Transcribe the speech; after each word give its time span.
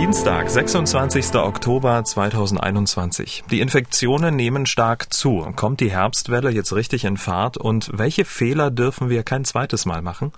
Dienstag, 0.00 0.48
26. 0.48 1.34
Oktober 1.34 2.02
2021. 2.02 3.44
Die 3.50 3.60
Infektionen 3.60 4.34
nehmen 4.34 4.64
stark 4.64 5.12
zu. 5.12 5.46
Kommt 5.56 5.80
die 5.80 5.90
Herbstwelle 5.90 6.48
jetzt 6.48 6.72
richtig 6.72 7.04
in 7.04 7.18
Fahrt 7.18 7.58
und 7.58 7.90
welche 7.92 8.24
Fehler 8.24 8.70
dürfen 8.70 9.10
wir 9.10 9.24
kein 9.24 9.44
zweites 9.44 9.84
Mal 9.84 10.00
machen? 10.00 10.32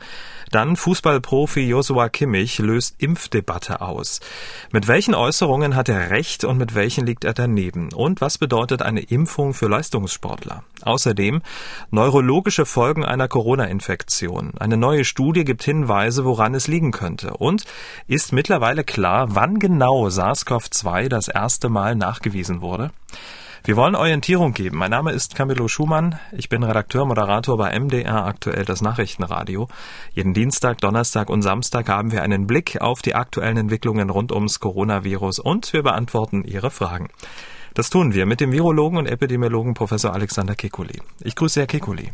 Dann 0.51 0.77
Fußballprofi 0.77 1.61
Joshua 1.61 2.11
Kimmich 2.11 2.59
löst 2.59 2.97
Impfdebatte 2.99 3.81
aus. 3.81 4.21
Mit 4.71 4.87
welchen 4.87 5.15
Äußerungen 5.15 5.77
hat 5.77 5.89
er 5.89 6.11
recht 6.11 6.45
und 6.45 6.59
mit 6.59 6.75
welchen 6.75 7.07
liegt 7.07 7.25
er 7.25 7.33
daneben? 7.33 7.93
Und 7.95 8.21
was 8.21 8.37
bedeutet 8.37 8.83
eine 8.83 9.01
Impfung 9.01 9.55
für 9.55 9.69
Leistungssportler? 9.69 10.65
Außerdem 10.83 11.41
neurologische 11.91 12.67
Folgen 12.67 13.05
einer 13.05 13.29
Corona-Infektion. 13.29 14.53
Eine 14.59 14.77
neue 14.77 15.05
Studie 15.05 15.45
gibt 15.45 15.63
Hinweise, 15.63 16.27
woran 16.27 16.55
es 16.55 16.69
liegen 16.69 16.91
könnte. 16.91 17.35
Und 17.35 17.65
ist 18.07 18.33
mittlerweile 18.33 18.85
klar, 18.85 19.35
wann 19.35 19.52
genau 19.59 20.09
SARS-CoV-2 20.09 21.09
das 21.09 21.29
erste 21.29 21.69
Mal 21.69 21.95
nachgewiesen 21.95 22.61
wurde? 22.61 22.91
Wir 23.65 23.77
wollen 23.77 23.95
Orientierung 23.95 24.55
geben. 24.55 24.79
Mein 24.79 24.91
Name 24.91 25.13
ist 25.13 25.37
Camillo 25.37 25.69
Schumann. 25.69 26.19
Ich 26.33 26.49
bin 26.49 26.65
Redakteur, 26.65 27.07
Moderator 27.07 27.57
bei 27.57 27.79
MDR 27.79 28.25
aktuell 28.25 28.65
das 28.65 28.83
Nachrichtenradio. 28.83 29.69
Jeden 30.15 30.35
Dienstag, 30.35 30.79
Donnerstag 30.79 31.31
und 31.31 31.43
Samstag 31.43 31.89
haben 31.89 32.11
wir 32.11 32.23
einen 32.23 32.49
Blick 32.49 32.81
auf 32.81 33.03
die 33.03 33.15
aktuellen 33.15 33.57
Entwicklungen 33.57 34.11
rund 34.11 34.33
ums 34.33 34.59
Coronavirus 34.59 35.39
und 35.39 35.73
wir 35.73 35.85
beantworten 35.85 36.43
Ihre 36.43 36.73
Fragen. 36.73 37.09
Das 37.75 37.89
tun 37.89 38.15
wir 38.15 38.27
mit 38.27 38.41
dem 38.41 38.51
Virologen 38.51 38.99
und 38.99 39.07
Epidemiologen 39.07 39.75
Professor 39.75 40.13
Alexander 40.13 40.55
Kekulé. 40.55 41.01
Ich 41.21 41.37
grüße 41.37 41.61
Herr 41.61 41.69
Kekulé. 41.69 42.11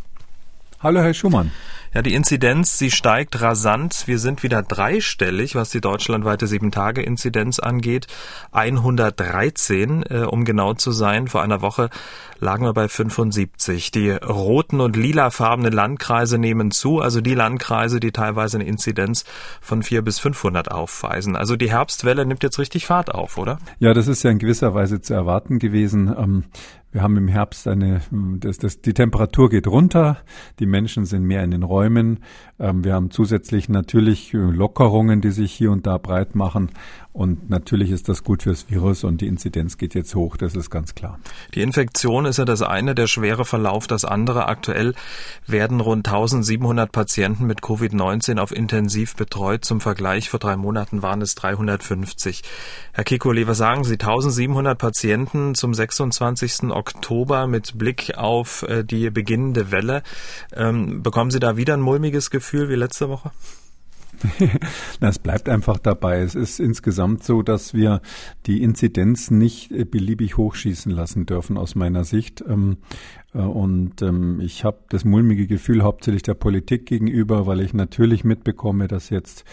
Hallo, 0.81 1.01
Herr 1.01 1.13
Schumann. 1.13 1.51
Ja, 1.93 2.03
die 2.03 2.15
Inzidenz, 2.15 2.79
sie 2.79 2.93
steigt 2.93 3.41
rasant. 3.41 4.05
Wir 4.07 4.21
sind 4.21 4.45
wieder 4.45 4.63
dreistellig, 4.63 5.57
was 5.57 5.71
die 5.71 5.81
deutschlandweite 5.81 6.47
7-Tage-Inzidenz 6.47 7.59
angeht. 7.59 8.07
113, 8.53 10.05
äh, 10.09 10.19
um 10.19 10.45
genau 10.45 10.75
zu 10.75 10.93
sein. 10.93 11.27
Vor 11.27 11.43
einer 11.43 11.63
Woche 11.63 11.91
lagen 12.39 12.65
wir 12.65 12.75
bei 12.75 12.87
75. 12.87 13.91
Die 13.91 14.11
roten 14.11 14.81
und 14.81 14.97
lilafarbenen 14.97 15.73
Landkreise 15.73 16.39
nehmen 16.39 16.71
zu, 16.71 17.01
also 17.01 17.21
die 17.21 17.35
Landkreise, 17.35 17.99
die 17.99 18.13
teilweise 18.13 18.59
eine 18.59 18.69
Inzidenz 18.69 19.25
von 19.61 19.83
4 19.83 20.03
bis 20.03 20.21
500 20.21 20.71
aufweisen. 20.71 21.35
Also 21.35 21.57
die 21.57 21.73
Herbstwelle 21.73 22.25
nimmt 22.25 22.45
jetzt 22.45 22.61
richtig 22.61 22.87
Fahrt 22.87 23.13
auf, 23.13 23.37
oder? 23.37 23.59
Ja, 23.81 23.95
das 23.95 24.07
ist 24.07 24.23
ja 24.23 24.31
in 24.31 24.39
gewisser 24.39 24.75
Weise 24.75 25.01
zu 25.01 25.13
erwarten 25.13 25.59
gewesen. 25.59 26.15
Ähm, 26.17 26.45
wir 26.99 27.05
haben 27.05 27.17
im 27.17 27.29
Herbst 27.29 27.69
eine, 27.69 28.01
das, 28.11 28.59
das, 28.59 28.81
die 28.81 28.93
Temperatur 28.93 29.51
geht 29.51 29.69
runter, 29.69 30.17
die 30.59 30.67
Menschen 30.67 31.05
sind 31.05 31.23
mehr 31.23 31.45
in 31.45 31.53
den 31.53 31.63
Räumen. 31.63 32.25
Ähm, 32.59 32.83
wir 32.83 32.95
haben 32.95 33.13
zusätzlich 33.13 33.69
natürlich 33.69 34.35
äh, 34.35 34.39
Lockerungen, 34.39 35.21
die 35.21 35.31
sich 35.31 35.53
hier 35.53 35.71
und 35.71 35.87
da 35.87 35.97
breit 35.99 36.35
machen. 36.35 36.71
Und 37.19 37.51
natürlich 37.51 37.91
ist 37.91 38.09
das 38.09 38.23
gut 38.23 38.45
fürs 38.45 38.71
Virus 38.71 39.03
und 39.03 39.21
die 39.21 39.27
Inzidenz 39.27 39.77
geht 39.77 39.97
jetzt 39.97 40.15
hoch, 40.15 40.37
das 40.37 40.55
ist 40.55 40.71
ganz 40.71 40.95
klar. 40.95 41.19
Die 41.53 41.63
Infektion 41.63 42.27
ist 42.27 42.37
ja 42.37 42.45
das 42.45 42.63
eine, 42.63 42.95
der 42.95 43.09
schwere 43.09 43.45
Verlauf 43.45 43.89
das 43.89 44.05
andere. 44.05 44.47
Aktuell 44.47 44.95
werden 45.45 45.81
rund 45.81 46.07
1700 46.07 46.93
Patienten 46.93 47.45
mit 47.45 47.59
Covid-19 47.59 48.39
auf 48.39 48.55
intensiv 48.55 49.17
betreut. 49.17 49.65
Zum 49.65 49.81
Vergleich, 49.81 50.31
vor 50.31 50.39
drei 50.39 50.57
Monaten 50.57 51.03
waren 51.03 51.21
es 51.21 51.35
350. 51.35 52.45
Herr 52.93 53.03
Kikoli, 53.03 53.49
was 53.49 53.59
sagen 53.59 53.83
Sie? 53.83 53.95
1700 53.95 54.79
Patienten 54.79 55.57
zum 55.57 55.75
26. 55.75 56.71
Oktober 56.71 57.49
mit 57.49 57.77
Blick 57.77 58.17
auf 58.17 58.63
äh, 58.63 58.85
die 58.85 59.11
beginnende 59.11 59.73
Welle. 59.73 60.05
Ähm, 60.55 61.03
bekommen 61.03 61.33
Sie 61.33 61.41
da 61.41 61.57
wieder 61.57 61.75
ein 61.75 61.81
mulmiges 61.81 62.31
Gefühl 62.31 62.69
wie 62.69 62.77
letzte 62.77 63.09
Woche? 63.09 63.33
es 65.01 65.19
bleibt 65.19 65.49
einfach 65.49 65.79
dabei. 65.79 66.21
Es 66.21 66.35
ist 66.35 66.61
insgesamt 66.61 67.25
so, 67.25 67.43
dass 67.43 67.75
wir 67.75 68.01
die 68.47 68.63
Inzidenz 68.63 69.31
nicht 69.31 69.73
äh, 69.73 69.85
beliebig 69.85 70.37
hochschießen 70.37 70.91
lassen 70.93 71.27
dürfen, 71.27 71.57
aus 71.57 71.75
meiner 71.75 72.05
Sicht. 72.05 72.45
Ähm, 72.47 72.79
äh, 73.35 73.39
und 73.39 74.03
ähm, 74.03 74.41
ich 74.41 74.65
habe 74.65 74.79
das 74.89 75.05
mulmige 75.05 75.47
Gefühl 75.47 75.83
hauptsächlich 75.83 76.23
der 76.23 76.35
Politik 76.35 76.87
gegenüber, 76.87 77.47
weil 77.47 77.61
ich 77.61 77.75
natürlich 77.75 78.25
mitbekomme, 78.25 78.89
dass 78.89 79.11
jetzt 79.11 79.45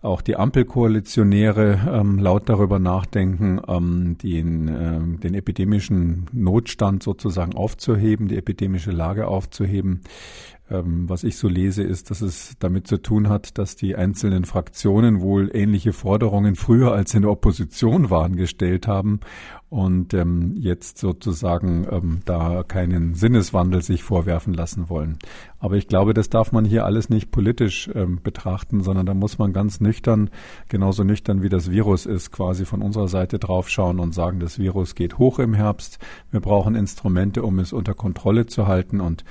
auch 0.00 0.22
die 0.22 0.36
Ampelkoalitionäre 0.36 1.80
ähm, 1.92 2.18
laut 2.18 2.48
darüber 2.48 2.78
nachdenken, 2.78 3.60
ähm, 3.66 4.16
den, 4.18 4.68
äh, 4.68 5.18
den 5.18 5.34
epidemischen 5.34 6.26
Notstand 6.32 7.02
sozusagen 7.02 7.54
aufzuheben, 7.54 8.28
die 8.28 8.36
epidemische 8.36 8.92
Lage 8.92 9.26
aufzuheben. 9.26 10.02
Ähm, 10.70 11.08
was 11.08 11.24
ich 11.24 11.38
so 11.38 11.48
lese, 11.48 11.82
ist, 11.82 12.10
dass 12.10 12.20
es 12.20 12.56
damit 12.58 12.86
zu 12.86 12.98
tun 12.98 13.28
hat, 13.28 13.56
dass 13.56 13.74
die 13.74 13.96
einzelnen 13.96 14.44
Fraktionen 14.44 15.20
wohl 15.20 15.50
ähnliche 15.54 15.92
Forderungen 15.92 16.56
früher 16.56 16.92
als 16.92 17.14
in 17.14 17.22
der 17.22 17.30
Opposition 17.30 18.10
waren 18.10 18.36
gestellt 18.36 18.86
haben 18.86 19.20
und 19.70 20.14
ähm, 20.14 20.56
jetzt 20.58 20.98
sozusagen 20.98 21.86
ähm, 21.90 22.20
da 22.24 22.62
keinen 22.62 23.14
Sinneswandel 23.14 23.82
sich 23.82 24.02
vorwerfen 24.02 24.52
lassen 24.54 24.88
wollen. 24.88 25.18
Aber 25.58 25.76
ich 25.76 25.88
glaube, 25.88 26.14
das 26.14 26.30
darf 26.30 26.52
man 26.52 26.64
hier 26.64 26.84
alles 26.84 27.08
nicht 27.08 27.30
politisch 27.30 27.90
ähm, 27.94 28.20
betrachten, 28.22 28.82
sondern 28.82 29.06
da 29.06 29.14
muss 29.14 29.38
man 29.38 29.52
ganz 29.52 29.80
nüchtern, 29.80 30.30
genauso 30.68 31.04
nüchtern 31.04 31.42
wie 31.42 31.50
das 31.50 31.70
Virus 31.70 32.06
ist, 32.06 32.30
quasi 32.30 32.64
von 32.64 32.82
unserer 32.82 33.08
Seite 33.08 33.38
draufschauen 33.38 34.00
und 34.00 34.14
sagen, 34.14 34.40
das 34.40 34.58
Virus 34.58 34.94
geht 34.94 35.18
hoch 35.18 35.38
im 35.38 35.54
Herbst. 35.54 35.98
Wir 36.30 36.40
brauchen 36.40 36.74
Instrumente, 36.74 37.42
um 37.42 37.58
es 37.58 37.72
unter 37.72 37.94
Kontrolle 37.94 38.46
zu 38.46 38.66
halten 38.66 39.00
und 39.00 39.24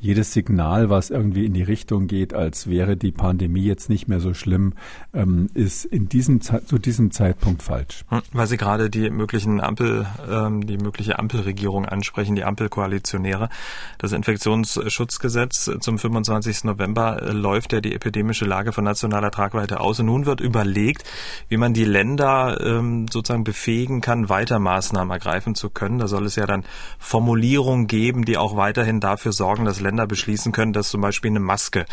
jedes 0.00 0.32
Signal, 0.32 0.90
was 0.90 1.10
irgendwie 1.10 1.44
in 1.44 1.52
die 1.52 1.62
Richtung 1.62 2.06
geht, 2.06 2.32
als 2.34 2.68
wäre 2.68 2.96
die 2.96 3.12
Pandemie 3.12 3.64
jetzt 3.64 3.90
nicht 3.90 4.08
mehr 4.08 4.20
so 4.20 4.32
schlimm, 4.34 4.72
ähm, 5.12 5.48
ist 5.54 5.84
in 5.84 6.08
diesem 6.08 6.40
zu 6.40 6.78
diesem 6.78 7.10
Zeitpunkt 7.10 7.62
falsch. 7.62 8.04
Hm, 8.08 8.22
weil 8.32 8.46
Sie 8.46 8.56
gerade 8.56 8.88
die 8.88 9.10
möglichen 9.10 9.60
Ampel, 9.60 10.06
ähm, 10.28 10.66
die 10.66 10.78
mögliche 10.78 11.18
Ampelregierung 11.18 11.84
ansprechen, 11.84 12.34
die 12.34 12.44
Ampelkoalitionäre. 12.44 13.50
Das 13.98 14.12
Infektionsschutzgesetz 14.12 15.70
zum 15.80 15.98
25. 15.98 16.64
November 16.64 17.22
äh, 17.22 17.32
läuft 17.32 17.72
ja 17.72 17.80
die 17.80 17.94
epidemische 17.94 18.46
Lage 18.46 18.72
von 18.72 18.84
nationaler 18.84 19.30
Tragweite 19.30 19.80
aus. 19.80 20.00
Und 20.00 20.06
nun 20.06 20.24
wird 20.24 20.40
überlegt, 20.40 21.04
wie 21.48 21.58
man 21.58 21.74
die 21.74 21.84
Länder 21.84 22.58
ähm, 22.64 23.06
sozusagen 23.10 23.44
befähigen 23.44 24.00
kann, 24.00 24.28
weiter 24.30 24.58
Maßnahmen 24.58 25.10
ergreifen 25.10 25.54
zu 25.54 25.68
können. 25.68 25.98
Da 25.98 26.08
soll 26.08 26.24
es 26.24 26.36
ja 26.36 26.46
dann 26.46 26.64
Formulierungen 26.98 27.86
geben, 27.86 28.24
die 28.24 28.38
auch 28.38 28.56
weiterhin 28.56 29.00
dafür 29.00 29.32
sorgen, 29.32 29.66
dass 29.66 29.80
Länder 29.80 29.89
Länder 29.90 30.06
beschließen 30.06 30.52
können, 30.52 30.72
dass 30.72 30.90
zum 30.90 31.00
Beispiel 31.00 31.32
eine 31.32 31.40
Maske 31.40 31.84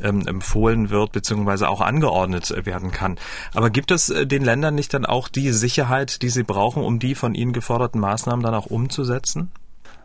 ähm, 0.00 0.24
empfohlen 0.26 0.90
wird 0.90 1.10
beziehungsweise 1.10 1.68
auch 1.68 1.80
angeordnet 1.80 2.64
werden 2.64 2.92
kann. 2.92 3.18
Aber 3.54 3.70
gibt 3.70 3.90
es 3.90 4.08
äh, 4.08 4.24
den 4.24 4.44
Ländern 4.44 4.76
nicht 4.76 4.94
dann 4.94 5.04
auch 5.04 5.28
die 5.28 5.50
Sicherheit, 5.50 6.22
die 6.22 6.28
sie 6.28 6.44
brauchen, 6.44 6.84
um 6.84 7.00
die 7.00 7.16
von 7.16 7.34
ihnen 7.34 7.52
geforderten 7.52 8.00
Maßnahmen 8.00 8.44
dann 8.44 8.54
auch 8.54 8.66
umzusetzen? 8.66 9.50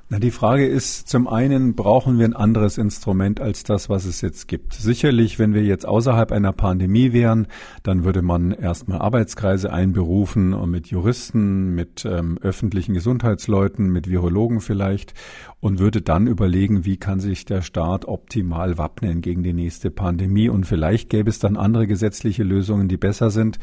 Na, 0.07 0.19
die 0.19 0.29
Frage 0.29 0.67
ist, 0.67 1.09
zum 1.09 1.27
einen 1.27 1.73
brauchen 1.73 2.19
wir 2.19 2.25
ein 2.25 2.35
anderes 2.35 2.77
Instrument 2.77 3.41
als 3.41 3.63
das, 3.63 3.89
was 3.89 4.05
es 4.05 4.21
jetzt 4.21 4.47
gibt. 4.47 4.75
Sicherlich, 4.75 5.39
wenn 5.39 5.55
wir 5.55 5.63
jetzt 5.63 5.87
außerhalb 5.87 6.31
einer 6.31 6.53
Pandemie 6.53 7.11
wären, 7.11 7.47
dann 7.81 8.03
würde 8.03 8.21
man 8.21 8.51
erstmal 8.51 8.99
Arbeitskreise 8.99 9.73
einberufen 9.73 10.53
und 10.53 10.69
mit 10.69 10.85
Juristen, 10.85 11.73
mit 11.73 12.05
ähm, 12.05 12.37
öffentlichen 12.39 12.93
Gesundheitsleuten, 12.93 13.89
mit 13.89 14.07
Virologen 14.07 14.61
vielleicht 14.61 15.15
und 15.59 15.79
würde 15.79 16.03
dann 16.03 16.27
überlegen, 16.27 16.85
wie 16.85 16.97
kann 16.97 17.19
sich 17.19 17.45
der 17.45 17.63
Staat 17.63 18.05
optimal 18.05 18.77
wappnen 18.77 19.21
gegen 19.21 19.41
die 19.41 19.53
nächste 19.53 19.89
Pandemie. 19.89 20.49
Und 20.49 20.67
vielleicht 20.67 21.09
gäbe 21.09 21.31
es 21.31 21.39
dann 21.39 21.57
andere 21.57 21.87
gesetzliche 21.87 22.43
Lösungen, 22.43 22.87
die 22.87 22.97
besser 22.97 23.31
sind 23.31 23.57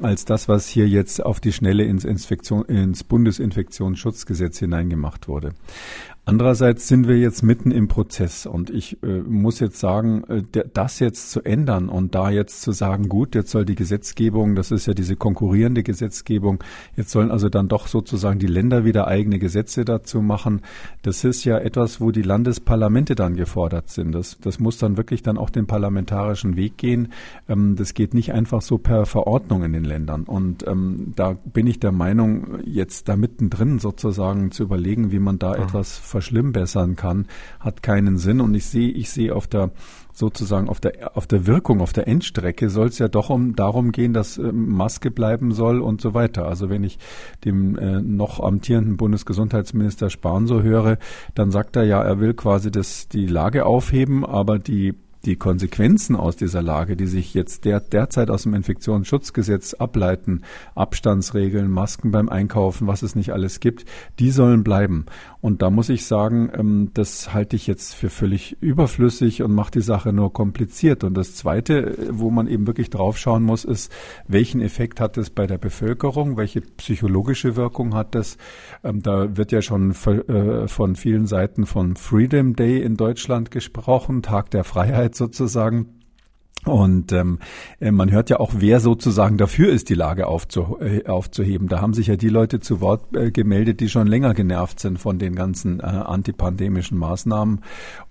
als 0.00 0.24
das, 0.24 0.48
was 0.48 0.68
hier 0.68 0.88
jetzt 0.88 1.24
auf 1.24 1.40
die 1.40 1.52
Schnelle 1.52 1.84
ins, 1.84 2.04
Inspektion, 2.04 2.64
ins 2.64 3.04
Bundesinfektionsschutzgesetz 3.04 4.58
hineingemacht 4.58 5.28
wurde. 5.28 5.52
Andererseits 6.24 6.86
sind 6.86 7.08
wir 7.08 7.18
jetzt 7.18 7.42
mitten 7.42 7.72
im 7.72 7.88
Prozess 7.88 8.46
und 8.46 8.70
ich 8.70 9.02
äh, 9.02 9.22
muss 9.22 9.58
jetzt 9.58 9.80
sagen, 9.80 10.22
äh, 10.28 10.64
das 10.72 11.00
jetzt 11.00 11.32
zu 11.32 11.42
ändern 11.42 11.88
und 11.88 12.14
da 12.14 12.30
jetzt 12.30 12.62
zu 12.62 12.70
sagen, 12.70 13.08
gut, 13.08 13.34
jetzt 13.34 13.50
soll 13.50 13.64
die 13.64 13.74
Gesetzgebung, 13.74 14.54
das 14.54 14.70
ist 14.70 14.86
ja 14.86 14.94
diese 14.94 15.16
konkurrierende 15.16 15.82
Gesetzgebung, 15.82 16.62
jetzt 16.94 17.10
sollen 17.10 17.32
also 17.32 17.48
dann 17.48 17.66
doch 17.66 17.88
sozusagen 17.88 18.38
die 18.38 18.46
Länder 18.46 18.84
wieder 18.84 19.08
eigene 19.08 19.40
Gesetze 19.40 19.84
dazu 19.84 20.22
machen. 20.22 20.60
Das 21.02 21.24
ist 21.24 21.44
ja 21.44 21.58
etwas, 21.58 22.00
wo 22.00 22.12
die 22.12 22.22
Landesparlamente 22.22 23.16
dann 23.16 23.34
gefordert 23.34 23.88
sind. 23.88 24.12
Das, 24.12 24.38
das 24.40 24.60
muss 24.60 24.78
dann 24.78 24.96
wirklich 24.96 25.24
dann 25.24 25.36
auch 25.36 25.50
den 25.50 25.66
parlamentarischen 25.66 26.54
Weg 26.54 26.76
gehen. 26.78 27.08
Ähm, 27.48 27.74
das 27.74 27.94
geht 27.94 28.14
nicht 28.14 28.32
einfach 28.32 28.62
so 28.62 28.78
per 28.78 29.06
Verordnung 29.06 29.64
in 29.64 29.72
den 29.72 29.84
Ländern. 29.84 30.22
Und 30.22 30.68
ähm, 30.68 31.14
da 31.16 31.32
bin 31.32 31.66
ich 31.66 31.80
der 31.80 31.90
Meinung, 31.90 32.60
jetzt 32.64 33.08
da 33.08 33.16
mittendrin 33.16 33.80
sozusagen 33.80 34.52
zu 34.52 34.62
überlegen, 34.62 35.10
wie 35.10 35.18
man 35.18 35.40
da 35.40 35.56
mhm. 35.56 35.64
etwas 35.64 35.98
verschlimmbessern 36.12 36.94
kann, 36.94 37.26
hat 37.58 37.82
keinen 37.82 38.16
Sinn. 38.16 38.40
Und 38.40 38.54
ich 38.54 38.66
sehe, 38.66 38.90
ich 38.90 39.10
sehe 39.10 39.34
auf 39.34 39.48
der 39.48 39.70
sozusagen 40.12 40.68
auf 40.68 40.78
der 40.78 41.16
auf 41.16 41.26
der 41.26 41.46
Wirkung, 41.46 41.80
auf 41.80 41.92
der 41.92 42.06
Endstrecke 42.06 42.68
soll 42.68 42.88
es 42.88 42.98
ja 42.98 43.08
doch 43.08 43.30
um 43.30 43.56
darum 43.56 43.92
gehen, 43.92 44.12
dass 44.12 44.38
äh, 44.38 44.52
Maske 44.52 45.10
bleiben 45.10 45.52
soll 45.52 45.80
und 45.80 46.00
so 46.00 46.14
weiter. 46.14 46.46
Also 46.46 46.68
wenn 46.68 46.84
ich 46.84 46.98
dem 47.44 47.76
äh, 47.78 48.00
noch 48.00 48.38
amtierenden 48.40 48.96
Bundesgesundheitsminister 48.96 50.10
Spahn 50.10 50.46
so 50.46 50.62
höre, 50.62 50.98
dann 51.34 51.50
sagt 51.50 51.76
er 51.76 51.84
ja, 51.84 52.02
er 52.02 52.20
will 52.20 52.34
quasi 52.34 52.70
das 52.70 53.08
die 53.08 53.26
Lage 53.26 53.64
aufheben, 53.64 54.24
aber 54.24 54.58
die 54.58 54.94
die 55.24 55.36
Konsequenzen 55.36 56.16
aus 56.16 56.36
dieser 56.36 56.62
Lage, 56.62 56.96
die 56.96 57.06
sich 57.06 57.34
jetzt 57.34 57.64
der, 57.64 57.80
derzeit 57.80 58.30
aus 58.30 58.42
dem 58.42 58.54
Infektionsschutzgesetz 58.54 59.74
ableiten, 59.74 60.42
Abstandsregeln, 60.74 61.70
Masken 61.70 62.10
beim 62.10 62.28
Einkaufen, 62.28 62.86
was 62.86 63.02
es 63.02 63.14
nicht 63.14 63.32
alles 63.32 63.60
gibt, 63.60 63.84
die 64.18 64.30
sollen 64.30 64.64
bleiben. 64.64 65.06
Und 65.40 65.62
da 65.62 65.70
muss 65.70 65.88
ich 65.88 66.06
sagen, 66.06 66.50
ähm, 66.54 66.90
das 66.94 67.34
halte 67.34 67.56
ich 67.56 67.66
jetzt 67.66 67.94
für 67.94 68.10
völlig 68.10 68.56
überflüssig 68.60 69.42
und 69.42 69.52
macht 69.52 69.74
die 69.74 69.80
Sache 69.80 70.12
nur 70.12 70.32
kompliziert. 70.32 71.04
Und 71.04 71.14
das 71.14 71.34
Zweite, 71.34 71.96
wo 72.10 72.30
man 72.30 72.46
eben 72.46 72.66
wirklich 72.66 72.90
draufschauen 72.90 73.42
muss, 73.42 73.64
ist, 73.64 73.92
welchen 74.28 74.60
Effekt 74.60 75.00
hat 75.00 75.18
es 75.18 75.30
bei 75.30 75.46
der 75.46 75.58
Bevölkerung, 75.58 76.36
welche 76.36 76.60
psychologische 76.60 77.56
Wirkung 77.56 77.94
hat 77.94 78.14
das? 78.14 78.36
Ähm, 78.84 79.02
da 79.02 79.36
wird 79.36 79.52
ja 79.52 79.62
schon 79.62 79.92
äh, 79.92 80.68
von 80.68 80.96
vielen 80.96 81.26
Seiten 81.26 81.66
von 81.66 81.96
Freedom 81.96 82.54
Day 82.54 82.80
in 82.80 82.96
Deutschland 82.96 83.50
gesprochen, 83.50 84.22
Tag 84.22 84.50
der 84.50 84.64
Freiheit 84.64 85.11
sozusagen. 85.14 86.02
Und 86.64 87.10
ähm, 87.10 87.40
äh, 87.80 87.90
man 87.90 88.12
hört 88.12 88.30
ja 88.30 88.38
auch, 88.38 88.52
wer 88.56 88.78
sozusagen 88.78 89.36
dafür 89.36 89.72
ist, 89.72 89.88
die 89.88 89.94
Lage 89.94 90.28
aufzu 90.28 90.78
äh, 90.80 91.04
aufzuheben. 91.06 91.66
Da 91.66 91.80
haben 91.80 91.92
sich 91.92 92.06
ja 92.06 92.14
die 92.14 92.28
Leute 92.28 92.60
zu 92.60 92.80
Wort 92.80 93.16
äh, 93.16 93.32
gemeldet, 93.32 93.80
die 93.80 93.88
schon 93.88 94.06
länger 94.06 94.32
genervt 94.32 94.78
sind 94.78 95.00
von 95.00 95.18
den 95.18 95.34
ganzen 95.34 95.80
äh, 95.80 95.82
antipandemischen 95.82 96.98
Maßnahmen. 96.98 97.62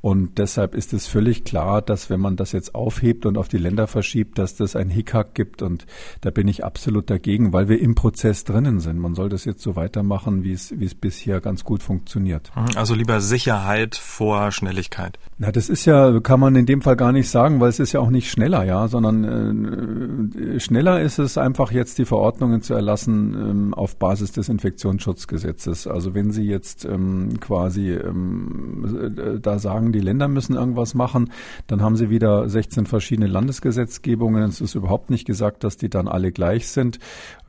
Und 0.02 0.38
deshalb 0.38 0.76
ist 0.76 0.94
es 0.94 1.08
völlig 1.08 1.44
klar, 1.44 1.82
dass 1.82 2.10
wenn 2.10 2.20
man 2.20 2.36
das 2.36 2.52
jetzt 2.52 2.76
aufhebt 2.76 3.26
und 3.26 3.38
auf 3.38 3.48
die 3.48 3.58
Länder 3.58 3.88
verschiebt, 3.88 4.38
dass 4.38 4.56
das 4.56 4.76
ein 4.76 4.90
Hickhack 4.90 5.34
gibt. 5.34 5.62
Und 5.62 5.86
da 6.22 6.30
bin 6.30 6.48
ich 6.48 6.64
absolut 6.66 7.10
dagegen, 7.10 7.54
weil 7.54 7.70
wir 7.70 7.80
im 7.80 7.96
Prozess 7.96 8.44
drinnen 8.44 8.80
sind. 8.80 9.00
Man 9.00 9.16
soll 9.16 9.30
das 9.30 9.46
jetzt 9.46 9.62
so 9.62 9.76
weitermachen, 9.76 10.44
wie 10.44 10.54
es 10.54 10.78
wie 10.78 10.86
es 10.86 10.96
bisher 10.96 11.40
ganz 11.40 11.64
gut 11.64 11.84
funktioniert. 11.84 12.52
Mhm, 12.56 12.78
also 12.78 12.96
lieber 12.96 13.22
Sicherheit 13.22 13.96
vor 13.96 14.52
Schnelligkeit. 14.52 15.20
Na, 15.38 15.52
das 15.52 15.70
ist 15.70 15.86
ja, 15.86 16.20
kann 16.20 16.40
man 16.40 16.56
in 16.56 16.66
dem 16.66 16.82
Fall 16.82 16.96
gar 16.96 17.12
nicht 17.12 17.30
sagen, 17.30 17.60
weil 17.60 17.70
es 17.70 17.80
ist 17.80 17.94
ja 17.94 18.00
auch 18.00 18.10
nicht 18.10 18.30
schnell 18.30 18.42
schneller, 18.42 18.64
ja, 18.64 18.88
sondern 18.88 20.34
äh, 20.36 20.60
schneller 20.60 21.02
ist 21.02 21.20
es 21.20 21.38
einfach 21.38 21.72
jetzt 21.72 21.98
die 22.00 22.06
Verordnungen 22.06 22.62
zu 22.62 22.74
erlassen 22.74 23.34
ähm, 23.34 23.74
auf 23.74 23.98
Basis 23.98 24.32
des 24.32 24.50
Infektionsschutzgesetzes. 24.50 25.86
Also 25.88 26.16
wenn 26.16 26.32
Sie 26.32 26.44
jetzt 26.44 26.86
ähm, 26.86 27.40
quasi 27.40 27.92
ähm, 27.92 29.16
äh, 29.18 29.40
da 29.40 29.60
sagen, 29.60 29.91
die 29.92 30.00
Länder 30.00 30.28
müssen 30.28 30.56
irgendwas 30.56 30.94
machen, 30.94 31.32
dann 31.68 31.82
haben 31.82 31.96
Sie 31.96 32.10
wieder 32.10 32.48
16 32.50 32.86
verschiedene 32.86 33.28
Landesgesetzgebungen. 33.28 34.44
Es 34.44 34.62
ist 34.62 34.76
überhaupt 34.76 35.10
nicht 35.10 35.26
gesagt, 35.26 35.64
dass 35.64 35.78
die 35.78 35.90
dann 35.90 36.08
alle 36.08 36.32
gleich 36.32 36.68
sind. 36.68 37.00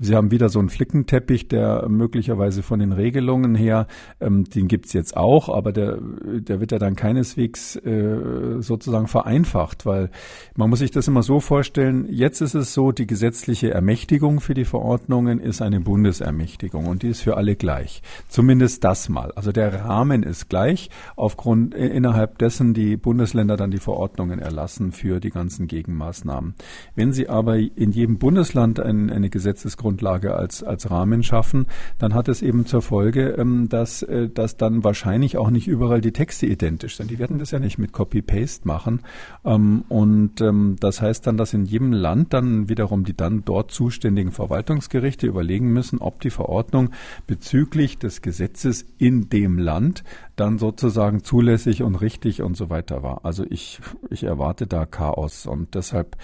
Sie 0.03 0.17
haben 0.17 0.33
wieder 0.33 0.49
so 0.49 0.59
einen 0.59 0.69
Flickenteppich, 0.69 1.47
der 1.47 1.89
möglicherweise 1.89 2.65
von 2.65 2.81
den 2.81 2.91
Regelungen 2.91 3.55
her, 3.55 3.87
ähm, 4.21 4.43
den 4.43 4.67
gibt's 4.67 4.93
jetzt 4.93 5.17
auch, 5.17 5.49
aber 5.49 5.73
der, 5.73 5.99
der 6.01 6.59
wird 6.59 6.73
ja 6.73 6.81
dann 6.81 6.97
keineswegs 6.97 7.77
äh, 7.77 8.61
sozusagen 8.61 9.07
vereinfacht, 9.07 9.87
weil 9.87 10.11
man 10.57 10.71
muss 10.71 10.81
sich 10.81 10.91
das 10.91 11.07
immer 11.07 11.23
so 11.23 11.39
vorstellen, 11.39 12.09
jetzt 12.11 12.41
ist 12.41 12.55
es 12.55 12.75
so, 12.75 12.91
die 12.91 13.07
gesetzliche 13.07 13.71
Ermächtigung 13.71 14.41
für 14.41 14.55
die 14.55 14.65
Verordnungen 14.65 15.39
ist 15.39 15.63
eine 15.63 15.79
Bundesermächtigung 15.79 16.87
und 16.87 17.05
die 17.05 17.09
ist 17.11 17.21
für 17.21 17.37
alle 17.37 17.55
gleich. 17.55 18.03
Zumindest 18.29 18.83
das 18.83 19.09
mal. 19.09 19.31
Also 19.37 19.53
der 19.53 19.85
Rahmen 19.85 20.25
ist 20.25 20.49
gleich, 20.49 20.91
aufgrund 21.15 21.77
äh, 21.77 21.87
innerhalb 21.87 22.39
dessen 22.39 22.75
die 22.75 22.97
Bundesländer 22.97 23.57
dann 23.57 23.71
die 23.71 23.79
Verordnungen 23.79 24.41
erlassen 24.41 24.91
für 24.91 25.21
die 25.21 25.31
ganzen 25.31 25.69
Gegenmaßnahmen. 25.69 26.57
Wenn 26.97 27.13
sie 27.13 27.29
aber 27.29 27.57
in 27.57 27.93
jedem 27.93 28.19
Bundesland 28.19 28.81
ein, 28.81 29.09
eine 29.09 29.31
Gesetzesgrundlage 29.31 29.92
als, 30.01 30.63
als 30.63 30.91
Rahmen 30.91 31.23
schaffen, 31.23 31.67
dann 31.99 32.15
hat 32.15 32.29
es 32.29 32.43
eben 32.43 32.67
zur 32.67 32.83
Folge, 32.83 33.31
ähm, 33.31 33.69
dass, 33.69 34.03
äh, 34.03 34.29
dass 34.29 34.57
dann 34.57 34.85
wahrscheinlich 34.85 35.37
auch 35.37 35.51
nicht 35.51 35.69
überall 35.69 36.01
die 36.01 36.13
Texte 36.13 36.47
identisch 36.47 36.97
sind. 36.97 37.11
Die 37.11 37.19
werden 37.19 37.39
das 37.39 37.51
ja 37.51 37.59
nicht 37.59 37.79
mit 37.79 37.93
Copy-Paste 37.93 38.67
machen. 38.67 39.01
Ähm, 39.45 39.85
und 39.89 40.41
ähm, 40.41 40.77
das 40.81 41.01
heißt 41.01 41.27
dann, 41.27 41.37
dass 41.37 41.55
in 41.55 41.65
jedem 41.65 41.93
Land 41.93 42.33
dann 42.33 42.69
wiederum 42.69 43.05
die 43.05 43.17
dann 43.17 43.45
dort 43.45 43.71
zuständigen 43.71 44.33
Verwaltungsgerichte 44.33 45.27
überlegen 45.27 45.73
müssen, 45.73 45.99
ob 45.99 46.21
die 46.21 46.31
Verordnung 46.31 46.91
bezüglich 47.27 47.99
des 47.99 48.23
Gesetzes 48.23 48.85
in 48.99 49.29
dem 49.29 49.59
Land 49.59 50.05
dann 50.37 50.59
sozusagen 50.59 51.23
zulässig 51.23 51.83
und 51.83 51.97
richtig 51.97 52.43
und 52.43 52.57
so 52.57 52.71
weiter 52.71 53.03
war. 53.03 53.25
Also 53.25 53.45
ich, 53.49 53.81
ich 54.11 54.25
erwarte 54.25 54.67
da 54.67 54.87
Chaos 54.87 55.47
und 55.47 55.75
deshalb 55.75 56.17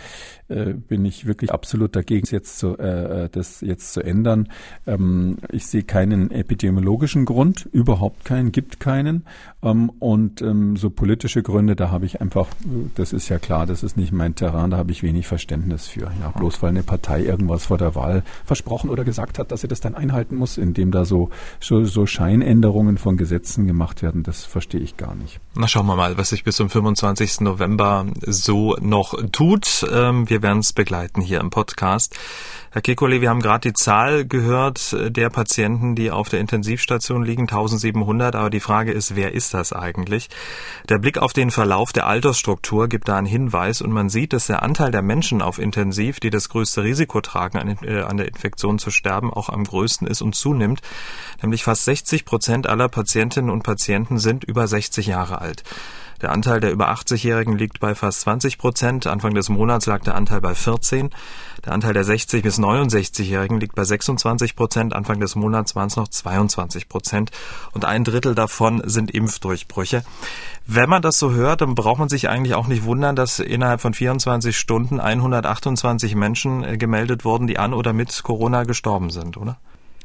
äh, 0.49 0.73
bin 0.73 1.05
ich 1.05 1.27
wirklich 1.27 1.53
absolut 1.53 1.95
dagegen, 1.95 2.27
jetzt 2.31 2.59
zu, 2.59 2.79
äh, 2.79 3.29
das 3.31 3.58
jetzt 3.61 3.93
zu 3.93 4.03
ändern. 4.03 4.49
Ähm, 4.87 5.39
ich 5.51 5.67
sehe 5.67 5.83
keinen 5.83 6.31
epidemiologischen 6.31 7.25
Grund, 7.25 7.69
überhaupt 7.73 8.25
keinen, 8.25 8.53
gibt 8.53 8.81
keinen. 8.81 9.25
Ähm, 9.63 9.91
und 9.99 10.43
ähm, 10.43 10.77
so 10.77 10.91
politische 10.91 11.43
Gründe, 11.43 11.77
da 11.77 11.91
habe 11.91 12.07
ich 12.07 12.21
einfach, 12.21 12.49
das 12.95 13.13
ist 13.13 13.29
ja 13.29 13.39
klar, 13.39 13.67
das 13.67 13.83
ist 13.83 13.97
nicht 13.97 14.13
mein 14.13 14.35
Terrain, 14.35 14.71
da 14.71 14.77
habe 14.77 14.93
ich 14.93 15.03
wenig 15.03 15.27
Verständnis 15.27 15.89
für. 15.89 16.11
Ja, 16.21 16.31
bloß 16.37 16.63
weil 16.63 16.71
eine 16.71 16.83
Partei 16.83 17.23
irgendwas 17.23 17.67
vor 17.67 17.79
der 17.79 17.95
Wahl 17.95 18.23
versprochen 18.45 18.91
oder 18.91 19.05
gesagt 19.05 19.39
hat, 19.39 19.51
dass 19.51 19.63
sie 19.63 19.69
das 19.69 19.81
dann 19.81 19.95
einhalten 19.95 20.37
muss, 20.37 20.59
indem 20.59 20.91
da 20.91 21.05
so, 21.05 21.31
so, 21.61 21.85
so 21.85 22.07
Scheinänderungen 22.07 22.99
von 22.99 23.17
Gesetzen 23.17 23.67
gemacht 23.67 24.03
werden, 24.03 24.23
das 24.23 24.45
verstehe 24.45 24.81
ich 24.81 24.97
gar 24.97 25.15
nicht. 25.15 25.41
Na 25.55 25.67
schauen 25.67 25.87
wir 25.87 25.97
mal, 25.97 26.17
was 26.17 26.31
sich 26.31 26.45
bis 26.45 26.57
zum 26.57 26.71
25. 26.71 27.41
November 27.41 28.07
so 28.27 28.77
noch 28.81 29.15
tut. 29.33 29.87
Ähm, 29.93 30.29
wir 30.31 30.43
werden 30.43 30.61
es 30.61 30.73
begleiten 30.73 31.21
hier 31.21 31.41
im 31.41 31.51
Podcast. 31.51 32.17
Herr 32.79 32.95
Kekulé, 32.95 33.21
wir 33.21 33.29
haben 33.29 33.41
gerade 33.41 33.71
die 33.71 33.73
Zahl 33.73 34.25
gehört 34.25 34.95
der 34.97 35.31
Patienten, 35.31 35.97
die 35.97 36.13
auf 36.13 36.29
der 36.29 36.39
Intensivstation 36.39 37.25
liegen, 37.25 37.43
1700. 37.43 38.37
Aber 38.37 38.51
die 38.51 38.61
Frage 38.61 38.93
ist, 38.93 39.17
wer 39.17 39.33
ist 39.33 39.53
das 39.53 39.73
eigentlich? 39.73 40.29
Der 40.89 40.99
Blick 40.99 41.19
auf 41.19 41.33
den 41.33 41.51
Verlauf 41.51 41.93
der 41.93 42.07
Altersstruktur 42.07 42.87
gibt 42.87 43.09
da 43.09 43.17
einen 43.17 43.27
Hinweis 43.27 43.83
und 43.83 43.91
man 43.91 44.09
sieht, 44.09 44.33
dass 44.33 44.47
der 44.47 44.63
Anteil 44.63 44.93
der 44.93 45.03
Menschen 45.03 45.43
auf 45.43 45.59
Intensiv, 45.59 46.21
die 46.21 46.31
das 46.31 46.51
größte 46.51 46.85
Risiko 46.85 47.21
tragen, 47.21 47.59
an, 47.59 47.79
äh, 47.83 48.03
an 48.03 48.17
der 48.17 48.29
Infektion 48.29 48.79
zu 48.79 48.93
sterben, 48.93 49.33
auch 49.33 49.49
am 49.49 49.65
größten 49.65 50.07
ist 50.07 50.23
und 50.23 50.37
zunimmt. 50.37 50.81
Nämlich 51.43 51.65
fast 51.65 51.85
60 51.85 52.25
Prozent 52.25 52.69
aller 52.69 52.89
Patientinnen 52.89 53.51
und 53.51 53.65
Patienten 53.65 54.19
sind 54.19 54.45
über 54.45 54.69
60 54.69 55.09
Jahre 55.09 55.41
alt. 55.41 55.65
Der 56.21 56.33
Anteil 56.33 56.59
der 56.61 56.73
über 56.73 56.91
80-Jährigen 56.91 57.57
liegt 57.57 57.79
bei 57.79 57.95
fast 57.95 58.23
20 58.23 58.59
Prozent. 58.59 59.07
Anfang 59.07 59.35
des 59.35 59.49
Monats 59.49 59.87
lag 59.87 60.03
der 60.03 60.17
Anteil 60.17 60.41
bei 60.41 60.55
14. 60.55 61.11
Der 61.65 61.73
Anteil 61.73 61.93
der 61.93 62.03
60 62.03 62.43
bis 62.43 62.59
69-Jährigen 62.59 63.61
liegt 63.61 63.77
bei 63.77 63.85
26 63.85 64.57
Prozent. 64.57 64.95
Anfang 64.95 65.21
des 65.21 65.37
Monats 65.37 65.77
waren 65.77 65.87
es 65.87 65.97
noch 65.97 66.09
22 66.09 66.89
Prozent. 66.89 67.31
Und 67.73 67.85
ein 67.85 68.03
Drittel 68.03 68.35
davon 68.35 68.83
sind 68.85 69.13
Impfdurchbrüche. 69.13 70.03
Wenn 70.67 70.91
man 70.91 71.03
das 71.03 71.19
so 71.19 71.31
hört, 71.31 71.61
dann 71.61 71.75
braucht 71.75 72.01
man 72.01 72.09
sich 72.09 72.29
eigentlich 72.29 72.55
auch 72.55 72.67
nicht 72.67 72.85
wundern, 72.85 73.15
dass 73.15 73.39
innerhalb 73.39 73.81
von 73.81 73.95
24 73.95 74.57
Stunden 74.57 75.01
128 75.01 76.15
Menschen 76.17 76.65
äh, 76.65 76.77
gemeldet 76.77 77.25
wurden, 77.25 77.47
die 77.47 77.59
an 77.59 77.73
oder 77.73 77.93
mit 77.93 78.23
Corona 78.23 78.65
gestorben 78.65 79.11
sind, 79.11 79.37
oder? 79.37 79.57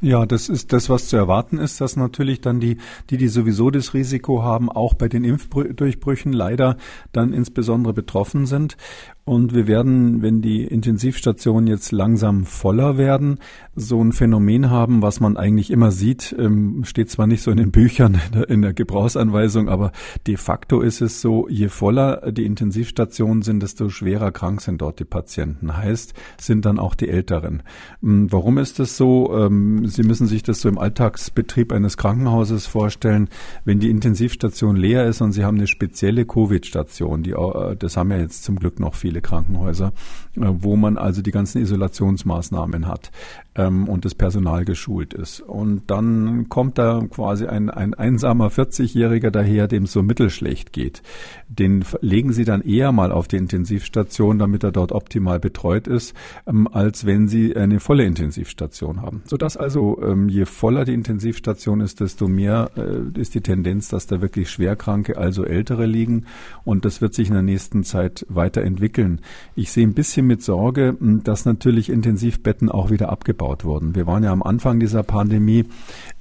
Ja, 0.01 0.25
das 0.25 0.49
ist 0.49 0.73
das, 0.73 0.89
was 0.89 1.07
zu 1.07 1.15
erwarten 1.15 1.57
ist, 1.57 1.79
dass 1.79 1.95
natürlich 1.95 2.41
dann 2.41 2.59
die, 2.59 2.77
die, 3.09 3.17
die 3.17 3.29
sowieso 3.29 3.71
das 3.71 3.93
Risiko 3.93 4.43
haben, 4.43 4.69
auch 4.69 4.95
bei 4.95 5.07
den 5.07 5.23
Impfdurchbrüchen 5.23 6.33
leider 6.33 6.77
dann 7.13 7.31
insbesondere 7.31 7.93
betroffen 7.93 8.45
sind. 8.45 8.75
Und 9.25 9.53
wir 9.53 9.67
werden, 9.67 10.21
wenn 10.21 10.41
die 10.41 10.65
Intensivstationen 10.65 11.65
jetzt 11.67 11.93
langsam 11.93 12.45
voller 12.45 12.97
werden, 12.97 13.39
so 13.73 14.03
ein 14.03 14.11
Phänomen 14.11 14.69
haben, 14.69 15.01
was 15.01 15.21
man 15.21 15.37
eigentlich 15.37 15.71
immer 15.71 15.91
sieht, 15.91 16.35
ähm, 16.37 16.83
steht 16.83 17.09
zwar 17.09 17.25
nicht 17.25 17.41
so 17.41 17.49
in 17.49 17.55
den 17.55 17.71
Büchern, 17.71 18.19
in 18.49 18.61
der 18.61 18.73
Gebrauchsanweisung, 18.73 19.69
aber 19.69 19.93
de 20.27 20.35
facto 20.35 20.81
ist 20.81 20.99
es 20.99 21.21
so, 21.21 21.47
je 21.47 21.69
voller 21.69 22.33
die 22.33 22.45
Intensivstationen 22.45 23.43
sind, 23.43 23.63
desto 23.63 23.87
schwerer 23.87 24.31
krank 24.31 24.59
sind 24.59 24.81
dort 24.81 24.99
die 24.99 25.05
Patienten. 25.05 25.77
Heißt, 25.77 26.13
sind 26.37 26.65
dann 26.65 26.77
auch 26.77 26.93
die 26.93 27.07
Älteren. 27.07 27.63
Ähm, 28.03 28.27
warum 28.29 28.57
ist 28.57 28.79
das 28.79 28.97
so? 28.97 29.33
Ähm, 29.33 29.85
Sie 29.87 30.03
müssen 30.03 30.27
sich 30.27 30.43
das 30.43 30.59
so 30.59 30.67
im 30.67 30.77
Alltagsbetrieb 30.77 31.71
eines 31.71 31.95
Krankenhauses 31.95 32.67
vorstellen. 32.67 33.29
Wenn 33.63 33.79
die 33.79 33.89
Intensivstation 33.89 34.75
leer 34.75 35.05
ist 35.05 35.21
und 35.21 35.31
Sie 35.31 35.45
haben 35.45 35.57
eine 35.57 35.67
spezielle 35.67 36.25
Covid-Station, 36.25 37.23
die, 37.23 37.35
das 37.79 37.95
haben 37.95 38.11
ja 38.11 38.17
jetzt 38.17 38.43
zum 38.43 38.59
Glück 38.59 38.81
noch 38.81 38.95
viele 38.95 39.12
viele 39.13 39.21
Krankenhäuser, 39.21 39.93
äh, 40.35 40.41
wo 40.41 40.75
man 40.75 40.97
also 40.97 41.21
die 41.21 41.31
ganzen 41.31 41.61
Isolationsmaßnahmen 41.61 42.87
hat 42.87 43.11
ähm, 43.55 43.87
und 43.87 44.05
das 44.05 44.15
Personal 44.15 44.65
geschult 44.65 45.13
ist. 45.13 45.39
Und 45.41 45.83
dann 45.87 46.49
kommt 46.49 46.77
da 46.77 47.01
quasi 47.09 47.45
ein, 47.45 47.69
ein 47.69 47.93
einsamer 47.93 48.49
40-Jähriger 48.49 49.29
daher, 49.29 49.67
dem 49.67 49.83
es 49.83 49.91
so 49.91 50.01
mittelschlecht 50.01 50.73
geht. 50.73 51.03
Den 51.47 51.85
legen 52.01 52.33
Sie 52.33 52.45
dann 52.45 52.61
eher 52.61 52.91
mal 52.91 53.11
auf 53.11 53.27
die 53.27 53.37
Intensivstation, 53.37 54.39
damit 54.39 54.63
er 54.63 54.71
dort 54.71 54.91
optimal 54.91 55.39
betreut 55.39 55.87
ist, 55.87 56.15
ähm, 56.47 56.67
als 56.67 57.05
wenn 57.05 57.27
Sie 57.27 57.55
eine 57.55 57.79
volle 57.79 58.05
Intensivstation 58.05 59.01
haben. 59.01 59.21
Sodass 59.25 59.57
also 59.57 60.01
ähm, 60.01 60.29
je 60.29 60.45
voller 60.45 60.85
die 60.85 60.93
Intensivstation 60.93 61.81
ist, 61.81 61.99
desto 61.99 62.27
mehr 62.27 62.71
äh, 62.75 63.19
ist 63.19 63.35
die 63.35 63.41
Tendenz, 63.41 63.89
dass 63.89 64.07
da 64.07 64.21
wirklich 64.21 64.49
Schwerkranke, 64.49 65.17
also 65.17 65.45
Ältere 65.45 65.85
liegen. 65.85 66.25
Und 66.63 66.85
das 66.85 67.01
wird 67.01 67.13
sich 67.13 67.27
in 67.27 67.33
der 67.33 67.43
nächsten 67.43 67.83
Zeit 67.83 68.25
weiterentwickeln. 68.29 69.02
Ich 69.55 69.71
sehe 69.71 69.85
ein 69.85 69.93
bisschen 69.93 70.27
mit 70.27 70.41
Sorge, 70.41 70.95
dass 70.99 71.45
natürlich 71.45 71.89
Intensivbetten 71.89 72.69
auch 72.69 72.89
wieder 72.89 73.09
abgebaut 73.09 73.33
abgebaut 73.33 73.65
wurden. 73.65 73.95
Wir 73.95 74.07
waren 74.07 74.23
ja 74.23 74.31
am 74.31 74.43
Anfang 74.43 74.79
dieser 74.79 75.03
Pandemie 75.03 75.65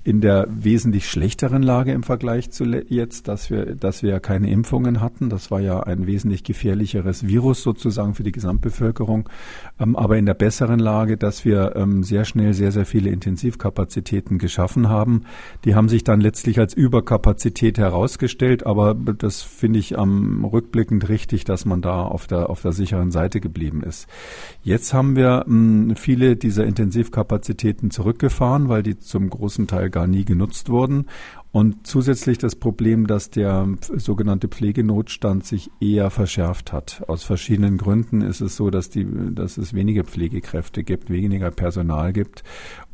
in 0.04 0.20
der 0.20 0.48
wesentlich 0.50 1.08
schlechteren 1.08 1.62
Lage 1.62 1.92
im 1.92 2.02
Vergleich 2.02 2.50
zu 2.50 2.64
jetzt, 2.64 3.28
dass 3.28 3.50
wir, 3.50 3.76
dass 3.76 4.02
wir 4.02 4.10
ja 4.10 4.20
keine 4.20 4.50
Impfungen 4.50 5.00
hatten. 5.00 5.30
Das 5.30 5.50
war 5.50 5.60
ja 5.60 5.80
ein 5.80 6.06
wesentlich 6.06 6.42
gefährlicheres 6.42 7.26
Virus 7.26 7.62
sozusagen 7.62 8.14
für 8.14 8.24
die 8.24 8.32
Gesamtbevölkerung. 8.32 9.28
Ähm, 9.78 9.94
aber 9.94 10.18
in 10.18 10.26
der 10.26 10.34
besseren 10.34 10.80
Lage, 10.80 11.16
dass 11.16 11.44
wir 11.44 11.76
ähm, 11.76 12.02
sehr 12.02 12.24
schnell 12.24 12.52
sehr, 12.52 12.72
sehr 12.72 12.84
viele 12.84 13.10
Intensivkapazitäten 13.10 14.38
geschaffen 14.38 14.88
haben. 14.88 15.22
Die 15.64 15.76
haben 15.76 15.88
sich 15.88 16.02
dann 16.02 16.20
letztlich 16.20 16.58
als 16.58 16.74
Überkapazität 16.74 17.78
herausgestellt. 17.78 18.66
Aber 18.66 18.94
das 18.94 19.42
finde 19.42 19.78
ich 19.78 19.98
am 19.98 20.44
rückblickend 20.44 21.08
richtig, 21.08 21.44
dass 21.44 21.64
man 21.64 21.80
da 21.80 22.02
auf 22.02 22.26
der, 22.26 22.50
auf 22.50 22.62
der 22.62 22.72
sicheren 22.72 23.12
Seite 23.12 23.40
geblieben 23.40 23.84
ist. 23.84 24.08
Jetzt 24.64 24.92
haben 24.92 25.14
wir 25.14 25.44
ähm, 25.46 25.94
viele 25.94 26.34
dieser 26.34 26.64
Intensivkapazitäten 26.64 27.92
zurückgefahren, 27.92 28.68
weil 28.68 28.82
die 28.82 28.98
zum 28.98 29.30
großen 29.30 29.68
Teil 29.68 29.91
gar 29.92 30.08
nie 30.08 30.24
genutzt 30.24 30.68
wurden. 30.68 31.06
Und 31.52 31.86
zusätzlich 31.86 32.38
das 32.38 32.56
Problem, 32.56 33.06
dass 33.06 33.28
der 33.28 33.68
sogenannte 33.96 34.48
Pflegenotstand 34.48 35.44
sich 35.44 35.70
eher 35.80 36.08
verschärft 36.08 36.72
hat. 36.72 37.04
Aus 37.08 37.24
verschiedenen 37.24 37.76
Gründen 37.76 38.22
ist 38.22 38.40
es 38.40 38.56
so, 38.56 38.70
dass, 38.70 38.88
die, 38.88 39.06
dass 39.34 39.58
es 39.58 39.74
weniger 39.74 40.02
Pflegekräfte 40.02 40.82
gibt, 40.82 41.10
weniger 41.10 41.50
Personal 41.50 42.14
gibt, 42.14 42.42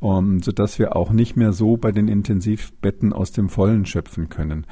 um, 0.00 0.42
sodass 0.42 0.80
wir 0.80 0.96
auch 0.96 1.12
nicht 1.12 1.36
mehr 1.36 1.52
so 1.52 1.76
bei 1.76 1.92
den 1.92 2.08
Intensivbetten 2.08 3.12
aus 3.12 3.30
dem 3.30 3.48
Vollen 3.48 3.86
schöpfen 3.86 4.28
können. 4.28 4.66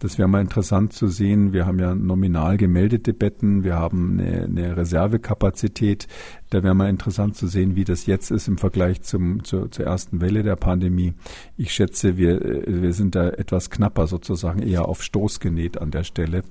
Das 0.00 0.16
wäre 0.16 0.28
mal 0.28 0.40
interessant 0.40 0.94
zu 0.94 1.08
sehen. 1.08 1.52
Wir 1.52 1.66
haben 1.66 1.78
ja 1.78 1.94
nominal 1.94 2.56
gemeldete 2.56 3.12
Betten, 3.12 3.64
wir 3.64 3.76
haben 3.76 4.18
eine, 4.18 4.44
eine 4.44 4.76
Reservekapazität. 4.76 6.08
Da 6.48 6.62
wäre 6.62 6.74
mal 6.74 6.88
interessant 6.88 7.36
zu 7.36 7.46
sehen, 7.46 7.76
wie 7.76 7.84
das 7.84 8.06
jetzt 8.06 8.30
ist 8.30 8.48
im 8.48 8.56
Vergleich 8.56 9.02
zum, 9.02 9.44
zur, 9.44 9.70
zur 9.70 9.84
ersten 9.84 10.22
Welle 10.22 10.42
der 10.42 10.56
Pandemie. 10.56 11.12
Ich 11.58 11.74
schätze, 11.74 12.16
wir, 12.16 12.40
wir 12.66 12.94
sind 12.94 13.14
da 13.14 13.28
etwas 13.28 13.68
knapper 13.68 14.06
sozusagen, 14.06 14.62
eher 14.62 14.88
auf 14.88 15.02
Stoß 15.02 15.38
genäht 15.38 15.76
an 15.78 15.90
der 15.90 16.04
Stelle. 16.04 16.44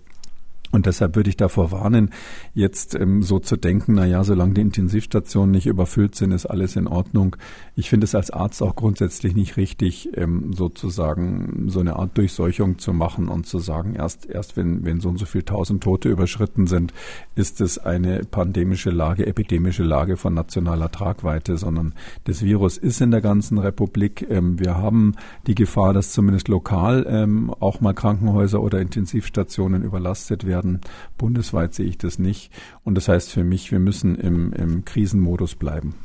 Und 0.72 0.86
deshalb 0.86 1.16
würde 1.16 1.30
ich 1.30 1.38
davor 1.38 1.72
warnen, 1.72 2.12
jetzt 2.54 2.94
ähm, 2.94 3.24
so 3.24 3.40
zu 3.40 3.58
denken, 3.58 3.94
na 3.96 4.06
ja, 4.06 4.24
solange 4.24 4.54
die 4.54 4.62
Intensivstationen 4.62 5.50
nicht 5.50 5.66
überfüllt 5.66 6.14
sind, 6.14 6.32
ist 6.32 6.46
alles 6.46 6.76
in 6.76 6.88
Ordnung. 6.88 7.36
Ich 7.76 7.90
finde 7.90 8.06
es 8.06 8.14
als 8.14 8.30
Arzt 8.30 8.62
auch 8.62 8.76
grundsätzlich 8.76 9.36
nicht 9.36 9.58
richtig, 9.58 10.10
ähm, 10.16 10.54
sozusagen 10.54 11.66
so 11.70 11.80
eine 11.80 11.96
Art 11.96 12.16
Durchseuchung 12.18 12.78
zu 12.78 12.94
machen 12.94 13.30
und 13.30 13.48
zu 13.48 13.58
sagen, 13.58 13.96
erst, 13.96 14.28
erst 14.28 14.58
wenn, 14.58 14.86
wenn 14.86 15.00
so 15.00 15.10
und 15.10 15.18
so 15.18 15.26
viel 15.26 15.42
tausend 15.42 15.84
Tote 15.84 16.10
überschritten 16.10 16.68
sind, 16.68 16.94
ist 17.34 17.62
es 17.62 17.80
eine 17.80 18.20
pandemische 18.20 18.92
Lage, 18.92 19.26
epidemische 19.26 19.84
Lage 19.84 20.18
von 20.18 20.36
nationaler 20.36 20.92
Tragweite, 20.92 21.58
sondern 21.58 21.96
das 22.26 22.44
Virus 22.44 22.78
ist 22.78 23.02
in 23.02 23.10
der 23.10 23.22
ganzen 23.22 23.58
Republik. 23.58 24.28
Ähm, 24.30 24.60
wir 24.60 24.78
haben 24.78 25.16
die 25.48 25.56
Gefahr, 25.56 25.94
dass 25.94 26.12
zumindest 26.12 26.48
lokal 26.48 27.08
ähm, 27.10 27.52
auch 27.60 27.82
mal 27.82 27.94
Krankenhäuser 27.94 28.62
oder 28.62 28.80
Intensivstationen 28.80 29.84
überlastet 29.84 30.46
werden 30.46 30.59
werden. 30.60 30.82
Bundesweit 31.18 31.74
sehe 31.74 31.88
ich 31.88 31.98
das 31.98 32.20
nicht. 32.20 32.52
Und 32.84 32.96
das 32.96 33.08
heißt 33.08 33.32
für 33.32 33.44
mich, 33.44 33.72
wir 33.72 33.80
müssen 33.80 34.16
im, 34.16 34.54
im 34.54 34.86
Krisenmodus 34.86 35.56
bleiben. 35.56 35.96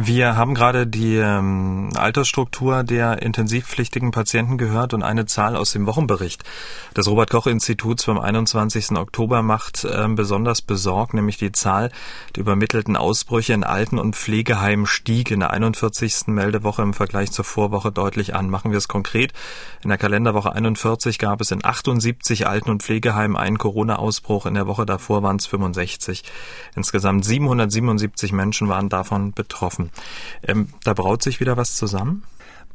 Wir 0.00 0.36
haben 0.36 0.54
gerade 0.54 0.86
die 0.86 1.16
ähm, 1.16 1.90
Altersstruktur 1.96 2.84
der 2.84 3.20
intensivpflichtigen 3.20 4.12
Patienten 4.12 4.56
gehört 4.56 4.94
und 4.94 5.02
eine 5.02 5.26
Zahl 5.26 5.56
aus 5.56 5.72
dem 5.72 5.86
Wochenbericht 5.86 6.44
des 6.96 7.08
Robert 7.08 7.30
Koch 7.30 7.48
Instituts 7.48 8.04
vom 8.04 8.20
21. 8.20 8.92
Oktober 8.92 9.42
macht 9.42 9.84
ähm, 9.92 10.14
besonders 10.14 10.62
besorgt, 10.62 11.14
nämlich 11.14 11.36
die 11.36 11.50
Zahl 11.50 11.90
der 12.36 12.42
übermittelten 12.42 12.96
Ausbrüche 12.96 13.54
in 13.54 13.64
Alten- 13.64 13.98
und 13.98 14.14
Pflegeheimen 14.14 14.86
stieg 14.86 15.32
in 15.32 15.40
der 15.40 15.50
41. 15.50 16.28
Meldewoche 16.28 16.82
im 16.82 16.94
Vergleich 16.94 17.32
zur 17.32 17.44
Vorwoche 17.44 17.90
deutlich 17.90 18.36
an. 18.36 18.50
Machen 18.50 18.70
wir 18.70 18.78
es 18.78 18.86
konkret. 18.86 19.32
In 19.82 19.88
der 19.88 19.98
Kalenderwoche 19.98 20.52
41 20.52 21.18
gab 21.18 21.40
es 21.40 21.50
in 21.50 21.64
78 21.64 22.46
Alten- 22.46 22.70
und 22.70 22.84
Pflegeheimen 22.84 23.36
einen 23.36 23.58
Corona-Ausbruch. 23.58 24.46
In 24.46 24.54
der 24.54 24.68
Woche 24.68 24.86
davor 24.86 25.24
waren 25.24 25.38
es 25.38 25.46
65. 25.46 26.22
Insgesamt 26.76 27.24
777 27.24 28.30
Menschen 28.30 28.68
waren 28.68 28.88
davon 28.88 29.32
betroffen. 29.32 29.87
Ähm, 30.42 30.68
da 30.84 30.94
braut 30.94 31.22
sich 31.22 31.40
wieder 31.40 31.56
was 31.56 31.74
zusammen? 31.74 32.22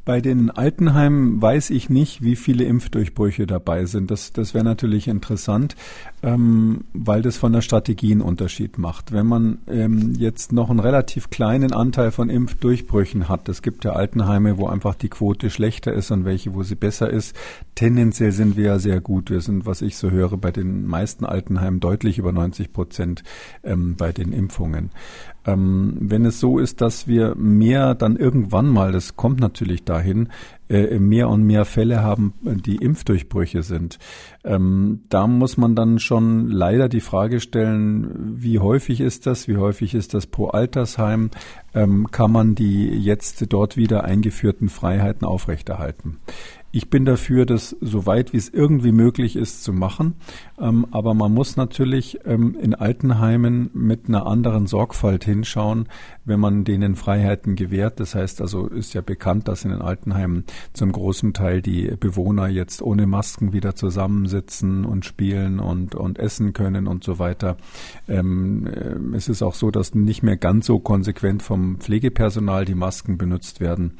Bei 0.04 0.20
den 0.20 0.50
Altenheimen 0.50 1.40
weiß 1.40 1.70
ich 1.70 1.88
nicht, 1.88 2.22
wie 2.22 2.36
viele 2.36 2.64
Impfdurchbrüche 2.64 3.46
dabei 3.46 3.86
sind. 3.86 4.10
Das, 4.10 4.34
das 4.34 4.52
wäre 4.52 4.64
natürlich 4.64 5.08
interessant, 5.08 5.76
ähm, 6.22 6.84
weil 6.92 7.22
das 7.22 7.38
von 7.38 7.54
der 7.54 7.62
Strategie 7.62 8.12
einen 8.12 8.20
Unterschied 8.20 8.76
macht. 8.76 9.12
Wenn 9.12 9.26
man 9.26 9.58
ähm, 9.66 10.12
jetzt 10.18 10.52
noch 10.52 10.68
einen 10.68 10.80
relativ 10.80 11.30
kleinen 11.30 11.72
Anteil 11.72 12.10
von 12.10 12.28
Impfdurchbrüchen 12.28 13.30
hat, 13.30 13.48
es 13.48 13.62
gibt 13.62 13.84
ja 13.86 13.94
Altenheime, 13.94 14.58
wo 14.58 14.66
einfach 14.66 14.94
die 14.94 15.08
Quote 15.08 15.48
schlechter 15.48 15.94
ist 15.94 16.10
und 16.10 16.26
welche, 16.26 16.52
wo 16.52 16.62
sie 16.62 16.74
besser 16.74 17.08
ist. 17.08 17.34
Tendenziell 17.74 18.32
sind 18.32 18.58
wir 18.58 18.64
ja 18.64 18.78
sehr 18.78 19.00
gut. 19.00 19.30
Wir 19.30 19.40
sind, 19.40 19.64
was 19.64 19.80
ich 19.80 19.96
so 19.96 20.10
höre, 20.10 20.36
bei 20.36 20.50
den 20.50 20.86
meisten 20.86 21.24
Altenheimen 21.24 21.80
deutlich 21.80 22.18
über 22.18 22.30
90 22.30 22.74
Prozent 22.74 23.22
ähm, 23.62 23.96
bei 23.96 24.12
den 24.12 24.32
Impfungen. 24.32 24.90
Ähm, 25.46 25.96
wenn 26.00 26.24
es 26.24 26.40
so 26.40 26.58
ist, 26.58 26.80
dass 26.80 27.06
wir 27.06 27.34
mehr 27.36 27.94
dann 27.94 28.16
irgendwann 28.16 28.68
mal, 28.68 28.92
das 28.92 29.16
kommt 29.16 29.40
natürlich 29.40 29.84
dahin, 29.84 30.28
äh, 30.68 30.98
mehr 30.98 31.28
und 31.28 31.42
mehr 31.42 31.66
Fälle 31.66 32.02
haben, 32.02 32.32
die 32.42 32.76
Impfdurchbrüche 32.76 33.62
sind. 33.62 33.98
Ähm, 34.44 35.02
da 35.10 35.26
muss 35.26 35.56
man 35.56 35.74
dann 35.74 35.98
schon 35.98 36.50
leider 36.50 36.88
die 36.88 37.00
Frage 37.00 37.40
stellen, 37.40 38.36
wie 38.40 38.58
häufig 38.58 39.00
ist 39.00 39.26
das, 39.26 39.46
wie 39.46 39.58
häufig 39.58 39.94
ist 39.94 40.14
das 40.14 40.26
pro 40.26 40.46
Altersheim, 40.48 41.30
ähm, 41.74 42.10
kann 42.10 42.32
man 42.32 42.54
die 42.54 42.88
jetzt 42.88 43.44
dort 43.52 43.76
wieder 43.76 44.04
eingeführten 44.04 44.70
Freiheiten 44.70 45.26
aufrechterhalten. 45.26 46.18
Ich 46.76 46.90
bin 46.90 47.04
dafür, 47.04 47.46
das 47.46 47.76
so 47.80 48.04
weit 48.04 48.32
wie 48.32 48.36
es 48.36 48.48
irgendwie 48.48 48.90
möglich 48.90 49.36
ist 49.36 49.62
zu 49.62 49.72
machen. 49.72 50.16
Ähm, 50.58 50.88
aber 50.90 51.14
man 51.14 51.32
muss 51.32 51.56
natürlich 51.56 52.18
ähm, 52.24 52.56
in 52.60 52.74
Altenheimen 52.74 53.70
mit 53.74 54.08
einer 54.08 54.26
anderen 54.26 54.66
Sorgfalt 54.66 55.22
hinschauen, 55.22 55.86
wenn 56.24 56.40
man 56.40 56.64
denen 56.64 56.96
Freiheiten 56.96 57.54
gewährt. 57.54 58.00
Das 58.00 58.14
heißt 58.14 58.40
also, 58.40 58.66
ist 58.66 58.94
ja 58.94 59.00
bekannt, 59.00 59.48
dass 59.48 59.64
in 59.64 59.70
den 59.70 59.82
Altenheimen 59.82 60.44
zum 60.72 60.92
großen 60.92 61.34
Teil 61.34 61.62
die 61.62 61.94
Bewohner 61.98 62.48
jetzt 62.48 62.82
ohne 62.82 63.06
Masken 63.06 63.52
wieder 63.52 63.74
zusammensitzen 63.74 64.84
und 64.84 65.04
spielen 65.04 65.60
und, 65.60 65.94
und 65.94 66.18
essen 66.18 66.52
können 66.52 66.86
und 66.86 67.04
so 67.04 67.18
weiter. 67.18 67.56
Ähm, 68.08 68.66
äh, 68.66 69.16
es 69.16 69.28
ist 69.28 69.42
auch 69.42 69.54
so, 69.54 69.70
dass 69.70 69.94
nicht 69.94 70.22
mehr 70.22 70.36
ganz 70.36 70.66
so 70.66 70.78
konsequent 70.78 71.42
vom 71.42 71.78
Pflegepersonal 71.78 72.64
die 72.64 72.74
Masken 72.74 73.18
benutzt 73.18 73.60
werden. 73.60 73.92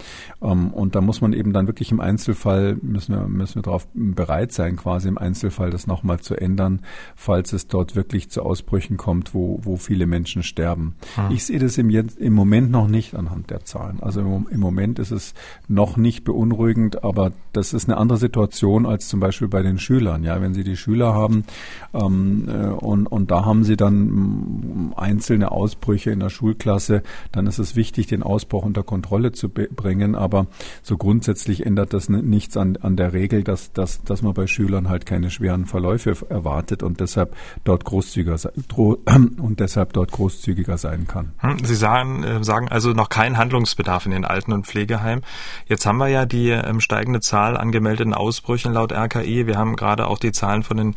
Ähm, 0.43 0.73
und 0.73 0.95
da 0.95 1.01
muss 1.01 1.21
man 1.21 1.33
eben 1.33 1.53
dann 1.53 1.67
wirklich 1.67 1.93
im 1.93 2.01
Einzelfall 2.01 2.55
Fall 2.55 2.77
müssen 2.83 3.15
wir, 3.15 3.29
müssen 3.29 3.57
wir 3.57 3.63
darauf 3.63 3.89
bereit 3.95 4.53
sein, 4.53 4.77
quasi 4.77 5.09
im 5.09 5.19
Einzelfall 5.19 5.71
das 5.71 5.87
nochmal 5.87 6.21
zu 6.21 6.35
ändern, 6.35 6.81
falls 7.17 7.53
es 7.53 7.67
dort 7.67 7.97
wirklich 7.97 8.31
zu 8.31 8.43
Ausbrüchen 8.43 8.97
kommt, 8.97 9.35
wo, 9.35 9.61
wo 9.63 9.77
viele 9.77 10.07
Menschen 10.07 10.43
sterben. 10.43 10.95
Hm. 11.17 11.31
Ich 11.31 11.45
sehe 11.45 11.59
das 11.59 11.79
im, 11.79 11.91
im 12.19 12.33
Moment 12.33 12.71
noch 12.71 12.89
nicht 12.89 13.15
anhand 13.15 13.51
der 13.51 13.65
Zahlen. 13.65 13.99
Also 14.01 14.21
im, 14.21 14.61
Moment 14.61 14.99
ist 14.99 15.11
es 15.11 15.35
noch 15.69 15.97
nicht 15.97 16.25
beunruhigend, 16.25 17.05
aber 17.05 17.33
das 17.53 17.73
ist 17.73 17.89
eine 17.89 17.99
andere 17.99 18.19
Situation 18.19 18.87
als 18.87 19.09
zum 19.09 19.21
Beispiel 19.21 19.49
bei 19.49 19.63
den 19.63 19.79
Schülern. 19.79 20.25
Ja, 20.25 20.41
wenn 20.41 20.55
Sie 20.55 20.65
die 20.65 20.77
Schüler 20.77 21.15
haben 21.15 21.45
ähm, 21.93 22.49
äh, 22.49 22.67
und, 22.69 23.07
und 23.07 23.31
da 23.31 23.45
haben 23.45 23.65
Sie 23.65 23.77
dann 23.77 24.07
mm, 24.07 24.95
einzelne 24.97 25.53
Ausbrüche 25.53 26.11
in 26.11 26.21
der 26.21 26.31
Schulklasse, 26.31 27.03
dann 27.33 27.47
ist 27.47 27.59
es 27.59 27.77
wichtig, 27.77 28.07
den 28.07 28.23
Ausbruch 28.23 28.65
unter 28.65 28.83
Kontrolle 28.83 29.33
zu 29.33 29.49
bringen. 29.49 30.15
Aber 30.15 30.47
so 30.83 30.97
grundsätzlich 30.97 31.65
ändert 31.67 31.93
das 31.93 32.09
nichts 32.09 32.57
an, 32.57 32.77
an 32.77 32.97
der 32.97 33.13
Regel, 33.13 33.45
dass, 33.45 33.73
dass, 33.73 34.03
dass 34.03 34.23
man 34.23 34.35
bei 34.35 34.47
Schülern 34.47 34.89
halt 34.89 35.07
keine 35.07 35.31
schweren 35.31 35.67
Verläufe 35.67 36.17
erwartet 36.29 36.83
und 36.83 37.01
deshalb 37.01 37.37
dort 37.65 37.85
großzügiger 37.85 38.39
und 38.77 39.61
deshalb 39.61 39.93
dort 39.93 40.13
großzügiger 40.13 40.79
sein 40.79 41.07
kann. 41.07 41.33
Hm, 41.39 41.59
Sie 41.65 41.75
sagen, 41.75 42.04
äh, 42.23 42.45
sagen 42.45 42.69
also 42.69 42.93
noch 42.93 43.09
kein 43.09 43.37
Handlungsbedarf 43.39 44.07
in 44.07 44.13
den 44.13 44.25
Alten- 44.25 44.53
und 44.53 44.67
Pflegeheimen. 44.67 45.25
Jetzt 45.67 45.87
haben 45.87 45.99
wir 45.99 46.09
ja 46.09 46.27
die 46.27 46.51
ähm, 46.51 46.81
steigende 46.81 47.21
Zahl 47.21 47.57
an 47.57 47.73
gemeldeten 47.73 48.15
Ausbrüchen 48.15 48.73
laut 48.73 48.93
RKI. 48.93 49.47
Wir 49.47 49.57
haben 49.57 49.77
gerade 49.77 50.07
auch 50.07 50.19
die 50.19 50.33
Zahlen 50.33 50.63
von 50.63 50.77
den 50.77 50.95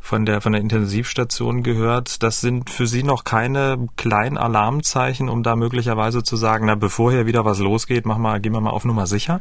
von 0.00 0.24
der 0.24 0.40
von 0.40 0.52
der 0.52 0.60
Intensivstation 0.60 1.62
gehört. 1.62 2.22
Das 2.22 2.40
sind 2.40 2.70
für 2.70 2.86
Sie 2.86 3.02
noch 3.02 3.24
keine 3.24 3.88
kleinen 3.96 4.38
Alarmzeichen, 4.38 5.28
um 5.28 5.42
da 5.42 5.56
möglicherweise 5.56 6.22
zu 6.22 6.36
sagen, 6.36 6.66
na 6.66 6.76
bevor 6.76 7.10
hier 7.10 7.26
wieder 7.26 7.44
was 7.44 7.58
losgeht, 7.58 8.06
mach 8.06 8.18
mal, 8.18 8.40
gehen 8.40 8.52
wir 8.52 8.60
mal 8.60 8.70
auf 8.70 8.84
Nummer 8.84 9.06
sicher. 9.06 9.40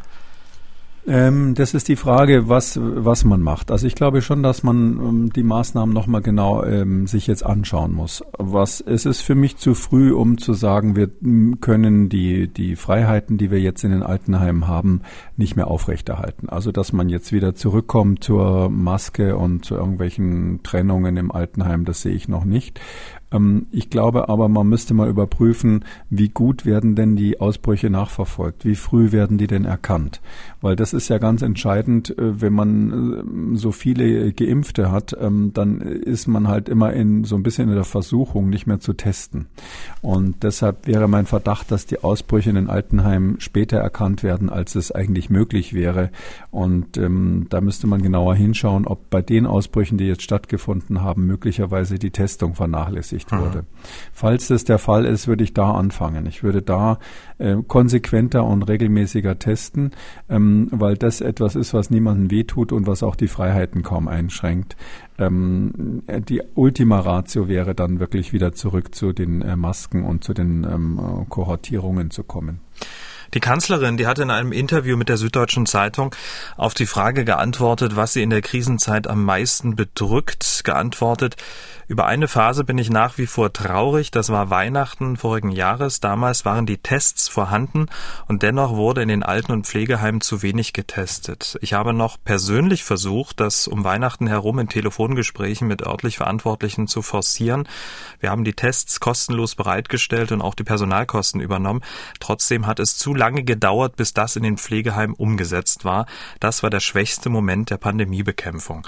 Ähm, 1.08 1.54
das 1.54 1.76
ist 1.76 1.88
die 1.88 1.96
Frage, 1.96 2.50
was, 2.50 2.80
was 2.82 3.24
man 3.26 3.42
macht. 3.42 3.70
Also 3.70 3.86
ich 3.86 3.94
glaube 3.94 4.22
schon, 4.22 4.42
dass 4.42 4.64
man 4.64 5.00
ähm, 5.00 5.34
die 5.34 5.44
Maßnahmen 5.44 5.94
nochmal 5.94 6.22
genau 6.22 6.64
ähm, 6.64 7.06
sich 7.06 7.28
jetzt 7.28 7.46
anschauen 7.46 7.94
muss. 7.94 8.24
Was, 8.38 8.82
es 8.82 9.06
ist 9.06 9.22
für 9.22 9.36
mich 9.36 9.58
zu 9.58 9.76
früh, 9.76 10.14
um 10.14 10.40
zu 10.40 10.54
sagen, 10.54 10.96
wir 10.96 11.10
können 11.62 12.10
die, 12.10 12.48
die 12.48 12.76
Freiheiten, 12.76 13.38
die 13.38 13.52
wir 13.52 13.60
jetzt 13.60 13.84
in 13.84 13.92
den 13.92 14.02
Altenheimen 14.02 14.68
haben, 14.68 15.02
nicht 15.38 15.56
mehr 15.56 15.68
aufrechterhalten. 15.68 16.50
Also 16.50 16.72
dass 16.72 16.92
man 16.92 17.10
jetzt 17.10 17.32
wieder 17.32 17.54
zurückkommt 17.54 18.24
zur 18.24 18.70
Maske 18.70 19.38
und 19.38 19.64
zu 19.64 19.76
irgendwelchen 19.76 20.64
Trennungen 20.64 21.18
im 21.18 21.32
Altenheim, 21.32 21.86
das 21.86 22.02
sehe 22.02 22.14
ich 22.14 22.28
noch 22.28 22.46
nicht. 22.46 22.80
Ähm, 23.32 23.68
ich 23.72 23.90
glaube 23.90 24.30
aber, 24.30 24.50
man 24.50 24.68
müsste 24.68 24.94
mal 24.94 25.10
überprüfen, 25.10 25.86
wie 26.10 26.30
gut 26.30 26.66
werden 26.66 26.96
denn 26.96 27.16
die 27.16 27.40
Ausbrüche 27.40 27.90
nachverfolgt? 27.90 28.66
Wie 28.66 28.76
früh 28.76 29.12
werden 29.12 29.38
die 29.38 29.48
denn 29.48 29.66
erkannt? 29.66 30.22
Weil 30.62 30.76
das 30.76 30.94
ist 30.94 31.10
ja 31.10 31.18
ganz 31.18 31.42
entscheidend, 31.42 32.18
äh, 32.18 32.42
wenn 32.42 32.54
man 32.54 33.54
äh, 33.54 33.58
so 33.58 33.72
viele 33.72 34.32
Geimpfte 34.34 34.92
hat, 34.92 35.16
ähm, 35.20 35.52
dann 35.54 35.82
ist 35.82 36.28
man 36.28 36.48
halt 36.48 36.70
immer 36.70 36.94
in 36.94 37.24
so 37.24 37.36
ein 37.36 37.44
bisschen 37.44 37.70
in 37.70 37.76
der 37.76 37.84
Versuchung, 37.84 38.50
nicht 38.50 38.68
mehr 38.68 38.80
zu 38.80 38.94
testen. 38.94 39.48
Und 40.02 40.44
deshalb 40.44 40.88
wäre 40.88 41.08
mein 41.08 41.26
Verdacht, 41.26 41.72
dass 41.72 41.86
die 41.86 42.04
Ausbrüche 42.04 42.50
in 42.50 42.56
den 42.56 42.70
Altenheimen 42.70 43.40
später 43.40 43.78
erkannt 43.78 44.24
werden, 44.24 44.50
als 44.50 44.76
es 44.76 44.92
eigentlich 44.92 45.30
möglich 45.30 45.74
wäre. 45.74 46.12
Und 46.52 46.98
ähm, 46.98 47.48
da 47.50 47.62
müsste 47.62 47.88
man 47.88 48.02
genauer 48.02 48.36
hinschauen, 48.36 48.86
ob 48.86 49.10
bei 49.10 49.22
den 49.22 49.46
Ausbrüchen, 49.46 49.98
die 49.98 50.06
jetzt 50.06 50.24
stattgefunden 50.24 51.02
haben, 51.02 51.26
möglicherweise 51.26 52.00
die 52.00 52.12
Testung 52.12 52.56
vernachlässigt 52.56 53.15
berücksichtigt 53.16 53.32
mhm. 53.32 53.40
wurde. 53.40 53.66
Falls 54.14 54.48
das 54.48 54.64
der 54.64 54.80
Fall 54.80 55.06
ist, 55.06 55.28
würde 55.28 55.44
ich 55.44 55.54
da 55.54 55.72
anfangen. 55.72 56.26
Ich 56.26 56.44
würde 56.44 56.62
da 56.62 57.00
äh, 57.38 57.56
konsequenter 57.68 58.44
und 58.44 58.64
regelmäßiger 58.64 59.40
testen, 59.40 59.92
ähm, 60.30 60.68
weil 60.72 60.98
das 60.98 61.22
etwas 61.22 61.56
ist, 61.56 61.74
was 61.74 61.90
niemandem 61.90 62.32
wehtut 62.32 62.72
und 62.72 62.88
was 62.88 63.04
auch 63.04 63.16
die 63.16 63.28
Freiheiten 63.28 63.84
kaum 63.84 64.08
einschränkt. 64.08 64.76
Ähm, 65.18 66.04
die 66.28 66.42
Ultima 66.56 67.00
Ratio 67.00 67.48
wäre 67.48 67.76
dann 67.76 68.00
wirklich 68.00 68.34
wieder 68.34 68.54
zurück 68.54 68.94
zu 68.94 69.14
den 69.14 69.42
äh, 69.42 69.56
Masken 69.56 70.04
und 70.04 70.24
zu 70.24 70.34
den 70.34 70.64
ähm, 70.64 71.26
Kohortierungen 71.30 72.12
zu 72.12 72.24
kommen. 72.24 72.60
Die 73.34 73.40
Kanzlerin, 73.40 73.98
die 73.98 74.08
hat 74.08 74.20
in 74.20 74.30
einem 74.30 74.52
Interview 74.52 74.96
mit 74.96 75.10
der 75.10 75.18
Süddeutschen 75.18 75.66
Zeitung 75.66 76.16
auf 76.56 76.74
die 76.74 76.86
Frage 76.86 77.26
geantwortet, 77.26 77.96
was 77.96 78.14
sie 78.14 78.22
in 78.22 78.30
der 78.30 78.42
Krisenzeit 78.42 79.08
am 79.08 79.26
meisten 79.26 79.76
bedrückt, 79.76 80.62
geantwortet, 80.64 81.36
über 81.88 82.08
eine 82.08 82.28
Phase 82.28 82.64
bin 82.64 82.78
ich 82.78 82.90
nach 82.90 83.18
wie 83.18 83.28
vor 83.28 83.54
traurig. 83.54 84.10
Das 84.10 84.30
war 84.30 84.50
Weihnachten 84.50 85.18
vorigen 85.18 85.52
Jahres. 85.52 86.00
Damals 86.00 86.44
waren 86.44 86.66
die 86.66 86.80
Tests 86.80 87.28
vorhanden 87.28 87.88
und 88.28 88.42
dennoch 88.42 88.72
wurde 88.72 89.04
in 89.04 89.08
den 89.08 89.22
Alten- 89.22 89.52
und 89.52 89.68
Pflegeheimen 89.68 90.22
zu 90.22 90.42
wenig 90.42 90.74
getestet. 90.74 91.58
Ich 91.62 91.74
habe 91.74 91.94
noch 91.94 92.18
persönlich 92.24 92.84
versucht, 92.84 93.40
das 93.40 93.68
um 93.68 93.84
Weihnachten 93.84 94.26
herum 94.26 94.58
in 94.58 94.68
Telefongesprächen 94.68 95.68
mit 95.68 95.86
örtlich 95.86 96.18
Verantwortlichen 96.18 96.88
zu 96.88 97.04
forcieren. 97.04 97.68
Wir 98.20 98.32
haben 98.32 98.46
die 98.46 98.54
Tests 98.54 99.00
kostenlos 99.00 99.54
bereitgestellt 99.56 100.32
und 100.32 100.42
auch 100.42 100.56
die 100.56 100.64
Personalkosten 100.64 101.40
übernommen. 101.40 101.82
Trotzdem 102.20 102.66
hat 102.66 102.80
es 102.80 102.98
zu 102.98 103.14
lange 103.14 103.44
gedauert, 103.44 103.96
bis 103.96 104.14
das 104.14 104.36
in 104.36 104.44
den 104.44 104.58
Pflegeheimen 104.58 105.16
umgesetzt 105.16 105.86
war. 105.86 106.08
Das 106.40 106.64
war 106.64 106.72
der 106.72 106.80
schwächste 106.80 107.30
Moment 107.30 107.70
der 107.70 107.78
Pandemiebekämpfung. 107.78 108.88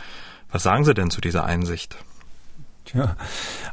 Was 0.51 0.63
sagen 0.63 0.85
Sie 0.85 0.93
denn 0.93 1.11
zu 1.11 1.21
dieser 1.21 1.43
Einsicht? 1.43 1.97
Tja, 2.91 3.17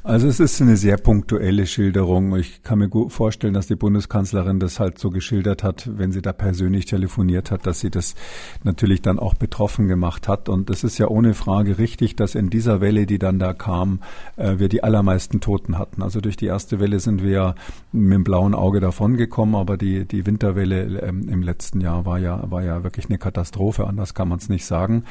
also 0.02 0.26
es 0.26 0.40
ist 0.40 0.60
eine 0.60 0.76
sehr 0.76 0.96
punktuelle 0.96 1.68
Schilderung. 1.68 2.34
Ich 2.36 2.64
kann 2.64 2.80
mir 2.80 2.88
gut 2.88 3.12
vorstellen, 3.12 3.54
dass 3.54 3.68
die 3.68 3.76
Bundeskanzlerin 3.76 4.58
das 4.58 4.80
halt 4.80 4.98
so 4.98 5.10
geschildert 5.10 5.62
hat, 5.62 5.88
wenn 5.96 6.10
sie 6.10 6.20
da 6.20 6.32
persönlich 6.32 6.86
telefoniert 6.86 7.52
hat, 7.52 7.64
dass 7.64 7.78
sie 7.78 7.90
das 7.90 8.16
natürlich 8.64 9.02
dann 9.02 9.20
auch 9.20 9.34
betroffen 9.34 9.86
gemacht 9.86 10.26
hat. 10.26 10.48
Und 10.48 10.68
es 10.68 10.82
ist 10.82 10.98
ja 10.98 11.06
ohne 11.06 11.34
Frage 11.34 11.78
richtig, 11.78 12.16
dass 12.16 12.34
in 12.34 12.50
dieser 12.50 12.80
Welle, 12.80 13.06
die 13.06 13.20
dann 13.20 13.38
da 13.38 13.52
kam, 13.52 14.00
äh, 14.36 14.58
wir 14.58 14.68
die 14.68 14.82
allermeisten 14.82 15.40
Toten 15.40 15.78
hatten. 15.78 16.02
Also 16.02 16.20
durch 16.20 16.36
die 16.36 16.46
erste 16.46 16.80
Welle 16.80 16.98
sind 16.98 17.22
wir 17.22 17.30
ja 17.30 17.54
mit 17.92 18.14
dem 18.14 18.24
blauen 18.24 18.54
Auge 18.54 18.80
davongekommen, 18.80 19.54
aber 19.54 19.76
die, 19.76 20.06
die 20.06 20.26
Winterwelle 20.26 21.00
ähm, 21.02 21.28
im 21.28 21.42
letzten 21.42 21.80
Jahr 21.80 22.04
war 22.04 22.18
ja, 22.18 22.50
war 22.50 22.64
ja 22.64 22.82
wirklich 22.82 23.06
eine 23.06 23.18
Katastrophe, 23.18 23.86
anders 23.86 24.14
kann 24.14 24.28
man 24.28 24.38
es 24.38 24.48
nicht 24.48 24.66
sagen. 24.66 25.04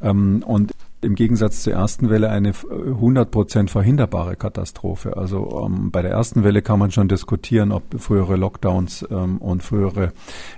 Ähm, 0.00 0.42
und 0.46 0.72
im 1.02 1.14
Gegensatz 1.14 1.62
zur 1.62 1.72
ersten 1.72 2.10
Welle 2.10 2.28
eine 2.30 2.52
100 2.52 3.30
Prozent 3.30 3.70
verhinderbare 3.70 4.36
Katastrophe. 4.36 5.16
Also 5.16 5.64
ähm, 5.66 5.90
bei 5.90 6.02
der 6.02 6.10
ersten 6.10 6.44
Welle 6.44 6.60
kann 6.60 6.78
man 6.78 6.90
schon 6.90 7.08
diskutieren, 7.08 7.72
ob 7.72 7.82
frühere 7.98 8.36
Lockdowns 8.36 9.06
ähm, 9.10 9.38
und 9.38 9.62
frühere 9.62 10.12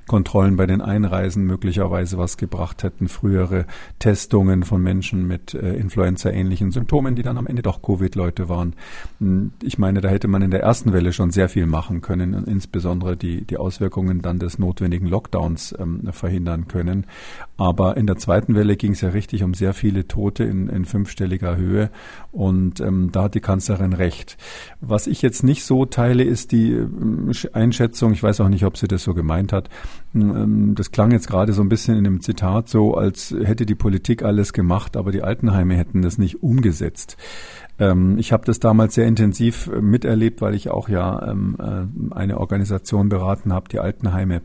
Kontrollen 0.09 0.57
bei 0.57 0.67
den 0.67 0.81
Einreisen 0.81 1.45
möglicherweise 1.45 2.19
was 2.19 2.37
gebracht 2.37 2.83
hätten, 2.83 3.07
frühere 3.09 3.67
Testungen 4.01 4.65
von 4.65 4.83
Menschen 4.83 5.29
mit 5.29 5.55
äh, 5.55 5.75
Influenza-ähnlichen 5.77 6.73
Symptomen, 6.73 7.15
die 7.15 7.23
dann 7.23 7.39
am 7.39 7.47
Ende 7.47 7.63
doch 7.63 7.81
Covid-Leute 7.81 8.49
waren. 8.49 8.75
Hm, 9.21 9.53
ich 9.63 9.79
meine, 9.79 10.01
da 10.01 10.09
hätte 10.09 10.27
man 10.27 10.43
in 10.43 10.51
der 10.51 10.63
ersten 10.63 10.93
Welle 10.93 11.13
schon 11.13 11.31
sehr 11.31 11.49
viel 11.49 11.67
machen 11.67 12.01
können, 12.01 12.35
insbesondere 12.47 13.17
die, 13.17 13.45
die 13.45 13.59
Auswirkungen 13.59 14.23
dann 14.23 14.41
des 14.41 14.59
notwendigen 14.59 15.07
Lockdowns 15.07 15.75
ähm, 15.79 16.09
verhindern 16.13 16.67
können. 16.67 17.07
Aber 17.57 17.97
in 17.97 18.09
der 18.09 18.17
zweiten 18.17 18.57
Welle 18.57 18.77
ging 18.77 18.93
es 18.93 19.03
ja 19.03 19.11
richtig 19.11 19.45
um 19.45 19.55
sehr 19.55 19.73
viele 19.73 20.09
Tote 20.09 20.32
Tote 20.33 20.45
in, 20.45 20.69
in 20.69 20.85
fünfstelliger 20.85 21.57
Höhe. 21.57 21.91
Und 22.31 22.81
ähm, 22.81 23.11
da 23.13 23.25
hat 23.25 23.35
die 23.35 23.41
Kanzlerin 23.41 23.93
recht. 23.93 24.37
Was 24.81 25.07
ich 25.07 25.23
jetzt 25.23 25.45
nicht 25.45 25.65
so 25.65 25.85
teile, 25.85 26.25
ist 26.25 26.53
die 26.53 26.73
ähm, 26.73 27.31
Einschätzung, 27.53 28.13
ich 28.13 28.23
weiß 28.23 28.41
auch 28.41 28.49
nicht, 28.49 28.65
ob 28.65 28.77
sie 28.77 28.89
das 28.89 29.03
so 29.03 29.15
gemeint 29.15 29.53
hat. 29.53 29.69
Ähm, 30.15 30.75
das 30.75 30.91
klang 30.91 31.11
jetzt 31.11 31.29
gerade 31.29 31.53
so 31.53 31.63
ein 31.63 31.69
bisschen 31.69 31.97
in 31.97 32.05
dem 32.05 32.21
Zitat 32.21 32.69
so, 32.69 32.95
als 32.95 33.35
hätte 33.43 33.67
die 33.67 33.75
Politik 33.75 34.23
alles 34.23 34.53
gemacht, 34.53 34.97
aber 34.97 35.13
die 35.13 35.23
Altenheime 35.23 35.77
hätten 35.77 36.03
das 36.03 36.19
nicht 36.19 36.43
umgesetzt 36.43 37.17
ähm, 37.79 38.19
ich 38.19 38.33
habe 38.33 38.45
das 38.45 38.61
damals 38.61 38.95
sehr 38.95 39.07
intensiv 39.07 39.67
miterlebt, 39.81 40.43
weil 40.43 40.55
ich 40.55 40.69
auch 40.69 40.91
ja 40.91 41.33
äh, 41.33 41.87
eine 42.11 42.39
Organisation 42.39 43.09
beraten 43.09 43.53
habe, 43.53 43.71
die 43.71 43.79
Altenheime 43.79 44.43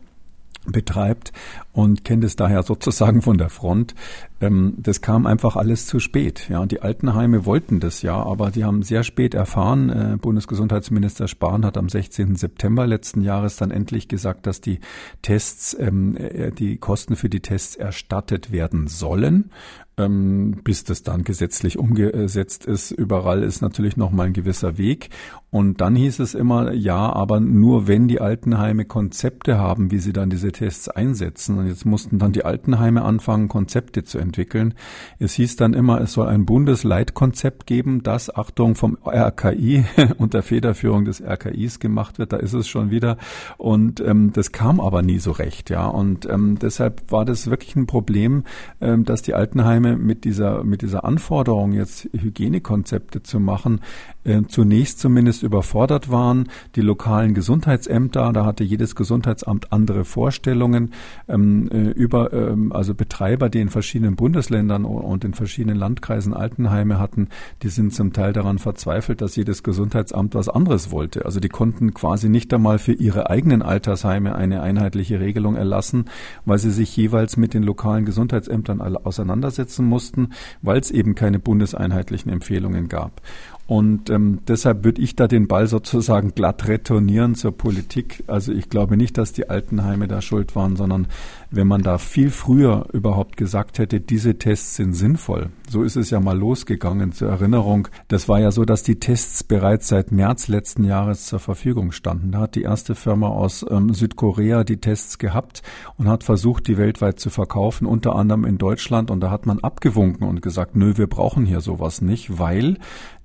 betreibt 0.72 1.34
und 1.74 2.04
kennt 2.04 2.24
es 2.24 2.36
daher 2.36 2.64
sozusagen 2.64 3.22
von 3.22 3.38
der 3.38 3.50
Front. 3.50 3.96
Ähm, 4.42 4.76
das 4.78 5.02
kam 5.02 5.26
einfach 5.26 5.56
alles 5.56 5.86
zu 5.86 6.00
spät. 6.00 6.48
Ja, 6.50 6.66
die 6.66 6.82
Altenheime 6.82 7.46
wollten 7.46 7.80
das 7.80 8.02
ja, 8.02 8.16
aber 8.16 8.52
die 8.52 8.64
haben 8.64 8.84
sehr 8.84 9.04
spät 9.04 9.34
erfahren. 9.34 9.90
Äh, 9.90 10.18
Bundesgesundheitsminister 10.18 11.28
Spahn 11.28 11.66
hat 11.66 11.78
am 11.78 11.90
16. 11.90 12.36
September 12.36 12.88
letzten 12.88 13.22
Jahres 13.22 13.58
dann 13.58 13.72
endlich 13.72 14.08
gesagt, 14.08 14.48
dass 14.48 14.62
die 14.62 14.80
Tests, 15.22 15.76
ähm, 15.80 16.18
äh, 16.18 16.52
die 16.52 16.78
Kosten 16.78 17.16
für 17.16 17.30
die 17.30 17.42
Tests 17.42 17.76
erstattet 17.76 18.52
werden 18.52 18.88
sollen 18.88 19.52
ähm, 19.98 20.62
bis 20.64 20.84
das 20.84 21.04
dann 21.04 21.24
gesetzlich 21.24 21.78
umgesetzt 21.78 22.66
ist. 22.66 22.92
Überall 22.92 23.44
ist 23.44 23.62
natürlich 23.62 23.98
noch 23.98 24.12
mal 24.12 24.28
ein 24.28 24.34
gewisser 24.34 24.78
Weg. 24.78 25.10
Und 25.50 25.80
dann 25.80 25.96
hieß 25.96 26.20
es 26.20 26.36
immer, 26.36 26.74
ja, 26.74 27.14
aber 27.14 27.40
nur 27.40 27.88
wenn 27.88 28.10
die 28.10 28.20
Altenheime 28.20 28.84
Konzepte 28.84 29.58
haben, 29.58 29.92
wie 29.92 30.00
sie 30.00 30.12
dann 30.12 30.30
diese 30.30 30.52
Tests 30.52 30.90
einsetzen. 30.90 31.58
Und 31.58 31.68
jetzt 31.68 31.86
mussten 31.86 32.20
dann 32.20 32.34
die 32.34 32.44
Altenheime 32.44 33.04
anfangen, 33.04 33.48
Konzepte 33.48 34.04
zu 34.04 34.18
entwickeln. 34.18 34.74
Es 35.20 35.34
hieß 35.34 35.56
dann 35.56 35.74
immer, 35.74 36.02
es 36.02 36.12
soll 36.12 36.28
ein 36.28 36.46
Bundesleitkonzept 36.46 37.66
geben, 37.66 38.04
das, 38.04 38.34
Achtung, 38.36 38.76
vom 38.76 38.98
RKI 39.06 39.86
unter 40.18 40.44
Federführung 40.44 41.06
des 41.06 41.22
RKIs 41.22 41.80
gemacht 41.80 42.20
wird. 42.20 42.34
Da 42.34 42.38
ist 42.38 42.54
es 42.54 42.68
schon 42.68 42.92
wieder. 42.92 43.18
Und 43.58 44.02
ähm, 44.02 44.34
das 44.34 44.52
kam 44.52 44.82
aber 44.82 45.02
nie 45.02 45.20
so 45.20 45.32
recht, 45.32 45.70
ja. 45.70 45.88
Und 45.88 46.30
ähm, 46.30 46.60
deshalb 46.60 47.10
war 47.10 47.24
das 47.24 47.50
wirklich 47.50 47.74
ein 47.78 47.88
Problem, 47.88 48.44
ähm, 48.82 49.06
dass 49.06 49.22
die 49.22 49.34
Altenheime 49.34 49.96
mit 49.96 50.26
dieser, 50.26 50.66
mit 50.66 50.82
dieser 50.82 51.06
Anforderung, 51.06 51.72
jetzt 51.72 52.10
Hygienekonzepte 52.12 53.24
zu 53.24 53.40
machen, 53.40 53.80
äh, 54.26 54.42
zunächst 54.50 55.00
zumindest 55.00 55.37
überfordert 55.44 56.10
waren. 56.12 56.50
Die 56.76 56.82
lokalen 56.82 57.34
Gesundheitsämter, 57.34 58.32
da 58.34 58.46
hatte 58.46 58.64
jedes 58.64 58.96
Gesundheitsamt 58.96 59.72
andere 59.72 60.06
Vorstellungen. 60.06 60.92
Ähm, 61.28 61.70
äh, 61.72 61.90
über, 61.92 62.34
ähm, 62.34 62.72
also 62.72 62.94
Betreiber, 62.94 63.50
die 63.50 63.60
in 63.60 63.70
verschiedenen 63.70 64.16
Bundesländern 64.16 64.86
und 64.86 65.24
in 65.24 65.34
verschiedenen 65.34 65.78
Landkreisen 65.78 66.34
Altenheime 66.34 67.00
hatten, 67.00 67.30
die 67.64 67.70
sind 67.70 67.94
zum 67.94 68.14
Teil 68.14 68.34
daran 68.34 68.60
verzweifelt, 68.60 69.22
dass 69.22 69.36
jedes 69.36 69.64
Gesundheitsamt 69.64 70.36
was 70.36 70.50
anderes 70.50 70.92
wollte. 70.92 71.26
Also 71.26 71.40
die 71.40 71.50
konnten 71.50 71.94
quasi 71.94 72.30
nicht 72.30 72.54
einmal 72.54 72.80
für 72.80 72.94
ihre 72.94 73.30
eigenen 73.30 73.62
Altersheime 73.62 74.36
eine 74.36 74.62
einheitliche 74.62 75.20
Regelung 75.20 75.56
erlassen, 75.56 76.06
weil 76.46 76.58
sie 76.58 76.72
sich 76.72 76.96
jeweils 76.96 77.38
mit 77.38 77.54
den 77.54 77.64
lokalen 77.64 78.06
Gesundheitsämtern 78.06 78.82
auseinandersetzen 78.82 79.86
mussten, 79.86 80.30
weil 80.62 80.80
es 80.80 80.92
eben 80.92 81.16
keine 81.16 81.40
bundeseinheitlichen 81.40 82.32
Empfehlungen 82.32 82.90
gab. 82.90 83.22
Und 83.68 84.10
ähm, 84.10 84.40
deshalb 84.48 84.86
würde 84.86 85.02
ich 85.02 85.18
da 85.18 85.28
den 85.28 85.50
Ball 85.50 85.68
sozusagen 85.68 86.34
glatt 86.34 86.70
retournieren 86.70 87.36
zur 87.36 87.52
Politik. 87.52 88.24
Also 88.28 88.54
ich 88.54 88.70
glaube 88.70 88.96
nicht, 88.96 89.18
dass 89.18 89.34
die 89.34 89.50
Altenheime 89.50 90.08
da 90.08 90.22
schuld 90.22 90.56
waren, 90.56 90.78
sondern 90.78 91.08
wenn 91.50 91.68
man 91.68 91.82
da 91.82 91.98
viel 91.98 92.30
früher 92.30 92.88
überhaupt 92.94 93.38
gesagt 93.38 93.80
hätte, 93.80 94.00
diese 94.00 94.38
Tests 94.38 94.76
sind 94.76 94.94
sinnvoll. 94.94 95.50
So 95.70 95.84
ist 95.84 95.96
es 95.96 96.10
ja 96.10 96.20
mal 96.20 96.38
losgegangen 96.38 97.12
zur 97.12 97.30
Erinnerung. 97.30 97.88
Das 98.08 98.30
war 98.30 98.40
ja 98.40 98.52
so, 98.52 98.66
dass 98.66 98.84
die 98.84 99.00
Tests 99.00 99.44
bereits 99.44 99.88
seit 99.88 100.12
März 100.12 100.48
letzten 100.48 100.84
Jahres 100.84 101.26
zur 101.26 101.40
Verfügung 101.40 101.92
standen. 101.92 102.32
Da 102.32 102.40
hat 102.40 102.56
die 102.56 102.62
erste 102.62 102.96
Firma 102.96 103.28
aus 103.28 103.66
ähm, 103.70 103.94
Südkorea 103.94 104.64
die 104.64 104.78
Tests 104.78 105.18
gehabt 105.18 105.64
und 105.98 106.08
hat 106.08 106.24
versucht, 106.24 106.68
die 106.68 106.78
weltweit 106.78 107.20
zu 107.20 107.30
verkaufen, 107.30 107.86
unter 107.86 108.16
anderem 108.16 108.46
in 108.46 108.58
Deutschland. 108.58 109.12
Und 109.12 109.20
da 109.20 109.32
hat 109.32 109.46
man 109.46 109.60
abgewunken 109.60 110.28
und 110.28 110.42
gesagt, 110.42 110.76
nö, 110.76 110.94
wir 110.96 111.08
brauchen 111.08 111.46
hier 111.46 111.62
sowas 111.62 112.02
nicht, 112.02 112.40
weil 112.40 112.78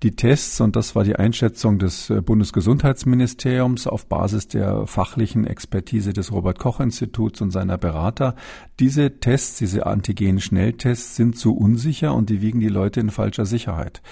die 0.03 0.17
Tests, 0.17 0.61
und 0.61 0.75
das 0.75 0.97
war 0.97 1.05
die 1.05 1.17
Einschätzung 1.17 1.79
des 1.79 2.11
äh, 2.11 2.21
Bundesgesundheitsministeriums 2.21 3.87
auf 3.87 4.07
Basis 4.07 4.49
der 4.49 4.87
fachlichen 4.87 5.47
Expertise 5.47 6.13
des 6.13 6.33
Robert 6.33 6.59
Koch 6.59 6.81
Instituts 6.81 7.41
und 7.41 7.53
seiner 7.53 7.79
Berater, 8.13 8.37
diese 8.79 9.19
Tests, 9.19 9.59
diese 9.59 9.87
Antigen-Schnelltests 9.87 11.17
sind 11.17 11.39
zu 11.39 11.55
unsicher 11.55 12.15
und 12.15 12.31
die 12.31 12.41
wiegen 12.41 12.61
die 12.61 12.69
Leute 12.69 13.01
in 13.01 13.11
falscher 13.11 13.47
Sicherheit 13.47 14.03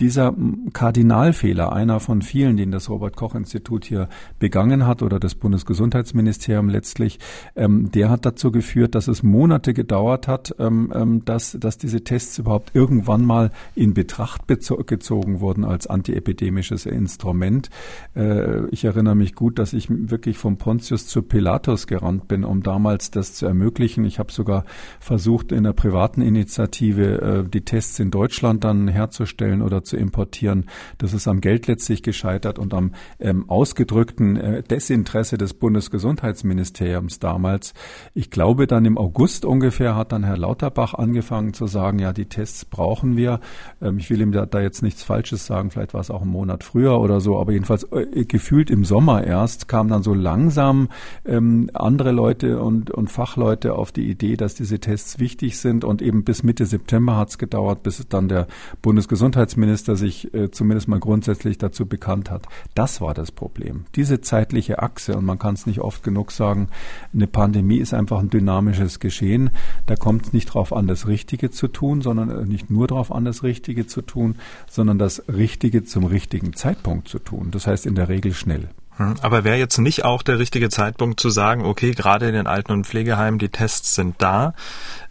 dieser 0.00 0.34
Kardinalfehler, 0.72 1.72
einer 1.72 1.98
von 1.98 2.22
vielen, 2.22 2.56
den 2.56 2.70
das 2.70 2.88
Robert 2.88 3.16
Koch 3.16 3.34
Institut 3.34 3.84
hier 3.84 4.08
begangen 4.38 4.86
hat 4.86 5.02
oder 5.02 5.18
das 5.18 5.34
Bundesgesundheitsministerium 5.34 6.68
letztlich, 6.68 7.18
ähm, 7.56 7.90
der 7.90 8.08
hat 8.08 8.24
dazu 8.24 8.52
geführt, 8.52 8.94
dass 8.94 9.08
es 9.08 9.22
Monate 9.22 9.74
gedauert 9.74 10.28
hat, 10.28 10.54
ähm, 10.58 10.92
ähm 10.94 11.24
dass, 11.24 11.56
dass 11.58 11.78
diese 11.78 12.04
Tests 12.04 12.38
überhaupt 12.38 12.74
irgendwann 12.74 13.24
mal 13.24 13.50
in 13.74 13.92
Betracht 13.92 14.46
gezogen 14.46 15.40
wurden 15.40 15.64
als 15.64 15.88
antiepidemisches 15.88 16.86
Instrument. 16.86 17.68
Äh, 18.14 18.66
ich 18.68 18.84
erinnere 18.84 19.16
mich 19.16 19.34
gut, 19.34 19.58
dass 19.58 19.72
ich 19.72 19.88
wirklich 19.90 20.38
vom 20.38 20.58
Pontius 20.58 21.06
zu 21.06 21.22
Pilatus 21.22 21.88
gerannt 21.88 22.28
bin, 22.28 22.44
um 22.44 22.62
damals 22.62 23.10
das 23.10 23.34
zu 23.34 23.46
ermöglichen. 23.46 24.04
Ich 24.04 24.20
habe 24.20 24.30
sogar 24.30 24.64
versucht, 25.00 25.50
in 25.50 25.58
einer 25.58 25.72
privaten 25.72 26.22
Initiative 26.22 27.20
äh, 27.20 27.48
die 27.48 27.62
Tests 27.62 27.98
in 27.98 28.12
Deutschland 28.12 28.62
dann 28.62 28.86
herzustellen 28.86 29.60
oder 29.60 29.82
zu 29.88 29.96
importieren. 29.96 30.66
Das 30.98 31.12
ist 31.12 31.26
am 31.26 31.40
Geld 31.40 31.66
letztlich 31.66 32.02
gescheitert 32.02 32.58
und 32.58 32.74
am 32.74 32.92
ähm, 33.18 33.48
ausgedrückten 33.48 34.36
äh, 34.36 34.62
Desinteresse 34.62 35.38
des 35.38 35.54
Bundesgesundheitsministeriums 35.54 37.18
damals. 37.18 37.74
Ich 38.14 38.30
glaube, 38.30 38.66
dann 38.66 38.84
im 38.84 38.98
August 38.98 39.44
ungefähr 39.44 39.96
hat 39.96 40.12
dann 40.12 40.24
Herr 40.24 40.36
Lauterbach 40.36 40.94
angefangen 40.94 41.54
zu 41.54 41.66
sagen, 41.66 41.98
ja, 41.98 42.12
die 42.12 42.26
Tests 42.26 42.64
brauchen 42.64 43.16
wir. 43.16 43.40
Ähm, 43.80 43.98
ich 43.98 44.10
will 44.10 44.20
ihm 44.20 44.32
da, 44.32 44.46
da, 44.46 44.60
jetzt 44.60 44.82
nichts 44.82 45.02
Falsches 45.02 45.46
sagen, 45.46 45.70
vielleicht 45.70 45.94
war 45.94 46.00
es 46.00 46.10
auch 46.10 46.22
einen 46.22 46.30
Monat 46.30 46.64
früher 46.64 47.00
oder 47.00 47.20
so, 47.20 47.38
aber 47.38 47.52
jedenfalls 47.52 47.84
äh, 47.92 48.24
gefühlt 48.24 48.70
im 48.70 48.84
Sommer 48.84 49.24
erst 49.24 49.68
kam 49.68 49.88
dann 49.88 50.02
so 50.02 50.14
langsam 50.14 50.88
ähm, 51.24 51.70
andere 51.74 52.12
Leute 52.12 52.60
und, 52.60 52.90
und 52.90 53.10
Fachleute 53.10 53.74
auf 53.74 53.92
die 53.92 54.08
Idee, 54.08 54.36
dass 54.36 54.54
diese 54.54 54.78
Tests 54.78 55.18
wichtig 55.18 55.58
sind 55.58 55.84
und 55.84 56.02
eben 56.02 56.24
bis 56.24 56.42
Mitte 56.42 56.66
September 56.66 57.16
hat 57.16 57.30
es 57.30 57.38
gedauert, 57.38 57.82
bis 57.82 58.06
dann 58.08 58.28
der 58.28 58.46
Bundesgesundheitsminister 58.82 59.77
Minister 59.78 59.94
sich 59.94 60.34
äh, 60.34 60.50
zumindest 60.50 60.88
mal 60.88 60.98
grundsätzlich 60.98 61.56
dazu 61.56 61.86
bekannt 61.86 62.32
hat. 62.32 62.46
Das 62.74 63.00
war 63.00 63.14
das 63.14 63.30
Problem. 63.30 63.84
Diese 63.94 64.20
zeitliche 64.20 64.80
Achse, 64.82 65.16
und 65.16 65.24
man 65.24 65.38
kann 65.38 65.54
es 65.54 65.66
nicht 65.66 65.80
oft 65.80 66.02
genug 66.02 66.32
sagen, 66.32 66.68
eine 67.14 67.28
Pandemie 67.28 67.76
ist 67.76 67.94
einfach 67.94 68.18
ein 68.18 68.28
dynamisches 68.28 68.98
Geschehen. 68.98 69.50
Da 69.86 69.94
kommt 69.94 70.26
es 70.26 70.32
nicht 70.32 70.48
darauf 70.48 70.72
an, 70.72 70.88
das 70.88 71.06
Richtige 71.06 71.52
zu 71.52 71.68
tun, 71.68 72.02
sondern 72.02 72.28
äh, 72.28 72.44
nicht 72.44 72.70
nur 72.70 72.88
darauf 72.88 73.12
an, 73.12 73.24
das 73.24 73.44
Richtige 73.44 73.86
zu 73.86 74.02
tun, 74.02 74.34
sondern 74.68 74.98
das 74.98 75.22
Richtige 75.28 75.84
zum 75.84 76.04
richtigen 76.04 76.54
Zeitpunkt 76.54 77.06
zu 77.06 77.20
tun. 77.20 77.52
Das 77.52 77.68
heißt 77.68 77.86
in 77.86 77.94
der 77.94 78.08
Regel 78.08 78.32
schnell. 78.32 78.70
Hm, 78.98 79.14
aber 79.22 79.44
wäre 79.44 79.56
jetzt 79.56 79.78
nicht 79.78 80.04
auch 80.04 80.22
der 80.22 80.40
richtige 80.40 80.68
Zeitpunkt 80.70 81.20
zu 81.20 81.30
sagen, 81.30 81.64
okay, 81.64 81.92
gerade 81.92 82.26
in 82.26 82.34
den 82.34 82.48
Alten- 82.48 82.72
und 82.72 82.84
Pflegeheimen, 82.84 83.38
die 83.38 83.48
Tests 83.48 83.94
sind 83.94 84.16
da. 84.18 84.54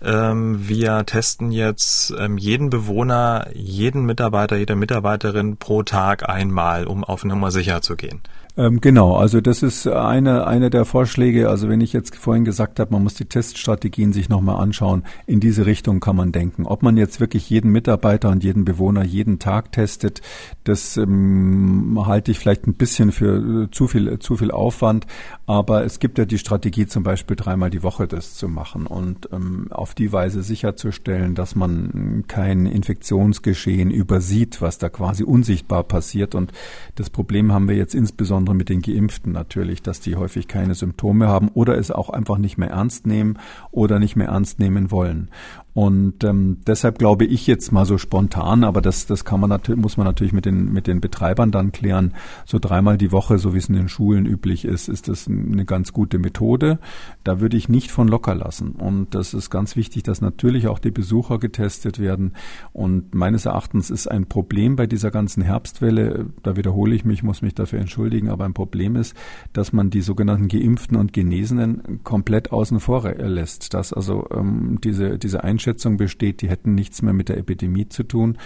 Ähm, 0.02 0.67
wir 0.67 1.06
testen 1.06 1.52
jetzt 1.52 2.13
ähm, 2.19 2.38
jeden 2.38 2.69
Bewohner, 2.69 3.47
jeden 3.54 4.06
Mitarbeiter, 4.06 4.58
jede 4.58 4.76
Mitarbeiterin 4.76 5.56
pro 5.56 5.84
Tag 5.84 6.28
einmal, 6.28 6.86
um 6.86 7.06
auf 7.06 7.23
Nummer 7.23 7.50
sicher 7.50 7.82
zu 7.82 7.95
gehen. 7.95 8.21
Ähm, 8.58 8.82
genau, 8.82 9.15
also 9.15 9.39
das 9.39 9.62
ist 9.62 9.86
eine, 9.86 10.48
eine 10.48 10.72
der 10.72 10.84
Vorschläge. 10.86 11.48
Also 11.48 11.70
wenn 11.70 11.80
ich 11.80 11.93
jetzt 11.93 12.15
vorhin 12.15 12.43
gesagt 12.43 12.80
habe, 12.80 12.91
man 12.91 13.04
muss 13.04 13.13
die 13.13 13.26
Teststrategien 13.26 14.13
sich 14.13 14.30
nochmal 14.30 14.60
anschauen, 14.60 15.04
in 15.28 15.39
diese 15.39 15.67
Richtung 15.67 16.00
kann 16.00 16.15
man 16.15 16.32
denken. 16.32 16.65
Ob 16.65 16.82
man 16.82 16.98
jetzt 16.98 17.20
wirklich 17.20 17.48
jeden 17.52 17.72
Mitarbeiter 17.72 18.30
und 18.30 18.43
jeden 18.43 18.65
Bewohner 18.65 19.04
jeden 19.04 19.38
Tag 19.38 19.72
testet, 19.74 20.22
das 20.63 20.98
ähm, 20.98 22.02
halte 22.08 22.32
ich 22.32 22.39
vielleicht 22.39 22.65
ein 22.65 22.74
bisschen 22.74 23.12
für 23.12 23.65
äh, 23.65 23.72
zu 23.72 23.88
viel, 23.88 24.17
zu 24.17 24.38
viel 24.38 24.50
Aufwand. 24.50 25.06
Aber 25.46 25.86
es 25.86 26.00
gibt 26.00 26.17
ja 26.17 26.26
die 26.26 26.39
Strategie, 26.39 26.88
zum 26.88 27.04
Beispiel 27.04 27.36
dreimal 27.36 27.70
die 27.70 27.84
Woche 27.84 28.08
das 28.08 28.34
zu 28.34 28.50
machen 28.50 28.88
und 28.88 29.30
ähm, 29.32 29.67
auf 29.70 29.93
die 29.93 30.12
Weise 30.12 30.41
sicherzustellen, 30.41 31.36
dass 31.36 31.56
man 31.56 32.24
kein 32.28 32.65
Infektionsgeschehen 32.65 33.91
übersieht, 33.91 34.63
was 34.63 34.80
da 34.80 34.89
quasi 34.89 35.24
unsichtbar 35.24 35.84
passiert. 35.84 36.34
Und 36.34 36.54
das 36.96 37.12
Problem 37.12 37.54
haben 37.54 37.70
wir 37.70 37.76
jetzt 37.76 37.93
insbesondere 37.93 38.47
insbesondere 38.48 38.56
mit 38.56 38.70
den 38.70 38.82
Geimpften 38.82 39.32
natürlich, 39.34 39.82
dass 39.82 40.00
die 40.00 40.16
häufig 40.16 40.48
keine 40.48 40.76
Symptome 40.76 41.28
haben 41.28 41.50
oder 41.50 41.78
es 41.78 41.92
auch 41.92 42.10
einfach 42.10 42.38
nicht 42.38 42.58
mehr 42.58 42.70
ernst 42.70 43.06
nehmen 43.06 43.38
oder 43.72 44.00
nicht 44.00 44.16
mehr 44.16 44.28
ernst 44.28 44.60
nehmen 44.60 44.90
wollen. 44.92 45.30
Und 45.78 46.24
ähm, 46.24 46.58
deshalb 46.66 46.98
glaube 46.98 47.24
ich 47.26 47.46
jetzt 47.46 47.72
mal 47.72 47.86
so 47.86 48.00
spontan, 48.00 48.63
aber 48.63 48.82
das, 48.82 49.06
das 49.06 49.26
kann 49.26 49.40
man 49.40 49.52
natürlich, 49.52 49.80
muss 49.80 49.96
man 49.96 50.08
natürlich 50.08 50.34
mit 50.34 50.46
den, 50.46 50.74
mit 50.74 50.88
den 50.88 51.02
Betreibern 51.02 51.52
dann 51.52 51.72
klären. 51.72 52.16
So 52.48 52.58
dreimal 52.58 52.98
die 52.98 53.12
Woche, 53.12 53.38
so 53.38 53.54
wie 53.54 53.60
es 53.60 53.70
in 53.70 53.76
den 53.76 53.88
Schulen 53.88 54.26
üblich 54.26 54.66
ist, 54.66 54.90
ist 54.90 55.08
das 55.08 55.28
eine 55.28 55.66
ganz 55.66 55.94
gute 55.94 56.18
Methode. 56.18 56.80
Da 57.24 57.42
würde 57.42 57.58
ich 57.58 57.70
nicht 57.70 57.92
von 57.92 58.08
locker 58.08 58.34
lassen. 58.34 58.72
Und 58.72 59.13
das 59.13 59.36
ist 59.36 59.52
ganz 59.52 59.76
wichtig, 59.76 60.02
dass 60.02 60.20
natürlich 60.20 60.68
auch 60.68 60.80
die 60.80 60.90
Besucher 60.90 61.38
getestet 61.38 62.00
werden. 62.00 62.34
Und 62.74 63.13
meines 63.13 63.46
Erachtens 63.46 63.92
ist 63.92 64.08
ein 64.10 64.26
Problem 64.26 64.78
bei 64.78 64.88
dieser 64.88 65.12
ganzen 65.12 65.44
Herbstwelle, 65.44 66.26
da 66.42 66.58
wiederhole 66.58 66.96
ich 66.96 67.06
mich, 67.06 67.22
muss 67.22 67.44
mich 67.44 67.54
dafür 67.54 67.78
entschuldigen, 67.78 68.30
aber 68.30 68.46
ein 68.46 68.56
Problem 68.56 68.96
ist, 68.96 69.16
dass 69.54 69.74
man 69.74 69.92
die 69.92 70.02
sogenannten 70.02 70.48
Geimpften 70.48 70.98
und 70.98 71.13
Genesenen 71.13 72.00
komplett 72.04 72.52
außen 72.52 72.80
vor 72.80 73.08
lässt. 73.13 73.76
Dass 73.76 73.94
also 73.94 74.28
ähm, 74.34 74.80
diese, 74.84 75.20
diese 75.20 75.44
Einschätzung 75.44 75.66
Einschätzung 75.67 75.97
besteht, 75.97 76.41
die 76.41 76.49
hätten 76.49 76.75
nichts 76.75 77.01
mehr 77.01 77.12
mit 77.12 77.27
der 77.27 77.38
Epidemie 77.38 77.89
zu 77.89 78.03
tun. 78.03 78.38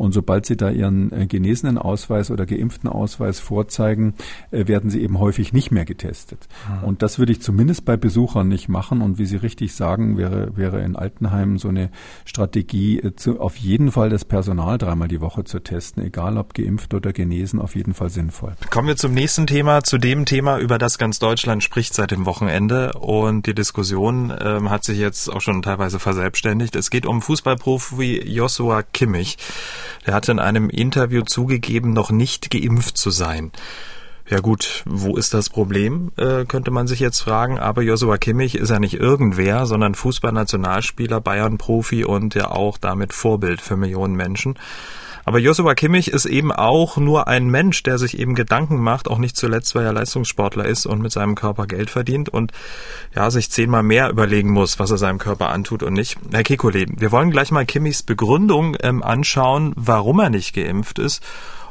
Und 0.00 0.12
sobald 0.12 0.46
sie 0.46 0.56
da 0.56 0.70
ihren 0.70 1.12
äh, 1.12 1.26
genesenen 1.26 1.76
Ausweis 1.76 2.30
oder 2.30 2.46
geimpften 2.46 2.88
Ausweis 2.88 3.38
vorzeigen, 3.38 4.14
äh, 4.50 4.66
werden 4.66 4.88
sie 4.88 5.02
eben 5.02 5.18
häufig 5.18 5.52
nicht 5.52 5.70
mehr 5.72 5.84
getestet. 5.84 6.48
Mhm. 6.70 6.84
Und 6.88 7.02
das 7.02 7.18
würde 7.18 7.32
ich 7.32 7.42
zumindest 7.42 7.84
bei 7.84 7.98
Besuchern 7.98 8.48
nicht 8.48 8.70
machen. 8.70 9.02
Und 9.02 9.18
wie 9.18 9.26
Sie 9.26 9.36
richtig 9.36 9.74
sagen, 9.74 10.16
wäre, 10.16 10.56
wäre 10.56 10.80
in 10.80 10.96
Altenheimen 10.96 11.58
so 11.58 11.68
eine 11.68 11.90
Strategie, 12.24 12.98
äh, 12.98 13.14
zu, 13.14 13.40
auf 13.40 13.56
jeden 13.56 13.92
Fall 13.92 14.08
das 14.08 14.24
Personal 14.24 14.78
dreimal 14.78 15.06
die 15.06 15.20
Woche 15.20 15.44
zu 15.44 15.60
testen, 15.60 16.02
egal 16.02 16.38
ob 16.38 16.54
geimpft 16.54 16.94
oder 16.94 17.12
genesen, 17.12 17.60
auf 17.60 17.76
jeden 17.76 17.92
Fall 17.92 18.08
sinnvoll. 18.08 18.54
Kommen 18.70 18.88
wir 18.88 18.96
zum 18.96 19.12
nächsten 19.12 19.46
Thema, 19.46 19.82
zu 19.82 19.98
dem 19.98 20.24
Thema, 20.24 20.60
über 20.60 20.78
das 20.78 20.96
ganz 20.96 21.18
Deutschland 21.18 21.62
spricht 21.62 21.92
seit 21.92 22.10
dem 22.10 22.24
Wochenende. 22.24 22.94
Und 22.94 23.44
die 23.44 23.54
Diskussion 23.54 24.32
ähm, 24.40 24.70
hat 24.70 24.82
sich 24.82 24.96
jetzt 24.96 25.30
auch 25.30 25.42
schon 25.42 25.60
teilweise 25.60 25.98
verselbstständigt. 25.98 26.74
Es 26.74 26.88
geht 26.88 27.04
um 27.04 27.20
Fußballprofi 27.20 28.22
Joshua 28.26 28.82
Kimmich. 28.82 29.36
Der 30.06 30.14
hatte 30.14 30.32
in 30.32 30.38
einem 30.38 30.70
Interview 30.70 31.22
zugegeben, 31.22 31.92
noch 31.92 32.10
nicht 32.10 32.50
geimpft 32.50 32.96
zu 32.96 33.10
sein. 33.10 33.52
Ja 34.30 34.38
gut, 34.38 34.84
wo 34.86 35.16
ist 35.16 35.34
das 35.34 35.50
Problem, 35.50 36.12
äh, 36.16 36.44
könnte 36.44 36.70
man 36.70 36.86
sich 36.86 37.00
jetzt 37.00 37.18
fragen. 37.18 37.58
Aber 37.58 37.82
Joshua 37.82 38.16
Kimmich 38.16 38.54
ist 38.54 38.70
ja 38.70 38.78
nicht 38.78 38.94
irgendwer, 38.94 39.66
sondern 39.66 39.96
Fußballnationalspieler, 39.96 41.20
Bayern-Profi 41.20 42.04
und 42.04 42.36
ja 42.36 42.52
auch 42.52 42.78
damit 42.78 43.12
Vorbild 43.12 43.60
für 43.60 43.76
Millionen 43.76 44.14
Menschen. 44.14 44.54
Aber 45.24 45.38
Joshua 45.38 45.74
Kimmich 45.74 46.08
ist 46.08 46.26
eben 46.26 46.52
auch 46.52 46.96
nur 46.96 47.28
ein 47.28 47.48
Mensch, 47.48 47.82
der 47.82 47.98
sich 47.98 48.18
eben 48.18 48.34
Gedanken 48.34 48.78
macht, 48.80 49.08
auch 49.08 49.18
nicht 49.18 49.36
zuletzt, 49.36 49.74
weil 49.74 49.84
er 49.84 49.92
Leistungssportler 49.92 50.64
ist 50.64 50.86
und 50.86 51.00
mit 51.02 51.12
seinem 51.12 51.34
Körper 51.34 51.66
Geld 51.66 51.90
verdient 51.90 52.28
und 52.28 52.52
ja, 53.14 53.30
sich 53.30 53.50
zehnmal 53.50 53.82
mehr 53.82 54.10
überlegen 54.10 54.50
muss, 54.50 54.78
was 54.78 54.90
er 54.90 54.98
seinem 54.98 55.18
Körper 55.18 55.50
antut 55.50 55.82
und 55.82 55.92
nicht. 55.92 56.18
Herr 56.30 56.42
Kekulé, 56.42 56.86
wir 56.96 57.12
wollen 57.12 57.30
gleich 57.30 57.50
mal 57.50 57.66
Kimmichs 57.66 58.02
Begründung 58.02 58.76
ähm, 58.82 59.02
anschauen, 59.02 59.72
warum 59.76 60.20
er 60.20 60.30
nicht 60.30 60.54
geimpft 60.54 60.98
ist 60.98 61.22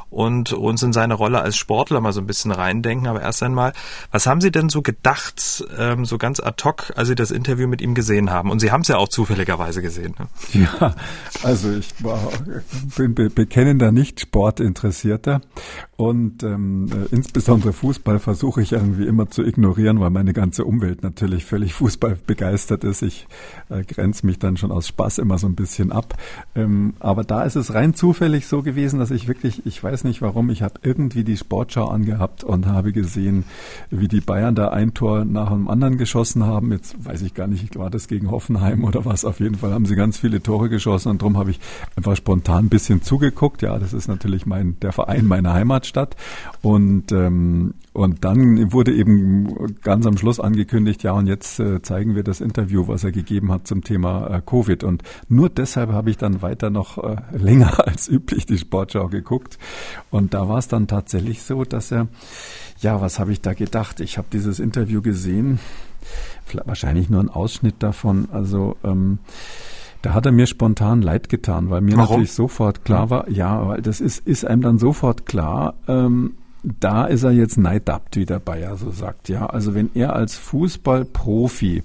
und 0.10 0.54
uns 0.54 0.84
in 0.84 0.94
seine 0.94 1.14
Rolle 1.14 1.42
als 1.42 1.58
Sportler 1.58 2.02
mal 2.02 2.14
so 2.14 2.22
ein 2.22 2.28
bisschen 2.28 2.52
reindenken. 2.52 3.08
Aber 3.08 3.22
erst 3.22 3.44
einmal, 3.44 3.74
was 4.12 4.26
haben 4.26 4.42
Sie 4.42 4.52
denn 4.52 4.70
so 4.70 4.82
gedacht, 4.82 5.66
ähm, 5.78 6.06
so 6.06 6.18
ganz 6.18 6.40
ad 6.40 6.64
hoc, 6.64 6.92
als 6.96 7.08
Sie 7.08 7.16
das 7.16 7.32
Interview 7.32 7.68
mit 7.68 7.82
ihm 7.82 7.94
gesehen 7.94 8.32
haben? 8.32 8.52
Und 8.52 8.60
Sie 8.60 8.72
haben 8.72 8.82
es 8.82 8.88
ja 8.88 8.98
auch 8.98 9.10
zufälligerweise 9.10 9.82
gesehen. 9.82 10.16
Ne? 10.20 10.28
Ja, 10.54 10.96
also 11.44 11.72
ich 11.72 12.04
war, 12.04 12.32
bin 12.96 13.16
be 13.16 13.30
bekennender 13.30 13.92
Nicht-Sportinteressierter 13.92 15.42
und 16.00 16.44
ähm, 16.44 16.86
äh, 16.94 17.14
insbesondere 17.14 17.74
Fußball 17.74 18.20
versuche 18.20 18.62
ich 18.62 18.72
irgendwie 18.72 19.06
immer 19.06 19.30
zu 19.30 19.44
ignorieren, 19.44 20.00
weil 20.00 20.12
meine 20.12 20.32
ganze 20.32 20.64
Umwelt 20.64 21.04
natürlich 21.04 21.44
völlig 21.44 21.74
Fußball 21.74 22.18
begeistert 22.26 22.86
ist. 22.86 23.02
Ich 23.02 23.28
äh, 23.68 23.84
grenze 23.84 24.26
mich 24.26 24.40
dann 24.40 24.56
schon 24.56 24.72
aus 24.72 24.88
Spaß 24.88 25.18
immer 25.18 25.38
so 25.38 25.48
ein 25.48 25.56
bisschen 25.56 25.92
ab. 25.92 26.18
Ähm, 26.56 26.94
aber 27.00 27.26
da 27.26 27.44
ist 27.44 27.58
es 27.58 27.74
rein 27.74 27.96
zufällig 27.96 28.48
so 28.48 28.62
gewesen, 28.62 28.98
dass 28.98 29.12
ich 29.12 29.28
wirklich, 29.28 29.66
ich 29.66 29.84
weiß 29.84 30.06
nicht 30.06 30.22
warum, 30.22 30.50
ich 30.50 30.62
habe 30.62 30.76
irgendwie 30.84 31.26
die 31.26 31.36
Sportschau 31.36 31.90
angehabt 31.90 32.46
und 32.46 32.66
habe 32.66 32.94
gesehen, 32.94 33.44
wie 33.90 34.08
die 34.08 34.22
Bayern 34.22 34.56
da 34.56 34.70
ein 34.70 34.94
Tor 34.94 35.26
nach 35.26 35.50
dem 35.50 35.68
anderen 35.68 35.98
geschossen 35.98 36.46
haben. 36.46 36.72
Jetzt 36.72 36.96
weiß 37.04 37.24
ich 37.24 37.34
gar 37.34 37.48
nicht, 37.48 37.78
war 37.78 37.90
das 37.90 38.08
gegen 38.08 38.32
Hoffenheim 38.32 38.86
oder 38.86 39.04
was. 39.04 39.26
Auf 39.26 39.42
jeden 39.42 39.56
Fall 39.56 39.74
haben 39.74 39.86
sie 39.86 39.98
ganz 39.98 40.18
viele 40.18 40.42
Tore 40.42 40.70
geschossen 40.70 41.10
und 41.10 41.22
darum 41.22 41.38
habe 41.38 41.52
ich 41.52 41.60
einfach 41.98 42.16
spontan 42.16 42.68
ein 42.68 42.70
bisschen 42.70 43.02
zugeguckt. 43.02 43.62
Ja, 43.62 43.78
das 43.80 43.92
ist 43.92 44.08
natürlich 44.08 44.46
mein 44.46 44.80
der 44.80 44.94
Verein 44.94 45.26
meiner 45.26 45.54
Heimat 45.54 45.89
statt. 45.90 46.16
Und, 46.62 47.12
ähm, 47.12 47.74
und 47.92 48.24
dann 48.24 48.72
wurde 48.72 48.94
eben 48.94 49.76
ganz 49.82 50.06
am 50.06 50.18
Schluss 50.18 50.40
angekündigt, 50.40 51.04
ja, 51.04 51.12
und 51.12 51.28
jetzt 51.28 51.60
äh, 51.60 51.82
zeigen 51.82 52.16
wir 52.16 52.24
das 52.24 52.40
Interview, 52.40 52.88
was 52.88 53.04
er 53.04 53.12
gegeben 53.12 53.52
hat 53.52 53.68
zum 53.68 53.84
Thema 53.84 54.28
äh, 54.28 54.42
Covid. 54.46 54.86
Und 54.86 55.04
nur 55.28 55.50
deshalb 55.50 55.92
habe 55.92 56.10
ich 56.10 56.18
dann 56.18 56.42
weiter 56.42 56.70
noch 56.70 56.98
äh, 56.98 57.18
länger 57.38 57.86
als 57.86 58.08
üblich 58.08 58.46
die 58.46 58.58
Sportschau 58.58 59.10
geguckt. 59.10 59.58
Und 60.12 60.34
da 60.34 60.48
war 60.48 60.60
es 60.60 60.70
dann 60.70 60.88
tatsächlich 60.88 61.42
so, 61.42 61.66
dass 61.66 61.92
er, 61.92 62.08
ja, 62.80 63.02
was 63.02 63.20
habe 63.20 63.34
ich 63.34 63.42
da 63.42 63.54
gedacht? 63.54 64.00
Ich 64.00 64.18
habe 64.18 64.28
dieses 64.32 64.60
Interview 64.60 65.02
gesehen, 65.02 65.60
wahrscheinlich 66.66 67.10
nur 67.10 67.22
ein 67.22 67.30
Ausschnitt 67.30 67.76
davon. 67.80 68.30
Also 68.32 68.78
ähm, 68.84 69.20
da 70.02 70.14
hat 70.14 70.26
er 70.26 70.32
mir 70.32 70.48
spontan 70.48 71.02
leid 71.02 71.30
getan, 71.30 71.70
weil 71.70 71.82
mir 71.82 71.98
Warum? 71.98 72.10
natürlich 72.10 72.34
sofort 72.34 72.86
klar 72.86 73.10
war, 73.10 73.30
ja, 73.30 73.68
weil 73.68 73.82
das 73.82 74.00
ist, 74.00 74.26
ist 74.26 74.46
einem 74.46 74.62
dann 74.62 74.80
sofort 74.80 75.26
klar, 75.26 75.76
ähm, 75.88 76.36
da 76.64 77.06
ist 77.06 77.24
er 77.24 77.32
jetzt 77.32 77.58
neidabt, 77.58 78.18
wie 78.18 78.26
der 78.26 78.40
Bayer 78.40 78.76
so 78.76 78.92
sagt. 78.92 79.30
Ja, 79.30 79.46
also 79.46 79.76
wenn 79.76 79.90
er 79.94 80.14
als 80.14 80.36
Fußballprofi 80.36 81.84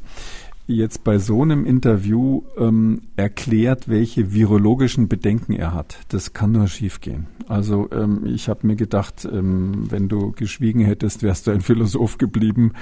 jetzt 0.66 1.04
bei 1.04 1.18
so 1.18 1.42
einem 1.42 1.66
Interview 1.66 2.42
ähm, 2.56 3.02
erklärt, 3.16 3.88
welche 3.88 4.32
virologischen 4.32 5.08
Bedenken 5.08 5.52
er 5.52 5.74
hat. 5.74 5.98
Das 6.08 6.32
kann 6.32 6.52
nur 6.52 6.68
schiefgehen. 6.68 7.26
Also 7.48 7.88
ähm, 7.92 8.22
ich 8.24 8.48
habe 8.48 8.66
mir 8.66 8.76
gedacht, 8.76 9.28
ähm, 9.30 9.90
wenn 9.90 10.08
du 10.08 10.32
geschwiegen 10.32 10.80
hättest, 10.80 11.22
wärst 11.22 11.46
du 11.46 11.50
ein 11.50 11.60
Philosoph 11.60 12.16
geblieben. 12.16 12.72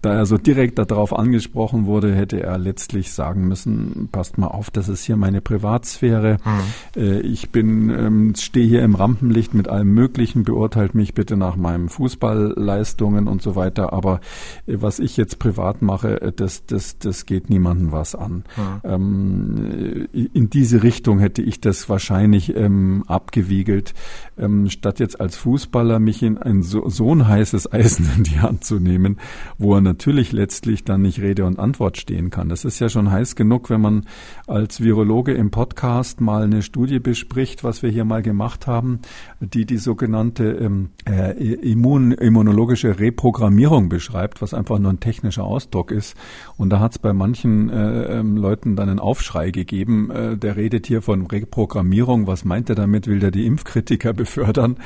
Da 0.00 0.14
er 0.14 0.26
so 0.26 0.38
direkt 0.38 0.78
darauf 0.78 1.16
angesprochen 1.16 1.86
wurde, 1.86 2.14
hätte 2.14 2.40
er 2.40 2.58
letztlich 2.58 3.12
sagen 3.12 3.48
müssen, 3.48 4.08
passt 4.12 4.38
mal 4.38 4.46
auf, 4.46 4.70
das 4.70 4.88
ist 4.88 5.04
hier 5.04 5.16
meine 5.16 5.40
Privatsphäre. 5.40 6.38
Mhm. 6.44 7.02
Äh, 7.02 7.20
ich 7.20 7.50
bin, 7.50 7.90
ähm, 7.90 8.34
stehe 8.36 8.66
hier 8.66 8.82
im 8.82 8.94
Rampenlicht 8.94 9.54
mit 9.54 9.66
allem 9.68 9.92
Möglichen, 9.92 10.44
beurteilt 10.44 10.94
mich 10.94 11.14
bitte 11.14 11.36
nach 11.36 11.56
meinen 11.56 11.88
Fußballleistungen 11.88 13.26
und 13.26 13.42
so 13.42 13.56
weiter. 13.56 13.92
Aber 13.92 14.20
äh, 14.66 14.76
was 14.78 15.00
ich 15.00 15.16
jetzt 15.16 15.40
privat 15.40 15.82
mache, 15.82 16.20
äh, 16.22 16.32
das, 16.32 16.64
das, 16.66 16.98
das 16.98 17.26
geht 17.32 17.48
niemandem 17.48 17.92
was 17.92 18.14
an. 18.14 18.44
Mhm. 18.84 20.08
in 20.12 20.50
diese 20.50 20.82
Richtung 20.82 21.18
hätte 21.18 21.40
ich 21.40 21.60
das 21.60 21.88
wahrscheinlich 21.88 22.54
ähm, 22.54 23.04
abgewiegelt 23.06 23.94
ähm, 24.38 24.68
statt 24.68 25.00
jetzt 25.00 25.20
als 25.20 25.36
Fußballer 25.36 25.98
mich 25.98 26.22
in 26.22 26.38
ein 26.38 26.62
so, 26.62 26.88
so 26.88 27.14
ein 27.14 27.26
heißes 27.26 27.72
Eisen 27.72 28.08
in 28.16 28.24
die 28.24 28.40
Hand 28.40 28.64
zu 28.64 28.78
nehmen, 28.78 29.18
wo 29.58 29.74
er 29.74 29.80
natürlich 29.80 30.32
letztlich 30.32 30.84
dann 30.84 31.02
nicht 31.02 31.20
Rede 31.20 31.44
und 31.44 31.58
Antwort 31.58 31.96
stehen 31.96 32.30
kann. 32.30 32.48
Das 32.48 32.64
ist 32.64 32.78
ja 32.80 32.88
schon 32.88 33.10
heiß 33.10 33.36
genug, 33.36 33.70
wenn 33.70 33.80
man 33.80 34.06
als 34.46 34.80
Virologe 34.80 35.32
im 35.32 35.50
Podcast 35.50 36.20
mal 36.20 36.44
eine 36.44 36.62
Studie 36.62 36.98
bespricht, 36.98 37.64
was 37.64 37.82
wir 37.82 37.90
hier 37.90 38.04
mal 38.04 38.22
gemacht 38.22 38.66
haben, 38.66 39.00
die 39.40 39.64
die 39.64 39.78
sogenannte 39.78 40.44
ähm, 40.44 40.90
äh, 41.08 41.32
Immun 41.32 42.12
immunologische 42.12 42.98
Reprogrammierung 42.98 43.88
beschreibt, 43.88 44.42
was 44.42 44.54
einfach 44.54 44.78
nur 44.78 44.92
ein 44.92 45.00
technischer 45.00 45.44
Ausdruck 45.44 45.90
ist. 45.90 46.16
Und 46.56 46.70
da 46.70 46.80
hat 46.80 46.92
es 46.92 46.98
bei 46.98 47.12
manchen 47.22 47.70
äh, 47.70 48.18
ähm, 48.18 48.36
Leuten 48.36 48.74
dann 48.74 48.88
einen 48.88 48.98
Aufschrei 48.98 49.52
gegeben, 49.52 50.10
äh, 50.10 50.36
der 50.36 50.56
redet 50.56 50.88
hier 50.88 51.02
von 51.02 51.24
Reprogrammierung. 51.26 52.26
Was 52.26 52.44
meint 52.44 52.68
er 52.68 52.74
damit? 52.74 53.06
Will 53.06 53.20
der 53.20 53.30
die 53.30 53.46
Impfkritiker 53.46 54.12
befördern. 54.22 54.78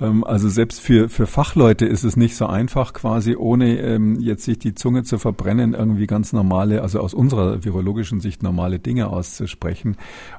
Ähm, 0.00 0.24
also 0.24 0.48
selbst 0.48 0.80
für, 0.80 1.08
für 1.08 1.28
Fachleute 1.28 1.86
ist 1.86 2.02
es 2.02 2.16
nicht 2.16 2.34
so 2.34 2.46
einfach, 2.46 2.94
quasi 2.94 3.36
ohne 3.36 3.78
ähm, 3.78 4.18
jetzt 4.18 4.44
sich 4.44 4.58
die 4.58 4.74
Zunge 4.74 5.04
zu 5.04 5.18
verbrennen, 5.18 5.72
irgendwie 5.74 6.08
ganz 6.08 6.32
normale, 6.32 6.82
also 6.82 6.98
aus 6.98 7.14
unserer 7.14 7.64
virologischen 7.64 8.18
Sicht 8.18 8.42
normale 8.42 8.80
Dinge 8.80 9.06
auszusprechen. 9.06 9.96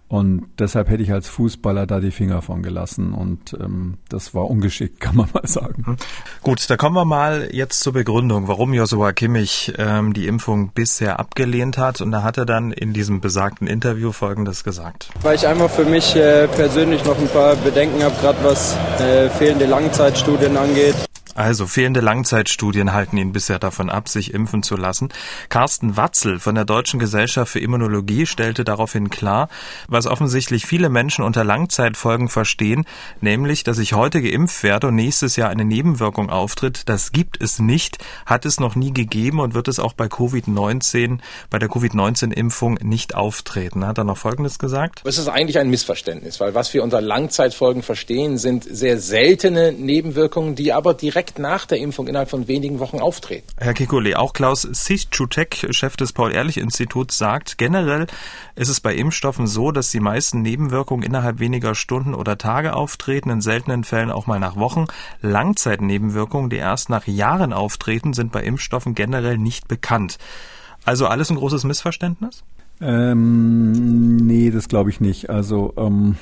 Und 0.07 0.45
deshalb 0.59 0.89
hätte 0.89 1.01
ich 1.01 1.11
als 1.11 1.27
Fußballer 1.29 1.87
da 1.87 1.99
die 1.99 2.11
Finger 2.11 2.43
von 2.43 2.61
gelassen. 2.61 3.13
Und 3.13 3.57
ähm, 3.59 3.97
das 4.07 4.35
war 4.35 4.49
ungeschickt, 4.49 4.99
kann 4.99 5.15
man 5.15 5.29
mal 5.33 5.47
sagen. 5.47 5.83
Hm. 5.85 5.97
Gut, 6.43 6.69
da 6.69 6.77
kommen 6.77 6.95
wir 6.95 7.05
mal 7.05 7.49
jetzt 7.51 7.79
zur 7.79 7.93
Begründung, 7.93 8.47
warum 8.47 8.73
Joshua 8.73 9.13
Kimmich 9.13 9.73
ähm, 9.77 10.13
die 10.13 10.27
Impfung 10.27 10.71
bisher 10.73 11.19
abgelehnt 11.19 11.77
hat. 11.77 12.01
Und 12.01 12.11
da 12.11 12.21
hat 12.21 12.37
er 12.37 12.45
dann 12.45 12.71
in 12.71 12.93
diesem 12.93 13.19
besagten 13.19 13.67
Interview 13.67 14.11
Folgendes 14.11 14.63
gesagt. 14.63 15.09
Weil 15.21 15.35
ich 15.35 15.47
einfach 15.47 15.69
für 15.69 15.85
mich 15.85 16.15
äh, 16.15 16.47
persönlich 16.47 17.03
noch 17.05 17.17
ein 17.17 17.27
paar 17.29 17.55
Bedenken 17.55 18.03
habe, 18.03 18.15
gerade 18.21 18.43
was 18.43 18.77
äh, 18.99 19.29
fehlende 19.29 19.65
Langzeitstudien 19.65 20.55
angeht. 20.55 20.95
Also 21.35 21.67
fehlende 21.67 21.99
Langzeitstudien 21.99 22.93
halten 22.93 23.17
ihn 23.17 23.33
bisher 23.33 23.59
davon 23.59 23.89
ab, 23.89 24.07
sich 24.07 24.33
impfen 24.33 24.63
zu 24.63 24.77
lassen. 24.77 25.09
Carsten 25.49 25.97
Watzel 25.97 26.39
von 26.39 26.55
der 26.55 26.63
Deutschen 26.63 26.97
Gesellschaft 26.97 27.51
für 27.51 27.59
Immunologie 27.59 28.25
stellte 28.25 28.63
daraufhin 28.63 29.09
klar, 29.09 29.49
was 29.89 30.07
offensichtlich 30.07 30.65
viele 30.65 30.87
Menschen 30.87 31.25
unter 31.25 31.43
Langzeitfolgen 31.43 32.29
verstehen, 32.29 32.85
nämlich, 33.19 33.65
dass 33.65 33.79
ich 33.79 33.91
heute 33.91 34.21
geimpft 34.21 34.63
werde 34.63 34.87
und 34.87 34.95
nächstes 34.95 35.35
Jahr 35.35 35.49
eine 35.49 35.65
Nebenwirkung 35.65 36.29
auftritt. 36.29 36.87
Das 36.87 37.11
gibt 37.11 37.43
es 37.43 37.59
nicht, 37.59 37.97
hat 38.25 38.45
es 38.45 38.61
noch 38.61 38.75
nie 38.75 38.93
gegeben 38.93 39.41
und 39.41 39.53
wird 39.53 39.67
es 39.67 39.79
auch 39.79 39.91
bei 39.91 40.05
Covid-19, 40.05 41.19
bei 41.49 41.59
der 41.59 41.67
Covid-19-Impfung 41.67 42.75
nicht 42.75 43.13
auftreten. 43.13 43.85
Hat 43.85 43.97
er 43.97 44.05
noch 44.05 44.17
Folgendes 44.17 44.57
gesagt? 44.57 45.01
Es 45.03 45.17
ist 45.17 45.27
eigentlich 45.27 45.59
ein 45.59 45.69
Missverständnis, 45.69 46.39
weil 46.39 46.55
was 46.55 46.73
wir 46.73 46.81
unter 46.81 47.01
Langzeitfolgen 47.01 47.83
verstehen, 47.83 48.37
sind 48.37 48.63
sehr 48.63 48.99
seltene 48.99 49.73
Nebenwirkungen, 49.73 50.55
die 50.55 50.71
aber 50.71 50.93
direkt 50.93 51.24
direkt 51.25 51.39
nach 51.39 51.65
der 51.65 51.79
Impfung 51.79 52.07
innerhalb 52.07 52.29
von 52.29 52.47
wenigen 52.47 52.79
Wochen 52.79 52.99
auftreten. 52.99 53.47
Herr 53.57 53.73
Kikule, 53.73 54.17
auch 54.19 54.33
Klaus 54.33 54.61
Sichutek, 54.61 55.67
Chef 55.71 55.97
des 55.97 56.13
Paul-Ehrlich-Instituts, 56.13 57.17
sagt, 57.17 57.57
generell 57.57 58.07
ist 58.55 58.69
es 58.69 58.79
bei 58.79 58.93
Impfstoffen 58.95 59.47
so, 59.47 59.71
dass 59.71 59.91
die 59.91 59.99
meisten 59.99 60.41
Nebenwirkungen 60.41 61.03
innerhalb 61.03 61.39
weniger 61.39 61.73
Stunden 61.75 62.13
oder 62.13 62.37
Tage 62.37 62.75
auftreten, 62.75 63.29
in 63.29 63.41
seltenen 63.41 63.83
Fällen 63.83 64.11
auch 64.11 64.27
mal 64.27 64.39
nach 64.39 64.55
Wochen. 64.55 64.85
Langzeitnebenwirkungen, 65.21 66.49
die 66.49 66.57
erst 66.57 66.89
nach 66.89 67.07
Jahren 67.07 67.53
auftreten, 67.53 68.13
sind 68.13 68.31
bei 68.31 68.43
Impfstoffen 68.43 68.93
generell 68.95 69.37
nicht 69.37 69.67
bekannt. 69.67 70.17
Also 70.83 71.07
alles 71.07 71.31
ein 71.31 71.37
großes 71.37 71.63
Missverständnis? 71.63 72.43
Ähm, 72.81 74.17
nee, 74.17 74.51
das 74.51 74.67
glaube 74.67 74.89
ich 74.89 74.99
nicht. 74.99 75.29
Also 75.29 75.73
ähm, 75.77 76.15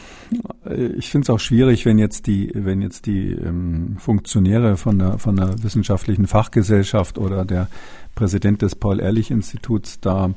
ich 0.96 1.10
finde 1.10 1.26
es 1.26 1.30
auch 1.30 1.40
schwierig, 1.40 1.86
wenn 1.86 1.98
jetzt 1.98 2.28
die, 2.28 2.52
wenn 2.54 2.82
jetzt 2.82 3.08
die 3.08 3.32
ähm, 3.32 3.98
Funktionäre 3.98 4.78
von 4.78 5.00
der 5.00 5.18
von 5.18 5.36
der 5.36 5.64
wissenschaftlichen 5.64 6.28
Fachgesellschaft 6.28 7.18
oder 7.18 7.44
der 7.44 7.70
Präsident 8.14 8.62
des 8.62 8.76
Paul-Ehrlich-Instituts 8.76 10.00
da 10.00 10.32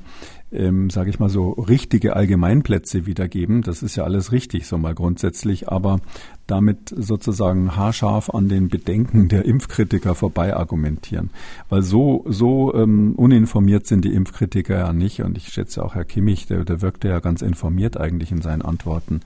ähm, 0.53 0.91
sage 0.91 1.11
ich 1.11 1.19
mal 1.19 1.29
so, 1.29 1.51
richtige 1.51 2.17
Allgemeinplätze 2.17 3.07
wiedergeben. 3.07 3.63
Das 3.63 3.83
ist 3.83 3.97
ja 3.97 4.05
alles 4.05 4.33
richtig, 4.33 4.67
so 4.67 4.79
mal 4.79 4.95
grundsätzlich, 4.95 5.69
aber 5.69 6.01
damit 6.47 6.95
sozusagen 6.97 7.77
haarscharf 7.77 8.31
an 8.31 8.49
den 8.49 8.69
Bedenken 8.69 9.29
der 9.29 9.45
Impfkritiker 9.45 10.15
vorbei 10.15 10.55
argumentieren. 10.55 11.31
Weil 11.69 11.83
so, 11.83 12.25
so 12.29 12.73
ähm, 12.75 13.15
uninformiert 13.17 13.87
sind 13.87 14.05
die 14.05 14.15
Impfkritiker 14.15 14.79
ja 14.79 14.93
nicht. 14.93 15.23
Und 15.23 15.37
ich 15.37 15.49
schätze 15.49 15.85
auch 15.85 15.95
Herr 15.95 16.05
Kimmich, 16.05 16.47
der, 16.47 16.65
der 16.65 16.81
wirkte 16.83 17.09
ja 17.09 17.19
ganz 17.19 17.43
informiert 17.43 17.99
eigentlich 17.99 18.31
in 18.31 18.43
seinen 18.43 18.63
Antworten. 18.63 19.23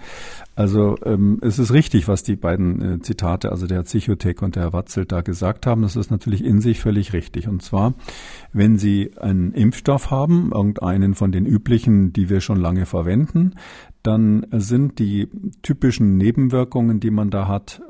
Also 0.61 0.99
ähm, 1.07 1.38
es 1.40 1.59
ist 1.59 1.73
richtig, 1.73 2.07
was 2.07 2.23
die 2.23 2.37
beiden 2.37 2.83
äh, 2.83 3.01
Zitate, 3.01 3.51
also 3.51 3.66
der 3.66 3.79
Herr 3.79 3.85
Zichotek 3.87 4.42
und 4.42 4.57
der 4.57 4.64
Herr 4.64 4.73
Watzel 4.75 5.07
da 5.07 5.23
gesagt 5.23 5.64
haben. 5.64 5.81
Das 5.81 5.96
ist 5.96 6.11
natürlich 6.11 6.44
in 6.44 6.61
sich 6.61 6.81
völlig 6.81 7.14
richtig. 7.14 7.49
Und 7.49 7.62
zwar, 7.62 7.94
wenn 8.53 8.77
Sie 8.77 9.12
einen 9.18 9.55
Impfstoff 9.55 10.11
haben, 10.11 10.53
irgendeinen 10.53 11.14
von 11.14 11.33
den 11.33 11.46
üblichen, 11.46 12.12
die 12.12 12.29
wir 12.29 12.42
schon 12.42 12.61
lange 12.61 12.85
verwenden, 12.85 13.55
dann 14.02 14.46
sind 14.52 14.98
die 14.98 15.28
typischen 15.62 16.16
Nebenwirkungen, 16.16 17.00
die 17.00 17.10
man 17.10 17.30
da 17.30 17.48
hat, 17.48 17.82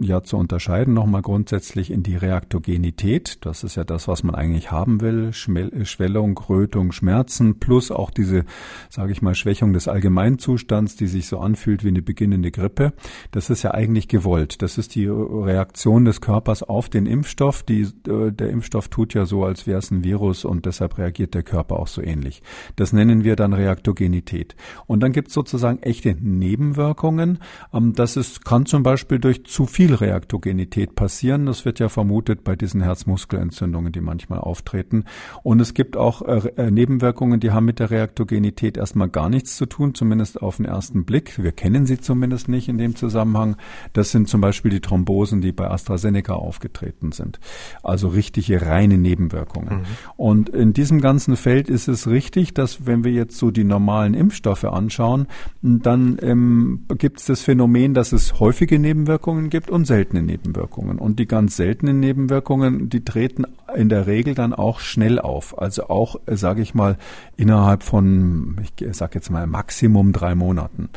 ja 0.00 0.22
zu 0.22 0.38
unterscheiden 0.38 0.94
nochmal 0.94 1.20
grundsätzlich 1.22 1.90
in 1.90 2.02
die 2.02 2.16
Reaktogenität. 2.16 3.38
Das 3.42 3.62
ist 3.62 3.76
ja 3.76 3.84
das, 3.84 4.08
was 4.08 4.22
man 4.22 4.34
eigentlich 4.34 4.70
haben 4.70 5.00
will. 5.02 5.32
Schwellung, 5.32 6.38
Rötung, 6.38 6.92
Schmerzen 6.92 7.58
plus 7.58 7.90
auch 7.90 8.10
diese, 8.10 8.44
sage 8.88 9.12
ich 9.12 9.20
mal, 9.20 9.34
Schwächung 9.34 9.72
des 9.74 9.86
Allgemeinzustands, 9.86 10.96
die 10.96 11.06
sich 11.06 11.26
so 11.26 11.38
anfühlt 11.38 11.84
wie 11.84 11.88
eine 11.88 12.02
beginnende 12.02 12.50
Grippe. 12.50 12.94
Das 13.30 13.50
ist 13.50 13.62
ja 13.62 13.72
eigentlich 13.72 14.08
gewollt. 14.08 14.62
Das 14.62 14.78
ist 14.78 14.94
die 14.94 15.06
Reaktion 15.06 16.06
des 16.06 16.22
Körpers 16.22 16.62
auf 16.62 16.88
den 16.88 17.04
Impfstoff. 17.04 17.62
Die, 17.62 17.82
äh, 18.08 18.32
der 18.32 18.48
Impfstoff 18.50 18.88
tut 18.88 19.12
ja 19.12 19.26
so, 19.26 19.44
als 19.44 19.66
wäre 19.66 19.78
es 19.78 19.90
ein 19.90 20.04
Virus 20.04 20.46
und 20.46 20.64
deshalb 20.64 20.96
reagiert 20.96 21.34
der 21.34 21.42
Körper 21.42 21.78
auch 21.78 21.88
so 21.88 22.00
ähnlich. 22.00 22.42
Das 22.76 22.94
nennen 22.94 23.24
wir 23.24 23.36
dann 23.36 23.52
Reaktogenität. 23.52 24.56
Und 24.86 25.00
dann 25.00 25.12
gibt 25.12 25.28
es 25.28 25.34
sozusagen 25.34 25.49
echte 25.82 26.16
Nebenwirkungen. 26.20 27.38
Ähm, 27.72 27.94
das 27.94 28.16
ist, 28.16 28.44
kann 28.44 28.66
zum 28.66 28.82
Beispiel 28.82 29.18
durch 29.18 29.44
zu 29.44 29.66
viel 29.66 29.94
Reaktogenität 29.94 30.94
passieren. 30.94 31.46
Das 31.46 31.64
wird 31.64 31.78
ja 31.78 31.88
vermutet 31.88 32.44
bei 32.44 32.56
diesen 32.56 32.82
Herzmuskelentzündungen, 32.82 33.92
die 33.92 34.00
manchmal 34.00 34.40
auftreten. 34.40 35.04
Und 35.42 35.60
es 35.60 35.74
gibt 35.74 35.96
auch 35.96 36.22
äh, 36.22 36.48
äh, 36.56 36.70
Nebenwirkungen, 36.70 37.40
die 37.40 37.50
haben 37.50 37.64
mit 37.64 37.78
der 37.78 37.90
Reaktogenität 37.90 38.76
erstmal 38.76 39.08
gar 39.08 39.28
nichts 39.28 39.56
zu 39.56 39.66
tun, 39.66 39.94
zumindest 39.94 40.40
auf 40.42 40.56
den 40.56 40.66
ersten 40.66 41.04
Blick. 41.04 41.42
Wir 41.42 41.52
kennen 41.52 41.86
sie 41.86 42.00
zumindest 42.00 42.48
nicht 42.48 42.68
in 42.68 42.78
dem 42.78 42.96
Zusammenhang. 42.96 43.56
Das 43.92 44.10
sind 44.10 44.28
zum 44.28 44.40
Beispiel 44.40 44.70
die 44.70 44.80
Thrombosen, 44.80 45.40
die 45.40 45.52
bei 45.52 45.70
AstraZeneca 45.70 46.34
aufgetreten 46.34 47.12
sind. 47.12 47.40
Also 47.82 48.08
richtige 48.08 48.66
reine 48.66 48.98
Nebenwirkungen. 48.98 49.78
Mhm. 49.78 49.84
Und 50.16 50.48
in 50.48 50.72
diesem 50.72 51.00
ganzen 51.00 51.36
Feld 51.36 51.68
ist 51.68 51.88
es 51.88 52.06
richtig, 52.08 52.54
dass 52.54 52.86
wenn 52.86 53.04
wir 53.04 53.12
jetzt 53.12 53.36
so 53.38 53.50
die 53.50 53.64
normalen 53.64 54.14
Impfstoffe 54.14 54.64
anschauen, 54.64 55.26
dann 55.62 56.18
ähm, 56.22 56.86
gibt 56.96 57.20
es 57.20 57.26
das 57.26 57.42
Phänomen, 57.42 57.94
dass 57.94 58.12
es 58.12 58.40
häufige 58.40 58.78
Nebenwirkungen 58.78 59.50
gibt 59.50 59.70
und 59.70 59.84
seltene 59.84 60.22
Nebenwirkungen. 60.22 60.98
Und 60.98 61.18
die 61.18 61.26
ganz 61.26 61.56
seltenen 61.56 62.00
Nebenwirkungen, 62.00 62.88
die 62.88 63.04
treten 63.04 63.44
in 63.74 63.88
der 63.88 64.06
Regel 64.06 64.34
dann 64.34 64.54
auch 64.54 64.80
schnell 64.80 65.18
auf. 65.18 65.58
Also 65.58 65.88
auch, 65.88 66.16
äh, 66.26 66.36
sage 66.36 66.62
ich 66.62 66.74
mal, 66.74 66.96
innerhalb 67.36 67.82
von, 67.82 68.60
ich 68.62 68.96
sage 68.96 69.16
jetzt 69.16 69.30
mal, 69.30 69.46
Maximum 69.46 70.12
drei 70.12 70.34
Monaten. 70.34 70.88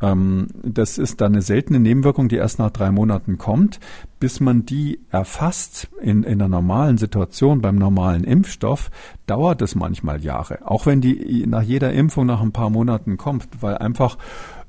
Ähm, 0.00 0.48
das 0.62 0.98
ist 0.98 1.20
dann 1.20 1.32
eine 1.32 1.42
seltene 1.42 1.80
Nebenwirkung, 1.80 2.28
die 2.28 2.36
erst 2.36 2.58
nach 2.58 2.70
drei 2.70 2.90
Monaten 2.90 3.38
kommt. 3.38 3.80
Bis 4.18 4.40
man 4.40 4.66
die 4.66 5.00
erfasst 5.10 5.88
in, 6.00 6.22
in 6.24 6.40
einer 6.40 6.48
normalen 6.48 6.98
Situation 6.98 7.60
beim 7.60 7.76
normalen 7.76 8.24
Impfstoff, 8.24 8.90
dauert 9.26 9.62
es 9.62 9.74
manchmal 9.74 10.22
Jahre. 10.22 10.58
Auch 10.66 10.86
wenn 10.86 11.00
die 11.00 11.46
nach 11.46 11.62
jeder 11.62 11.92
Impfung 11.92 12.26
nach 12.26 12.42
ein 12.42 12.52
paar 12.52 12.70
Monaten 12.70 13.16
kommt, 13.16 13.48
weil 13.60 13.78
einfach 13.78 14.18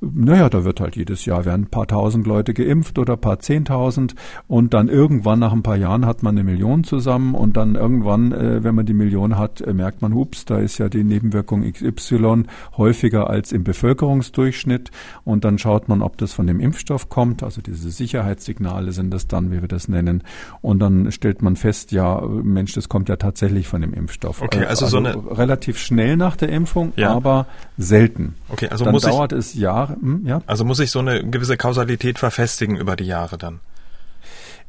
naja, 0.01 0.49
da 0.49 0.63
wird 0.63 0.79
halt 0.79 0.95
jedes 0.95 1.25
Jahr 1.25 1.45
werden 1.45 1.65
ein 1.65 1.69
paar 1.69 1.85
tausend 1.85 2.25
Leute 2.25 2.55
geimpft 2.55 2.97
oder 2.97 3.13
ein 3.13 3.21
paar 3.21 3.37
zehntausend 3.37 4.15
und 4.47 4.73
dann 4.73 4.89
irgendwann 4.89 5.37
nach 5.37 5.53
ein 5.53 5.61
paar 5.61 5.75
Jahren 5.75 6.07
hat 6.07 6.23
man 6.23 6.35
eine 6.35 6.43
Million 6.43 6.83
zusammen 6.83 7.35
und 7.35 7.55
dann 7.55 7.75
irgendwann, 7.75 8.31
äh, 8.31 8.63
wenn 8.63 8.73
man 8.73 8.87
die 8.87 8.95
Million 8.95 9.37
hat, 9.37 9.61
äh, 9.61 9.73
merkt 9.73 10.01
man, 10.01 10.13
ups, 10.13 10.45
da 10.45 10.57
ist 10.57 10.79
ja 10.79 10.89
die 10.89 11.03
Nebenwirkung 11.03 11.71
XY 11.71 12.45
häufiger 12.77 13.29
als 13.29 13.51
im 13.51 13.63
Bevölkerungsdurchschnitt 13.63 14.89
und 15.23 15.45
dann 15.45 15.59
schaut 15.59 15.87
man, 15.87 16.01
ob 16.01 16.17
das 16.17 16.33
von 16.33 16.47
dem 16.47 16.59
Impfstoff 16.59 17.09
kommt, 17.09 17.43
also 17.43 17.61
diese 17.61 17.91
Sicherheitssignale 17.91 18.93
sind 18.93 19.13
das 19.13 19.27
dann, 19.27 19.51
wie 19.51 19.61
wir 19.61 19.67
das 19.67 19.87
nennen 19.87 20.23
und 20.61 20.79
dann 20.79 21.11
stellt 21.11 21.43
man 21.43 21.55
fest, 21.55 21.91
ja, 21.91 22.19
Mensch, 22.21 22.73
das 22.73 22.89
kommt 22.89 23.07
ja 23.07 23.17
tatsächlich 23.17 23.67
von 23.67 23.81
dem 23.81 23.93
Impfstoff. 23.93 24.41
Okay, 24.41 24.65
also, 24.65 24.85
also 24.85 24.87
so 24.87 24.97
eine 24.97 25.37
relativ 25.37 25.77
schnell 25.77 26.17
nach 26.17 26.37
der 26.37 26.49
Impfung, 26.49 26.93
ja. 26.95 27.13
aber 27.13 27.45
selten. 27.77 28.33
Okay, 28.49 28.67
also 28.69 28.85
dann 28.85 28.93
muss 28.93 29.03
dauert 29.03 29.31
es 29.31 29.53
Jahre 29.53 29.90
hm, 29.99 30.25
ja. 30.25 30.41
Also 30.45 30.65
muss 30.65 30.79
ich 30.79 30.91
so 30.91 30.99
eine 30.99 31.23
gewisse 31.23 31.57
Kausalität 31.57 32.19
verfestigen 32.19 32.77
über 32.77 32.95
die 32.95 33.05
Jahre 33.05 33.37
dann. 33.37 33.59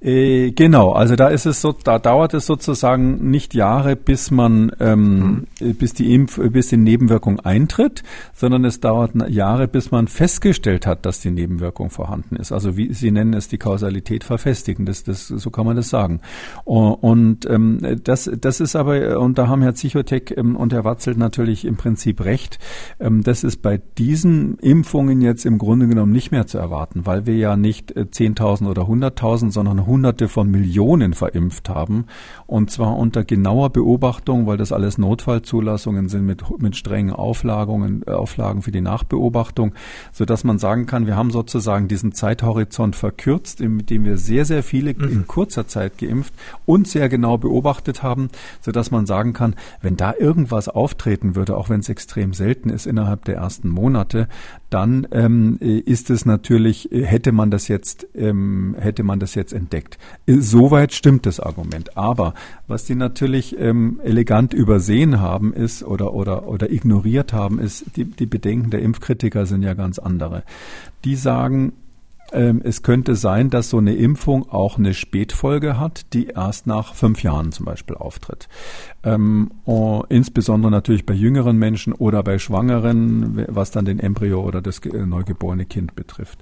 Äh, 0.03 0.51
genau, 0.51 0.93
also 0.93 1.15
da 1.15 1.29
ist 1.29 1.47
es 1.47 1.61
so, 1.61 1.73
da 1.73 2.01
dauert 2.01 2.35
es 2.35 2.47
sozusagen 2.47 3.31
nicht 3.31 3.55
Jahre, 3.55 3.95
bis 3.95 4.33
man, 4.33 4.73
ähm, 4.81 5.47
mhm. 5.61 5.75
bis 5.75 5.95
die 5.95 6.13
Impf, 6.13 6.41
bis 6.51 6.69
die 6.69 6.77
Nebenwirkung 6.77 7.39
eintritt, 7.41 8.03
sondern 8.35 8.65
es 8.65 8.81
dauert 8.81 9.13
Jahre, 9.29 9.69
bis 9.69 9.93
man 9.93 10.09
festgestellt 10.09 10.87
hat, 10.87 11.07
dass 11.07 11.21
die 11.21 11.31
Nebenwirkung 11.31 11.91
vorhanden 11.91 12.35
ist. 12.35 12.51
Also 12.51 12.77
wie 12.77 12.93
Sie 12.93 13.13
nennen 13.13 13.33
es 13.35 13.47
die 13.47 13.59
Kausalität 13.59 14.25
verfestigen, 14.25 14.87
das, 14.87 15.05
das, 15.05 15.29
so 15.29 15.51
kann 15.51 15.67
man 15.67 15.77
das 15.77 15.89
sagen. 15.89 16.21
Und 16.65 17.49
ähm, 17.49 18.01
das, 18.03 18.29
das 18.41 18.61
ist 18.61 18.75
aber, 18.75 19.21
und 19.21 19.39
da 19.39 19.47
haben 19.47 19.63
Herr 19.63 19.75
Zichotek 19.75 20.37
ähm, 20.37 20.57
und 20.57 20.73
Herr 20.73 20.85
Watzelt 20.85 21.17
natürlich 21.17 21.65
im 21.65 21.77
Prinzip 21.77 22.25
recht, 22.25 22.59
ähm, 22.99 23.23
das 23.23 23.45
ist 23.45 23.63
bei 23.63 23.81
diesen 23.99 24.59
Impfungen 24.59 25.21
jetzt 25.21 25.47
im 25.47 25.59
Grunde 25.59 25.87
genommen 25.87 26.13
nicht 26.13 26.33
mehr 26.33 26.47
zu 26.49 26.59
erwarten, 26.59 27.07
weil 27.07 27.27
wir 27.27 27.37
ja 27.37 27.57
nicht 27.57 27.93
10.000 27.93 28.65
äh, 28.65 28.69
oder 28.69 28.83
100.000, 28.83 29.53
sondern 29.53 29.92
Hunderte 29.93 30.29
von 30.29 30.51
Millionen 30.51 31.13
verimpft 31.13 31.69
haben. 31.69 32.07
Und 32.47 32.71
zwar 32.71 32.97
unter 32.97 33.25
genauer 33.25 33.71
Beobachtung, 33.71 34.47
weil 34.47 34.57
das 34.57 34.73
alles 34.73 34.97
Notfallzulassungen 34.97 36.09
sind 36.09 36.25
mit, 36.25 36.43
mit 36.61 36.77
strengen 36.77 37.13
Auflagungen, 37.13 38.03
äh, 38.07 38.13
Auflagen 38.13 38.63
für 38.63 38.73
die 38.73 38.81
Nachbeobachtung, 38.81 39.75
so 40.13 40.25
dass 40.25 40.45
man 40.45 40.59
sagen 40.59 40.87
kann, 40.87 41.07
wir 41.07 41.15
haben 41.15 41.31
sozusagen 41.31 41.89
diesen 41.89 42.13
Zeithorizont 42.13 42.97
verkürzt, 42.97 43.61
mit 43.61 43.91
dem 43.91 44.07
wir 44.07 44.17
sehr, 44.17 44.47
sehr 44.47 44.63
viele 44.63 44.95
mhm. 44.95 45.13
in 45.13 45.27
kurzer 45.27 45.67
Zeit 45.67 45.99
geimpft 45.99 46.33
und 46.65 46.89
sehr 46.89 47.11
genau 47.11 47.37
beobachtet 47.37 48.03
haben, 48.03 48.31
so 48.63 48.73
dass 48.73 48.91
man 48.91 49.05
sagen 49.05 49.35
kann, 49.35 49.55
wenn 49.83 49.97
da 49.99 50.15
irgendwas 50.19 50.69
auftreten 50.69 51.37
würde, 51.37 51.55
auch 51.57 51.69
wenn 51.69 51.81
es 51.81 51.91
extrem 51.91 52.33
selten 52.33 52.71
ist 52.71 52.87
innerhalb 52.87 53.27
der 53.27 53.37
ersten 53.37 53.69
Monate, 53.69 54.29
dann 54.71 55.07
ähm, 55.11 55.59
ist 55.61 56.09
es 56.09 56.25
natürlich, 56.25 56.89
hätte 56.91 57.33
man 57.33 57.51
das 57.51 57.69
jetzt, 57.69 58.07
ähm, 58.15 58.75
hätte 58.79 59.03
man 59.03 59.21
das 59.21 59.35
jetzt 59.35 59.53
entdeckt 59.53 59.82
steckt. 59.83 59.99
Äh, 60.27 60.37
soweit 60.41 60.93
stimmt 60.93 61.27
das 61.27 61.41
Argument. 61.41 61.97
Aber 61.97 62.35
was 62.67 62.85
die 62.85 62.95
natürlich 62.95 63.59
ähm, 63.59 64.01
elegant 64.03 64.55
übersehen 64.55 65.21
haben 65.21 65.53
ist 65.53 65.83
oder, 65.83 66.15
oder, 66.15 66.47
oder 66.47 66.71
ignoriert 66.71 67.33
haben, 67.33 67.59
ist, 67.59 67.97
die, 67.97 68.05
die 68.05 68.27
Bedenken 68.27 68.71
der 68.71 68.83
Impfkritiker 68.83 69.47
sind 69.47 69.63
ja 69.63 69.75
ganz 69.75 69.99
andere. 69.99 70.45
Die 71.05 71.17
sagen, 71.17 71.73
ähm, 72.33 72.63
es 72.65 72.83
könnte 72.83 73.15
sein, 73.15 73.51
dass 73.51 73.69
so 73.69 73.79
eine 73.79 73.95
Impfung 73.95 74.49
auch 74.49 74.79
eine 74.79 74.95
Spätfolge 74.95 75.79
hat, 75.79 76.13
die 76.13 76.29
erst 76.29 76.67
nach 76.67 76.95
fünf 76.95 77.23
Jahren 77.23 77.53
zum 77.53 77.67
Beispiel 77.67 77.97
auftritt. 77.97 78.49
Ähm, 79.05 79.51
insbesondere 80.09 80.71
natürlich 80.71 81.07
bei 81.07 81.15
jüngeren 81.15 81.59
Menschen 81.59 81.93
oder 81.93 82.23
bei 82.23 82.39
Schwangeren, 82.39 83.45
was 83.49 83.71
dann 83.71 83.85
den 83.85 83.99
Embryo 83.99 84.43
oder 84.43 84.63
das 84.63 84.81
neugeborene 84.85 85.65
Kind 85.65 85.95
betrifft. 85.97 86.39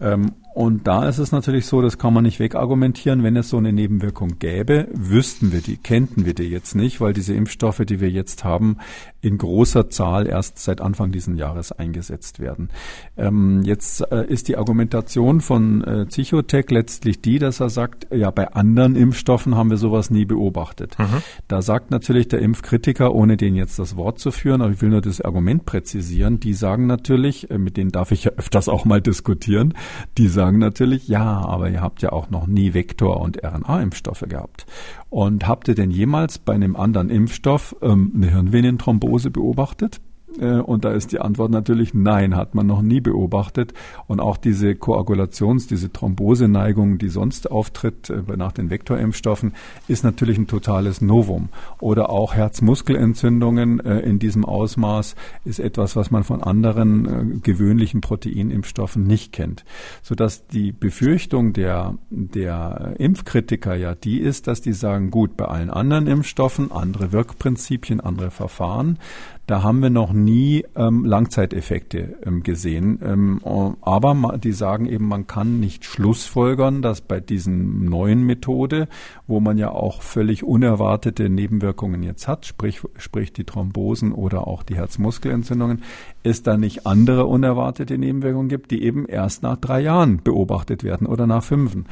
Ähm, 0.00 0.32
und 0.54 0.86
da 0.86 1.06
ist 1.06 1.18
es 1.18 1.32
natürlich 1.32 1.66
so, 1.66 1.82
das 1.82 1.98
kann 1.98 2.14
man 2.14 2.24
nicht 2.24 2.38
wegargumentieren. 2.38 3.22
Wenn 3.22 3.36
es 3.36 3.50
so 3.50 3.58
eine 3.58 3.74
Nebenwirkung 3.74 4.38
gäbe, 4.38 4.88
wüssten 4.94 5.52
wir 5.52 5.60
die, 5.60 5.76
kennten 5.76 6.24
wir 6.24 6.32
die 6.32 6.44
jetzt 6.44 6.74
nicht, 6.74 6.98
weil 6.98 7.12
diese 7.12 7.34
Impfstoffe, 7.34 7.82
die 7.84 8.00
wir 8.00 8.08
jetzt 8.08 8.42
haben, 8.42 8.78
in 9.20 9.36
großer 9.36 9.90
Zahl 9.90 10.26
erst 10.26 10.58
seit 10.58 10.80
Anfang 10.80 11.12
diesen 11.12 11.36
Jahres 11.36 11.72
eingesetzt 11.72 12.40
werden. 12.40 12.70
Ähm, 13.18 13.64
jetzt 13.64 14.00
äh, 14.10 14.24
ist 14.26 14.48
die 14.48 14.56
Argumentation 14.56 15.42
von 15.42 15.84
äh, 15.84 16.06
Psychotech 16.06 16.70
letztlich 16.70 17.20
die, 17.20 17.38
dass 17.38 17.60
er 17.60 17.68
sagt, 17.68 18.06
ja, 18.10 18.30
bei 18.30 18.52
anderen 18.52 18.96
Impfstoffen 18.96 19.56
haben 19.56 19.68
wir 19.68 19.76
sowas 19.76 20.10
nie 20.10 20.24
beobachtet. 20.24 20.98
Mhm. 20.98 21.22
Da 21.48 21.60
sagt 21.60 21.90
natürlich 21.96 22.28
der 22.28 22.40
Impfkritiker, 22.40 23.14
ohne 23.14 23.38
den 23.38 23.56
jetzt 23.56 23.78
das 23.78 23.96
Wort 23.96 24.18
zu 24.18 24.30
führen, 24.30 24.60
aber 24.60 24.72
ich 24.72 24.82
will 24.82 24.90
nur 24.90 25.00
das 25.00 25.22
Argument 25.22 25.64
präzisieren, 25.64 26.40
die 26.40 26.52
sagen 26.52 26.86
natürlich, 26.86 27.50
äh, 27.50 27.56
mit 27.56 27.78
denen 27.78 27.90
darf 27.90 28.12
ich 28.12 28.24
ja 28.24 28.32
öfters 28.32 28.68
auch 28.68 28.84
mal 28.84 29.00
diskutieren, 29.00 29.72
die 30.18 30.28
sagen 30.28 30.58
natürlich, 30.58 31.08
ja, 31.08 31.24
aber 31.24 31.70
ihr 31.70 31.80
habt 31.80 32.02
ja 32.02 32.12
auch 32.12 32.28
noch 32.28 32.46
nie 32.46 32.74
Vektor- 32.74 33.20
und 33.20 33.42
RNA-Impfstoffe 33.42 34.26
gehabt. 34.28 34.66
Und 35.08 35.48
habt 35.48 35.68
ihr 35.68 35.74
denn 35.74 35.90
jemals 35.90 36.38
bei 36.38 36.52
einem 36.52 36.76
anderen 36.76 37.08
Impfstoff 37.08 37.74
ähm, 37.80 38.12
eine 38.14 38.30
Hirnvenenthrombose 38.30 39.30
beobachtet? 39.30 40.00
Äh, 40.38 40.58
und 40.58 40.84
da 40.84 40.92
ist 40.92 41.12
die 41.12 41.20
Antwort 41.20 41.50
natürlich 41.50 41.94
nein, 41.94 42.36
hat 42.36 42.54
man 42.54 42.66
noch 42.66 42.82
nie 42.82 43.00
beobachtet. 43.00 43.72
Und 44.06 44.20
auch 44.20 44.36
diese 44.36 44.70
Koagulations-, 44.74 45.68
diese 45.68 45.92
Thromboseneigung, 45.92 46.98
die 46.98 47.08
sonst 47.08 47.50
auftritt 47.50 48.10
äh, 48.10 48.36
nach 48.36 48.52
den 48.52 48.70
Vektorimpfstoffen, 48.70 49.54
ist 49.88 50.04
natürlich 50.04 50.38
ein 50.38 50.46
totales 50.46 51.00
Novum. 51.00 51.48
Oder 51.80 52.10
auch 52.10 52.34
Herzmuskelentzündungen 52.34 53.80
äh, 53.80 54.00
in 54.00 54.18
diesem 54.18 54.44
Ausmaß 54.44 55.14
ist 55.44 55.60
etwas, 55.60 55.96
was 55.96 56.10
man 56.10 56.24
von 56.24 56.42
anderen 56.42 57.42
gewöhnlichen 57.42 58.00
Proteinimpfstoffen 58.00 59.06
nicht 59.06 59.32
kennt. 59.32 59.64
Sodass 60.02 60.46
die 60.46 60.72
Befürchtung 60.72 61.52
der, 61.52 61.94
der 62.10 62.94
Impfkritiker 62.98 63.74
ja 63.74 63.94
die 63.94 64.20
ist, 64.20 64.46
dass 64.46 64.60
die 64.60 64.72
sagen, 64.72 65.10
gut, 65.10 65.36
bei 65.36 65.46
allen 65.46 65.70
anderen 65.70 66.06
Impfstoffen, 66.06 66.72
andere 66.72 67.12
Wirkprinzipien, 67.12 68.00
andere 68.00 68.30
Verfahren, 68.30 68.98
da 69.46 69.62
haben 69.62 69.80
wir 69.80 69.90
noch 69.90 70.12
nie 70.12 70.64
ähm, 70.74 71.04
Langzeiteffekte 71.04 72.18
ähm, 72.24 72.42
gesehen. 72.42 72.98
Ähm, 73.02 73.40
aber 73.80 74.38
die 74.38 74.52
sagen 74.52 74.86
eben, 74.86 75.06
man 75.06 75.28
kann 75.28 75.60
nicht 75.60 75.84
schlussfolgern, 75.84 76.82
dass 76.82 77.00
bei 77.00 77.20
diesen 77.20 77.84
neuen 77.84 78.24
Methode, 78.24 78.88
wo 79.28 79.38
man 79.38 79.56
ja 79.56 79.70
auch 79.70 80.02
völlig 80.02 80.42
unerwartete 80.42 81.28
Nebenwirkungen 81.28 82.02
jetzt 82.02 82.26
hat, 82.26 82.44
sprich, 82.46 82.80
sprich 82.96 83.32
die 83.32 83.44
Thrombosen 83.44 84.12
oder 84.12 84.48
auch 84.48 84.64
die 84.64 84.76
Herzmuskelentzündungen, 84.76 85.82
es 86.24 86.42
da 86.42 86.56
nicht 86.56 86.86
andere 86.86 87.26
unerwartete 87.26 87.98
Nebenwirkungen 87.98 88.48
gibt, 88.48 88.72
die 88.72 88.82
eben 88.82 89.06
erst 89.06 89.44
nach 89.44 89.56
drei 89.58 89.80
Jahren 89.80 90.22
beobachtet 90.24 90.82
werden 90.82 91.06
oder 91.06 91.28
nach 91.28 91.44
fünfen. 91.44 91.86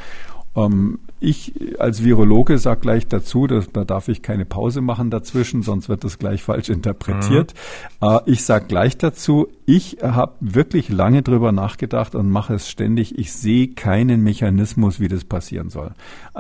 Ähm, 0.57 0.99
ich 1.21 1.53
als 1.79 2.05
Virologe 2.05 2.59
sage 2.59 2.81
gleich 2.81 3.07
dazu, 3.07 3.47
dass, 3.47 3.71
da 3.73 3.85
darf 3.85 4.09
ich 4.09 4.23
keine 4.23 4.45
Pause 4.45 4.81
machen 4.81 5.11
dazwischen, 5.11 5.63
sonst 5.63 5.89
wird 5.89 6.05
das 6.05 6.19
gleich 6.19 6.43
falsch 6.43 6.69
interpretiert. 6.69 7.55
Mhm. 8.03 8.09
Äh, 8.09 8.21
ich 8.27 8.45
sage 8.45 8.67
gleich 8.67 8.99
dazu, 8.99 9.49
ich 9.67 9.99
habe 10.03 10.35
wirklich 10.41 10.91
lange 10.91 11.23
drüber 11.23 11.51
nachgedacht 11.51 12.15
und 12.15 12.29
mache 12.29 12.55
es 12.55 12.69
ständig. 12.69 13.19
Ich 13.19 13.33
sehe 13.33 13.69
keinen 13.69 14.23
Mechanismus, 14.23 15.01
wie 15.01 15.09
das 15.09 15.25
passieren 15.25 15.71
soll. 15.71 15.93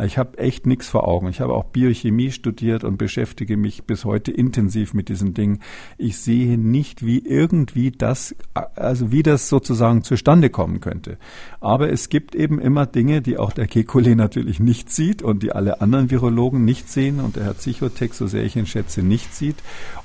Ich 0.04 0.18
habe 0.18 0.37
echt 0.38 0.66
nichts 0.66 0.88
vor 0.88 1.08
Augen. 1.08 1.28
Ich 1.28 1.40
habe 1.40 1.54
auch 1.54 1.64
Biochemie 1.64 2.32
studiert 2.32 2.84
und 2.84 2.98
beschäftige 2.98 3.56
mich 3.56 3.84
bis 3.84 4.04
heute 4.04 4.30
intensiv 4.30 4.92
mit 4.92 5.08
diesen 5.08 5.32
Dingen. 5.32 5.60
Ich 5.96 6.18
sehe 6.18 6.58
nicht, 6.58 7.06
wie 7.06 7.18
irgendwie 7.18 7.92
das, 7.92 8.34
also 8.74 9.10
wie 9.10 9.22
das 9.22 9.48
sozusagen 9.48 10.02
zustande 10.02 10.50
kommen 10.50 10.80
könnte. 10.80 11.16
Aber 11.60 11.90
es 11.90 12.10
gibt 12.10 12.34
eben 12.34 12.58
immer 12.58 12.84
Dinge, 12.84 13.22
die 13.22 13.38
auch 13.38 13.52
der 13.52 13.68
Kekulé 13.68 14.16
natürlich 14.16 14.60
nicht 14.60 14.90
sieht 14.90 15.22
und 15.22 15.42
die 15.42 15.52
alle 15.52 15.80
anderen 15.80 16.10
Virologen 16.10 16.66
nicht 16.66 16.90
sehen 16.90 17.20
und 17.20 17.37
der 17.37 17.44
Herr 17.44 17.56
Zichotek, 17.56 18.12
so 18.12 18.26
sehr 18.26 18.44
ich 18.44 18.56
ihn 18.56 18.66
schätze, 18.66 19.02
nicht 19.02 19.34
sieht. 19.34 19.56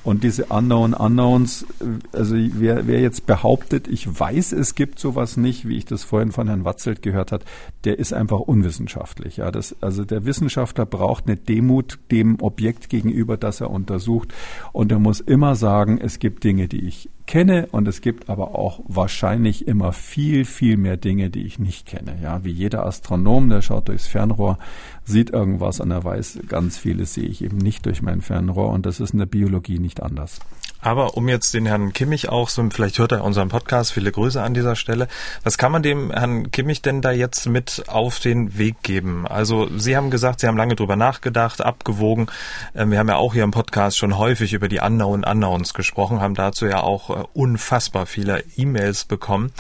Und 0.06 0.24
diese 0.24 0.46
Unknown 0.46 0.94
Unknowns, 0.94 1.66
also 2.14 2.36
wer, 2.36 2.88
wer 2.88 3.02
jetzt 3.02 3.09
behauptet, 3.26 3.88
ich 3.88 4.20
weiß, 4.20 4.54
es 4.54 4.76
gibt 4.76 5.00
sowas 5.00 5.38
nicht, 5.38 5.68
wie 5.68 5.78
ich 5.78 5.86
das 5.86 6.04
vorhin 6.04 6.32
von 6.32 6.48
Herrn 6.48 6.66
Watzelt 6.66 7.02
gehört 7.02 7.32
hat, 7.32 7.44
der 7.84 8.00
ist 8.00 8.14
einfach 8.14 8.40
unwissenschaftlich. 8.40 9.38
Ja, 9.38 9.52
das, 9.52 9.76
also 9.82 10.06
der 10.06 10.26
Wissenschaftler 10.26 10.86
braucht 10.86 11.28
eine 11.28 11.36
Demut 11.36 12.00
dem 12.12 12.42
Objekt 12.42 12.90
gegenüber, 12.90 13.38
das 13.38 13.62
er 13.62 13.72
untersucht. 13.72 14.34
Und 14.72 14.92
er 14.92 15.00
muss 15.00 15.20
immer 15.20 15.56
sagen, 15.56 16.00
es 16.00 16.20
gibt 16.20 16.44
Dinge, 16.44 16.68
die 16.68 16.86
ich 16.86 17.10
kenne 17.30 17.68
und 17.72 17.88
es 17.88 18.02
gibt 18.02 18.28
aber 18.28 18.56
auch 18.56 18.80
wahrscheinlich 18.88 19.68
immer 19.68 19.94
viel, 19.94 20.46
viel 20.46 20.78
mehr 20.78 20.98
Dinge, 20.98 21.30
die 21.30 21.44
ich 21.44 21.60
nicht 21.60 21.86
kenne. 21.86 22.18
Ja, 22.24 22.44
wie 22.44 22.52
jeder 22.52 22.88
Astronom, 22.88 23.50
der 23.50 23.62
schaut 23.62 23.88
durchs 23.88 24.08
Fernrohr, 24.08 24.58
sieht 25.06 25.30
irgendwas 25.30 25.80
und 25.80 25.92
er 25.92 26.04
weiß, 26.04 26.40
ganz 26.48 26.80
vieles 26.80 27.14
sehe 27.14 27.28
ich 27.28 27.44
eben 27.44 27.58
nicht 27.58 27.86
durch 27.86 28.02
mein 28.02 28.22
Fernrohr 28.22 28.70
und 28.70 28.88
das 28.88 29.00
ist 29.00 29.12
in 29.12 29.20
der 29.20 29.28
Biologie 29.28 29.78
nicht 29.78 30.02
anders. 30.02 30.40
Aber 30.82 31.18
um 31.18 31.28
jetzt 31.28 31.54
den 31.54 31.66
Herrn 31.66 31.92
Kimmich 31.92 32.30
auch 32.30 32.48
so, 32.48 32.68
vielleicht 32.70 33.00
hört 33.00 33.12
er 33.12 33.24
unseren 33.24 33.50
Podcast, 33.50 33.92
viele 33.92 34.12
Grüße 34.12 34.42
an 34.42 34.54
dieser 34.54 34.76
Stelle. 34.78 35.08
Was 35.44 35.58
kann 35.58 35.74
man 35.74 35.84
dem 35.84 36.12
Herrn 36.12 36.52
Kimmich 36.52 36.82
denn 36.82 37.02
da 37.02 37.12
jetzt 37.12 37.48
mit 37.48 37.84
auf 37.88 38.20
den 38.20 38.58
Weg 38.58 38.82
geben? 38.82 39.28
Also 39.28 39.68
Sie 39.78 39.98
haben 39.98 40.10
gesagt, 40.10 40.40
Sie 40.40 40.48
haben 40.48 40.56
lange 40.56 40.76
drüber 40.76 40.96
nachgedacht, 40.96 41.62
abgewogen. 41.62 42.28
Ähm, 42.76 42.92
wir 42.92 43.00
haben 43.00 43.10
ja 43.10 43.18
auch 43.18 43.34
hier 43.34 43.44
im 43.44 43.52
Podcast 43.52 43.98
schon 43.98 44.18
häufig 44.18 44.54
über 44.54 44.70
die 44.70 44.80
Unknown 44.80 45.26
Unknowns 45.26 45.74
gesprochen, 45.74 46.22
haben 46.22 46.36
dazu 46.36 46.66
ja 46.66 46.82
auch 46.82 47.10
äh, 47.10 47.24
unfassbar 47.34 48.06
viele 48.06 48.44
E-Mails 48.56 49.04
bekommen. 49.04 49.52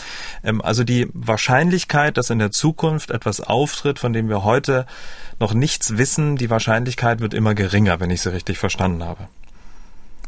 Ähm, 0.43 0.61
also 0.61 0.85
die 0.85 1.09
Wahrscheinlichkeit, 1.13 2.17
dass 2.17 2.29
in 2.29 2.39
der 2.39 2.51
Zukunft 2.51 3.11
etwas 3.11 3.41
auftritt, 3.41 3.99
von 3.99 4.13
dem 4.13 4.29
wir 4.29 4.45
heute 4.45 4.85
noch 5.39 5.53
nichts 5.53 5.97
wissen, 5.97 6.37
die 6.37 6.49
Wahrscheinlichkeit 6.49 7.19
wird 7.19 7.33
immer 7.33 7.55
geringer, 7.55 7.99
wenn 7.99 8.09
ich 8.09 8.21
sie 8.21 8.31
richtig 8.31 8.57
verstanden 8.57 9.03
habe 9.03 9.27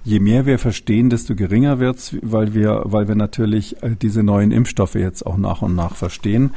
je 0.03 0.19
mehr 0.19 0.45
wir 0.45 0.59
verstehen, 0.59 1.09
desto 1.09 1.35
geringer 1.35 1.79
wird's, 1.79 2.15
weil 2.21 2.53
wir, 2.53 2.83
weil 2.85 3.07
wir 3.07 3.15
natürlich 3.15 3.81
äh, 3.83 3.95
diese 3.95 4.23
neuen 4.23 4.51
Impfstoffe 4.51 4.95
jetzt 4.95 5.25
auch 5.25 5.37
nach 5.37 5.61
und 5.61 5.75
nach 5.75 5.95
verstehen. 5.95 6.51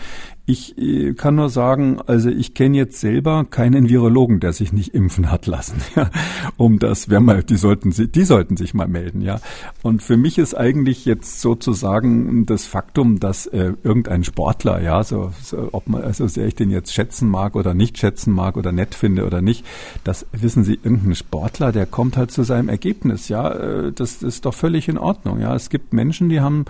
Ich 0.47 0.77
äh, 0.77 1.15
kann 1.15 1.37
nur 1.37 1.49
sagen, 1.49 2.01
also 2.07 2.29
ich 2.29 2.53
kenne 2.53 2.77
jetzt 2.77 3.01
selber 3.01 3.47
keinen 3.49 3.89
Virologen, 3.89 4.41
der 4.41 4.53
sich 4.53 4.75
nicht 4.75 4.95
impfen 4.95 5.31
hat 5.31 5.47
lassen. 5.47 5.77
Ja, 5.95 6.11
um 6.57 6.81
das, 6.81 7.09
wer 7.09 7.21
mal, 7.21 7.45
die 7.45 7.55
sollten, 7.55 7.93
die 7.93 8.25
sollten 8.25 8.57
sich 8.57 8.75
mal 8.75 8.89
melden. 8.89 9.21
Ja, 9.21 9.39
und 9.83 10.03
für 10.03 10.17
mich 10.17 10.39
ist 10.39 10.55
eigentlich 10.55 11.05
jetzt 11.05 11.41
sozusagen 11.41 12.47
das 12.47 12.67
Faktum, 12.67 13.21
dass 13.21 13.47
äh, 13.47 13.75
irgendein 13.85 14.25
Sportler, 14.25 14.83
ja, 14.83 15.05
so, 15.05 15.33
so 15.41 15.69
ob 15.71 15.89
man, 15.89 16.03
also 16.03 16.27
sehr 16.27 16.47
ich 16.47 16.57
den 16.57 16.71
jetzt 16.71 16.93
schätzen 16.93 17.29
mag 17.29 17.55
oder 17.55 17.75
nicht 17.75 17.99
schätzen 17.99 18.33
mag 18.33 18.57
oder 18.57 18.73
nett 18.73 18.97
finde 18.97 19.25
oder 19.25 19.41
nicht, 19.41 19.65
das 20.03 20.27
wissen 20.33 20.65
Sie, 20.65 20.81
irgendein 20.83 21.15
Sportler, 21.15 21.71
der 21.71 21.87
kommt 21.87 22.17
halt 22.17 22.33
zu 22.33 22.43
seinem 22.43 22.69
Ergebnis. 22.69 23.29
Ja, 23.29 23.53
äh, 23.53 23.93
das 23.93 24.23
ist 24.23 24.47
doch 24.47 24.55
völlig 24.55 24.89
in 24.89 24.99
Ordnung. 24.99 25.39
Ja, 25.41 25.55
es 25.55 25.71
gibt 25.71 25.93
Menschen, 25.93 26.29
die 26.29 26.41
haben 26.41 26.65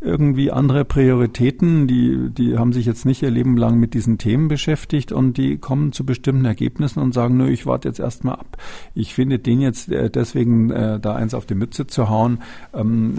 irgendwie 0.00 0.52
andere 0.52 0.84
Prioritäten, 0.84 1.88
die, 1.88 2.30
die 2.30 2.56
haben 2.56 2.72
sich 2.72 2.86
jetzt 2.86 3.04
nicht 3.06 3.17
sich 3.18 3.22
ihr 3.22 3.30
Leben 3.30 3.56
lang 3.56 3.78
mit 3.78 3.94
diesen 3.94 4.18
Themen 4.18 4.48
beschäftigt 4.48 5.12
und 5.12 5.36
die 5.36 5.58
kommen 5.58 5.92
zu 5.92 6.06
bestimmten 6.06 6.44
Ergebnissen 6.44 7.00
und 7.00 7.12
sagen, 7.12 7.36
nö, 7.36 7.48
ich 7.48 7.66
warte 7.66 7.88
jetzt 7.88 8.00
erstmal 8.00 8.34
ab. 8.34 8.56
Ich 8.94 9.14
finde 9.14 9.38
den 9.38 9.60
jetzt 9.60 9.90
äh, 9.90 10.10
deswegen 10.10 10.70
äh, 10.70 11.00
da 11.00 11.14
eins 11.14 11.34
auf 11.34 11.46
die 11.46 11.54
Mütze 11.54 11.86
zu 11.86 12.08
hauen, 12.08 12.38
ähm, 12.74 13.14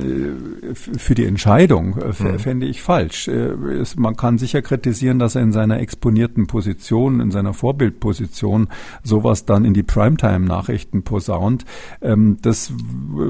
äh, 0.70 0.76
für 0.76 1.16
die 1.16 1.26
Entscheidung 1.26 1.96
mhm. 1.96 2.40
fände 2.40 2.66
ich 2.66 2.82
falsch. 2.82 3.28
Es, 3.28 3.96
man 3.96 4.16
kann 4.16 4.38
sicher 4.38 4.62
kritisieren, 4.62 5.20
dass 5.20 5.36
er 5.36 5.42
in 5.42 5.52
seiner 5.52 5.80
exponierten 5.80 6.48
Position, 6.48 7.20
in 7.20 7.32
seiner 7.32 7.54
Vorbildposition 7.54 8.70
sowas 9.04 9.46
dann 9.46 9.66
in 9.66 9.74
die 9.74 9.84
Primetime-Nachrichten 9.84 11.04
posaunt. 11.04 11.66
Ähm, 12.02 12.38
das, 12.42 12.72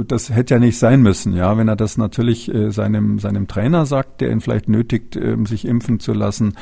das 0.08 0.30
hätte 0.30 0.56
ja 0.56 0.60
nicht 0.60 0.78
sein 0.78 1.02
müssen, 1.02 1.34
ja, 1.36 1.58
wenn 1.58 1.68
er 1.68 1.76
das 1.76 1.98
natürlich 1.98 2.54
äh, 2.54 2.72
seinem, 2.72 3.20
seinem 3.20 3.48
Trainer 3.48 3.86
sagt, 3.86 4.22
der 4.22 4.32
ihn 4.32 4.42
vielleicht 4.42 4.70
nötigt, 4.70 5.16
ähm, 5.16 5.46
sich 5.46 5.66
impfen 5.66 6.00
zu 6.00 6.14
lassen, 6.14 6.54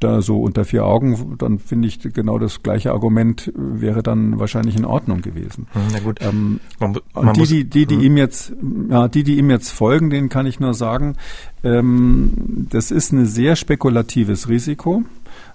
da 0.00 0.20
so 0.20 0.40
unter 0.40 0.64
vier 0.64 0.84
Augen, 0.84 1.36
dann 1.38 1.58
finde 1.58 1.88
ich 1.88 2.00
genau 2.00 2.38
das 2.38 2.62
gleiche 2.62 2.92
Argument 2.92 3.52
wäre 3.56 4.02
dann 4.02 4.38
wahrscheinlich 4.38 4.76
in 4.76 4.84
Ordnung 4.84 5.22
gewesen. 5.22 5.66
Hm, 5.72 5.82
na 5.92 5.98
gut. 6.00 6.18
Ähm, 6.20 6.60
man, 6.78 6.98
man 7.14 7.34
die, 7.34 7.46
die, 7.46 7.64
die, 7.64 7.86
die 7.86 7.94
hm. 7.96 8.02
ihm 8.02 8.16
jetzt, 8.16 8.52
ja, 8.90 9.08
die, 9.08 9.22
die 9.22 9.38
ihm 9.38 9.50
jetzt 9.50 9.70
folgen, 9.70 10.10
denen 10.10 10.28
kann 10.28 10.46
ich 10.46 10.60
nur 10.60 10.74
sagen, 10.74 11.16
ähm, 11.64 12.66
das 12.70 12.90
ist 12.90 13.12
ein 13.12 13.26
sehr 13.26 13.56
spekulatives 13.56 14.48
Risiko 14.48 15.04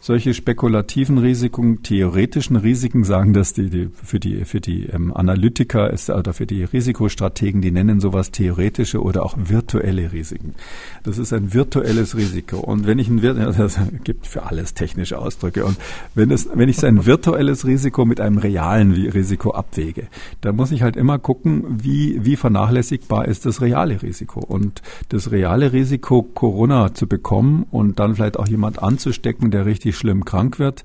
solche 0.01 0.33
spekulativen 0.33 1.19
Risiken, 1.19 1.83
theoretischen 1.83 2.55
Risiken 2.55 3.03
sagen 3.03 3.33
das 3.33 3.53
die, 3.53 3.69
die 3.69 3.89
für 4.03 4.19
die 4.19 4.45
für 4.45 4.59
die 4.59 4.87
ähm, 4.87 5.13
Analytiker 5.13 5.91
ist 5.91 6.09
oder 6.09 6.33
für 6.33 6.47
die 6.47 6.63
Risikostrategen, 6.63 7.61
die 7.61 7.71
nennen 7.71 7.99
sowas 7.99 8.31
theoretische 8.31 9.01
oder 9.01 9.23
auch 9.23 9.35
virtuelle 9.37 10.11
Risiken. 10.11 10.55
Das 11.03 11.19
ist 11.19 11.31
ein 11.33 11.53
virtuelles 11.53 12.17
Risiko. 12.17 12.57
Und 12.57 12.87
wenn 12.87 12.97
ich 12.97 13.09
ein 13.09 13.21
das 13.57 13.79
gibt 14.03 14.25
für 14.25 14.43
alles 14.43 14.73
technische 14.73 15.19
Ausdrücke. 15.19 15.63
Und 15.65 15.77
wenn 16.15 16.31
es 16.31 16.49
wenn 16.51 16.67
ich 16.67 16.77
sein 16.77 17.05
virtuelles 17.05 17.67
Risiko 17.67 18.03
mit 18.03 18.19
einem 18.19 18.39
realen 18.39 18.93
Risiko 18.93 19.51
abwäge, 19.51 20.07
dann 20.41 20.55
muss 20.55 20.71
ich 20.71 20.81
halt 20.81 20.95
immer 20.95 21.19
gucken, 21.19 21.63
wie 21.83 22.25
wie 22.25 22.37
vernachlässigbar 22.37 23.27
ist 23.27 23.45
das 23.45 23.61
reale 23.61 24.01
Risiko. 24.01 24.39
Und 24.39 24.81
das 25.09 25.29
reale 25.29 25.73
Risiko 25.73 26.23
Corona 26.23 26.95
zu 26.95 27.05
bekommen 27.05 27.67
und 27.69 27.99
dann 27.99 28.15
vielleicht 28.15 28.39
auch 28.39 28.47
jemand 28.47 28.81
anzustecken, 28.81 29.51
der 29.51 29.67
richtig 29.67 29.90
richtig 29.91 29.97
schlimm 29.97 30.25
krank 30.25 30.59
wird. 30.59 30.83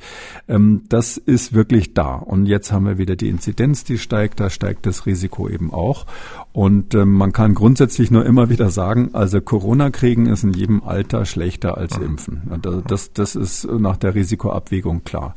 Ähm, 0.48 0.82
das 0.88 1.16
ist 1.16 1.52
wirklich 1.52 1.94
da. 1.94 2.14
Und 2.16 2.46
jetzt 2.46 2.72
haben 2.72 2.86
wir 2.86 2.98
wieder 2.98 3.16
die 3.16 3.28
Inzidenz, 3.28 3.84
die 3.84 3.98
steigt, 3.98 4.40
da 4.40 4.50
steigt 4.50 4.86
das 4.86 5.06
Risiko 5.06 5.48
eben 5.48 5.72
auch. 5.72 6.06
Und 6.52 6.94
ähm, 6.94 7.12
man 7.12 7.32
kann 7.32 7.54
grundsätzlich 7.54 8.10
nur 8.10 8.24
immer 8.26 8.48
wieder 8.50 8.70
sagen, 8.70 9.10
also 9.12 9.40
Corona 9.40 9.90
kriegen 9.90 10.26
ist 10.26 10.42
in 10.44 10.52
jedem 10.52 10.82
Alter 10.82 11.24
schlechter 11.24 11.76
als 11.76 11.96
Impfen. 11.96 12.42
Das, 12.86 13.12
das 13.12 13.36
ist 13.36 13.64
nach 13.64 13.96
der 13.96 14.14
Risikoabwägung 14.14 15.04
klar. 15.04 15.34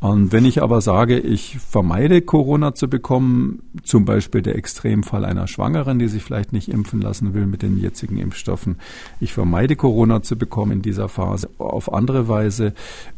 Und 0.00 0.32
wenn 0.32 0.46
ich 0.46 0.62
aber 0.62 0.80
sage, 0.80 1.18
ich 1.18 1.58
vermeide 1.58 2.22
Corona 2.22 2.74
zu 2.74 2.88
bekommen, 2.88 3.62
zum 3.82 4.06
Beispiel 4.06 4.40
der 4.40 4.56
Extremfall 4.56 5.26
einer 5.26 5.46
Schwangeren, 5.46 5.98
die 5.98 6.08
sich 6.08 6.22
vielleicht 6.22 6.54
nicht 6.54 6.70
impfen 6.70 7.02
lassen 7.02 7.34
will 7.34 7.44
mit 7.44 7.60
den 7.60 7.78
jetzigen 7.78 8.16
Impfstoffen, 8.16 8.76
ich 9.20 9.34
vermeide 9.34 9.76
Corona 9.76 10.22
zu 10.22 10.36
bekommen 10.36 10.72
in 10.72 10.82
dieser 10.82 11.10
Phase 11.10 11.50
auf 11.58 11.92
andere 11.92 12.28
Weise, 12.28 12.72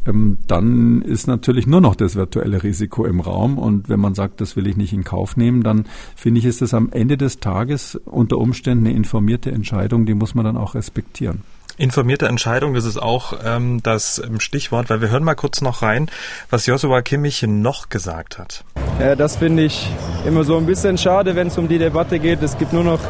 ähm, 0.06 0.38
dann 0.48 1.02
ist 1.02 1.28
natürlich 1.28 1.68
nur 1.68 1.80
noch 1.80 1.94
das 1.94 2.16
virtuelle 2.16 2.64
Risiko 2.64 3.04
im 3.06 3.20
Raum. 3.20 3.58
Und 3.58 3.88
wenn 3.88 4.00
man 4.00 4.16
sagt, 4.16 4.40
das 4.40 4.56
will 4.56 4.66
ich 4.66 4.76
nicht 4.76 4.92
in 4.92 5.04
Kauf 5.04 5.36
nehmen, 5.36 5.62
dann 5.62 5.84
finde 6.16 6.40
ich, 6.40 6.46
ist 6.46 6.62
das 6.62 6.74
am 6.74 6.90
Ende 6.90 7.16
des 7.16 7.38
Tages 7.38 7.94
unter 7.94 8.38
Umständen 8.38 8.88
eine 8.88 8.96
informierte 8.96 9.52
Entscheidung, 9.52 10.04
die 10.04 10.14
muss 10.14 10.34
man 10.34 10.44
dann 10.44 10.56
auch 10.56 10.74
respektieren. 10.74 11.42
Informierte 11.76 12.26
Entscheidung, 12.26 12.74
das 12.74 12.84
ist 12.84 13.00
auch 13.00 13.34
ähm, 13.44 13.80
das 13.82 14.22
ähm, 14.24 14.40
Stichwort, 14.40 14.90
weil 14.90 15.00
wir 15.00 15.10
hören 15.10 15.24
mal 15.24 15.34
kurz 15.34 15.60
noch 15.60 15.82
rein, 15.82 16.10
was 16.50 16.66
Joshua 16.66 17.02
Kimmich 17.02 17.42
noch 17.42 17.88
gesagt 17.88 18.38
hat. 18.38 18.64
Ja, 19.00 19.16
das 19.16 19.36
finde 19.36 19.64
ich 19.64 19.88
immer 20.26 20.44
so 20.44 20.56
ein 20.56 20.66
bisschen 20.66 20.98
schade, 20.98 21.34
wenn 21.34 21.48
es 21.48 21.58
um 21.58 21.68
die 21.68 21.78
Debatte 21.78 22.18
geht. 22.18 22.42
Es 22.42 22.58
gibt 22.58 22.72
nur 22.72 22.84
noch 22.84 23.00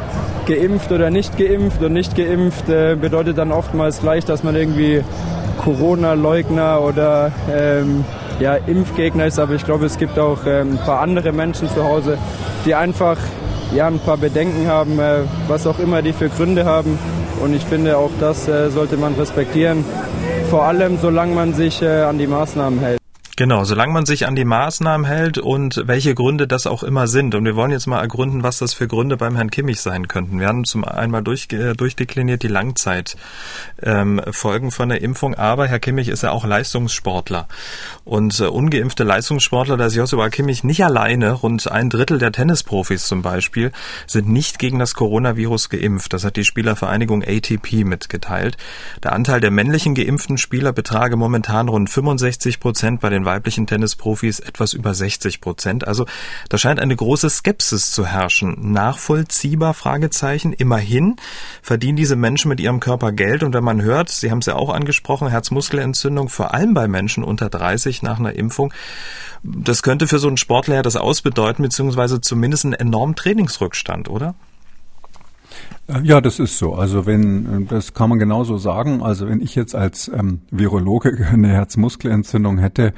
geimpft 0.47 0.93
oder 0.93 1.11
nicht 1.11 1.37
geimpft 1.39 1.83
und 1.83 1.93
nicht 1.93 2.17
geimpft 2.17 2.69
äh, 2.69 2.97
bedeutet 2.97 3.39
dann 3.39 3.53
oftmals 3.53 4.01
gleich, 4.01 4.25
dass 4.25 4.43
man 4.43 4.57
irgendwie 4.57 5.03
Corona-Leugner 5.59 6.81
oder 6.81 7.33
ähm, 7.51 8.05
ja, 8.41 8.55
Impfgegner 8.55 9.27
ist. 9.27 9.39
Aber 9.39 9.55
ich 9.55 9.65
glaube, 9.65 9.87
es 9.87 9.99
gibt 9.99 10.19
auch 10.19 10.47
ähm, 10.47 10.73
ein 10.73 10.79
paar 10.79 11.01
andere 11.01 11.33
Menschen 11.33 11.69
zu 11.69 11.85
Hause, 11.85 12.19
die 12.65 12.75
einfach 12.75 13.19
ja, 13.75 13.87
ein 13.87 14.01
paar 14.01 14.17
Bedenken 14.17 14.67
haben, 14.67 14.99
äh, 14.99 15.21
was 15.49 15.67
auch 15.67 15.79
immer 15.79 16.03
die 16.03 16.13
für 16.13 16.29
Gründe 16.29 16.65
haben. 16.65 16.99
Und 17.43 17.55
ich 17.55 17.65
finde, 17.65 17.99
auch 17.99 18.11
das 18.21 18.47
äh, 18.47 18.71
sollte 18.71 18.97
man 18.97 19.15
respektieren. 19.15 19.85
Vor 20.49 20.63
allem, 20.65 20.99
solange 20.99 21.35
man 21.35 21.55
sich 21.55 21.83
äh, 21.83 22.03
an 22.03 22.19
die 22.19 22.29
Maßnahmen 22.29 22.79
hält. 22.79 23.02
Genau, 23.35 23.65
solange 23.65 23.95
man 23.95 24.05
sich 24.05 24.27
an 24.27 24.37
die 24.37 24.45
Maßnahmen 24.45 25.07
hält 25.07 25.39
und 25.39 25.85
welche 25.87 26.15
Gründe 26.15 26.47
das 26.47 26.67
auch 26.67 26.83
immer 26.83 27.07
sind. 27.07 27.35
Und 27.35 27.47
wir 27.47 27.57
wollen 27.57 27.71
jetzt 27.71 27.87
mal 27.87 27.99
ergründen, 27.99 28.43
was 28.43 28.59
das 28.59 28.75
für 28.75 28.87
Gründe 28.87 29.17
beim 29.17 29.37
Herrn 29.37 29.51
Kimmich 29.51 29.81
sein 29.81 30.07
könnten. 30.07 30.39
Wir 30.39 30.49
haben 30.49 30.65
zum 30.65 30.85
einmal 30.85 31.23
durch, 31.23 31.49
äh, 31.51 31.73
durchdekliniert 31.73 32.43
die 32.43 32.49
Langzeitfolgen 32.49 33.17
ähm, 33.83 34.71
von 34.71 34.89
der 34.91 35.01
Impfung, 35.01 35.35
aber 35.35 35.67
Herr 35.67 35.79
Kimmich 35.79 36.09
ist 36.09 36.23
ja 36.23 36.31
auch 36.31 36.45
Leistungssportler. 36.45 37.49
Und 38.05 38.39
äh, 38.39 38.45
ungeimpfte 38.45 39.03
Leistungssportler, 39.03 39.79
da 39.79 39.87
ist 39.87 39.97
Joshua 39.97 40.29
Kimmich 40.29 40.63
nicht 40.63 40.85
alleine, 40.85 41.33
rund 41.33 41.73
ein 41.73 41.89
Drittel 41.89 42.19
der 42.19 42.33
Tennisprofis 42.33 43.07
zum 43.07 43.23
Beispiel, 43.23 43.73
sind 44.07 44.29
nicht 44.29 44.59
gegen 44.59 44.79
das 44.79 44.93
Coronavirus 44.93 45.71
geimpft. 45.71 46.13
Das 46.13 46.25
hat 46.25 46.37
die 46.37 46.45
Spielervereinigung 46.45 47.25
ATP 47.25 47.85
mitgeteilt. 47.85 48.59
Der 49.03 49.15
Anteil 49.15 49.41
der 49.41 49.51
männlichen 49.51 49.95
geimpften 49.95 50.37
Spieler 50.37 50.75
betrage 50.75 51.17
momentan 51.17 51.71
rund 51.71 51.89
65 51.89 52.61
Prozent 52.61 53.01
bei 53.01 53.09
den 53.09 53.22
weiblichen 53.25 53.67
Tennisprofis 53.67 54.41
etwas 54.41 54.73
über 54.73 54.95
60 54.95 55.41
Prozent. 55.41 55.87
Also 55.87 56.07
da 56.49 56.59
scheint 56.59 56.81
eine 56.81 56.97
große 56.97 57.29
Skepsis 57.31 57.93
zu 57.93 58.07
herrschen. 58.07 58.73
Nachvollziehbar? 58.73 59.75
Fragezeichen. 59.75 60.53
Immerhin 60.53 61.17
verdienen 61.63 61.97
diese 61.97 62.17
Menschen 62.17 62.49
mit 62.49 62.61
ihrem 62.61 62.81
Körper 62.81 63.13
Geld 63.13 63.43
und 63.43 63.55
wenn 63.55 63.65
man 63.65 63.83
hört, 63.83 64.09
Sie 64.09 64.31
haben 64.31 64.39
es 64.39 64.47
ja 64.47 64.57
auch 64.57 64.71
angesprochen, 64.71 65.29
Herzmuskelentzündung 65.29 66.29
vor 66.29 66.55
allem 66.55 66.75
bei 66.75 66.89
Menschen 66.89 67.25
unter 67.25 67.49
30 67.49 68.03
nach 68.03 68.19
einer 68.19 68.35
Impfung, 68.35 68.73
das 69.43 69.83
könnte 69.83 70.07
für 70.07 70.19
so 70.19 70.29
einen 70.29 70.37
Sportler 70.37 70.77
ja 70.77 70.83
das 70.83 70.97
ausbedeuten, 70.97 71.63
beziehungsweise 71.65 72.21
zumindest 72.21 72.65
einen 72.65 72.75
enormen 72.75 73.17
Trainingsrückstand, 73.17 74.09
oder? 74.09 74.35
Äh, 75.93 76.03
ja, 76.05 76.21
das 76.21 76.39
ist 76.39 76.59
so. 76.59 76.75
Also 76.75 77.07
wenn, 77.07 77.65
äh, 77.65 77.67
das 77.67 77.95
kann 77.95 78.11
man 78.11 78.19
genauso 78.19 78.59
sagen. 78.59 79.03
Also 79.03 79.29
wenn 79.29 79.41
ich 79.41 79.55
jetzt 79.55 79.75
als 79.75 80.09
ähm, 80.09 80.43
Virologe 80.51 81.27
eine 81.33 81.49
Herzmuskelentzündung 81.49 82.59
hätte, 82.59 82.93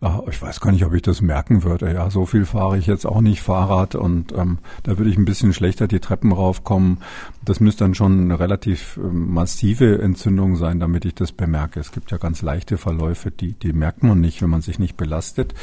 ach, 0.00 0.20
ich 0.30 0.40
weiß 0.40 0.60
gar 0.60 0.72
nicht, 0.72 0.84
ob 0.84 0.94
ich 0.94 1.02
das 1.02 1.20
merken 1.20 1.62
würde. 1.62 1.92
Ja, 1.92 2.10
so 2.10 2.24
viel 2.24 2.46
fahre 2.46 2.78
ich 2.78 2.86
jetzt 2.86 3.04
auch 3.04 3.20
nicht 3.20 3.42
Fahrrad 3.42 3.94
und 3.94 4.32
ähm, 4.32 4.58
da 4.82 4.96
würde 4.96 5.10
ich 5.10 5.18
ein 5.18 5.24
bisschen 5.26 5.52
schlechter 5.52 5.88
die 5.88 6.00
Treppen 6.00 6.32
raufkommen. 6.32 6.98
Das 7.44 7.60
müsste 7.60 7.84
dann 7.84 7.94
schon 7.94 8.22
eine 8.22 8.40
relativ 8.40 8.98
ähm, 9.02 9.32
massive 9.32 10.00
Entzündung 10.00 10.56
sein, 10.56 10.80
damit 10.80 11.04
ich 11.04 11.14
das 11.14 11.32
bemerke. 11.32 11.80
Es 11.80 11.92
gibt 11.92 12.10
ja 12.10 12.16
ganz 12.16 12.40
leichte 12.40 12.78
Verläufe, 12.78 13.30
die, 13.30 13.52
die 13.52 13.72
merkt 13.72 14.02
man 14.02 14.20
nicht, 14.20 14.40
wenn 14.40 14.50
man 14.50 14.62
sich 14.62 14.78
nicht 14.78 14.96
belastet. 14.96 15.54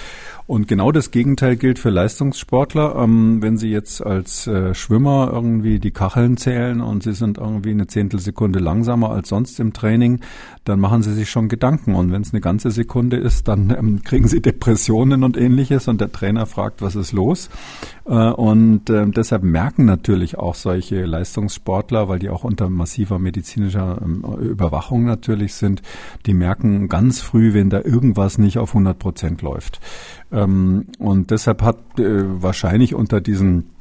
Und 0.46 0.68
genau 0.68 0.92
das 0.92 1.12
Gegenteil 1.12 1.56
gilt 1.56 1.80
für 1.80 1.90
Leistungssportler. 1.90 2.96
Ähm, 2.96 3.42
wenn 3.42 3.58
sie 3.58 3.70
jetzt 3.70 4.06
als 4.06 4.46
äh, 4.46 4.76
Schwimmer 4.76 5.30
irgendwie 5.32 5.80
die 5.80 5.92
Kacheln 5.92 6.38
zählen 6.38 6.77
und 6.82 7.04
sie 7.04 7.14
sind 7.14 7.38
irgendwie 7.38 7.72
eine 7.72 7.88
Zehntelsekunde 7.88 8.60
langsamer 8.60 9.12
als 9.12 9.30
sonst 9.30 9.60
im 9.60 9.74
Training, 9.74 10.20
dann 10.66 10.80
machen 10.80 11.02
sie 11.02 11.14
sich 11.14 11.30
schon 11.30 11.50
Gedanken. 11.50 11.96
Und 11.96 12.12
wenn 12.12 12.22
es 12.22 12.34
eine 12.34 12.42
ganze 12.42 12.72
Sekunde 12.72 13.18
ist, 13.18 13.48
dann 13.48 13.70
ähm, 13.78 14.02
kriegen 14.06 14.28
sie 14.28 14.42
Depressionen 14.42 15.24
und 15.24 15.38
ähnliches 15.38 15.88
und 15.88 16.02
der 16.02 16.12
Trainer 16.12 16.46
fragt, 16.46 16.82
was 16.82 16.96
ist 16.96 17.12
los? 17.12 17.50
Äh, 18.06 18.12
und 18.12 18.90
äh, 18.90 19.06
deshalb 19.08 19.44
merken 19.44 19.86
natürlich 19.86 20.38
auch 20.38 20.56
solche 20.56 21.06
Leistungssportler, 21.06 22.10
weil 22.10 22.20
die 22.20 22.30
auch 22.30 22.44
unter 22.44 22.70
massiver 22.70 23.20
medizinischer 23.20 24.02
ähm, 24.04 24.24
Überwachung 24.40 25.06
natürlich 25.06 25.54
sind, 25.54 25.82
die 26.26 26.34
merken 26.34 26.90
ganz 26.90 27.22
früh, 27.22 27.54
wenn 27.54 27.70
da 27.70 27.82
irgendwas 27.82 28.38
nicht 28.38 28.58
auf 28.58 28.70
100 28.70 28.98
Prozent 28.98 29.42
läuft. 29.42 29.80
Ähm, 30.32 30.88
und 31.00 31.32
deshalb 31.32 31.62
hat 31.62 31.78
äh, 32.00 32.42
wahrscheinlich 32.42 32.94
unter 32.96 33.22
diesen 33.22 33.77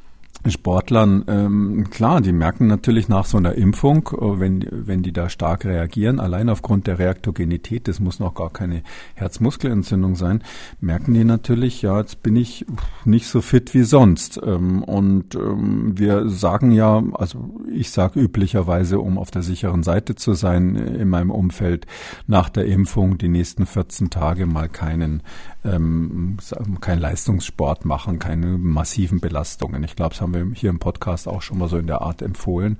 Sportlern, 0.50 1.24
ähm, 1.28 1.90
klar, 1.90 2.20
die 2.20 2.32
merken 2.32 2.66
natürlich 2.66 3.08
nach 3.08 3.24
so 3.24 3.36
einer 3.36 3.54
Impfung, 3.54 4.08
äh, 4.12 4.40
wenn, 4.40 4.66
wenn 4.70 5.02
die 5.02 5.12
da 5.12 5.28
stark 5.28 5.64
reagieren, 5.64 6.20
allein 6.20 6.48
aufgrund 6.48 6.86
der 6.86 6.98
Reaktogenität, 6.98 7.88
das 7.88 8.00
muss 8.00 8.20
noch 8.20 8.34
gar 8.34 8.50
keine 8.50 8.82
Herzmuskelentzündung 9.14 10.14
sein, 10.14 10.42
merken 10.80 11.14
die 11.14 11.24
natürlich, 11.24 11.82
ja, 11.82 11.98
jetzt 11.98 12.22
bin 12.22 12.36
ich 12.36 12.66
nicht 13.04 13.26
so 13.26 13.40
fit 13.40 13.74
wie 13.74 13.82
sonst. 13.82 14.40
Ähm, 14.44 14.82
und 14.82 15.34
ähm, 15.34 15.98
wir 15.98 16.28
sagen 16.28 16.70
ja, 16.70 17.02
also 17.14 17.60
ich 17.72 17.90
sage 17.90 18.20
üblicherweise, 18.20 18.98
um 19.00 19.18
auf 19.18 19.30
der 19.30 19.42
sicheren 19.42 19.82
Seite 19.82 20.14
zu 20.14 20.34
sein 20.34 20.76
in 20.76 21.08
meinem 21.08 21.30
Umfeld, 21.30 21.86
nach 22.26 22.48
der 22.48 22.66
Impfung 22.66 23.18
die 23.18 23.28
nächsten 23.28 23.66
14 23.66 24.10
Tage 24.10 24.46
mal 24.46 24.68
keinen 24.68 25.22
ähm, 25.66 26.36
keinen 26.80 27.00
Leistungssport 27.00 27.84
machen, 27.84 28.18
keine 28.18 28.58
massiven 28.58 29.20
Belastungen. 29.20 29.82
Ich 29.84 29.96
glaube, 29.96 30.10
das 30.10 30.20
haben 30.20 30.34
wir 30.34 30.46
hier 30.54 30.70
im 30.70 30.78
Podcast 30.78 31.28
auch 31.28 31.42
schon 31.42 31.58
mal 31.58 31.68
so 31.68 31.78
in 31.78 31.86
der 31.86 32.02
Art 32.02 32.22
empfohlen. 32.22 32.78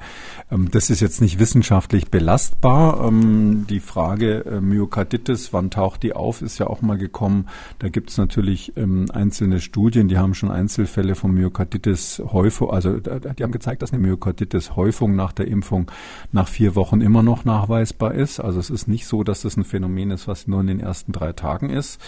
Ähm, 0.51 0.71
das 0.71 0.91
ist 0.91 1.01
jetzt 1.01 1.21
nicht 1.21 1.39
wissenschaftlich 1.39 2.11
belastbar. 2.11 3.07
Ähm, 3.07 3.67
die 3.69 3.81
Frage 3.81 4.45
äh, 4.45 4.61
Myokarditis, 4.61 5.53
wann 5.53 5.71
taucht 5.71 6.03
die 6.03 6.15
auf, 6.15 6.43
ist 6.43 6.59
ja 6.59 6.67
auch 6.69 6.83
mal 6.83 6.99
gekommen. 6.99 7.49
Da 7.79 7.89
gibt 7.89 8.11
es 8.11 8.19
natürlich 8.19 8.77
ähm, 8.77 9.07
einzelne 9.13 9.61
Studien, 9.61 10.09
die 10.09 10.19
haben 10.19 10.35
schon 10.35 10.51
Einzelfälle 10.51 11.15
von 11.15 11.33
Myokarditis 11.33 12.23
Häufung, 12.25 12.71
also 12.71 12.99
die 12.99 13.43
haben 13.43 13.53
gezeigt, 13.53 13.83
dass 13.83 13.93
eine 13.93 14.03
Myokarditis 14.03 14.77
Häufung 14.77 15.17
nach 15.17 15.33
der 15.33 15.49
Impfung 15.49 15.91
nach 16.33 16.49
vier 16.49 16.75
Wochen 16.75 17.01
immer 17.01 17.23
noch 17.23 17.45
nachweisbar 17.45 18.15
ist. 18.15 18.41
Also 18.41 18.61
es 18.61 18.71
ist 18.71 18.89
nicht 18.89 19.07
so, 19.07 19.25
dass 19.25 19.43
das 19.43 19.57
ein 19.57 19.65
Phänomen 19.65 20.11
ist, 20.11 20.29
was 20.29 20.47
nur 20.47 20.61
in 20.61 20.67
den 20.67 20.81
ersten 20.81 21.13
drei 21.13 21.33
Tagen 21.33 21.71
ist 21.71 22.01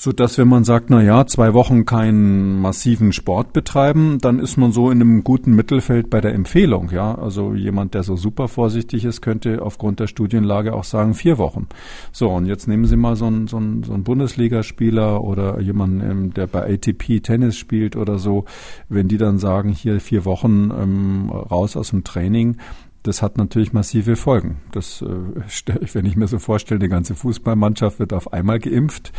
so 0.00 0.12
dass 0.12 0.38
wenn 0.38 0.46
man 0.46 0.62
sagt, 0.62 0.90
na 0.90 1.02
ja, 1.02 1.26
zwei 1.26 1.54
Wochen 1.54 1.84
keinen 1.84 2.60
massiven 2.60 3.12
Sport 3.12 3.52
betreiben, 3.52 4.18
dann 4.20 4.38
ist 4.38 4.56
man 4.56 4.70
so 4.70 4.92
in 4.92 5.00
einem 5.00 5.24
guten 5.24 5.56
Mittelfeld 5.56 6.08
bei 6.08 6.20
der 6.20 6.34
Empfehlung, 6.34 6.90
ja. 6.92 7.16
Also 7.16 7.52
jemand, 7.52 7.94
der 7.94 8.04
so 8.04 8.14
super 8.14 8.46
vorsichtig 8.46 9.04
ist, 9.04 9.22
könnte 9.22 9.60
aufgrund 9.60 9.98
der 9.98 10.06
Studienlage 10.06 10.72
auch 10.72 10.84
sagen 10.84 11.14
vier 11.14 11.36
Wochen. 11.36 11.66
So 12.12 12.28
und 12.30 12.46
jetzt 12.46 12.68
nehmen 12.68 12.84
Sie 12.84 12.96
mal 12.96 13.16
so 13.16 13.26
einen, 13.26 13.48
so 13.48 13.56
einen, 13.56 13.82
so 13.82 13.92
einen 13.92 14.04
Bundesligaspieler 14.04 15.20
oder 15.20 15.58
jemanden, 15.58 16.00
ähm, 16.08 16.32
der 16.32 16.46
bei 16.46 16.72
ATP 16.72 17.20
Tennis 17.20 17.56
spielt 17.56 17.96
oder 17.96 18.18
so, 18.18 18.44
wenn 18.88 19.08
die 19.08 19.18
dann 19.18 19.38
sagen 19.38 19.70
hier 19.70 19.98
vier 19.98 20.24
Wochen 20.24 20.70
ähm, 20.70 21.28
raus 21.30 21.76
aus 21.76 21.90
dem 21.90 22.04
Training, 22.04 22.58
das 23.02 23.22
hat 23.22 23.38
natürlich 23.38 23.72
massive 23.72 24.16
Folgen. 24.16 24.60
Das, 24.72 25.02
äh, 25.02 25.76
wenn 25.92 26.04
ich 26.04 26.16
mir 26.16 26.26
so 26.26 26.38
vorstelle, 26.38 26.80
die 26.80 26.88
ganze 26.88 27.14
Fußballmannschaft 27.14 27.98
wird 27.98 28.12
auf 28.12 28.32
einmal 28.32 28.58
geimpft. 28.58 29.12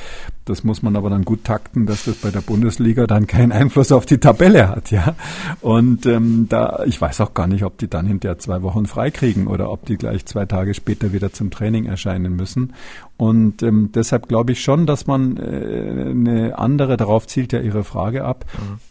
Das 0.46 0.64
muss 0.64 0.82
man 0.82 0.96
aber 0.96 1.10
dann 1.10 1.24
gut 1.24 1.44
takten, 1.44 1.86
dass 1.86 2.06
das 2.06 2.16
bei 2.16 2.30
der 2.30 2.42
Bundesliga 2.42 3.08
dann 3.08 3.28
keinen 3.28 3.52
Einfluss 3.52 3.92
auf 3.92 4.06
die 4.06 4.18
Tabelle 4.18 4.68
hat, 4.68 4.92
ja. 4.92 5.16
Und 5.62 6.06
ähm, 6.06 6.48
da, 6.50 6.84
ich 6.86 7.00
weiß 7.00 7.22
auch 7.22 7.34
gar 7.34 7.48
nicht, 7.48 7.64
ob 7.64 7.78
die 7.78 7.88
dann 7.88 8.06
hinterher 8.06 8.38
zwei 8.38 8.62
Wochen 8.64 8.86
freikriegen 8.86 9.48
oder 9.48 9.72
ob 9.72 9.86
die 9.86 9.98
gleich 9.98 10.26
zwei 10.26 10.46
Tage 10.46 10.74
später 10.74 11.14
wieder 11.14 11.32
zum 11.32 11.50
Training 11.50 11.86
erscheinen 11.86 12.36
müssen. 12.36 12.74
Und 13.18 13.64
ähm, 13.64 13.92
deshalb 13.94 14.28
glaube 14.28 14.52
ich 14.52 14.62
schon, 14.62 14.86
dass 14.86 15.08
man 15.08 15.38
äh, 15.38 16.10
eine 16.10 16.58
andere, 16.58 16.98
darauf 16.98 17.28
zielt 17.28 17.54
ja 17.54 17.60
Ihre 17.60 17.84
Frage 17.84 18.26
ab, 18.26 18.46
mhm 18.58 18.89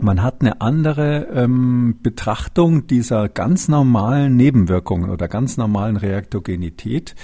man 0.00 0.22
hat 0.22 0.40
eine 0.40 0.60
andere 0.60 1.28
ähm, 1.34 1.98
Betrachtung 2.02 2.86
dieser 2.86 3.28
ganz 3.28 3.68
normalen 3.68 4.36
Nebenwirkungen 4.36 5.10
oder 5.10 5.28
ganz 5.28 5.56
normalen 5.56 5.96
Reaktogenität, 5.96 7.14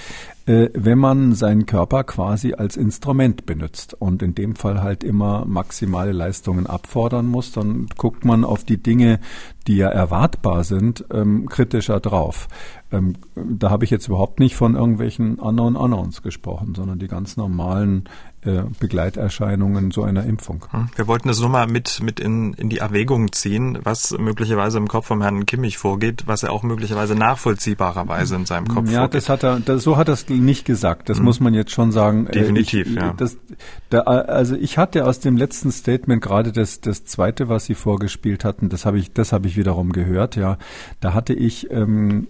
äh, 0.45 0.69
wenn 0.73 0.99
man 0.99 1.33
seinen 1.33 1.65
Körper 1.65 2.03
quasi 2.03 2.53
als 2.53 2.77
Instrument 2.77 3.45
benutzt 3.45 3.93
und 3.93 4.21
in 4.21 4.35
dem 4.35 4.55
Fall 4.55 4.81
halt 4.83 5.03
immer 5.03 5.45
maximale 5.45 6.11
Leistungen 6.11 6.67
abfordern 6.67 7.27
muss, 7.27 7.51
dann 7.51 7.87
guckt 7.97 8.25
man 8.25 8.43
auf 8.43 8.63
die 8.63 8.81
Dinge, 8.81 9.19
die 9.67 9.77
ja 9.77 9.89
erwartbar 9.89 10.63
sind, 10.63 11.05
ähm, 11.11 11.47
kritischer 11.47 11.99
drauf. 11.99 12.47
Ähm, 12.95 13.15
da 13.35 13.69
habe 13.69 13.83
ich 13.83 13.91
jetzt 13.91 14.07
überhaupt 14.07 14.39
nicht 14.39 14.55
von 14.55 14.75
irgendwelchen 14.75 15.35
Unknown 15.35 15.75
Unknowns 15.75 16.21
gesprochen, 16.21 16.75
sondern 16.75 16.99
die 16.99 17.07
ganz 17.07 17.37
normalen 17.37 18.09
äh, 18.45 18.63
Begleiterscheinungen 18.79 19.91
so 19.91 20.03
einer 20.03 20.23
Impfung. 20.23 20.65
Hm. 20.69 20.89
Wir 20.95 21.07
wollten 21.07 21.27
das 21.27 21.39
nur 21.39 21.49
mal 21.49 21.67
mit, 21.67 22.01
mit 22.03 22.19
in, 22.19 22.53
in 22.53 22.69
die 22.69 22.77
Erwägung 22.77 23.31
ziehen, 23.31 23.79
was 23.83 24.15
möglicherweise 24.17 24.77
im 24.77 24.87
Kopf 24.87 25.07
vom 25.07 25.21
Herrn 25.21 25.45
Kimmich 25.45 25.77
vorgeht, 25.77 26.23
was 26.27 26.43
er 26.43 26.51
auch 26.51 26.63
möglicherweise 26.63 27.15
nachvollziehbarerweise 27.15 28.35
in 28.35 28.45
seinem 28.45 28.67
Kopf 28.67 28.89
ja, 28.89 28.99
vorgeht. 28.99 29.13
Ja, 29.13 29.19
das 29.19 29.29
hat 29.29 29.43
er, 29.43 29.59
das, 29.59 29.83
so 29.83 29.97
hat 29.97 30.09
er 30.09 30.13
es 30.13 30.29
nicht 30.29 30.65
gesagt. 30.65 31.09
Das 31.09 31.17
hm. 31.17 31.25
muss 31.25 31.39
man 31.39 31.53
jetzt 31.53 31.71
schon 31.71 31.91
sagen. 31.91 32.27
Äh, 32.27 32.33
Definitiv, 32.33 32.87
ich, 32.87 32.95
ja. 32.95 33.13
Das, 33.13 33.37
da, 33.89 34.01
also 34.01 34.55
ich 34.55 34.77
hatte 34.77 35.05
aus 35.05 35.19
dem 35.19 35.37
letzten 35.37 35.71
Statement 35.71 36.21
gerade 36.21 36.51
das, 36.51 36.81
das 36.81 37.03
zweite, 37.05 37.49
was 37.49 37.65
Sie 37.65 37.73
vorgespielt 37.75 38.45
hatten, 38.45 38.69
das 38.69 38.85
habe 38.85 38.99
ich, 38.99 39.11
das 39.11 39.31
habe 39.31 39.47
ich 39.47 39.57
wiederum 39.57 39.91
gehört, 39.91 40.35
ja. 40.35 40.57
Da 40.99 41.13
hatte 41.13 41.33
ich 41.33 41.71
ähm, 41.71 42.27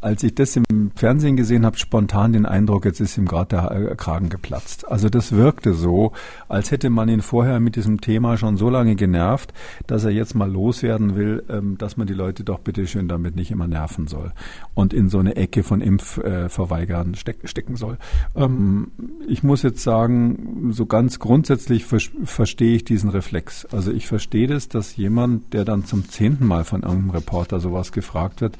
als 0.00 0.22
ich 0.22 0.34
das 0.34 0.56
im 0.56 0.90
Fernsehen 0.96 1.36
gesehen 1.36 1.64
habe, 1.64 1.78
spontan 1.78 2.32
den 2.32 2.46
Eindruck, 2.46 2.84
jetzt 2.84 3.00
ist 3.00 3.16
ihm 3.16 3.26
gerade 3.26 3.48
der 3.48 3.96
Kragen 3.96 4.28
geplatzt. 4.28 4.88
Also 4.88 5.08
das 5.08 5.32
wirkte 5.32 5.74
so, 5.74 6.12
als 6.48 6.70
hätte 6.70 6.90
man 6.90 7.08
ihn 7.08 7.22
vorher 7.22 7.60
mit 7.60 7.76
diesem 7.76 8.00
Thema 8.00 8.36
schon 8.36 8.56
so 8.56 8.68
lange 8.68 8.96
genervt, 8.96 9.52
dass 9.86 10.04
er 10.04 10.10
jetzt 10.10 10.34
mal 10.34 10.50
loswerden 10.50 11.14
will, 11.14 11.44
ähm, 11.48 11.78
dass 11.78 11.96
man 11.96 12.06
die 12.06 12.14
Leute 12.14 12.42
doch 12.42 12.58
bitte 12.58 12.86
schön 12.86 13.08
damit 13.08 13.36
nicht 13.36 13.50
immer 13.50 13.68
nerven 13.68 14.08
soll 14.08 14.32
und 14.74 14.92
in 14.92 15.08
so 15.08 15.18
eine 15.18 15.36
Ecke 15.36 15.62
von 15.62 15.80
Impfverweigern 15.80 17.14
stecken 17.14 17.76
soll. 17.76 17.98
Ähm, 18.34 18.90
ich 19.28 19.42
muss 19.42 19.62
jetzt 19.62 19.82
sagen, 19.82 20.70
so 20.72 20.86
ganz 20.86 21.18
grundsätzlich 21.20 21.84
verstehe 21.84 22.74
ich 22.74 22.84
diesen 22.84 23.10
Reflex. 23.10 23.66
Also 23.66 23.92
ich 23.92 24.06
verstehe 24.06 24.48
das, 24.48 24.68
dass 24.68 24.96
jemand, 24.96 25.52
der 25.52 25.64
dann 25.64 25.84
zum 25.84 26.08
zehnten 26.08 26.46
Mal 26.46 26.64
von 26.64 26.82
irgendeinem 26.82 27.10
Reporter 27.10 27.60
sowas 27.60 27.92
gefragt 27.92 28.40
wird, 28.40 28.56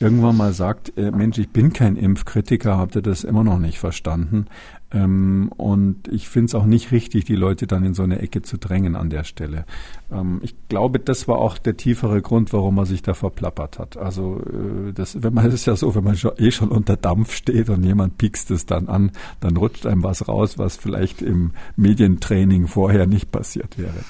irgendwann 0.00 0.36
mal 0.36 0.52
sagt, 0.52 0.96
äh, 0.96 1.10
Mensch, 1.10 1.38
ich 1.38 1.50
bin 1.50 1.72
kein 1.72 1.96
Impfkritiker, 1.96 2.76
habt 2.76 2.96
ihr 2.96 3.02
das 3.02 3.24
immer 3.24 3.44
noch 3.44 3.58
nicht 3.58 3.78
verstanden? 3.78 4.46
Ähm, 4.90 5.50
und 5.56 6.08
ich 6.08 6.28
finde 6.28 6.46
es 6.46 6.54
auch 6.54 6.64
nicht 6.64 6.92
richtig, 6.92 7.26
die 7.26 7.34
Leute 7.34 7.66
dann 7.66 7.84
in 7.84 7.92
so 7.92 8.02
eine 8.02 8.20
Ecke 8.20 8.40
zu 8.40 8.56
drängen 8.56 8.96
an 8.96 9.10
der 9.10 9.24
Stelle. 9.24 9.66
Ähm, 10.10 10.40
ich 10.42 10.54
glaube, 10.68 10.98
das 10.98 11.28
war 11.28 11.38
auch 11.38 11.58
der 11.58 11.76
tiefere 11.76 12.22
Grund, 12.22 12.52
warum 12.52 12.76
man 12.76 12.86
sich 12.86 13.02
da 13.02 13.12
verplappert 13.12 13.78
hat. 13.78 13.96
Also 13.98 14.40
äh, 14.40 14.92
das, 14.92 15.22
wenn 15.22 15.34
man 15.34 15.44
das 15.50 15.54
ist 15.54 15.66
ja 15.66 15.76
so, 15.76 15.94
wenn 15.94 16.04
man 16.04 16.16
schon, 16.16 16.32
eh 16.38 16.50
schon 16.50 16.68
unter 16.68 16.96
Dampf 16.96 17.34
steht 17.34 17.68
und 17.68 17.82
jemand 17.84 18.16
piekst 18.16 18.50
es 18.50 18.64
dann 18.64 18.88
an, 18.88 19.10
dann 19.40 19.56
rutscht 19.56 19.84
einem 19.84 20.02
was 20.02 20.26
raus, 20.26 20.56
was 20.56 20.76
vielleicht 20.76 21.20
im 21.20 21.52
Medientraining 21.76 22.66
vorher 22.66 23.06
nicht 23.06 23.30
passiert 23.30 23.78
wäre. 23.78 24.04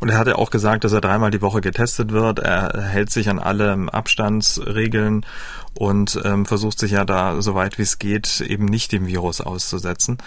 Und 0.00 0.08
er 0.08 0.18
hat 0.18 0.26
ja 0.26 0.36
auch 0.36 0.50
gesagt, 0.50 0.84
dass 0.84 0.92
er 0.92 1.02
dreimal 1.02 1.30
die 1.30 1.42
Woche 1.42 1.60
getestet 1.60 2.10
wird. 2.10 2.38
Er 2.38 2.82
hält 2.82 3.10
sich 3.10 3.28
an 3.28 3.38
alle 3.38 3.86
Abstandsregeln 3.92 5.26
und 5.78 6.20
ähm, 6.24 6.46
versucht 6.46 6.78
sich 6.78 6.92
ja 6.92 7.04
da, 7.04 7.40
so 7.40 7.54
weit 7.54 7.78
wie 7.78 7.82
es 7.82 7.98
geht, 7.98 8.40
eben 8.40 8.64
nicht 8.66 8.92
dem 8.92 9.06
Virus 9.06 9.40
auszusetzen. 9.40 10.18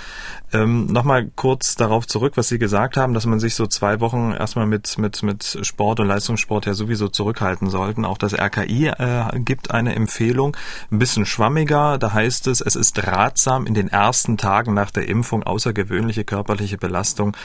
Ähm, 0.51 0.87
Nochmal 0.87 1.29
kurz 1.35 1.75
darauf 1.75 2.07
zurück, 2.07 2.33
was 2.35 2.47
Sie 2.47 2.59
gesagt 2.59 2.97
haben, 2.97 3.13
dass 3.13 3.25
man 3.25 3.39
sich 3.39 3.55
so 3.55 3.67
zwei 3.67 3.99
Wochen 3.99 4.31
erstmal 4.31 4.65
mit, 4.65 4.97
mit, 4.97 5.21
mit 5.23 5.59
Sport 5.61 5.99
und 5.99 6.07
Leistungssport 6.07 6.65
ja 6.65 6.73
sowieso 6.73 7.07
zurückhalten 7.07 7.69
sollten. 7.69 8.05
Auch 8.05 8.17
das 8.17 8.33
RKI 8.33 8.87
äh, 8.87 9.39
gibt 9.39 9.71
eine 9.71 9.95
Empfehlung, 9.95 10.55
ein 10.91 10.99
bisschen 10.99 11.25
schwammiger. 11.25 11.97
Da 11.97 12.13
heißt 12.13 12.47
es, 12.47 12.61
es 12.61 12.75
ist 12.75 13.05
ratsam, 13.05 13.65
in 13.65 13.73
den 13.73 13.89
ersten 13.89 14.37
Tagen 14.37 14.73
nach 14.73 14.91
der 14.91 15.07
Impfung 15.07 15.43
außergewöhnliche 15.43 16.23
körperliche 16.23 16.77
Belastung 16.77 17.35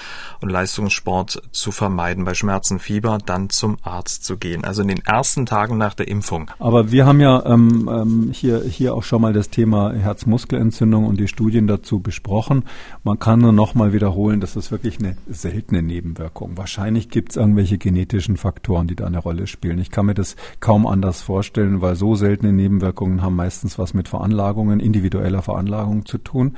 und 0.40 0.50
Leistungssport 0.50 1.42
zu 1.52 1.72
vermeiden. 1.72 2.24
Bei 2.24 2.34
Schmerzen, 2.34 2.78
Fieber 2.78 3.18
dann 3.24 3.50
zum 3.50 3.78
Arzt 3.82 4.24
zu 4.24 4.36
gehen. 4.36 4.64
Also 4.64 4.82
in 4.82 4.88
den 4.88 5.04
ersten 5.04 5.46
Tagen 5.46 5.78
nach 5.78 5.94
der 5.94 6.08
Impfung. 6.08 6.50
Aber 6.58 6.90
wir 6.90 7.06
haben 7.06 7.20
ja 7.20 7.44
ähm, 7.46 7.87
ähm, 7.90 8.30
hier, 8.32 8.62
hier 8.62 8.94
auch 8.94 9.02
schon 9.02 9.22
mal 9.22 9.32
das 9.32 9.50
Thema 9.50 9.92
Herzmuskelentzündung 9.92 11.06
und 11.06 11.18
die 11.18 11.28
Studien 11.28 11.66
dazu 11.66 12.00
besprochen. 12.00 12.64
Man 13.04 13.18
kann 13.18 13.40
nur 13.40 13.52
noch 13.52 13.74
mal 13.74 13.92
wiederholen, 13.92 14.40
das 14.40 14.56
ist 14.56 14.70
wirklich 14.70 14.98
eine 14.98 15.16
seltene 15.28 15.82
Nebenwirkung. 15.82 16.56
Wahrscheinlich 16.56 17.10
gibt 17.10 17.30
es 17.30 17.36
irgendwelche 17.36 17.78
genetischen 17.78 18.36
Faktoren, 18.36 18.86
die 18.86 18.96
da 18.96 19.06
eine 19.06 19.18
Rolle 19.18 19.46
spielen. 19.46 19.78
Ich 19.78 19.90
kann 19.90 20.06
mir 20.06 20.14
das 20.14 20.36
kaum 20.60 20.86
anders 20.86 21.22
vorstellen, 21.22 21.80
weil 21.80 21.96
so 21.96 22.14
seltene 22.14 22.52
Nebenwirkungen 22.52 23.22
haben 23.22 23.36
meistens 23.36 23.78
was 23.78 23.94
mit 23.94 24.08
Veranlagungen, 24.08 24.80
individueller 24.80 25.42
Veranlagung 25.42 26.06
zu 26.06 26.18
tun. 26.18 26.54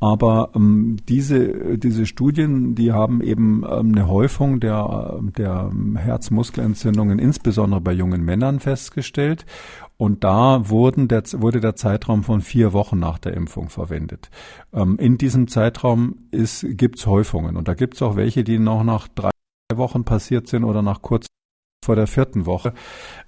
Aber 0.00 0.50
ähm, 0.54 0.96
diese, 1.08 1.76
diese 1.76 2.06
Studien, 2.06 2.74
die 2.76 2.92
haben 2.92 3.20
eben 3.20 3.64
ähm, 3.68 3.92
eine 3.94 4.06
Häufung 4.06 4.60
der, 4.60 5.18
der 5.36 5.72
Herzmuskelentzündungen, 5.96 7.18
insbesondere 7.18 7.80
bei 7.80 7.92
jungen 7.92 8.24
Männern, 8.24 8.60
festgestellt. 8.60 9.44
Und 10.00 10.22
da 10.22 10.68
wurden 10.68 11.08
der, 11.08 11.24
wurde 11.34 11.60
der 11.60 11.74
Zeitraum 11.74 12.22
von 12.22 12.40
vier 12.40 12.72
Wochen 12.72 12.98
nach 12.98 13.18
der 13.18 13.34
Impfung 13.34 13.68
verwendet. 13.68 14.30
Ähm, 14.72 14.96
in 14.98 15.18
diesem 15.18 15.48
Zeitraum 15.48 16.28
gibt 16.30 16.98
es 16.98 17.06
Häufungen. 17.06 17.56
Und 17.56 17.66
da 17.66 17.74
gibt 17.74 17.94
es 17.94 18.02
auch 18.02 18.14
welche, 18.14 18.44
die 18.44 18.60
noch 18.60 18.84
nach 18.84 19.08
drei 19.08 19.30
Wochen 19.74 20.04
passiert 20.04 20.46
sind 20.46 20.64
oder 20.64 20.82
nach 20.82 21.02
kurz 21.02 21.26
vor 21.84 21.96
der 21.96 22.06
vierten 22.06 22.44
Woche. 22.46 22.72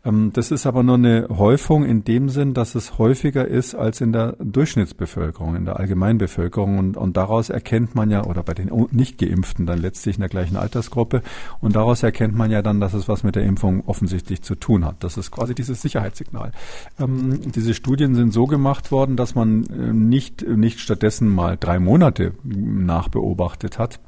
Ähm, 0.05 0.32
das 0.32 0.51
ist 0.51 0.66
aber 0.66 0.82
nur 0.82 0.96
eine 0.96 1.28
Häufung 1.30 1.84
in 1.84 2.05
dem 2.05 2.28
Sinn, 2.28 2.53
dass 2.53 2.74
es 2.74 2.98
häufiger 2.98 3.46
ist 3.46 3.74
als 3.74 4.01
in 4.01 4.12
der 4.12 4.36
Durchschnittsbevölkerung, 4.38 5.57
in 5.57 5.64
der 5.64 5.78
Allgemeinbevölkerung. 5.78 6.78
Und, 6.78 6.96
und 6.96 7.16
daraus 7.16 7.48
erkennt 7.48 7.94
man 7.94 8.11
ja, 8.11 8.24
oder 8.24 8.42
bei 8.42 8.55
den 8.55 8.70
Nicht-Geimpften 8.90 9.66
dann 9.66 9.78
letztlich 9.78 10.16
in 10.16 10.20
der 10.20 10.28
gleichen 10.28 10.57
Altersgruppe, 10.57 11.22
und 11.61 11.76
daraus 11.76 12.03
erkennt 12.03 12.34
man 12.34 12.51
ja 12.51 12.61
dann, 12.62 12.80
dass 12.80 12.92
es 12.92 13.09
was 13.09 13.22
mit 13.22 13.36
der 13.36 13.44
Impfung 13.44 13.84
offensichtlich 13.86 14.42
zu 14.42 14.55
tun 14.55 14.84
hat. 14.84 15.03
Das 15.05 15.16
ist 15.16 15.30
quasi 15.30 15.55
dieses 15.55 15.80
Sicherheitssignal. 15.80 16.53
Ähm, 16.98 17.53
diese 17.53 17.74
Studien 17.74 18.14
sind 18.14 18.32
so 18.32 18.46
gemacht 18.46 18.90
worden, 18.90 19.16
dass 19.16 19.34
man 19.34 19.64
äh, 19.66 19.92
nicht, 19.92 20.46
nicht 20.46 20.80
stattdessen 20.80 21.28
mal 21.28 21.57
drei 21.59 21.78
Monate 21.78 22.32
nachbeobachtet 22.44 23.78
hat, 23.78 24.01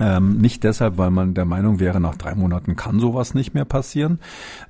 ähm, 0.00 0.38
nicht 0.38 0.64
deshalb, 0.64 0.98
weil 0.98 1.10
man 1.10 1.34
der 1.34 1.44
Meinung 1.44 1.78
wäre, 1.78 2.00
nach 2.00 2.16
drei 2.16 2.34
Monaten 2.34 2.74
kann 2.74 2.98
sowas 2.98 3.34
nicht 3.34 3.54
mehr 3.54 3.64
passieren, 3.64 4.18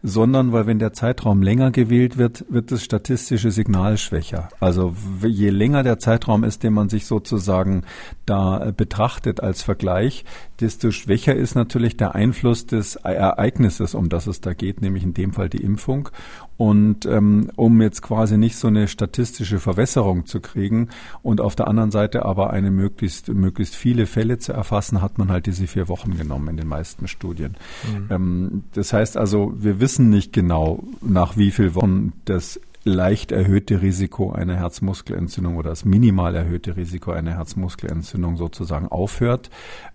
sondern 0.02 0.52
weil 0.52 0.66
wenn 0.66 0.78
der 0.78 0.92
Zeitraum 0.92 1.42
länger 1.42 1.70
gewählt 1.70 2.18
wird, 2.18 2.44
wird 2.50 2.70
das 2.70 2.84
statistische 2.84 3.50
Signal 3.50 3.96
schwächer. 3.96 4.50
Also 4.60 4.94
je 5.26 5.48
länger 5.48 5.82
der 5.82 5.98
Zeitraum 5.98 6.44
ist, 6.44 6.62
den 6.62 6.74
man 6.74 6.90
sich 6.90 7.06
sozusagen 7.06 7.84
da 8.26 8.66
äh, 8.66 8.72
betrachtet 8.72 9.40
als 9.40 9.62
Vergleich, 9.62 10.24
desto 10.60 10.90
schwächer 10.90 11.34
ist 11.34 11.54
natürlich 11.54 11.96
der 11.96 12.14
Einfluss 12.14 12.66
des 12.66 12.96
Ereignisses, 12.96 13.94
um 13.94 14.08
das 14.08 14.26
es 14.26 14.40
da 14.40 14.52
geht, 14.52 14.82
nämlich 14.82 15.04
in 15.04 15.14
dem 15.14 15.32
Fall 15.32 15.48
die 15.48 15.62
Impfung. 15.62 16.10
Und 16.56 17.04
ähm, 17.06 17.50
um 17.56 17.82
jetzt 17.82 18.02
quasi 18.02 18.38
nicht 18.38 18.56
so 18.56 18.68
eine 18.68 18.86
statistische 18.86 19.58
Verwässerung 19.58 20.26
zu 20.26 20.40
kriegen 20.40 20.88
und 21.22 21.40
auf 21.40 21.56
der 21.56 21.66
anderen 21.68 21.90
Seite 21.90 22.24
aber 22.24 22.50
eine 22.50 22.70
möglichst, 22.70 23.28
möglichst 23.28 23.74
viele 23.74 24.06
Fälle 24.06 24.38
zu 24.38 24.52
erfassen, 24.52 25.02
hat 25.02 25.18
man 25.18 25.30
halt 25.30 25.46
diese 25.46 25.66
vier 25.66 25.88
Wochen 25.88 26.16
genommen 26.16 26.48
in 26.48 26.56
den 26.56 26.68
meisten 26.68 27.08
Studien. 27.08 27.56
Mhm. 27.84 28.06
Ähm, 28.10 28.64
das 28.72 28.92
heißt 28.92 29.16
also, 29.16 29.52
wir 29.56 29.80
wissen 29.80 30.10
nicht 30.10 30.32
genau, 30.32 30.84
nach 31.00 31.36
wie 31.36 31.50
vielen 31.50 31.74
Wochen 31.74 32.12
das 32.24 32.60
leicht 32.84 33.32
erhöhte 33.32 33.82
Risiko 33.82 34.32
einer 34.32 34.56
Herzmuskelentzündung 34.56 35.56
oder 35.56 35.70
das 35.70 35.84
minimal 35.84 36.34
erhöhte 36.34 36.76
Risiko 36.76 37.12
einer 37.12 37.32
Herzmuskelentzündung 37.32 38.36
sozusagen 38.36 38.88
aufhört. 38.88 39.50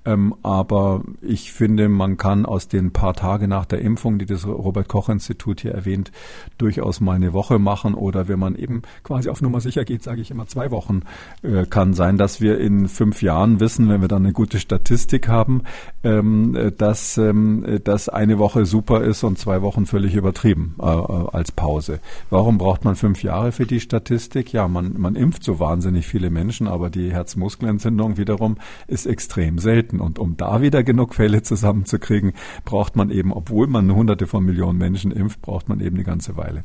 Ähm, 0.06 0.36
aber 0.44 1.04
ich 1.22 1.52
finde, 1.52 1.90
man 1.90 2.18
kann 2.18 2.46
aus 2.46 2.68
den 2.68 2.92
paar 2.92 3.14
Tage 3.14 3.48
nach 3.48 3.66
der 3.66 3.82
Impfung, 3.82 4.20
die 4.20 4.26
das 4.26 4.48
Robert 4.48 4.88
Koch 4.88 5.10
Institut 5.10 5.62
hier 5.62 5.74
erwähnt, 5.74 6.12
durchaus 6.58 7.02
mal 7.02 7.16
eine 7.16 7.34
Woche 7.34 7.60
machen 7.60 7.94
oder 7.94 8.28
wenn 8.28 8.40
man 8.40 8.56
eben 8.56 8.82
quasi 9.04 9.30
auf 9.30 9.42
Nummer 9.42 9.62
sicher 9.62 9.86
geht, 9.86 10.04
sage 10.04 10.22
ich 10.22 10.32
immer 10.32 10.48
zwei 10.48 10.72
Wochen, 10.72 11.02
äh, 11.42 11.66
kann 11.66 11.94
sein, 11.94 12.18
dass 12.18 12.42
wir 12.42 12.60
in 12.60 12.88
fünf 12.88 13.22
Jahren 13.22 13.60
wissen, 13.60 13.90
wenn 13.90 14.02
wir 14.02 14.08
dann 14.08 14.24
eine 14.24 14.34
gute 14.34 14.60
Statistik 14.60 15.28
haben, 15.28 15.64
ähm, 16.04 16.74
dass, 16.78 17.18
ähm, 17.18 17.80
dass 17.84 18.10
eine 18.10 18.40
Woche 18.40 18.66
super 18.66 19.02
ist 19.04 19.24
und 19.24 19.38
zwei 19.38 19.62
Wochen 19.62 19.86
völlig 19.86 20.16
übertrieben 20.16 20.76
äh, 20.82 20.86
äh 20.86 21.28
als 21.32 21.52
Pause. 21.52 22.00
Warum 22.30 22.58
braucht 22.58 22.86
man 22.86 22.96
fünf 22.96 23.24
Jahre 23.24 23.52
für 23.52 23.66
die 23.66 23.80
Statistik. 23.80 24.54
Ja, 24.54 24.68
man, 24.68 24.96
man 24.98 25.16
impft 25.16 25.44
so 25.44 25.60
wahnsinnig 25.60 26.06
viele 26.08 26.30
Menschen, 26.30 26.68
aber 26.68 26.90
die 26.90 27.12
Herzmuskelentzündung 27.12 28.18
wiederum 28.18 28.58
ist 28.88 29.06
extrem 29.06 29.60
selten. 29.60 29.89
Und 29.98 30.20
um 30.20 30.38
da 30.38 30.62
wieder 30.62 30.84
genug 30.84 31.16
Fälle 31.16 31.42
zusammenzukriegen, 31.42 32.34
braucht 32.66 32.96
man 32.96 33.10
eben, 33.10 33.34
obwohl 33.34 33.68
man 33.68 33.92
hunderte 33.94 34.28
von 34.28 34.44
Millionen 34.44 34.78
Menschen 34.78 35.12
impft, 35.12 35.42
braucht 35.42 35.70
man 35.70 35.80
eben 35.80 35.96
eine 35.96 36.04
ganze 36.04 36.38
Weile. 36.38 36.64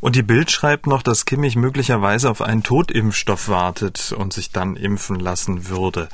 Und 0.00 0.14
die 0.14 0.22
Bild 0.22 0.50
schreibt 0.50 0.86
noch, 0.86 1.02
dass 1.02 1.24
Kimmich 1.24 1.56
möglicherweise 1.56 2.30
auf 2.30 2.40
einen 2.42 2.62
Totimpfstoff 2.62 3.48
wartet 3.48 4.12
und 4.16 4.32
sich 4.32 4.52
dann 4.52 4.76
impfen 4.76 5.18
lassen 5.18 5.68
würde. 5.68 6.08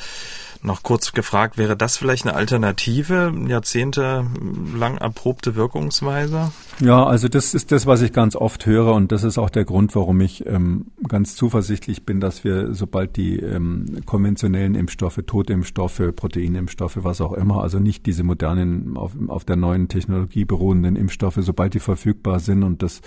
Noch 0.67 0.83
kurz 0.83 1.13
gefragt, 1.13 1.59
wäre 1.59 1.77
das 1.77 1.99
vielleicht 1.99 2.25
eine 2.27 2.35
Alternative, 2.35 3.35
jahrzehntelang 3.47 4.97
erprobte 4.97 5.57
Wirkungsweise? 5.57 6.53
Ja, 6.81 7.05
also 7.05 7.29
das 7.29 7.53
ist 7.53 7.71
das, 7.71 7.85
was 7.85 8.01
ich 8.01 8.15
ganz 8.15 8.35
oft 8.35 8.65
höre 8.65 8.95
und 8.95 9.13
das 9.13 9.25
ist 9.25 9.37
auch 9.37 9.51
der 9.51 9.67
Grund, 9.67 9.95
warum 9.95 10.23
ich 10.23 10.47
ähm, 10.47 10.87
ganz 11.07 11.37
zuversichtlich 11.37 12.07
bin, 12.07 12.19
dass 12.19 12.45
wir, 12.45 12.73
sobald 12.73 13.17
die 13.17 13.41
ähm, 13.41 14.01
konventionellen 14.07 14.75
Impfstoffe, 14.75 15.21
Totimpfstoffe, 15.27 16.01
Proteinimpfstoffe, 16.17 17.01
was 17.03 17.21
auch 17.21 17.35
immer, 17.35 17.63
also 17.63 17.79
nicht 17.79 18.07
diese 18.07 18.25
modernen, 18.25 18.97
auf, 18.97 19.13
auf 19.29 19.45
der 19.45 19.57
neuen 19.57 19.89
Technologie 19.89 20.47
beruhenden 20.47 20.97
Impfstoffe, 20.97 21.41
sobald 21.41 21.75
die 21.75 21.79
verfügbar 21.79 22.41
sind 22.41 22.63
und 22.63 22.83
das 22.83 23.03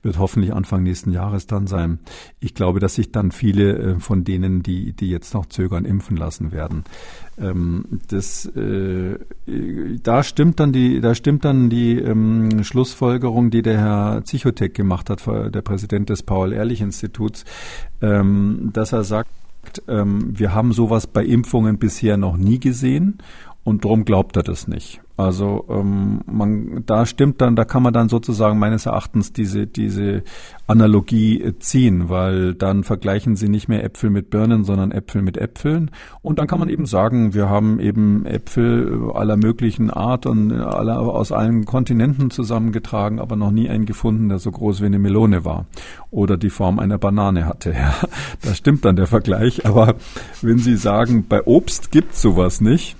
wird 0.00 0.18
hoffentlich 0.18 0.54
Anfang 0.54 0.82
nächsten 0.82 1.10
Jahres 1.10 1.46
dann 1.46 1.66
sein. 1.66 1.98
Ich 2.40 2.54
glaube, 2.54 2.80
dass 2.80 2.94
sich 2.94 3.12
dann 3.12 3.30
viele 3.30 3.76
äh, 3.76 4.00
von 4.00 4.24
denen, 4.24 4.62
die, 4.62 4.94
die 4.94 5.10
jetzt 5.10 5.34
noch 5.34 5.44
zögern, 5.44 5.84
impfen 5.84 6.16
lassen 6.16 6.50
werden. 6.50 6.84
Ähm, 7.36 8.00
das, 8.08 8.46
äh, 8.46 9.18
da 10.02 10.22
stimmt 10.22 10.60
dann 10.60 10.72
die, 10.72 11.00
da 11.00 11.14
stimmt 11.14 11.44
dann 11.44 11.68
die 11.68 11.98
ähm, 11.98 12.62
Schlussfolgerung, 12.62 13.50
die 13.50 13.62
der 13.62 13.78
Herr 13.78 14.24
Zichotek 14.24 14.74
gemacht 14.74 15.10
hat, 15.10 15.26
der 15.26 15.62
Präsident 15.62 16.10
des 16.10 16.22
Paul-Ehrlich-Instituts, 16.22 17.44
ähm, 18.00 18.70
dass 18.72 18.92
er 18.92 19.04
sagt, 19.04 19.30
ähm, 19.88 20.38
wir 20.38 20.54
haben 20.54 20.72
sowas 20.72 21.06
bei 21.06 21.24
Impfungen 21.24 21.78
bisher 21.78 22.16
noch 22.16 22.36
nie 22.36 22.60
gesehen 22.60 23.18
und 23.64 23.84
darum 23.84 24.04
glaubt 24.04 24.36
er 24.36 24.42
das 24.42 24.68
nicht. 24.68 25.00
Also 25.16 25.66
ähm, 25.68 26.22
man, 26.26 26.82
da 26.86 27.06
stimmt 27.06 27.40
dann, 27.40 27.54
da 27.54 27.64
kann 27.64 27.84
man 27.84 27.92
dann 27.92 28.08
sozusagen 28.08 28.58
meines 28.58 28.86
Erachtens 28.86 29.32
diese 29.32 29.68
diese 29.68 30.24
Analogie 30.66 31.40
äh, 31.40 31.58
ziehen, 31.60 32.08
weil 32.08 32.54
dann 32.54 32.82
vergleichen 32.82 33.36
sie 33.36 33.48
nicht 33.48 33.68
mehr 33.68 33.84
Äpfel 33.84 34.10
mit 34.10 34.30
Birnen, 34.30 34.64
sondern 34.64 34.90
Äpfel 34.90 35.22
mit 35.22 35.36
Äpfeln. 35.36 35.92
Und 36.22 36.40
dann 36.40 36.48
kann 36.48 36.58
man 36.58 36.68
eben 36.68 36.86
sagen, 36.86 37.32
wir 37.32 37.48
haben 37.48 37.78
eben 37.78 38.26
Äpfel 38.26 39.12
aller 39.14 39.36
möglichen 39.36 39.88
Art 39.90 40.26
und 40.26 40.50
aller, 40.52 40.98
aus 40.98 41.30
allen 41.30 41.64
Kontinenten 41.64 42.30
zusammengetragen, 42.30 43.20
aber 43.20 43.36
noch 43.36 43.52
nie 43.52 43.68
einen 43.68 43.86
gefunden, 43.86 44.28
der 44.28 44.40
so 44.40 44.50
groß 44.50 44.80
wie 44.80 44.86
eine 44.86 44.98
Melone 44.98 45.44
war 45.44 45.66
oder 46.10 46.36
die 46.36 46.50
Form 46.50 46.80
einer 46.80 46.98
Banane 46.98 47.46
hatte. 47.46 47.72
Ja, 47.84 47.92
da 48.40 48.54
stimmt 48.54 48.84
dann 48.84 48.96
der 48.96 49.08
Vergleich. 49.08 49.66
Aber 49.66 49.96
wenn 50.40 50.58
Sie 50.58 50.76
sagen, 50.76 51.26
bei 51.28 51.44
Obst 51.44 51.90
gibt 51.90 52.14
sowas 52.14 52.62
nicht, 52.62 52.96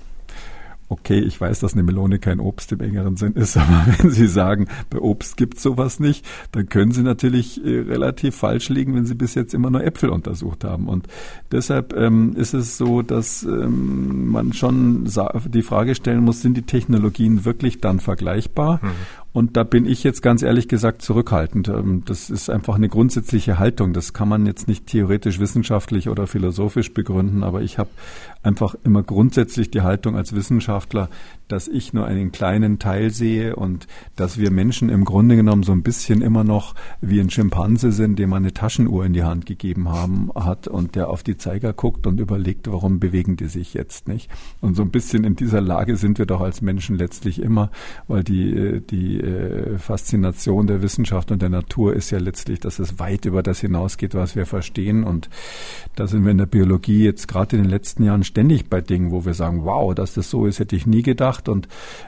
okay, 0.89 1.19
ich 1.19 1.39
weiß, 1.39 1.59
dass 1.59 1.73
eine 1.73 1.83
Melone 1.83 2.19
kein 2.19 2.39
Obst 2.39 2.71
im 2.71 2.79
engeren 2.81 3.15
Sinn 3.17 3.33
ist, 3.33 3.57
aber 3.57 3.85
wenn 3.97 4.11
Sie 4.11 4.27
sagen, 4.27 4.67
bei 4.89 4.99
Obst 4.99 5.37
gibt's 5.37 5.63
sowas 5.63 5.99
nicht, 5.99 6.25
dann 6.51 6.69
können 6.69 6.91
Sie 6.91 7.03
natürlich 7.03 7.63
äh, 7.63 7.79
relativ 7.79 8.35
falsch 8.35 8.69
liegen, 8.69 8.95
wenn 8.95 9.05
Sie 9.05 9.15
bis 9.15 9.35
jetzt 9.35 9.53
immer 9.53 9.69
nur 9.69 9.83
Äpfel 9.83 10.09
untersucht 10.09 10.63
haben. 10.63 10.87
Und 10.87 11.07
deshalb 11.51 11.93
ähm, 11.93 12.33
ist 12.35 12.53
es 12.53 12.77
so, 12.77 13.01
dass 13.01 13.43
ähm, 13.43 14.27
man 14.29 14.53
schon 14.53 15.07
die 15.47 15.61
Frage 15.61 15.95
stellen 15.95 16.23
muss, 16.23 16.41
sind 16.41 16.55
die 16.55 16.63
Technologien 16.63 17.45
wirklich 17.45 17.81
dann 17.81 17.99
vergleichbar? 17.99 18.79
Mhm. 18.81 18.91
Und 19.35 19.57
da 19.57 19.65
bin 19.65 19.85
ich 19.85 20.05
jetzt 20.05 20.21
ganz 20.21 20.43
ehrlich 20.43 20.69
gesagt 20.69 21.01
zurückhaltend. 21.01 21.67
Ähm, 21.67 22.03
das 22.05 22.29
ist 22.29 22.49
einfach 22.49 22.75
eine 22.75 22.87
grundsätzliche 22.87 23.59
Haltung. 23.59 23.91
Das 23.91 24.13
kann 24.13 24.29
man 24.29 24.45
jetzt 24.45 24.69
nicht 24.69 24.87
theoretisch 24.87 25.39
wissenschaftlich 25.41 26.07
oder 26.07 26.25
philosophisch 26.25 26.93
begründen, 26.93 27.43
aber 27.43 27.61
ich 27.61 27.77
habe 27.77 27.89
einfach 28.43 28.75
immer 28.85 29.03
grundsätzlich 29.03 29.69
die 29.71 29.81
Haltung 29.81 30.15
als 30.15 30.33
Wissenschaftler, 30.33 31.09
dass 31.49 31.67
ich 31.67 31.91
nur 31.91 32.05
einen 32.05 32.31
kleinen 32.31 32.79
Teil 32.79 33.09
sehe 33.09 33.57
und 33.57 33.87
dass 34.15 34.37
wir 34.37 34.51
Menschen 34.51 34.87
im 34.87 35.03
Grunde 35.03 35.35
genommen 35.35 35.63
so 35.63 35.73
ein 35.73 35.83
bisschen 35.83 36.21
immer 36.21 36.45
noch 36.45 36.73
wie 37.01 37.19
ein 37.19 37.29
Schimpanse 37.29 37.91
sind, 37.91 38.17
dem 38.17 38.29
man 38.29 38.43
eine 38.43 38.53
Taschenuhr 38.53 39.05
in 39.05 39.11
die 39.11 39.23
Hand 39.23 39.45
gegeben 39.45 39.89
haben 39.89 40.31
hat 40.33 40.69
und 40.69 40.95
der 40.95 41.09
auf 41.09 41.23
die 41.23 41.35
Zeiger 41.37 41.73
guckt 41.73 42.07
und 42.07 42.21
überlegt, 42.21 42.71
warum 42.71 43.01
bewegen 43.01 43.35
die 43.35 43.47
sich 43.47 43.73
jetzt 43.73 44.07
nicht. 44.07 44.29
Und 44.61 44.75
so 44.75 44.81
ein 44.81 44.91
bisschen 44.91 45.25
in 45.25 45.35
dieser 45.35 45.59
Lage 45.59 45.97
sind 45.97 46.19
wir 46.19 46.25
doch 46.25 46.39
als 46.39 46.61
Menschen 46.61 46.97
letztlich 46.97 47.41
immer, 47.41 47.69
weil 48.07 48.23
die, 48.23 48.79
die 48.79 49.24
äh, 49.25 49.77
Faszination 49.77 50.67
der 50.67 50.81
Wissenschaft 50.81 51.31
und 51.31 51.41
der 51.41 51.49
Natur 51.49 51.93
ist 51.93 52.11
ja 52.11 52.19
letztlich, 52.19 52.59
dass 52.59 52.79
es 52.79 52.99
weit 52.99 53.25
über 53.25 53.43
das 53.43 53.59
hinausgeht, 53.59 54.13
was 54.15 54.35
wir 54.35 54.45
verstehen. 54.45 55.03
Und 55.03 55.29
da 55.95 56.07
sind 56.07 56.23
wir 56.23 56.31
in 56.31 56.37
der 56.37 56.45
Biologie 56.45 57.03
jetzt 57.03 57.27
gerade 57.27 57.55
in 57.55 57.63
den 57.63 57.71
letzten 57.71 58.03
Jahren 58.03 58.23
ständig 58.23 58.69
bei 58.69 58.81
Dingen, 58.81 59.11
wo 59.11 59.25
wir 59.25 59.33
sagen, 59.33 59.65
wow, 59.65 59.93
dass 59.93 60.13
das 60.13 60.29
so 60.29 60.45
ist, 60.45 60.59
hätte 60.59 60.75
ich 60.75 60.85
nie 60.85 61.01
gedacht 61.01 61.49
und 61.49 61.67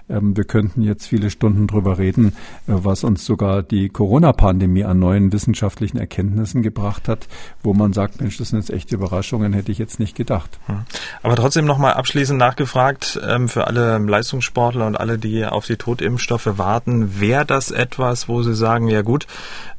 ähm, 0.09 0.35
wir 0.37 0.43
könnten 0.43 0.81
jetzt 0.81 1.07
viele 1.07 1.29
Stunden 1.29 1.67
drüber 1.67 1.97
reden, 1.97 2.27
äh, 2.67 2.73
was 2.73 3.03
uns 3.03 3.25
sogar 3.25 3.63
die 3.63 3.89
Corona-Pandemie 3.89 4.83
an 4.83 4.99
neuen 4.99 5.31
wissenschaftlichen 5.33 5.97
Erkenntnissen 5.97 6.61
gebracht 6.61 7.07
hat, 7.07 7.27
wo 7.63 7.73
man 7.73 7.93
sagt, 7.93 8.21
Mensch, 8.21 8.37
das 8.37 8.49
sind 8.49 8.59
jetzt 8.59 8.71
echte 8.71 8.95
Überraschungen, 8.95 9.53
hätte 9.53 9.71
ich 9.71 9.77
jetzt 9.77 9.99
nicht 9.99 10.15
gedacht. 10.15 10.59
Hm. 10.67 10.81
Aber 11.23 11.35
trotzdem 11.35 11.65
nochmal 11.65 11.93
abschließend 11.93 12.37
nachgefragt, 12.39 13.19
ähm, 13.27 13.49
für 13.49 13.67
alle 13.67 13.97
Leistungssportler 13.97 14.87
und 14.87 14.99
alle, 14.99 15.17
die 15.17 15.45
auf 15.45 15.65
die 15.65 15.77
Totimpfstoffe 15.77 16.57
warten, 16.57 17.06
wäre 17.19 17.45
das 17.45 17.71
etwas, 17.71 18.27
wo 18.27 18.43
Sie 18.43 18.55
sagen, 18.55 18.87
ja 18.87 19.01
gut, 19.01 19.27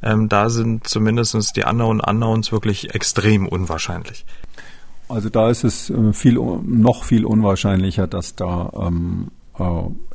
ähm, 0.01 0.29
da 0.29 0.49
sind 0.49 0.87
zumindest 0.87 1.55
die 1.55 1.63
Unknown 1.63 2.01
Unknowns 2.01 2.51
wirklich 2.51 2.93
extrem 2.93 3.47
unwahrscheinlich? 3.47 4.25
Also 5.07 5.29
da 5.29 5.49
ist 5.49 5.63
es 5.63 5.89
äh, 5.89 6.13
viel, 6.13 6.35
noch 6.35 7.03
viel 7.03 7.25
unwahrscheinlicher, 7.25 8.07
dass 8.07 8.35
da 8.35 8.71
ähm, 8.75 9.27
äh, 9.29 9.38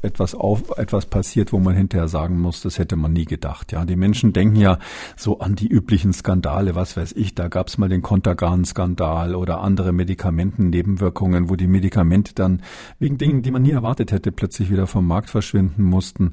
etwas 0.03 0.35
auf, 0.35 0.79
etwas 0.79 1.07
passiert, 1.07 1.53
wo 1.53 1.59
man 1.59 1.75
hinterher 1.75 2.09
sagen 2.09 2.41
muss, 2.41 2.63
das 2.63 2.79
hätte 2.79 2.97
man 2.97 3.13
nie 3.13 3.25
gedacht. 3.25 3.73
Ja, 3.73 3.85
die 3.85 3.97
Menschen 3.97 4.33
denken 4.33 4.57
ja 4.57 4.79
so 5.17 5.39
an 5.39 5.55
die 5.55 5.69
üblichen 5.69 6.13
Skandale, 6.13 6.75
was 6.75 6.97
weiß 6.97 7.13
ich, 7.13 7.35
da 7.35 7.49
gab 7.49 7.69
es 7.69 7.79
mal 7.79 7.89
den 7.89 8.03
Contergan-Skandal 8.03 9.35
oder 9.35 9.61
andere 9.61 9.93
Medikamentennebenwirkungen, 9.93 11.49
wo 11.49 11.57
die 11.57 11.67
Medikamente 11.67 12.35
dann 12.35 12.63
wegen 12.99 13.19
Dingen, 13.19 13.43
die 13.43 13.51
man 13.51 13.63
nie 13.63 13.73
erwartet 13.73 14.13
hätte, 14.13 14.33
plötzlich 14.33 14.71
wieder 14.71 14.87
vom 14.87 15.07
Markt 15.07 15.31
verschwinden 15.31 15.85
mussten. 15.85 16.33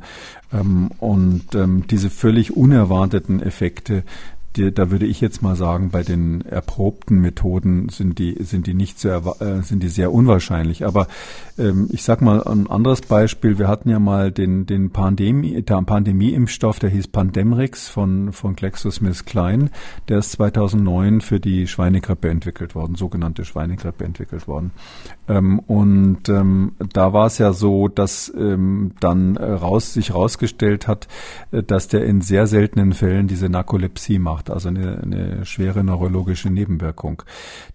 Ähm, 0.54 0.90
und 1.00 1.56
ähm, 1.56 1.86
diese 1.88 2.10
völlig 2.10 2.56
unerwarteten 2.56 3.42
Effekte, 3.42 4.04
die, 4.56 4.74
da 4.74 4.92
würde 4.92 5.06
ich 5.06 5.22
jetzt 5.22 5.42
mal 5.42 5.56
sagen, 5.56 5.90
bei 5.90 6.04
den 6.04 6.42
erprobten 6.42 7.20
Methoden 7.20 7.90
sind 7.90 8.20
die, 8.20 8.44
sind 8.44 8.68
die 8.68 8.74
nicht 8.74 9.00
sehr, 9.00 9.22
äh, 9.40 9.62
sind 9.62 9.84
die 9.84 9.90
sehr 9.90 10.12
unwahrscheinlich. 10.12 10.86
Aber 10.86 11.08
ähm, 11.58 11.88
ich 11.92 12.04
sag 12.04 12.22
mal 12.22 12.44
ein 12.44 12.68
anderes 12.68 13.02
Beispiel. 13.02 13.60
Wir 13.60 13.68
hatten 13.68 13.90
ja 13.90 14.00
mal 14.00 14.32
den, 14.32 14.66
den 14.66 14.92
Pandemie, 14.92 15.62
der 15.62 15.82
Pandemie-Impfstoff, 15.82 16.80
der 16.80 16.90
hieß 16.90 17.08
Pandemrix 17.10 17.88
von, 17.88 18.34
von 18.34 18.56
GlaxoSmithKline. 18.56 19.70
Der 20.10 20.20
ist 20.20 20.32
2009 20.34 21.22
für 21.22 21.40
die 21.40 21.68
Schweinegrippe 21.68 22.30
entwickelt 22.30 22.76
worden, 22.76 22.96
sogenannte 22.96 23.46
Schweinegrippe 23.46 24.04
entwickelt 24.04 24.48
worden. 24.48 24.72
Ähm, 25.28 25.60
und 25.60 26.30
ähm, 26.30 26.74
da 26.94 27.14
war 27.14 27.28
es 27.28 27.38
ja 27.38 27.54
so, 27.54 27.88
dass 27.88 28.32
ähm, 28.36 28.92
dann 29.00 29.38
raus, 29.38 29.94
sich 29.94 30.10
herausgestellt 30.10 30.88
hat, 30.88 31.08
äh, 31.52 31.64
dass 31.64 31.88
der 31.88 32.06
in 32.06 32.22
sehr 32.22 32.48
seltenen 32.48 32.94
Fällen 32.94 33.28
diese 33.28 33.50
Narkolepsie 33.50 34.20
macht, 34.20 34.41
also 34.50 34.70
eine, 34.70 35.02
eine 35.02 35.46
schwere 35.46 35.84
neurologische 35.84 36.50
Nebenwirkung. 36.50 37.24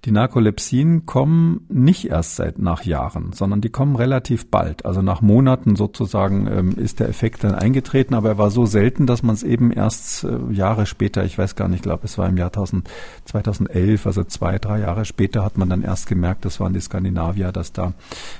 Die 0.04 0.10
Narkolepsien 0.10 1.06
kommen 1.06 1.66
nicht 1.68 2.08
erst 2.08 2.36
seit 2.36 2.58
nach 2.58 2.84
Jahren, 2.84 3.32
sondern 3.32 3.60
die 3.60 3.70
kommen 3.70 3.96
relativ 3.96 4.50
bald. 4.50 4.84
Also 4.84 5.02
nach 5.02 5.20
Monaten 5.20 5.76
sozusagen 5.76 6.46
ähm, 6.46 6.70
ist 6.70 7.00
der 7.00 7.08
Effekt 7.08 7.44
dann 7.44 7.54
eingetreten, 7.54 8.14
aber 8.14 8.30
er 8.30 8.38
war 8.38 8.50
so 8.50 8.66
selten, 8.66 9.06
dass 9.06 9.22
man 9.22 9.34
es 9.34 9.42
eben 9.42 9.70
erst 9.72 10.24
äh, 10.24 10.52
Jahre 10.52 10.86
später, 10.86 11.24
ich 11.24 11.38
weiß 11.38 11.56
gar 11.56 11.68
nicht, 11.68 11.76
ich 11.76 11.82
glaube 11.82 12.04
es 12.04 12.16
war 12.16 12.28
im 12.28 12.38
Jahr 12.38 12.48
1000, 12.48 12.88
2011, 13.26 14.06
also 14.06 14.24
zwei, 14.24 14.58
drei 14.58 14.80
Jahre 14.80 15.04
später 15.04 15.44
hat 15.44 15.58
man 15.58 15.68
dann 15.68 15.82
erst 15.82 16.06
gemerkt, 16.06 16.44
das 16.44 16.58
waren 16.58 16.72
die 16.72 16.80
Skandinavier 16.80 17.52
dass 17.52 17.72
da, 17.72 17.92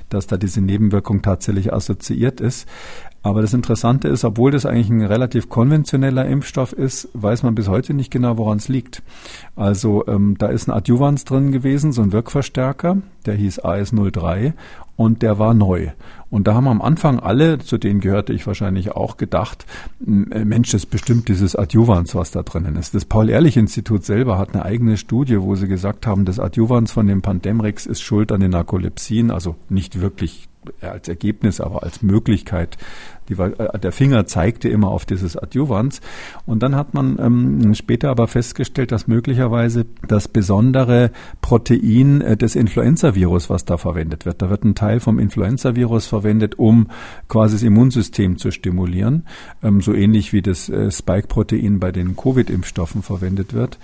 dass 0.09 0.27
da 0.27 0.37
diese 0.37 0.61
Nebenwirkung 0.61 1.21
tatsächlich 1.21 1.73
assoziiert 1.73 2.41
ist. 2.41 2.67
Aber 3.23 3.41
das 3.41 3.53
Interessante 3.53 4.07
ist, 4.07 4.23
obwohl 4.23 4.51
das 4.51 4.65
eigentlich 4.65 4.89
ein 4.89 5.01
relativ 5.01 5.49
konventioneller 5.49 6.25
Impfstoff 6.25 6.71
ist, 6.71 7.09
weiß 7.13 7.43
man 7.43 7.55
bis 7.55 7.67
heute 7.67 7.93
nicht 7.93 8.11
genau, 8.11 8.37
woran 8.37 8.57
es 8.57 8.69
liegt. 8.69 9.03
Also 9.55 10.07
ähm, 10.07 10.35
da 10.37 10.47
ist 10.47 10.67
ein 10.67 10.71
Adjuvans 10.71 11.25
drin 11.25 11.51
gewesen, 11.51 11.91
so 11.91 12.01
ein 12.01 12.13
Wirkverstärker, 12.13 12.97
der 13.25 13.35
hieß 13.35 13.63
AS03 13.63 14.53
und 14.95 15.21
der 15.21 15.39
war 15.39 15.53
neu. 15.53 15.89
Und 16.29 16.47
da 16.47 16.55
haben 16.55 16.67
am 16.67 16.81
Anfang 16.81 17.19
alle, 17.19 17.59
zu 17.59 17.77
denen 17.77 18.01
gehörte 18.01 18.33
ich 18.33 18.45
wahrscheinlich 18.45 18.91
auch, 18.91 19.15
gedacht, 19.17 19.65
äh, 20.05 20.43
Mensch, 20.43 20.71
das 20.71 20.83
ist 20.83 20.89
bestimmt 20.89 21.29
dieses 21.29 21.55
Adjuvans, 21.55 22.15
was 22.15 22.31
da 22.31 22.43
drinnen 22.43 22.75
ist. 22.75 22.95
Das 22.95 23.05
Paul-Ehrlich-Institut 23.05 24.03
selber 24.03 24.37
hat 24.37 24.53
eine 24.53 24.65
eigene 24.65 24.97
Studie, 24.97 25.41
wo 25.41 25.55
sie 25.55 25.67
gesagt 25.67 26.05
haben, 26.05 26.25
das 26.25 26.39
Adjuvans 26.39 26.91
von 26.91 27.07
dem 27.07 27.21
Pandemrix 27.21 27.85
ist 27.85 28.01
schuld 28.01 28.31
an 28.31 28.41
den 28.41 28.51
Narkolepsien, 28.51 29.31
also 29.31 29.55
nicht 29.69 30.01
wirklich 30.01 30.49
als 30.81 31.07
Ergebnis, 31.07 31.61
aber 31.61 31.83
als 31.83 32.01
Möglichkeit 32.01 32.77
die 33.29 33.33
äh, 33.33 33.79
der 33.79 33.91
Finger 33.91 34.25
zeigte 34.25 34.69
immer 34.69 34.89
auf 34.89 35.05
dieses 35.05 35.37
Adjuvans. 35.37 36.01
Und 36.45 36.63
dann 36.63 36.75
hat 36.75 36.93
man 36.93 37.17
ähm, 37.19 37.73
später 37.73 38.09
aber 38.09 38.27
festgestellt, 38.27 38.91
dass 38.91 39.07
möglicherweise 39.07 39.85
das 40.07 40.27
besondere 40.27 41.11
Protein 41.41 42.21
äh, 42.21 42.37
des 42.37 42.55
Influenza-Virus, 42.55 43.49
was 43.49 43.65
da 43.65 43.77
verwendet 43.77 44.25
wird, 44.25 44.41
da 44.41 44.49
wird 44.49 44.63
ein 44.63 44.75
Teil 44.75 44.99
vom 44.99 45.19
Influenza-Virus 45.19 46.07
verwendet, 46.07 46.57
um 46.57 46.87
quasi 47.27 47.55
das 47.55 47.63
Immunsystem 47.63 48.37
zu 48.37 48.51
stimulieren, 48.51 49.25
ähm, 49.63 49.81
so 49.81 49.93
ähnlich 49.93 50.33
wie 50.33 50.41
das 50.41 50.69
äh, 50.69 50.91
Spike-Protein 50.91 51.79
bei 51.79 51.91
den 51.91 52.15
Covid-Impfstoffen 52.15 53.03
verwendet 53.03 53.53
wird. 53.53 53.77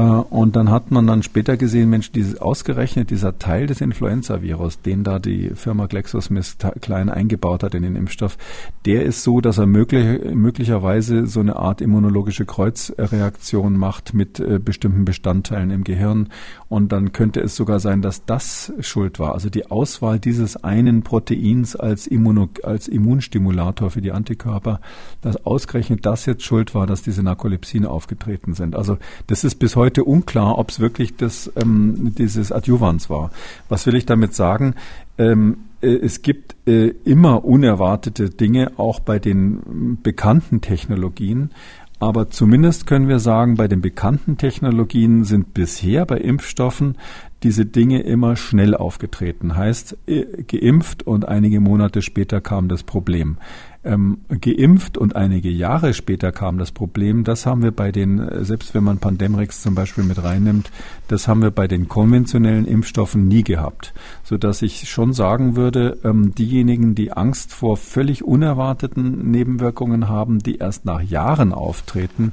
Äh, 0.00 0.02
und 0.02 0.56
dann 0.56 0.70
hat 0.70 0.90
man 0.90 1.06
dann 1.06 1.22
später 1.22 1.56
gesehen, 1.56 1.90
Mensch, 1.90 2.10
dieses 2.12 2.40
ausgerechnet 2.40 3.10
dieser 3.10 3.38
Teil 3.38 3.66
des 3.66 3.80
Influenza-Virus, 3.80 4.80
den 4.80 5.04
da 5.04 5.18
die 5.18 5.50
Firma 5.54 5.86
GlaxoSmithKline 5.86 7.12
eingebaut 7.12 7.62
hat 7.62 7.74
in 7.74 7.82
den 7.82 7.96
Impfstoff, 7.96 8.38
der 8.86 9.04
ist 9.04 9.22
so, 9.22 9.40
dass 9.40 9.58
er 9.58 9.66
möglich, 9.66 10.34
möglicherweise 10.34 11.26
so 11.26 11.40
eine 11.40 11.56
Art 11.56 11.80
immunologische 11.80 12.46
Kreuzreaktion 12.46 13.76
macht 13.76 14.14
mit 14.14 14.40
äh, 14.40 14.58
bestimmten 14.58 15.04
Bestandteilen 15.04 15.70
im 15.70 15.84
Gehirn. 15.84 16.28
Und 16.68 16.92
dann 16.92 17.12
könnte 17.12 17.40
es 17.40 17.56
sogar 17.56 17.80
sein, 17.80 18.00
dass 18.00 18.24
das 18.24 18.72
schuld 18.80 19.18
war. 19.18 19.34
Also 19.34 19.50
die 19.50 19.70
Auswahl 19.70 20.18
dieses 20.18 20.62
einen 20.62 21.02
Proteins 21.02 21.76
als, 21.76 22.06
Immuno, 22.06 22.48
als 22.62 22.88
Immunstimulator 22.88 23.90
für 23.90 24.00
die 24.00 24.12
Antikörper, 24.12 24.80
dass 25.20 25.44
ausgerechnet 25.44 26.06
das 26.06 26.26
jetzt 26.26 26.44
schuld 26.44 26.74
war, 26.74 26.86
dass 26.86 27.02
diese 27.02 27.22
Narkolepsien 27.22 27.84
aufgetreten 27.84 28.54
sind. 28.54 28.76
Also 28.76 28.98
das 29.26 29.44
ist 29.44 29.56
bis 29.56 29.76
heute 29.76 29.89
unklar, 29.98 30.58
ob 30.58 30.70
es 30.70 30.80
wirklich 30.80 31.16
das, 31.16 31.50
ähm, 31.56 32.14
dieses 32.16 32.52
Adjuvans 32.52 33.10
war. 33.10 33.30
Was 33.68 33.86
will 33.86 33.94
ich 33.94 34.06
damit 34.06 34.34
sagen? 34.34 34.74
Ähm, 35.18 35.58
äh, 35.80 35.88
es 35.88 36.22
gibt 36.22 36.56
äh, 36.66 36.88
immer 37.04 37.44
unerwartete 37.44 38.30
Dinge, 38.30 38.72
auch 38.78 39.00
bei 39.00 39.18
den 39.18 39.98
bekannten 40.02 40.60
Technologien. 40.60 41.50
Aber 41.98 42.30
zumindest 42.30 42.86
können 42.86 43.08
wir 43.08 43.18
sagen, 43.18 43.56
bei 43.56 43.68
den 43.68 43.82
bekannten 43.82 44.38
Technologien 44.38 45.24
sind 45.24 45.52
bisher 45.52 46.06
bei 46.06 46.16
Impfstoffen 46.16 46.96
diese 47.42 47.66
Dinge 47.66 48.02
immer 48.02 48.36
schnell 48.36 48.74
aufgetreten. 48.74 49.56
Heißt, 49.56 49.96
äh, 50.06 50.42
geimpft 50.42 51.02
und 51.02 51.26
einige 51.26 51.60
Monate 51.60 52.02
später 52.02 52.40
kam 52.40 52.68
das 52.68 52.82
Problem 52.82 53.36
ähm, 53.82 54.18
geimpft 54.28 54.98
und 54.98 55.16
einige 55.16 55.48
Jahre 55.48 55.94
später 55.94 56.32
kam 56.32 56.58
das 56.58 56.70
Problem. 56.70 57.24
Das 57.24 57.46
haben 57.46 57.62
wir 57.62 57.70
bei 57.70 57.92
den, 57.92 58.18
äh, 58.18 58.44
selbst 58.44 58.74
wenn 58.74 58.84
man 58.84 58.98
Pandemrix 58.98 59.62
zum 59.62 59.74
Beispiel 59.74 60.04
mit 60.04 60.22
reinnimmt, 60.22 60.70
das 61.08 61.28
haben 61.28 61.40
wir 61.40 61.50
bei 61.50 61.66
den 61.66 61.88
konventionellen 61.88 62.66
Impfstoffen 62.66 63.26
nie 63.26 63.42
gehabt. 63.42 63.94
So 64.22 64.36
dass 64.36 64.60
ich 64.60 64.90
schon 64.90 65.14
sagen 65.14 65.56
würde, 65.56 65.98
ähm, 66.04 66.34
diejenigen, 66.34 66.94
die 66.94 67.12
Angst 67.12 67.54
vor 67.54 67.78
völlig 67.78 68.22
unerwarteten 68.22 69.30
Nebenwirkungen 69.30 70.08
haben, 70.08 70.40
die 70.40 70.56
erst 70.56 70.84
nach 70.84 71.00
Jahren 71.00 71.52
auftreten, 71.54 72.32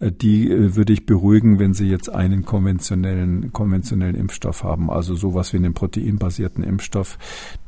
die 0.00 0.50
äh, 0.50 0.76
würde 0.76 0.92
ich 0.92 1.06
beruhigen, 1.06 1.58
wenn 1.58 1.72
sie 1.72 1.88
jetzt 1.88 2.10
einen 2.10 2.44
konventionellen, 2.44 3.52
konventionellen 3.52 4.14
Impfstoff 4.14 4.62
haben, 4.62 4.90
also 4.90 5.14
sowas 5.14 5.52
wie 5.52 5.58
einen 5.58 5.74
proteinbasierten 5.74 6.62
Impfstoff. 6.62 7.18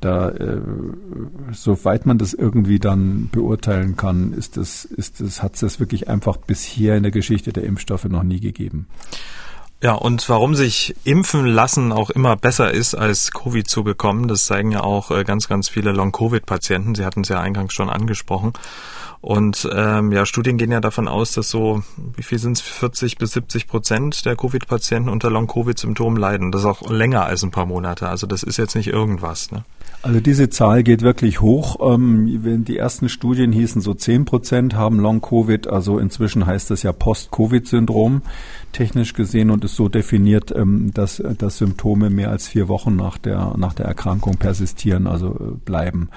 Da, 0.01 0.29
äh, 0.31 0.61
soweit 1.53 2.07
man 2.07 2.19
das 2.19 2.35
irgendwie 2.35 2.79
dann 2.79 3.31
beurteilen 3.33 3.97
kann, 3.97 4.33
ist 4.33 4.57
das, 4.57 4.85
ist 4.85 5.21
das, 5.21 5.43
hat 5.43 5.55
es 5.55 5.61
das 5.61 5.81
wirklich 5.81 6.09
einfach 6.09 6.37
bisher 6.37 6.97
in 6.97 7.03
der 7.03 7.13
Geschichte 7.13 7.53
der 7.53 7.65
Impfstoffe 7.65 8.05
noch 8.05 8.23
nie 8.23 8.41
gegeben. 8.41 8.87
Ja, 9.81 9.95
und 9.95 10.29
warum 10.29 10.57
sich 10.57 10.97
impfen 11.05 11.47
lassen 11.47 11.93
auch 11.93 12.11
immer 12.11 12.35
besser 12.35 12.75
ist, 12.75 12.97
als 12.97 13.31
Covid 13.31 13.69
zu 13.71 13.85
bekommen, 13.85 14.27
das 14.27 14.45
zeigen 14.45 14.73
ja 14.73 14.81
auch 14.81 15.25
ganz, 15.25 15.47
ganz 15.47 15.69
viele 15.69 15.93
Long-Covid-Patienten. 15.93 16.97
Sie 16.97 17.05
hatten 17.05 17.21
es 17.21 17.29
ja 17.29 17.41
eingangs 17.41 17.75
schon 17.75 17.89
angesprochen. 17.89 18.55
Und 19.21 19.69
ähm, 19.75 20.13
ja, 20.13 20.25
Studien 20.27 20.59
gehen 20.59 20.71
ja 20.71 20.81
davon 20.81 21.09
aus, 21.09 21.33
dass 21.33 21.51
so, 21.51 21.83
wie 22.17 22.23
viel 22.23 22.39
sind 22.39 22.57
es, 22.57 22.61
40 22.61 23.19
bis 23.19 23.33
70 23.33 23.67
Prozent 23.67 24.25
der 24.25 24.37
Covid-Patienten 24.37 25.09
unter 25.09 25.31
Long-Covid-Symptomen 25.31 26.17
leiden. 26.17 26.53
Das 26.53 26.63
ist 26.63 26.67
auch 26.67 26.89
länger 26.89 27.25
als 27.25 27.43
ein 27.43 27.51
paar 27.51 27.67
Monate. 27.67 28.09
Also 28.09 28.27
das 28.27 28.45
ist 28.45 28.59
jetzt 28.59 28.77
nicht 28.77 28.89
irgendwas. 28.89 29.51
Ne? 29.51 29.65
Also 30.03 30.21
diese 30.21 30.49
Zahl 30.49 30.85
geht 30.85 31.03
wirklich 31.03 31.41
hoch. 31.41 31.79
Ähm, 31.81 32.65
die 32.65 32.77
ersten 32.77 33.09
Studien 33.09 33.51
hießen 33.51 33.81
so 33.81 33.95
10 33.95 34.25
Prozent 34.25 34.77
haben 34.77 35.01
Long-Covid. 35.01 35.67
Also 35.67 35.99
inzwischen 35.99 36.47
heißt 36.47 36.71
das 36.71 36.85
ja 36.85 36.93
Post-Covid-Syndrom 36.93 38.23
technisch 38.73 39.15
gesehen 39.15 39.51
und 39.51 39.65
ist 39.65 39.75
so 39.75 39.89
definiert, 39.89 40.55
ähm, 40.55 40.93
dass, 40.95 41.23
dass 41.39 41.59
Symptome 41.59 42.11
mehr 42.11 42.31
als 42.31 42.47
vier 42.47 42.69
Wochen 42.69 42.95
nach 42.95 43.19
der, 43.19 43.55
nach 43.57 43.75
der 43.75 43.87
Erkrankung 43.87 44.37
persistieren, 44.37 45.07
also 45.07 45.31
äh, 45.31 45.57
bleiben. 45.65 46.11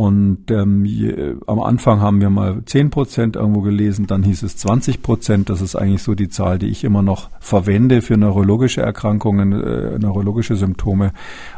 Und 0.00 0.50
ähm, 0.50 0.86
je, 0.86 1.34
am 1.46 1.60
Anfang 1.60 2.00
haben 2.00 2.22
wir 2.22 2.30
mal 2.30 2.62
10 2.64 2.88
Prozent 2.88 3.36
irgendwo 3.36 3.60
gelesen, 3.60 4.06
dann 4.06 4.22
hieß 4.22 4.44
es 4.44 4.56
20 4.56 5.02
Prozent. 5.02 5.50
Das 5.50 5.60
ist 5.60 5.76
eigentlich 5.76 6.02
so 6.02 6.14
die 6.14 6.30
Zahl, 6.30 6.58
die 6.58 6.68
ich 6.68 6.84
immer 6.84 7.02
noch 7.02 7.28
verwende 7.38 8.00
für 8.00 8.16
neurologische 8.16 8.80
Erkrankungen, 8.80 9.52
äh, 9.52 9.98
neurologische 9.98 10.56
Symptome. 10.56 11.12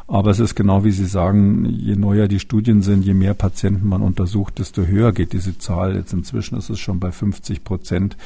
Aber 0.08 0.32
es 0.32 0.40
ist 0.40 0.56
genau 0.56 0.82
wie 0.82 0.90
Sie 0.90 1.06
sagen, 1.06 1.66
je 1.66 1.94
neuer 1.94 2.26
die 2.26 2.40
Studien 2.40 2.82
sind, 2.82 3.04
je 3.04 3.14
mehr 3.14 3.34
Patienten 3.34 3.88
man 3.88 4.02
untersucht, 4.02 4.58
desto 4.58 4.86
höher 4.86 5.12
geht 5.12 5.34
diese 5.34 5.56
Zahl. 5.58 5.94
Jetzt 5.94 6.12
inzwischen 6.12 6.58
ist 6.58 6.68
es 6.68 6.80
schon 6.80 6.98
bei 6.98 7.12
50 7.12 7.62
Prozent, 7.62 8.16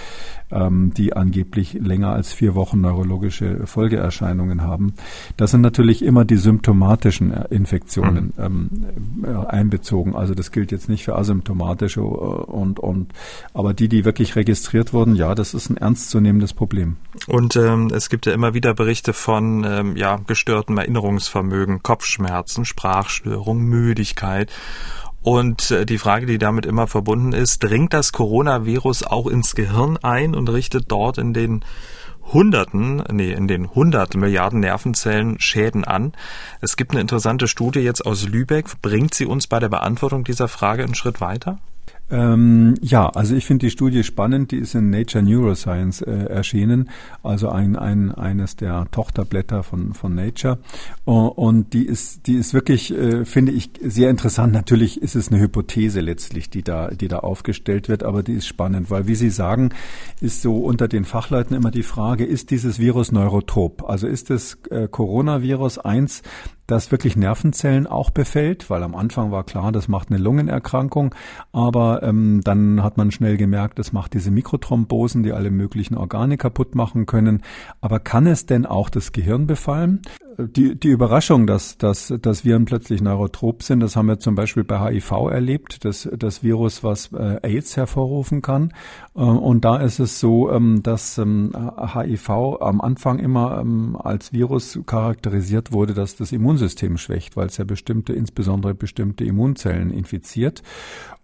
ähm, 0.50 0.92
die 0.94 1.14
angeblich 1.14 1.74
länger 1.74 2.10
als 2.10 2.32
vier 2.32 2.54
Wochen 2.54 2.80
neurologische 2.80 3.66
Folgeerscheinungen 3.66 4.62
haben. 4.62 4.94
Das 5.36 5.50
sind 5.50 5.60
natürlich 5.60 6.02
immer 6.02 6.24
die 6.24 6.36
symptomatischen 6.36 7.32
Infektionen 7.50 8.32
mhm. 8.36 8.44
ähm, 8.44 9.24
äh, 9.24 9.46
einbezogen. 9.46 10.14
Also 10.14 10.34
das 10.34 10.52
gilt 10.52 10.72
jetzt 10.72 10.88
nicht 10.88 11.04
für 11.04 11.16
asymptomatische 11.16 12.00
äh, 12.00 12.04
und, 12.04 12.78
und 12.78 13.12
aber 13.54 13.74
die, 13.74 13.88
die 13.88 14.04
wirklich 14.04 14.36
registriert 14.36 14.92
wurden, 14.92 15.16
ja, 15.16 15.34
das 15.34 15.54
ist 15.54 15.70
ein 15.70 15.76
ernstzunehmendes 15.76 16.52
Problem. 16.54 16.96
Und 17.26 17.56
ähm, 17.56 17.90
es 17.92 18.08
gibt 18.08 18.26
ja 18.26 18.32
immer 18.32 18.54
wieder 18.54 18.74
Berichte 18.74 19.12
von 19.12 19.64
ähm, 19.64 19.96
ja, 19.96 20.20
gestörtem 20.26 20.78
Erinnerungsvermögen 20.78 21.82
Kopfschmerzen, 21.82 22.64
Sprachstörung, 22.64 23.62
Müdigkeit. 23.62 24.52
Und 25.26 25.72
äh, 25.72 25.84
die 25.84 25.98
Frage, 25.98 26.24
die 26.24 26.38
damit 26.38 26.66
immer 26.66 26.86
verbunden 26.86 27.32
ist, 27.32 27.58
dringt 27.58 27.92
das 27.92 28.12
Coronavirus 28.12 29.02
auch 29.02 29.26
ins 29.26 29.56
Gehirn 29.56 29.96
ein 29.96 30.36
und 30.36 30.48
richtet 30.48 30.84
dort 30.86 31.18
in 31.18 31.34
den 31.34 31.64
Hunderten, 32.32 33.02
nee, 33.10 33.32
in 33.32 33.48
den 33.48 33.74
hundert 33.74 34.14
Milliarden 34.14 34.60
Nervenzellen 34.60 35.40
Schäden 35.40 35.82
an. 35.82 36.12
Es 36.60 36.76
gibt 36.76 36.92
eine 36.92 37.00
interessante 37.00 37.48
Studie 37.48 37.80
jetzt 37.80 38.06
aus 38.06 38.28
Lübeck. 38.28 38.80
Bringt 38.82 39.14
sie 39.14 39.26
uns 39.26 39.48
bei 39.48 39.58
der 39.58 39.68
Beantwortung 39.68 40.22
dieser 40.22 40.46
Frage 40.46 40.84
einen 40.84 40.94
Schritt 40.94 41.20
weiter? 41.20 41.58
Ähm, 42.08 42.74
ja, 42.82 43.08
also 43.08 43.34
ich 43.34 43.46
finde 43.46 43.66
die 43.66 43.70
Studie 43.70 44.04
spannend. 44.04 44.52
Die 44.52 44.58
ist 44.58 44.74
in 44.76 44.90
Nature 44.90 45.24
Neuroscience 45.24 46.02
äh, 46.02 46.26
erschienen, 46.26 46.88
also 47.22 47.48
ein, 47.48 47.74
ein 47.74 48.12
eines 48.12 48.54
der 48.54 48.86
Tochterblätter 48.92 49.64
von 49.64 49.92
von 49.92 50.14
Nature. 50.14 50.58
Und 51.04 51.72
die 51.72 51.84
ist 51.84 52.28
die 52.28 52.34
ist 52.34 52.54
wirklich, 52.54 52.92
äh, 52.92 53.24
finde 53.24 53.52
ich, 53.52 53.70
sehr 53.82 54.10
interessant. 54.10 54.52
Natürlich 54.52 55.02
ist 55.02 55.16
es 55.16 55.32
eine 55.32 55.40
Hypothese 55.40 56.00
letztlich, 56.00 56.48
die 56.48 56.62
da 56.62 56.88
die 56.90 57.08
da 57.08 57.18
aufgestellt 57.20 57.88
wird, 57.88 58.04
aber 58.04 58.22
die 58.22 58.34
ist 58.34 58.46
spannend, 58.46 58.88
weil 58.88 59.08
wie 59.08 59.16
Sie 59.16 59.30
sagen, 59.30 59.70
ist 60.20 60.42
so 60.42 60.58
unter 60.58 60.86
den 60.86 61.04
Fachleuten 61.04 61.56
immer 61.56 61.72
die 61.72 61.82
Frage: 61.82 62.24
Ist 62.24 62.50
dieses 62.50 62.78
Virus 62.78 63.10
neurotrop? 63.10 63.82
Also 63.88 64.06
ist 64.06 64.30
das 64.30 64.58
äh, 64.70 64.86
Coronavirus 64.88 65.78
eins, 65.78 66.22
das 66.66 66.90
wirklich 66.90 67.16
Nervenzellen 67.16 67.86
auch 67.86 68.10
befällt, 68.10 68.70
weil 68.70 68.82
am 68.82 68.94
Anfang 68.94 69.30
war 69.30 69.44
klar, 69.44 69.72
das 69.72 69.88
macht 69.88 70.10
eine 70.10 70.18
Lungenerkrankung, 70.18 71.14
aber 71.52 72.02
ähm, 72.02 72.40
dann 72.42 72.82
hat 72.82 72.96
man 72.96 73.10
schnell 73.10 73.36
gemerkt, 73.36 73.78
das 73.78 73.92
macht 73.92 74.14
diese 74.14 74.30
Mikrothrombosen, 74.30 75.22
die 75.22 75.32
alle 75.32 75.50
möglichen 75.50 75.96
Organe 75.96 76.36
kaputt 76.36 76.74
machen 76.74 77.06
können. 77.06 77.42
Aber 77.80 78.00
kann 78.00 78.26
es 78.26 78.46
denn 78.46 78.66
auch 78.66 78.90
das 78.90 79.12
Gehirn 79.12 79.46
befallen? 79.46 80.02
Die, 80.38 80.78
die 80.78 80.88
Überraschung, 80.88 81.46
dass, 81.46 81.78
dass, 81.78 82.12
dass 82.20 82.44
Viren 82.44 82.66
plötzlich 82.66 83.00
neurotrop 83.00 83.62
sind, 83.62 83.80
das 83.80 83.96
haben 83.96 84.06
wir 84.06 84.18
zum 84.18 84.34
Beispiel 84.34 84.64
bei 84.64 84.78
HIV 84.78 85.12
erlebt, 85.30 85.84
das, 85.84 86.08
das 86.16 86.42
Virus, 86.42 86.84
was 86.84 87.12
äh, 87.12 87.40
AIDS 87.42 87.76
hervorrufen 87.76 88.42
kann. 88.42 88.72
Äh, 89.14 89.20
und 89.20 89.64
da 89.64 89.78
ist 89.78 89.98
es 89.98 90.20
so, 90.20 90.50
ähm, 90.50 90.82
dass 90.82 91.18
ähm, 91.18 91.52
HIV 91.54 92.60
am 92.60 92.80
Anfang 92.80 93.18
immer 93.18 93.60
ähm, 93.60 93.96
als 93.98 94.32
Virus 94.32 94.78
charakterisiert 94.86 95.72
wurde, 95.72 95.94
dass 95.94 96.16
das 96.16 96.32
Immunsystem 96.32 96.98
schwächt, 96.98 97.36
weil 97.36 97.46
es 97.46 97.56
ja 97.56 97.64
bestimmte, 97.64 98.12
insbesondere 98.12 98.74
bestimmte 98.74 99.24
Immunzellen 99.24 99.90
infiziert. 99.90 100.62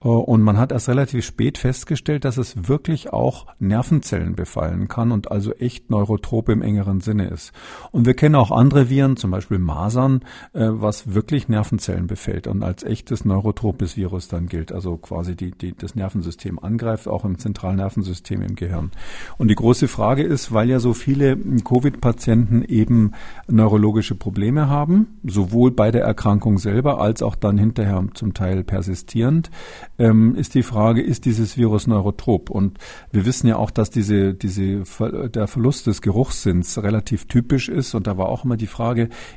Äh, 0.05 0.09
und 0.09 0.43
man 0.43 0.59
hat 0.59 0.73
erst 0.73 0.89
relativ 0.89 1.25
spät 1.25 1.59
festgestellt, 1.59 2.25
dass 2.25 2.37
es 2.37 2.69
wirklich 2.69 3.13
auch 3.13 3.47
Nervenzellen 3.59 4.35
befallen 4.35 4.89
kann 4.89 5.13
und 5.13 5.31
also 5.31 5.53
echt 5.53 5.91
neurotrop 5.91 6.49
im 6.49 6.63
engeren 6.63 7.01
Sinne 7.01 7.29
ist. 7.29 7.53
Und 7.91 8.07
wir 8.07 8.15
kennen 8.15 8.35
auch 8.35 8.51
andere 8.51 8.89
Viren, 8.89 9.02
zum 9.17 9.31
Beispiel 9.31 9.59
Masern, 9.59 10.21
äh, 10.53 10.69
was 10.69 11.15
wirklich 11.15 11.49
Nervenzellen 11.49 12.07
befällt 12.07 12.47
und 12.47 12.63
als 12.63 12.83
echtes 12.83 13.25
neurotropes 13.25 13.97
Virus 13.97 14.29
dann 14.29 14.47
gilt, 14.47 14.73
also 14.73 14.97
quasi 14.97 15.37
die, 15.37 15.51
die, 15.51 15.75
das 15.77 15.95
Nervensystem 15.95 16.59
angreift, 16.59 17.09
auch 17.09 17.25
im 17.25 17.39
Zentralnervensystem 17.39 18.43
im 18.43 18.55
Gehirn. 18.55 18.91
Und 19.39 19.49
die 19.49 19.55
große 19.55 19.89
Frage 19.89 20.23
ist, 20.23 20.53
weil 20.53 20.69
ja 20.69 20.79
so 20.79 20.95
viele 20.95 21.37
Covid-Patienten 21.37 22.65
eben 22.65 23.13
neurologische 23.49 24.15
Probleme 24.15 24.69
haben, 24.69 25.19
sowohl 25.25 25.71
bei 25.71 25.91
der 25.91 26.05
Erkrankung 26.05 26.59
selber 26.59 27.01
als 27.01 27.23
auch 27.23 27.35
dann 27.35 27.59
hinterher 27.59 28.05
zum 28.15 28.35
Teil 28.35 28.65
persistierend, 28.65 29.51
ähm, 29.99 30.35
ist 30.37 30.55
die 30.55 30.63
Frage, 30.63 31.03
ist 31.03 31.25
dieses 31.25 31.57
Virus 31.57 31.87
neurotrop? 31.87 32.51
Und 32.51 32.79
wir 33.11 33.27
wissen 33.27 33.47
ja 33.47 33.57
auch, 33.57 33.71
dass 33.71 33.91
diese, 33.91 34.35
diese, 34.35 34.85
der 35.29 35.47
Verlust 35.47 35.87
des 35.87 36.03
Geruchssinns 36.03 36.83
relativ 36.83 37.27
typisch 37.27 37.69
ist. 37.69 37.95
Und 37.95 38.07
da 38.07 38.19
war 38.19 38.29
auch 38.29 38.45
immer 38.45 38.57
die 38.57 38.67
Frage, 38.67 38.92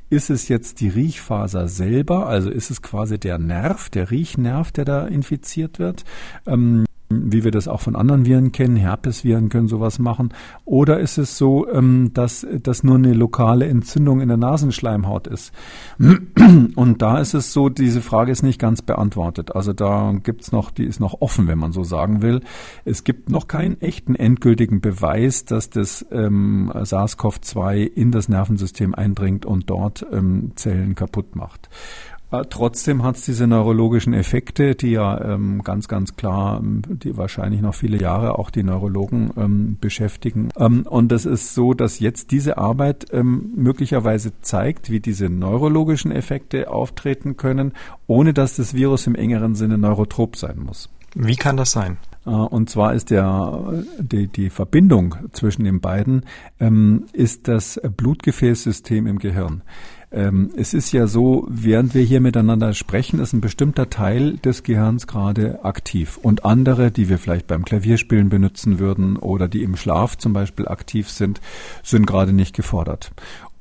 ist 0.09 0.29
es 0.29 0.47
jetzt 0.47 0.81
die 0.81 0.89
Riechfaser 0.89 1.67
selber? 1.67 2.27
Also 2.27 2.49
ist 2.49 2.71
es 2.71 2.81
quasi 2.81 3.19
der 3.19 3.37
Nerv, 3.37 3.89
der 3.89 4.11
Riechnerv, 4.11 4.71
der 4.71 4.85
da 4.85 5.07
infiziert 5.07 5.79
wird? 5.79 6.03
Ähm, 6.45 6.85
wie 7.09 7.43
wir 7.43 7.51
das 7.51 7.67
auch 7.67 7.81
von 7.81 7.95
anderen 7.95 8.25
Viren 8.25 8.51
kennen, 8.51 8.75
Herpesviren 8.75 9.49
können 9.49 9.67
sowas 9.67 9.99
machen? 9.99 10.33
Oder 10.65 10.99
ist 10.99 11.17
es 11.17 11.37
so, 11.37 11.69
ähm, 11.69 12.11
dass 12.13 12.45
das 12.63 12.83
nur 12.83 12.95
eine 12.95 13.13
lokale 13.13 13.67
Entzündung 13.67 14.21
in 14.21 14.27
der 14.27 14.37
Nasenschleimhaut 14.37 15.27
ist? 15.27 15.53
Und 16.75 17.01
da 17.01 17.19
ist 17.19 17.33
es 17.33 17.53
so, 17.53 17.69
diese 17.69 18.01
Frage 18.01 18.31
ist 18.31 18.41
nicht 18.43 18.59
ganz 18.59 18.81
beantwortet. 18.81 19.55
Also 19.55 19.73
da 19.73 20.13
gibt's 20.23 20.51
noch, 20.51 20.71
die 20.71 20.85
ist 20.85 20.99
noch 20.99 21.21
offen, 21.21 21.47
wenn 21.47 21.59
man 21.59 21.71
so 21.71 21.83
sagen 21.83 22.21
will. 22.21 22.41
Es 22.85 23.03
gibt 23.03 23.29
noch 23.29 23.47
keinen 23.47 23.79
echten 23.81 24.15
endgültigen 24.15 24.81
Beweis, 24.81 25.45
dass 25.45 25.69
das 25.69 26.05
ähm, 26.11 26.71
SARS-CoV-2 26.73 27.85
in 27.85 28.11
das 28.11 28.29
Nervensystem 28.29 28.95
eindringt 28.95 29.45
und 29.45 29.69
dort 29.69 30.05
ähm, 30.11 30.53
Zellen 30.55 30.95
kaputt 30.95 31.35
macht. 31.35 31.69
Trotzdem 32.43 33.03
hat 33.03 33.15
es 33.15 33.25
diese 33.25 33.47
neurologischen 33.47 34.13
Effekte, 34.13 34.75
die 34.75 34.91
ja 34.91 35.19
ähm, 35.33 35.63
ganz, 35.63 35.87
ganz 35.87 36.15
klar, 36.15 36.59
ähm, 36.59 36.81
die 36.87 37.17
wahrscheinlich 37.17 37.61
noch 37.61 37.75
viele 37.75 37.99
Jahre 37.99 38.37
auch 38.37 38.49
die 38.49 38.63
Neurologen 38.63 39.31
ähm, 39.37 39.77
beschäftigen. 39.79 40.49
Ähm, 40.57 40.85
und 40.87 41.11
es 41.11 41.25
ist 41.25 41.55
so, 41.55 41.73
dass 41.73 41.99
jetzt 41.99 42.31
diese 42.31 42.57
Arbeit 42.57 43.05
ähm, 43.11 43.53
möglicherweise 43.55 44.33
zeigt, 44.41 44.89
wie 44.89 44.99
diese 44.99 45.29
neurologischen 45.29 46.11
Effekte 46.11 46.69
auftreten 46.69 47.37
können, 47.37 47.73
ohne 48.07 48.33
dass 48.33 48.55
das 48.55 48.73
Virus 48.73 49.07
im 49.07 49.15
engeren 49.15 49.55
Sinne 49.55 49.77
neurotrop 49.77 50.35
sein 50.35 50.59
muss. 50.59 50.89
Wie 51.15 51.37
kann 51.37 51.55
das 51.55 51.71
sein? 51.71 51.97
Äh, 52.25 52.29
und 52.29 52.69
zwar 52.69 52.93
ist 52.93 53.09
der, 53.09 53.83
die, 53.99 54.27
die 54.27 54.49
Verbindung 54.49 55.15
zwischen 55.31 55.63
den 55.63 55.79
beiden, 55.79 56.23
ähm, 56.59 57.05
ist 57.13 57.47
das 57.47 57.79
Blutgefäßsystem 57.95 59.07
im 59.07 59.19
Gehirn. 59.19 59.61
Ähm, 60.15 60.51
es 60.55 60.73
ist 60.73 60.93
ja 60.93 61.07
so, 61.07 61.45
während 61.49 61.93
wir 61.93 62.01
hier 62.01 62.21
miteinander 62.21 62.73
sprechen, 62.73 63.19
ist 63.19 63.33
ein 63.33 63.41
bestimmter 63.41 63.89
Teil 63.89 64.37
des 64.37 64.63
Gehirns 64.63 65.07
gerade 65.07 65.65
aktiv 65.65 66.17
und 66.21 66.45
andere, 66.45 66.89
die 66.89 67.09
wir 67.09 67.17
vielleicht 67.17 67.47
beim 67.47 67.65
Klavierspielen 67.65 68.29
benutzen 68.29 68.79
würden 68.79 69.17
oder 69.17 69.49
die 69.49 69.61
im 69.61 69.75
Schlaf 69.75 70.17
zum 70.17 70.31
Beispiel 70.31 70.69
aktiv 70.69 71.09
sind, 71.09 71.41
sind 71.83 72.07
gerade 72.07 72.31
nicht 72.31 72.55
gefordert. 72.55 73.11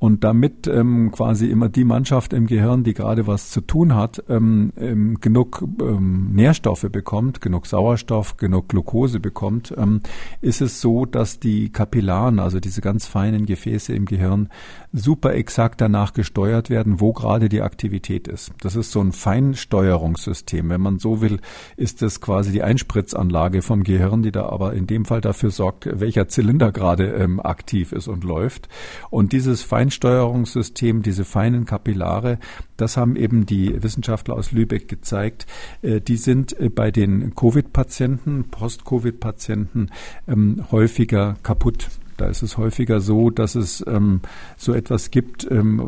Und 0.05 0.23
damit 0.23 0.67
ähm, 0.67 1.13
quasi 1.13 1.47
immer 1.47 1.71
die 1.71 1.87
Mannschaft 1.87 2.35
im 2.35 2.47
Gehirn, 2.47 2.85
die 2.85 2.93
gerade 2.93 3.27
was 3.27 3.49
zu 3.49 3.63
tun 3.63 3.95
hat, 3.95 4.23
ähm, 4.29 4.71
ähm, 4.77 5.19
genug 5.19 5.65
ähm, 5.81 6.29
Nährstoffe 6.35 6.87
bekommt, 6.93 7.41
genug 7.41 7.67
Sauerstoff, 7.67 8.37
genug 8.37 8.69
Glucose 8.69 9.19
bekommt, 9.19 9.73
ähm, 9.79 10.01
ist 10.43 10.61
es 10.61 10.83
so, 10.83 11.07
dass 11.07 11.41
die 11.41 11.71
Kapillaren, 11.71 12.39
also 12.39 12.61
diese 12.61 12.83
ganz 12.83 13.07
feinen 13.07 13.47
Gefäße 13.47 13.95
im 13.95 14.05
Gehirn, 14.05 14.51
super 14.93 15.33
exakt 15.33 15.81
danach 15.81 16.13
gesteuert 16.13 16.69
werden, 16.69 17.01
wo 17.01 17.15
gerade 17.15 17.49
die 17.49 17.63
Aktivität 17.63 18.29
ist. 18.29 18.53
Das 18.61 18.77
ist 18.77 18.93
so 18.93 19.01
ein 19.01 19.13
Feinsteuerungssystem. 19.13 20.69
Wenn 20.69 20.83
man 20.83 20.99
so 20.99 21.23
will, 21.23 21.41
ist 21.79 22.03
das 22.03 22.21
quasi 22.21 22.53
die 22.53 22.63
Einspritzanlage 22.63 23.63
vom 23.63 23.83
Gehirn, 23.83 24.23
die 24.23 24.33
da 24.33 24.51
aber 24.51 24.75
in 24.75 24.87
dem 24.87 25.07
Fall 25.07 25.23
dafür 25.23 25.51
sorgt, 25.51 25.89
welcher 25.99 26.29
Zylinder 26.29 26.73
gerade 26.73 27.07
ähm, 27.07 27.41
aktiv 27.41 27.93
ist 27.93 28.07
und 28.07 28.23
läuft. 28.23 28.69
Und 29.09 29.33
dieses 29.33 29.63
Feinsteuerungssystem 29.63 29.94
Feinsteuerungssystem, 29.95 31.03
diese 31.03 31.25
feinen 31.25 31.65
Kapillare, 31.67 32.39
das 32.77 32.97
haben 32.97 33.15
eben 33.17 33.47
die 33.47 33.83
Wissenschaftler 33.83 34.35
aus 34.35 34.51
Lübeck 34.51 34.89
gezeigt. 34.89 35.47
Äh, 35.83 36.01
die 36.01 36.17
sind 36.17 36.59
äh, 36.59 36.69
bei 36.69 36.91
den 36.91 37.35
Covid-Patienten, 37.35 38.51
Post-Covid-Patienten 38.51 39.91
ähm, 40.27 40.65
häufiger 40.73 41.37
kaputt. 41.43 41.89
Da 42.17 42.27
ist 42.27 42.43
es 42.43 42.59
häufiger 42.59 43.01
so, 43.01 43.31
dass 43.31 43.55
es 43.55 43.85
ähm, 43.87 44.21
so 44.57 44.73
etwas 44.73 45.11
gibt, 45.11 45.51
ähm, 45.51 45.83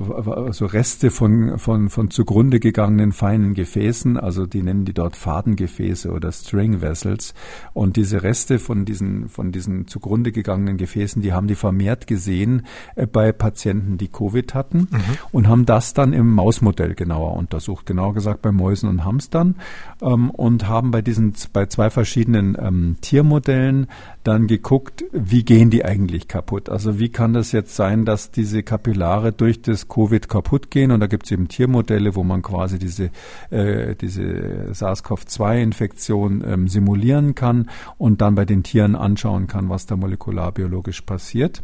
so 0.51 0.67
Reste 0.67 1.11
von, 1.11 1.59
von, 1.59 1.91
von 1.91 2.11
zugrunde 2.11 2.61
gegangenen 2.61 3.13
feinen 3.13 3.55
Gefäßen, 3.55 4.17
also 4.17 4.47
die 4.47 4.63
nennen 4.63 4.85
die 4.85 4.93
dort 4.93 5.17
Fadengefäße 5.17 6.11
oder 6.11 6.33
String 6.33 6.81
Vessels. 6.81 7.35
Und 7.75 7.97
diese 7.97 8.23
Reste 8.23 8.59
von 8.59 8.85
diesen, 8.85 9.29
von 9.29 9.53
diesen 9.53 9.87
zugrunde 9.87 10.33
gegangenen 10.33 10.77
Gefäßen, 10.77 11.23
die 11.23 11.33
haben 11.33 11.47
die 11.47 11.55
vermehrt 11.55 12.07
gesehen 12.07 12.67
äh, 12.95 13.07
bei 13.07 13.33
Patienten, 13.33 13.99
die 13.99 14.09
Covid 14.09 14.55
hatten 14.55 14.89
mhm. 14.91 15.01
und 15.33 15.49
haben 15.49 15.67
das 15.67 15.95
dann 15.95 16.13
im 16.13 16.33
Mausmodell 16.33 16.95
genauer 16.95 17.35
untersucht, 17.37 17.87
genauer 17.87 18.15
gesagt 18.15 18.43
bei 18.43 18.53
Mäusen 18.53 18.89
und 18.89 19.05
Hamstern 19.05 19.57
ähm, 20.03 20.31
und 20.31 20.69
haben 20.69 20.91
bei 20.91 21.03
diesen, 21.03 21.35
bei 21.53 21.67
zwei 21.67 21.91
verschiedenen 21.91 22.57
ähm, 22.61 22.97
Tiermodellen 23.01 23.87
dann 24.25 24.47
geguckt, 24.47 25.05
wie 25.13 25.45
gehen 25.45 25.71
die 25.71 25.85
eigentlich 25.85 26.16
kaputt? 26.21 26.69
Also 26.69 26.99
wie 26.99 27.11
kann 27.11 27.33
das 27.33 27.53
jetzt 27.53 27.77
sein, 27.77 28.05
dass 28.05 28.31
diese 28.31 28.63
Kapillare 28.63 29.33
durch 29.33 29.63
das 29.63 29.89
Covid 29.89 30.29
kaputt 30.29 30.71
gehen? 30.71 30.91
Und 30.91 31.01
da 31.01 31.07
gibt 31.07 31.27
es 31.27 31.33
eben 31.33 31.49
Tiermodelle, 31.49 32.15
wo 32.15 32.25
man 32.25 32.43
quasi 32.43 32.79
diese, 32.79 33.11
äh, 33.51 33.95
diese 33.95 34.73
SARS-CoV-2-Infektion 34.73 36.43
ähm, 36.47 36.69
simulieren 36.69 37.35
kann 37.35 37.71
und 37.99 38.21
dann 38.21 38.35
bei 38.35 38.45
den 38.45 38.63
Tieren 38.63 38.97
anschauen 38.97 39.47
kann, 39.47 39.69
was 39.69 39.87
da 39.87 39.97
molekularbiologisch 39.97 41.03
passiert. 41.03 41.63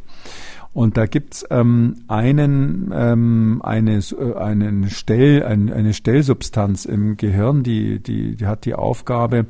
Und 0.74 0.96
da 0.96 1.04
gibt's 1.04 1.44
ähm, 1.50 1.96
einen, 2.08 2.90
ähm, 2.94 3.60
eine, 3.62 3.98
äh, 3.98 4.34
einen 4.36 4.88
Stell, 4.88 5.42
ein, 5.44 5.70
eine 5.70 5.92
Stellsubstanz 5.92 6.86
im 6.86 7.18
Gehirn, 7.18 7.62
die, 7.62 7.98
die, 7.98 8.36
die 8.36 8.46
hat 8.46 8.64
die 8.64 8.74
Aufgabe, 8.74 9.46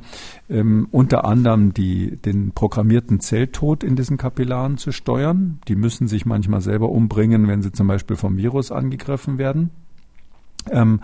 ähm, 0.49 0.87
unter 0.91 1.23
anderem 1.23 1.73
die, 1.73 2.17
den 2.17 2.51
programmierten 2.51 3.21
Zelltod 3.21 3.83
in 3.83 3.95
diesen 3.95 4.17
Kapillaren 4.17 4.77
zu 4.77 4.91
steuern. 4.91 5.59
Die 5.69 5.77
müssen 5.77 6.09
sich 6.09 6.25
manchmal 6.25 6.59
selber 6.59 6.89
umbringen, 6.89 7.47
wenn 7.47 7.61
sie 7.61 7.71
zum 7.71 7.87
Beispiel 7.87 8.17
vom 8.17 8.35
Virus 8.35 8.71
angegriffen 8.71 9.37
werden. 9.37 9.69
Ähm, 10.69 10.99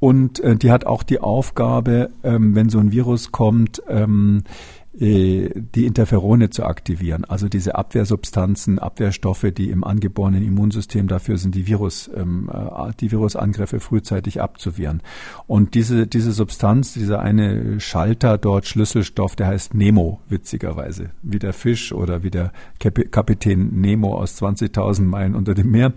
und 0.00 0.40
äh, 0.40 0.56
die 0.56 0.70
hat 0.70 0.84
auch 0.84 1.02
die 1.02 1.20
Aufgabe, 1.20 2.10
ähm, 2.24 2.54
wenn 2.54 2.68
so 2.68 2.78
ein 2.78 2.92
Virus 2.92 3.32
kommt, 3.32 3.82
ähm, 3.88 4.42
äh, 4.44 4.81
die 4.94 5.86
Interferone 5.86 6.50
zu 6.50 6.64
aktivieren, 6.64 7.24
also 7.24 7.48
diese 7.48 7.76
Abwehrsubstanzen, 7.76 8.78
Abwehrstoffe, 8.78 9.46
die 9.56 9.70
im 9.70 9.84
angeborenen 9.84 10.42
Immunsystem 10.42 11.08
dafür 11.08 11.38
sind, 11.38 11.54
die 11.54 11.66
Virus, 11.66 12.10
ähm, 12.14 12.50
äh, 12.52 12.92
die 13.00 13.10
Virusangriffe 13.10 13.80
frühzeitig 13.80 14.42
abzuwehren. 14.42 15.02
Und 15.46 15.74
diese 15.74 16.06
diese 16.06 16.32
Substanz, 16.32 16.92
dieser 16.92 17.20
eine 17.20 17.80
Schalter 17.80 18.36
dort 18.36 18.66
Schlüsselstoff, 18.66 19.34
der 19.34 19.46
heißt 19.46 19.74
Nemo, 19.74 20.20
witzigerweise, 20.28 21.10
wie 21.22 21.38
der 21.38 21.54
Fisch 21.54 21.92
oder 21.92 22.22
wie 22.22 22.30
der 22.30 22.52
Kapitän 22.78 23.80
Nemo 23.80 24.14
aus 24.14 24.40
20.000 24.42 25.04
Meilen 25.04 25.34
unter 25.34 25.54
dem 25.54 25.70
Meer. 25.70 25.94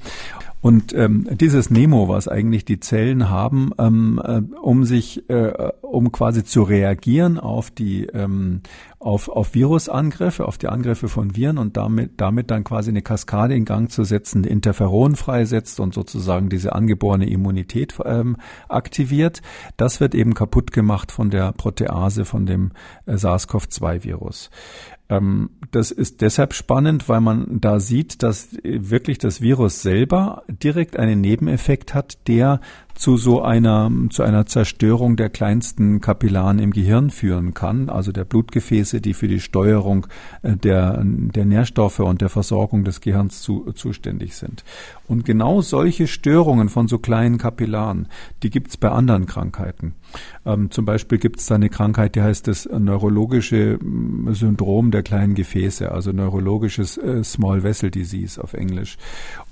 Und 0.65 0.95
ähm, 0.95 1.27
dieses 1.29 1.69
Nemo, 1.69 2.09
was 2.09 2.27
eigentlich 2.27 2.65
die 2.65 2.79
Zellen 2.79 3.29
haben, 3.29 3.69
ähm, 3.77 4.19
äh, 4.25 4.41
um 4.57 4.83
sich, 4.83 5.29
äh, 5.29 5.71
um 5.81 6.11
quasi 6.11 6.43
zu 6.43 6.63
reagieren 6.63 7.37
auf 7.37 7.69
die 7.69 8.07
ähm, 8.07 8.61
auf, 9.05 9.29
auf 9.29 9.53
Virusangriffe, 9.53 10.47
auf 10.47 10.57
die 10.57 10.67
Angriffe 10.67 11.07
von 11.07 11.35
Viren 11.35 11.59
und 11.59 11.77
damit, 11.77 12.13
damit 12.17 12.49
dann 12.49 12.63
quasi 12.63 12.89
eine 12.89 13.03
Kaskade 13.03 13.53
in 13.53 13.63
Gang 13.63 13.91
zu 13.91 14.03
setzen, 14.03 14.41
die 14.41 14.49
Interferon 14.49 15.15
freisetzt 15.15 15.79
und 15.79 15.93
sozusagen 15.93 16.49
diese 16.49 16.73
angeborene 16.73 17.29
Immunität 17.29 17.93
ähm, 18.03 18.37
aktiviert. 18.67 19.43
Das 19.77 19.99
wird 19.99 20.15
eben 20.15 20.33
kaputt 20.33 20.71
gemacht 20.71 21.11
von 21.11 21.29
der 21.29 21.51
Protease, 21.51 22.25
von 22.25 22.47
dem 22.47 22.71
äh, 23.05 23.13
SARS-CoV-2-Virus. 23.13 24.49
Ähm, 25.09 25.49
das 25.71 25.91
ist 25.91 26.21
deshalb 26.21 26.53
spannend, 26.53 27.07
weil 27.09 27.21
man 27.21 27.59
da 27.61 27.79
sieht, 27.79 28.23
dass 28.23 28.49
wirklich 28.63 29.17
das 29.17 29.41
Virus 29.41 29.81
selber 29.81 30.43
direkt 30.47 30.97
einen 30.97 31.21
Nebeneffekt 31.21 31.93
hat, 31.93 32.27
der 32.27 32.59
zu 32.95 33.17
so 33.17 33.41
einer, 33.41 33.91
zu 34.09 34.23
einer 34.23 34.45
Zerstörung 34.45 35.17
der 35.17 35.29
kleinsten 35.29 35.99
Kapillaren 35.99 36.59
im 36.59 36.71
Gehirn 36.71 37.09
führen 37.09 37.53
kann, 37.53 37.89
also 37.89 38.13
der 38.13 38.23
Blutgefäße, 38.23 39.01
die 39.01 39.13
für 39.13 39.27
die 39.27 39.41
Steuerung 39.41 40.07
äh, 40.41 40.55
der, 40.55 41.01
der 41.03 41.45
Nährstoffe 41.45 41.99
und 41.99 42.21
der 42.21 42.29
Versorgung 42.29 42.85
des 42.85 43.01
Gehirns 43.01 43.41
zu, 43.41 43.71
zuständig 43.73 44.35
sind. 44.35 44.63
Und 45.07 45.25
genau 45.25 45.61
solche 45.61 46.07
Störungen 46.07 46.69
von 46.69 46.87
so 46.87 46.97
kleinen 46.97 47.37
Kapillaren, 47.37 48.07
die 48.43 48.49
gibt 48.49 48.69
es 48.69 48.77
bei 48.77 48.89
anderen 48.89 49.25
Krankheiten. 49.25 49.93
Ähm, 50.45 50.71
zum 50.71 50.85
Beispiel 50.85 51.17
gibt 51.17 51.39
es 51.41 51.47
da 51.47 51.55
eine 51.55 51.69
Krankheit, 51.69 52.15
die 52.15 52.21
heißt 52.21 52.47
das 52.47 52.65
neurologische 52.65 53.77
mm, 53.77 54.33
Syndrom 54.33 54.91
der 54.91 55.03
kleinen 55.03 55.35
Gefäße, 55.35 55.91
also 55.91 56.13
neurologisches 56.13 56.97
äh, 56.97 57.23
Small 57.25 57.63
Vessel 57.63 57.91
Disease 57.91 58.41
auf 58.41 58.53
Englisch. 58.53 58.97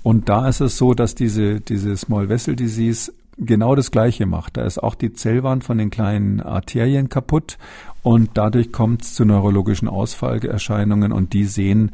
Und 0.02 0.30
da 0.30 0.48
ist 0.48 0.60
es 0.60 0.78
so, 0.78 0.94
dass 0.94 1.14
diese, 1.14 1.60
diese 1.60 1.96
Small 1.96 2.30
Vessel 2.30 2.56
Disease 2.56 3.12
genau 3.38 3.74
das 3.74 3.90
Gleiche 3.90 4.26
macht. 4.26 4.56
Da 4.56 4.64
ist 4.64 4.82
auch 4.82 4.94
die 4.94 5.12
Zellwand 5.12 5.64
von 5.64 5.78
den 5.78 5.90
kleinen 5.90 6.40
Arterien 6.40 7.08
kaputt 7.08 7.58
und 8.02 8.30
dadurch 8.34 8.72
kommt 8.72 9.02
es 9.02 9.14
zu 9.14 9.24
neurologischen 9.24 9.88
Ausfallerscheinungen 9.88 11.12
und 11.12 11.32
die 11.32 11.44
sehen 11.44 11.92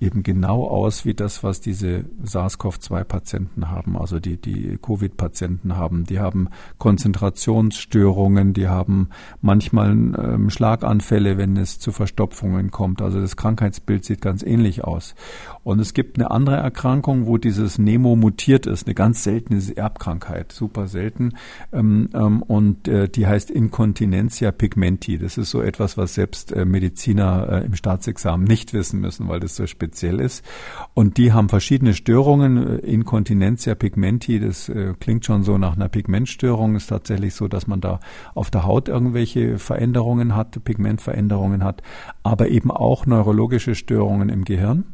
eben 0.00 0.22
genau 0.22 0.66
aus 0.66 1.04
wie 1.04 1.14
das, 1.14 1.42
was 1.42 1.60
diese 1.60 2.04
SARS-CoV-2-Patienten 2.22 3.70
haben, 3.70 3.96
also 3.96 4.20
die, 4.20 4.36
die 4.36 4.78
Covid-Patienten 4.80 5.76
haben. 5.76 6.04
Die 6.04 6.18
haben 6.18 6.48
Konzentrationsstörungen, 6.78 8.52
die 8.52 8.68
haben 8.68 9.08
manchmal 9.40 9.92
ähm, 9.92 10.50
Schlaganfälle, 10.50 11.38
wenn 11.38 11.56
es 11.56 11.78
zu 11.78 11.92
Verstopfungen 11.92 12.70
kommt. 12.70 13.00
Also 13.00 13.20
das 13.20 13.36
Krankheitsbild 13.36 14.04
sieht 14.04 14.20
ganz 14.20 14.42
ähnlich 14.42 14.84
aus. 14.84 15.14
Und 15.64 15.80
es 15.80 15.94
gibt 15.94 16.18
eine 16.18 16.30
andere 16.30 16.56
Erkrankung, 16.56 17.26
wo 17.26 17.38
dieses 17.38 17.78
Nemo 17.78 18.16
mutiert 18.16 18.66
ist, 18.66 18.86
eine 18.86 18.94
ganz 18.94 19.24
seltene 19.24 19.60
Erbkrankheit, 19.74 20.52
super 20.52 20.88
selten. 20.88 21.32
Ähm, 21.72 22.10
ähm, 22.14 22.42
und 22.42 22.86
äh, 22.86 23.08
die 23.08 23.26
heißt 23.26 23.50
Incontinentia 23.50 24.52
pigmenti. 24.52 25.18
Das 25.18 25.38
ist 25.38 25.50
so 25.50 25.62
etwas, 25.62 25.96
was 25.96 26.14
selbst 26.14 26.52
äh, 26.52 26.64
Mediziner 26.64 27.48
äh, 27.62 27.66
im 27.66 27.74
Staatsexamen 27.74 28.46
nicht 28.46 28.74
wissen 28.74 29.00
müssen, 29.00 29.28
weil 29.28 29.40
das 29.40 29.56
so 29.56 29.66
speziell 29.66 30.20
ist. 30.20 30.44
Und 30.92 31.16
die 31.16 31.32
haben 31.32 31.48
verschiedene 31.48 31.94
Störungen. 31.94 32.78
Incontinentia 32.80 33.74
pigmenti, 33.74 34.40
das 34.40 34.68
äh, 34.68 34.92
klingt 35.00 35.24
schon 35.24 35.42
so 35.42 35.56
nach 35.56 35.76
einer 35.76 35.88
Pigmentstörung. 35.88 36.76
Ist 36.76 36.88
tatsächlich 36.88 37.34
so, 37.34 37.48
dass 37.48 37.66
man 37.66 37.80
da 37.80 38.00
auf 38.34 38.50
der 38.50 38.64
Haut 38.64 38.88
irgendwelche 38.88 39.58
Veränderungen 39.58 40.36
hat, 40.36 40.62
Pigmentveränderungen 40.62 41.64
hat, 41.64 41.82
aber 42.22 42.48
eben 42.48 42.70
auch 42.70 43.06
neurologische 43.06 43.74
Störungen 43.74 44.28
im 44.28 44.44
Gehirn. 44.44 44.84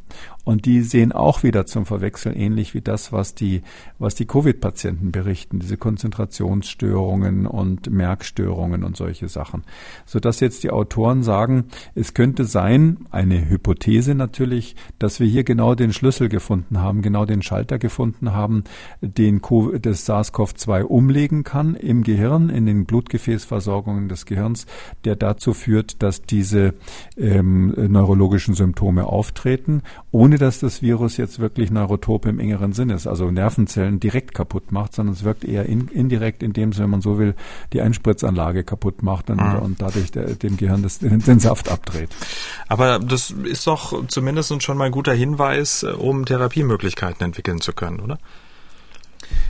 Und 0.44 0.64
die 0.64 0.80
sehen 0.80 1.12
auch 1.12 1.42
wieder 1.42 1.66
zum 1.66 1.84
Verwechseln 1.84 2.34
ähnlich 2.34 2.74
wie 2.74 2.80
das, 2.80 3.12
was 3.12 3.34
die, 3.34 3.62
was 3.98 4.14
die 4.14 4.26
Covid-Patienten 4.26 5.12
berichten, 5.12 5.58
diese 5.60 5.76
Konzentrationsstörungen 5.76 7.46
und 7.46 7.90
Merkstörungen 7.90 8.82
und 8.82 8.96
solche 8.96 9.28
Sachen. 9.28 9.64
Sodass 10.06 10.40
jetzt 10.40 10.62
die 10.64 10.70
Autoren 10.70 11.22
sagen, 11.22 11.64
es 11.94 12.14
könnte 12.14 12.44
sein, 12.46 13.06
eine 13.10 13.48
Hypothese 13.48 14.14
natürlich, 14.14 14.76
dass 14.98 15.20
wir 15.20 15.26
hier 15.26 15.44
genau 15.44 15.74
den 15.74 15.92
Schlüssel 15.92 16.28
gefunden 16.28 16.80
haben, 16.80 17.02
genau 17.02 17.26
den 17.26 17.42
Schalter 17.42 17.78
gefunden 17.78 18.32
haben, 18.32 18.64
den 19.02 19.40
das 19.82 20.08
SARS-CoV-2 20.08 20.82
umlegen 20.82 21.44
kann 21.44 21.74
im 21.74 22.02
Gehirn, 22.02 22.48
in 22.48 22.64
den 22.64 22.86
Blutgefäßversorgungen 22.86 24.08
des 24.08 24.24
Gehirns, 24.24 24.66
der 25.04 25.16
dazu 25.16 25.52
führt, 25.52 26.02
dass 26.02 26.22
diese 26.22 26.74
ähm, 27.16 27.74
neurologischen 27.76 28.54
Symptome 28.54 29.06
auftreten, 29.06 29.82
ohne 30.10 30.29
dass 30.38 30.60
das 30.60 30.82
Virus 30.82 31.16
jetzt 31.16 31.38
wirklich 31.38 31.70
neurotop 31.70 32.26
im 32.26 32.38
engeren 32.38 32.72
Sinn 32.72 32.90
ist, 32.90 33.06
also 33.06 33.30
Nervenzellen 33.30 34.00
direkt 34.00 34.34
kaputt 34.34 34.72
macht, 34.72 34.94
sondern 34.94 35.14
es 35.14 35.24
wirkt 35.24 35.44
eher 35.44 35.66
in, 35.66 35.88
indirekt, 35.88 36.42
indem 36.42 36.70
es, 36.70 36.78
wenn 36.78 36.90
man 36.90 37.00
so 37.00 37.18
will, 37.18 37.34
die 37.72 37.80
Einspritzanlage 37.80 38.64
kaputt 38.64 39.02
macht 39.02 39.30
und, 39.30 39.40
mhm. 39.40 39.58
und 39.60 39.82
dadurch 39.82 40.10
der, 40.10 40.34
dem 40.34 40.56
Gehirn 40.56 40.82
das, 40.82 40.98
den, 40.98 41.20
den 41.20 41.40
Saft 41.40 41.70
abdreht. 41.70 42.10
Aber 42.68 42.98
das 42.98 43.30
ist 43.30 43.66
doch 43.66 44.06
zumindest 44.06 44.62
schon 44.62 44.76
mal 44.76 44.84
ein 44.84 44.92
guter 44.92 45.14
Hinweis, 45.14 45.82
äh, 45.82 45.88
um 45.88 46.24
Therapiemöglichkeiten 46.24 47.24
entwickeln 47.24 47.60
zu 47.60 47.72
können, 47.72 48.00
oder? 48.00 48.18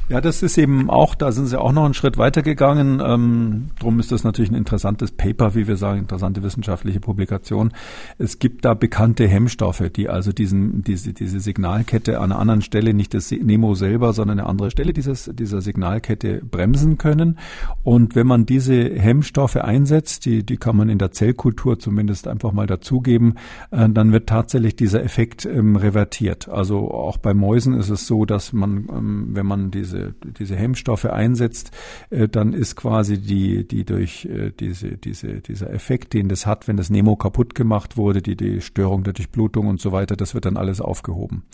Ja, 0.08 0.20
das 0.20 0.42
ist 0.42 0.58
eben 0.58 0.90
auch, 0.90 1.14
da 1.14 1.30
sind 1.30 1.46
sie 1.46 1.60
auch 1.60 1.70
noch 1.70 1.84
einen 1.84 1.94
Schritt 1.94 2.18
weitergegangen. 2.18 3.00
Ähm, 3.04 3.68
drum 3.78 4.00
ist 4.00 4.10
das 4.10 4.24
natürlich 4.24 4.50
ein 4.50 4.56
interessantes 4.56 5.12
Paper, 5.12 5.54
wie 5.54 5.68
wir 5.68 5.76
sagen, 5.76 6.00
interessante 6.00 6.42
wissenschaftliche 6.42 6.98
Publikation. 6.98 7.72
Es 8.18 8.40
gibt 8.40 8.64
da 8.64 8.74
bekannte 8.74 9.28
Hemmstoffe, 9.28 9.84
die 9.94 10.08
also 10.08 10.32
diesen, 10.32 10.82
diese, 10.82 11.12
diese 11.12 11.38
Signalkette 11.38 12.18
an 12.18 12.32
einer 12.32 12.40
anderen 12.40 12.62
Stelle, 12.62 12.92
nicht 12.92 13.14
das 13.14 13.30
Nemo 13.30 13.74
selber, 13.74 14.12
sondern 14.12 14.40
eine 14.40 14.48
andere 14.48 14.72
Stelle 14.72 14.92
dieses, 14.92 15.30
dieser 15.32 15.60
Signalkette 15.60 16.42
bremsen 16.44 16.98
können. 16.98 17.38
Und 17.84 18.16
wenn 18.16 18.26
man 18.26 18.46
diese 18.46 18.90
Hemmstoffe 18.90 19.56
einsetzt, 19.56 20.24
die, 20.24 20.42
die 20.44 20.56
kann 20.56 20.76
man 20.76 20.88
in 20.88 20.98
der 20.98 21.12
Zellkultur 21.12 21.78
zumindest 21.78 22.26
einfach 22.26 22.52
mal 22.52 22.66
dazugeben, 22.66 23.34
äh, 23.70 23.88
dann 23.88 24.12
wird 24.12 24.28
tatsächlich 24.28 24.74
dieser 24.74 25.04
Effekt 25.04 25.46
ähm, 25.46 25.76
revertiert. 25.76 26.48
Also 26.48 26.90
auch 26.90 27.18
bei 27.18 27.32
Mäusen 27.32 27.74
ist 27.74 27.90
es 27.90 28.08
so, 28.08 28.24
dass 28.24 28.52
man, 28.52 28.88
ähm, 28.90 29.28
wenn 29.32 29.46
man 29.46 29.69
diese 29.70 30.14
diese, 30.38 30.56
Hemmstoffe 30.56 31.06
einsetzt, 31.06 31.70
äh, 32.10 32.28
dann 32.28 32.52
ist 32.52 32.76
quasi 32.76 33.18
die, 33.18 33.66
die 33.66 33.84
durch 33.84 34.24
äh, 34.26 34.50
diese, 34.58 34.96
diese, 34.96 35.40
dieser 35.40 35.72
Effekt, 35.72 36.14
den 36.14 36.28
das 36.28 36.46
hat, 36.46 36.68
wenn 36.68 36.76
das 36.76 36.90
Nemo 36.90 37.16
kaputt 37.16 37.54
gemacht 37.54 37.96
wurde, 37.96 38.22
die, 38.22 38.36
die 38.36 38.60
Störung 38.60 39.04
der 39.04 39.12
Durchblutung 39.12 39.66
und 39.66 39.80
so 39.80 39.92
weiter, 39.92 40.16
das 40.16 40.34
wird 40.34 40.44
dann 40.44 40.56
alles 40.56 40.80
aufgehoben. 40.80 41.44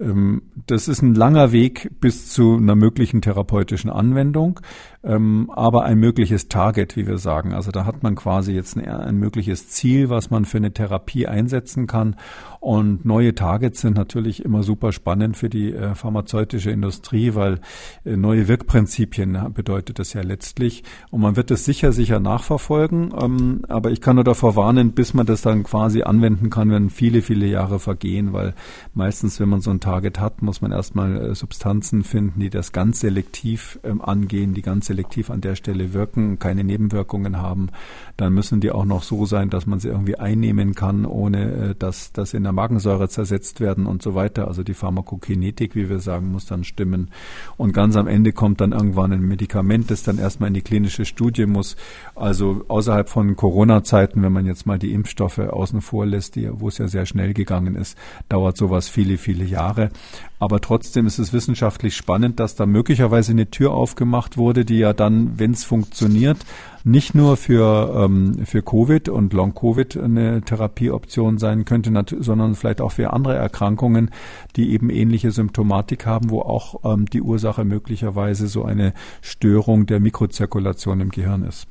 Ähm, 0.00 0.42
das 0.66 0.88
ist 0.88 1.02
ein 1.02 1.14
langer 1.14 1.52
Weg 1.52 1.90
bis 2.00 2.28
zu 2.28 2.56
einer 2.56 2.74
möglichen 2.74 3.20
therapeutischen 3.20 3.90
Anwendung, 3.90 4.60
ähm, 5.02 5.50
aber 5.54 5.84
ein 5.84 5.98
mögliches 5.98 6.48
Target, 6.48 6.96
wie 6.96 7.06
wir 7.06 7.18
sagen. 7.18 7.52
Also 7.52 7.70
da 7.70 7.84
hat 7.84 8.02
man 8.02 8.14
quasi 8.14 8.52
jetzt 8.52 8.76
ein, 8.76 8.88
ein 8.88 9.16
mögliches 9.16 9.68
Ziel, 9.68 10.10
was 10.10 10.30
man 10.30 10.44
für 10.44 10.58
eine 10.58 10.72
Therapie 10.72 11.26
einsetzen 11.26 11.86
kann. 11.86 12.16
Und 12.60 13.06
neue 13.06 13.34
Targets 13.34 13.80
sind 13.80 13.96
natürlich 13.96 14.44
immer 14.44 14.62
super 14.62 14.92
spannend 14.92 15.36
für 15.36 15.48
die 15.48 15.72
äh, 15.72 15.94
pharmazeutische 15.94 16.70
Industrie, 16.70 17.34
weil 17.34 17.60
äh, 18.04 18.16
neue 18.16 18.48
Wirkprinzipien 18.48 19.38
bedeutet 19.54 19.98
das 19.98 20.12
ja 20.12 20.22
letztlich. 20.22 20.84
Und 21.10 21.22
man 21.22 21.36
wird 21.36 21.50
das 21.50 21.64
sicher, 21.64 21.92
sicher 21.92 22.20
nachverfolgen. 22.20 23.14
Ähm, 23.18 23.62
aber 23.68 23.90
ich 23.90 24.00
kann 24.02 24.16
nur 24.16 24.24
davor 24.24 24.56
warnen, 24.56 24.92
bis 24.92 25.14
man 25.14 25.24
das 25.24 25.40
dann 25.40 25.62
quasi 25.62 26.02
anwenden 26.02 26.50
kann, 26.50 26.70
wenn 26.70 26.90
viele, 26.90 27.22
viele 27.22 27.46
Jahre 27.46 27.78
vergehen, 27.78 28.34
weil 28.34 28.54
meistens, 28.92 29.40
wenn 29.40 29.48
man 29.48 29.60
so 29.60 29.70
ein 29.70 29.80
Target 29.90 30.20
hat, 30.20 30.40
muss 30.40 30.60
man 30.60 30.70
erstmal 30.70 31.16
äh, 31.16 31.34
Substanzen 31.34 32.04
finden, 32.04 32.38
die 32.38 32.48
das 32.48 32.70
ganz 32.70 33.00
selektiv 33.00 33.80
ähm, 33.82 34.00
angehen, 34.00 34.54
die 34.54 34.62
ganz 34.62 34.86
selektiv 34.86 35.30
an 35.30 35.40
der 35.40 35.56
Stelle 35.56 35.92
wirken, 35.92 36.38
keine 36.38 36.62
Nebenwirkungen 36.62 37.38
haben. 37.38 37.70
Dann 38.16 38.32
müssen 38.32 38.60
die 38.60 38.70
auch 38.70 38.84
noch 38.84 39.02
so 39.02 39.26
sein, 39.26 39.50
dass 39.50 39.66
man 39.66 39.80
sie 39.80 39.88
irgendwie 39.88 40.14
einnehmen 40.14 40.76
kann, 40.76 41.06
ohne 41.06 41.70
äh, 41.70 41.74
dass 41.76 42.12
das 42.12 42.34
in 42.34 42.44
der 42.44 42.52
Magensäure 42.52 43.08
zersetzt 43.08 43.58
werden 43.58 43.86
und 43.86 44.00
so 44.00 44.14
weiter. 44.14 44.46
Also 44.46 44.62
die 44.62 44.74
Pharmakokinetik, 44.74 45.74
wie 45.74 45.88
wir 45.88 45.98
sagen, 45.98 46.30
muss 46.30 46.46
dann 46.46 46.62
stimmen. 46.62 47.08
Und 47.56 47.72
ganz 47.72 47.96
am 47.96 48.06
Ende 48.06 48.30
kommt 48.32 48.60
dann 48.60 48.70
irgendwann 48.70 49.12
ein 49.12 49.26
Medikament, 49.26 49.90
das 49.90 50.04
dann 50.04 50.18
erstmal 50.18 50.48
in 50.48 50.54
die 50.54 50.62
klinische 50.62 51.04
Studie 51.04 51.46
muss. 51.46 51.74
Also 52.14 52.64
außerhalb 52.68 53.08
von 53.08 53.34
Corona-Zeiten, 53.34 54.22
wenn 54.22 54.32
man 54.32 54.46
jetzt 54.46 54.66
mal 54.66 54.78
die 54.78 54.92
Impfstoffe 54.92 55.40
außen 55.40 55.80
vor 55.80 56.06
lässt, 56.06 56.36
die, 56.36 56.48
wo 56.52 56.68
es 56.68 56.78
ja 56.78 56.86
sehr 56.86 57.06
schnell 57.06 57.34
gegangen 57.34 57.74
ist, 57.74 57.98
dauert 58.28 58.56
sowas 58.56 58.88
viele, 58.88 59.18
viele 59.18 59.44
Jahre. 59.44 59.79
Jahre. 59.80 59.90
Aber 60.38 60.62
trotzdem 60.62 61.06
ist 61.06 61.18
es 61.18 61.34
wissenschaftlich 61.34 61.94
spannend, 61.94 62.40
dass 62.40 62.54
da 62.54 62.64
möglicherweise 62.64 63.32
eine 63.32 63.50
Tür 63.50 63.74
aufgemacht 63.74 64.38
wurde, 64.38 64.64
die 64.64 64.78
ja 64.78 64.94
dann, 64.94 65.38
wenn 65.38 65.50
es 65.50 65.64
funktioniert, 65.64 66.38
nicht 66.82 67.14
nur 67.14 67.36
für, 67.36 67.94
ähm, 67.94 68.46
für 68.46 68.62
Covid 68.62 69.10
und 69.10 69.34
Long-Covid 69.34 69.98
eine 69.98 70.40
Therapieoption 70.40 71.36
sein 71.36 71.66
könnte, 71.66 71.92
sondern 72.20 72.54
vielleicht 72.54 72.80
auch 72.80 72.92
für 72.92 73.12
andere 73.12 73.34
Erkrankungen, 73.34 74.10
die 74.56 74.72
eben 74.72 74.88
ähnliche 74.88 75.30
Symptomatik 75.30 76.06
haben, 76.06 76.30
wo 76.30 76.40
auch 76.40 76.76
ähm, 76.84 77.04
die 77.04 77.20
Ursache 77.20 77.66
möglicherweise 77.66 78.46
so 78.46 78.64
eine 78.64 78.94
Störung 79.20 79.84
der 79.84 80.00
Mikrozirkulation 80.00 81.02
im 81.02 81.10
Gehirn 81.10 81.44
ist. 81.44 81.66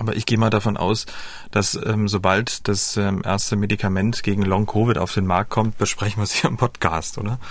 Aber 0.00 0.16
ich 0.16 0.24
gehe 0.24 0.38
mal 0.38 0.50
davon 0.50 0.78
aus, 0.78 1.04
dass 1.50 1.78
ähm, 1.84 2.08
sobald 2.08 2.66
das 2.68 2.96
ähm, 2.96 3.22
erste 3.22 3.54
Medikament 3.54 4.22
gegen 4.22 4.42
Long 4.42 4.64
Covid 4.66 4.96
auf 4.96 5.12
den 5.12 5.26
Markt 5.26 5.50
kommt, 5.50 5.76
besprechen 5.76 6.18
wir 6.18 6.24
es 6.24 6.32
hier 6.32 6.48
im 6.48 6.56
Podcast, 6.56 7.18
oder? 7.18 7.38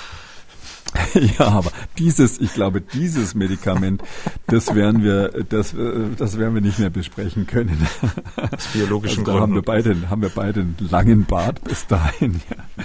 Ja, 1.38 1.50
aber 1.50 1.72
dieses, 2.00 2.40
ich 2.40 2.54
glaube, 2.54 2.82
dieses 2.82 3.36
Medikament, 3.36 4.02
das 4.48 4.74
werden 4.74 5.04
wir, 5.04 5.30
das, 5.48 5.76
äh, 5.76 6.08
das 6.18 6.40
werden 6.40 6.56
wir 6.56 6.62
nicht 6.62 6.80
mehr 6.80 6.90
besprechen 6.90 7.46
können. 7.46 7.88
Aus 8.36 8.68
biologischen 8.74 9.20
also 9.20 9.32
da 9.32 9.38
Gründen. 9.38 9.42
Haben 9.42 9.54
wir 9.54 9.62
beide, 9.62 10.10
haben 10.10 10.22
wir 10.24 10.30
beide 10.30 10.62
einen 10.62 10.76
langen 10.90 11.26
Bart 11.26 11.64
bis 11.64 11.86
dahin. 11.86 12.42
Ja. 12.50 12.84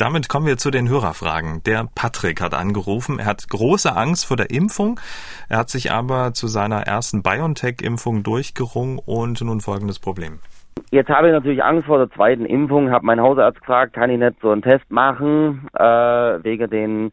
Damit 0.00 0.30
kommen 0.30 0.46
wir 0.46 0.56
zu 0.56 0.70
den 0.70 0.88
Hörerfragen. 0.88 1.60
Der 1.66 1.86
Patrick 1.94 2.40
hat 2.40 2.54
angerufen. 2.54 3.18
Er 3.18 3.26
hat 3.26 3.50
große 3.50 3.94
Angst 3.94 4.24
vor 4.24 4.38
der 4.38 4.50
Impfung. 4.50 4.98
Er 5.50 5.58
hat 5.58 5.68
sich 5.68 5.92
aber 5.92 6.32
zu 6.32 6.46
seiner 6.46 6.86
ersten 6.86 7.22
BioNTech-Impfung 7.22 8.22
durchgerungen 8.22 8.98
und 9.04 9.42
nun 9.42 9.60
folgendes 9.60 9.98
Problem. 9.98 10.38
Jetzt 10.90 11.10
habe 11.10 11.26
ich 11.26 11.34
natürlich 11.34 11.62
Angst 11.62 11.86
vor 11.86 11.98
der 11.98 12.10
zweiten 12.12 12.46
Impfung, 12.46 12.90
habe 12.90 13.04
meinen 13.04 13.20
Hausarzt 13.20 13.60
gefragt, 13.60 13.92
kann 13.92 14.08
ich 14.08 14.18
nicht 14.18 14.40
so 14.40 14.50
einen 14.50 14.62
Test 14.62 14.90
machen, 14.90 15.68
äh, 15.74 15.82
wegen 15.82 16.70
den 16.70 17.12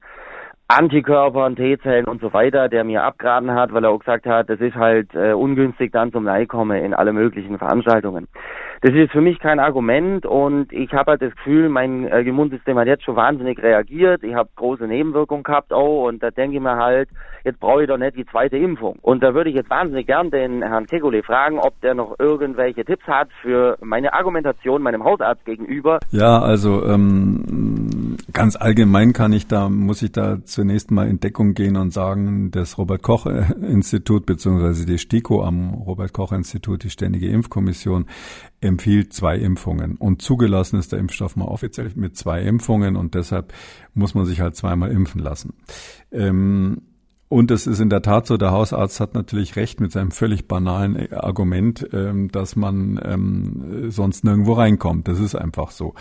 Antikörpern, 0.69 1.57
T-Zellen 1.57 2.05
und 2.05 2.21
so 2.21 2.31
weiter, 2.31 2.69
der 2.69 2.85
mir 2.85 3.03
abgeraten 3.03 3.51
hat, 3.51 3.73
weil 3.73 3.83
er 3.83 3.89
auch 3.89 3.99
gesagt 3.99 4.25
hat, 4.25 4.49
das 4.49 4.61
ist 4.61 4.75
halt 4.75 5.13
äh, 5.13 5.33
ungünstig 5.33 5.91
dann 5.91 6.13
zum 6.13 6.23
Neikommen 6.23 6.81
in 6.81 6.93
alle 6.93 7.11
möglichen 7.11 7.57
Veranstaltungen. 7.57 8.29
Das 8.81 8.93
ist 8.93 9.11
für 9.11 9.21
mich 9.21 9.39
kein 9.39 9.59
Argument 9.59 10.25
und 10.25 10.71
ich 10.71 10.93
habe 10.93 11.11
halt 11.11 11.21
das 11.21 11.35
Gefühl, 11.35 11.67
mein 11.67 12.07
äh, 12.07 12.21
Immunsystem 12.21 12.77
hat 12.77 12.87
jetzt 12.87 13.03
schon 13.03 13.15
wahnsinnig 13.15 13.61
reagiert. 13.61 14.23
Ich 14.23 14.35
habe 14.35 14.49
große 14.55 14.85
Nebenwirkungen 14.85 15.43
gehabt 15.43 15.73
auch 15.73 16.05
und 16.07 16.21
da 16.21 16.29
denke 16.29 16.57
ich 16.57 16.61
mir 16.61 16.77
halt, 16.77 17.09
jetzt 17.43 17.59
brauche 17.59 17.81
ich 17.81 17.87
doch 17.87 17.97
nicht 17.97 18.15
die 18.15 18.25
zweite 18.25 18.57
Impfung. 18.57 18.97
Und 19.01 19.23
da 19.23 19.33
würde 19.33 19.49
ich 19.49 19.55
jetzt 19.55 19.69
wahnsinnig 19.71 20.05
gern 20.05 20.29
den 20.29 20.61
Herrn 20.61 20.85
Kegole 20.85 21.23
fragen, 21.23 21.57
ob 21.57 21.79
der 21.81 21.95
noch 21.95 22.19
irgendwelche 22.19 22.85
Tipps 22.85 23.07
hat 23.07 23.29
für 23.41 23.77
meine 23.81 24.13
Argumentation 24.13 24.83
meinem 24.83 25.03
Hausarzt 25.03 25.43
gegenüber. 25.45 25.99
Ja, 26.11 26.39
also 26.39 26.85
ähm, 26.85 28.06
ganz 28.33 28.55
allgemein 28.55 29.13
kann 29.13 29.33
ich 29.33 29.47
da, 29.47 29.69
muss 29.69 30.01
ich 30.01 30.11
da 30.11 30.43
zunächst 30.43 30.91
mal 30.91 31.07
in 31.07 31.19
Deckung 31.19 31.53
gehen 31.53 31.75
und 31.75 31.91
sagen, 31.91 32.51
das 32.51 32.77
Robert 32.77 33.01
Koch 33.01 33.25
Institut 33.25 34.25
beziehungsweise 34.25 34.85
die 34.85 34.97
STIKO 34.97 35.43
am 35.43 35.73
Robert 35.73 36.13
Koch 36.13 36.31
Institut, 36.31 36.83
die 36.83 36.89
Ständige 36.89 37.29
Impfkommission, 37.29 38.05
empfiehlt 38.61 39.13
zwei 39.13 39.37
Impfungen. 39.37 39.95
Und 39.97 40.21
zugelassen 40.21 40.79
ist 40.79 40.91
der 40.91 40.99
Impfstoff 40.99 41.35
mal 41.35 41.45
offiziell 41.45 41.91
mit 41.95 42.17
zwei 42.17 42.41
Impfungen 42.41 42.95
und 42.95 43.15
deshalb 43.15 43.53
muss 43.93 44.15
man 44.15 44.25
sich 44.25 44.41
halt 44.41 44.55
zweimal 44.55 44.91
impfen 44.91 45.21
lassen. 45.21 45.53
Ähm, 46.11 46.81
und 47.29 47.51
es 47.51 47.67
ist 47.67 47.81
in 47.81 47.89
der 47.89 48.01
Tat 48.01 48.25
so, 48.25 48.37
der 48.37 48.51
Hausarzt 48.51 49.01
hat 49.01 49.13
natürlich 49.13 49.57
recht 49.57 49.81
mit 49.81 49.91
seinem 49.91 50.11
völlig 50.11 50.47
banalen 50.47 50.95
äh, 50.95 51.13
Argument, 51.13 51.85
ähm, 51.91 52.31
dass 52.31 52.55
man 52.55 52.99
ähm, 53.03 53.91
sonst 53.91 54.23
nirgendwo 54.23 54.53
reinkommt. 54.53 55.09
Das 55.09 55.19
ist 55.19 55.35
einfach 55.35 55.71
so. 55.71 55.93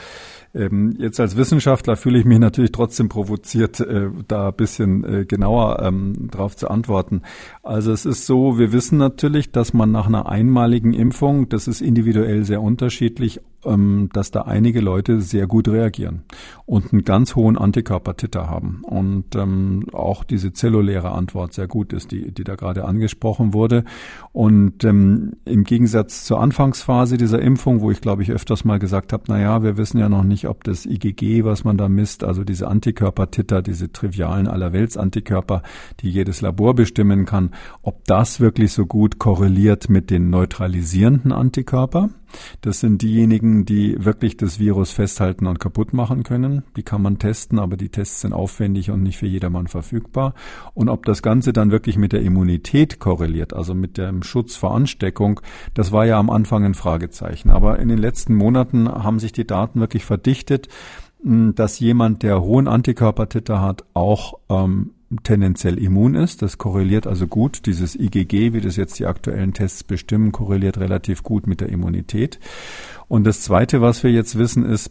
Ähm, 0.56 0.94
jetzt 0.98 1.20
als 1.20 1.36
Wissenschaftler 1.36 1.96
fühle 1.96 2.18
ich 2.18 2.24
mich 2.24 2.38
natürlich 2.38 2.72
trotzdem 2.72 3.08
provoziert, 3.10 3.80
äh, 3.80 4.08
da 4.26 4.48
ein 4.48 4.54
bisschen 4.54 5.04
äh, 5.04 5.24
genauer 5.26 5.82
ähm, 5.82 6.30
drauf 6.30 6.56
zu 6.56 6.68
antworten. 6.68 7.22
Also 7.62 7.92
es 7.92 8.06
ist 8.06 8.26
so, 8.26 8.58
wir 8.58 8.72
wissen 8.72 8.96
natürlich, 8.96 9.52
dass 9.52 9.74
man 9.74 9.92
nach 9.92 10.06
einer 10.06 10.28
einmaligen 10.28 10.94
Impfung, 10.94 11.48
das 11.50 11.68
ist 11.68 11.82
individuell 11.82 12.44
sehr 12.44 12.62
unterschiedlich, 12.62 13.40
ähm, 13.66 14.08
dass 14.12 14.30
da 14.30 14.42
einige 14.42 14.80
Leute 14.80 15.20
sehr 15.20 15.46
gut 15.46 15.68
reagieren 15.68 16.22
und 16.64 16.92
einen 16.92 17.04
ganz 17.04 17.34
hohen 17.34 17.58
Antikörpertitter 17.58 18.48
haben 18.48 18.82
und 18.82 19.34
ähm, 19.34 19.86
auch 19.92 20.24
diese 20.24 20.52
zelluläre 20.52 21.10
Antwort 21.10 21.52
sehr 21.52 21.66
gut 21.66 21.92
ist, 21.92 22.12
die, 22.12 22.32
die 22.32 22.44
da 22.44 22.54
gerade 22.54 22.84
angesprochen 22.84 23.52
wurde. 23.52 23.84
Und 24.32 24.84
ähm, 24.84 25.32
im 25.44 25.64
Gegensatz 25.64 26.24
zur 26.24 26.40
Anfangsphase 26.40 27.16
dieser 27.16 27.42
Impfung, 27.42 27.80
wo 27.80 27.90
ich 27.90 28.00
glaube 28.00 28.22
ich 28.22 28.30
öfters 28.30 28.64
mal 28.64 28.78
gesagt 28.78 29.12
habe, 29.12 29.24
na 29.28 29.40
ja, 29.40 29.62
wir 29.62 29.76
wissen 29.76 29.98
ja 29.98 30.08
noch 30.08 30.24
nicht, 30.24 30.45
ob 30.46 30.64
das 30.64 30.86
IgG, 30.86 31.44
was 31.44 31.64
man 31.64 31.76
da 31.76 31.88
misst, 31.88 32.24
also 32.24 32.44
diese 32.44 32.68
Antikörpertitter, 32.68 33.62
diese 33.62 33.92
trivialen 33.92 34.48
Allerweltsantikörper, 34.48 35.62
die 36.00 36.10
jedes 36.10 36.40
Labor 36.40 36.74
bestimmen 36.74 37.24
kann, 37.24 37.50
ob 37.82 38.04
das 38.04 38.40
wirklich 38.40 38.72
so 38.72 38.86
gut 38.86 39.18
korreliert 39.18 39.88
mit 39.88 40.10
den 40.10 40.30
neutralisierenden 40.30 41.32
Antikörper. 41.32 42.10
Das 42.60 42.80
sind 42.80 43.02
diejenigen, 43.02 43.64
die 43.64 43.96
wirklich 44.04 44.36
das 44.36 44.58
Virus 44.58 44.90
festhalten 44.90 45.46
und 45.46 45.60
kaputt 45.60 45.92
machen 45.92 46.22
können. 46.22 46.62
Die 46.76 46.82
kann 46.82 47.02
man 47.02 47.18
testen, 47.18 47.58
aber 47.58 47.76
die 47.76 47.88
Tests 47.88 48.20
sind 48.20 48.32
aufwendig 48.32 48.90
und 48.90 49.02
nicht 49.02 49.18
für 49.18 49.26
jedermann 49.26 49.66
verfügbar. 49.66 50.34
Und 50.74 50.88
ob 50.88 51.04
das 51.06 51.22
Ganze 51.22 51.52
dann 51.52 51.70
wirklich 51.70 51.96
mit 51.96 52.12
der 52.12 52.22
Immunität 52.22 52.98
korreliert, 52.98 53.54
also 53.54 53.74
mit 53.74 53.98
dem 53.98 54.22
Schutz 54.22 54.56
vor 54.56 54.74
Ansteckung, 54.74 55.40
das 55.74 55.92
war 55.92 56.06
ja 56.06 56.18
am 56.18 56.30
Anfang 56.30 56.64
ein 56.64 56.74
Fragezeichen. 56.74 57.50
Aber 57.50 57.78
in 57.78 57.88
den 57.88 57.98
letzten 57.98 58.34
Monaten 58.34 58.88
haben 58.88 59.18
sich 59.18 59.32
die 59.32 59.46
Daten 59.46 59.80
wirklich 59.80 60.04
verdichtet 60.04 60.68
dass 61.26 61.80
jemand, 61.80 62.22
der 62.22 62.42
hohen 62.42 62.68
Antikörpertitter 62.68 63.60
hat, 63.60 63.84
auch 63.94 64.34
ähm, 64.48 64.92
tendenziell 65.22 65.78
immun 65.78 66.14
ist. 66.14 66.42
Das 66.42 66.58
korreliert 66.58 67.06
also 67.06 67.26
gut. 67.26 67.66
Dieses 67.66 67.94
IgG, 67.94 68.52
wie 68.52 68.60
das 68.60 68.76
jetzt 68.76 68.98
die 68.98 69.06
aktuellen 69.06 69.52
Tests 69.52 69.84
bestimmen, 69.84 70.32
korreliert 70.32 70.78
relativ 70.78 71.22
gut 71.22 71.46
mit 71.46 71.60
der 71.60 71.68
Immunität. 71.68 72.38
Und 73.08 73.24
das 73.24 73.42
Zweite, 73.42 73.80
was 73.80 74.02
wir 74.02 74.10
jetzt 74.10 74.36
wissen, 74.36 74.64
ist, 74.64 74.90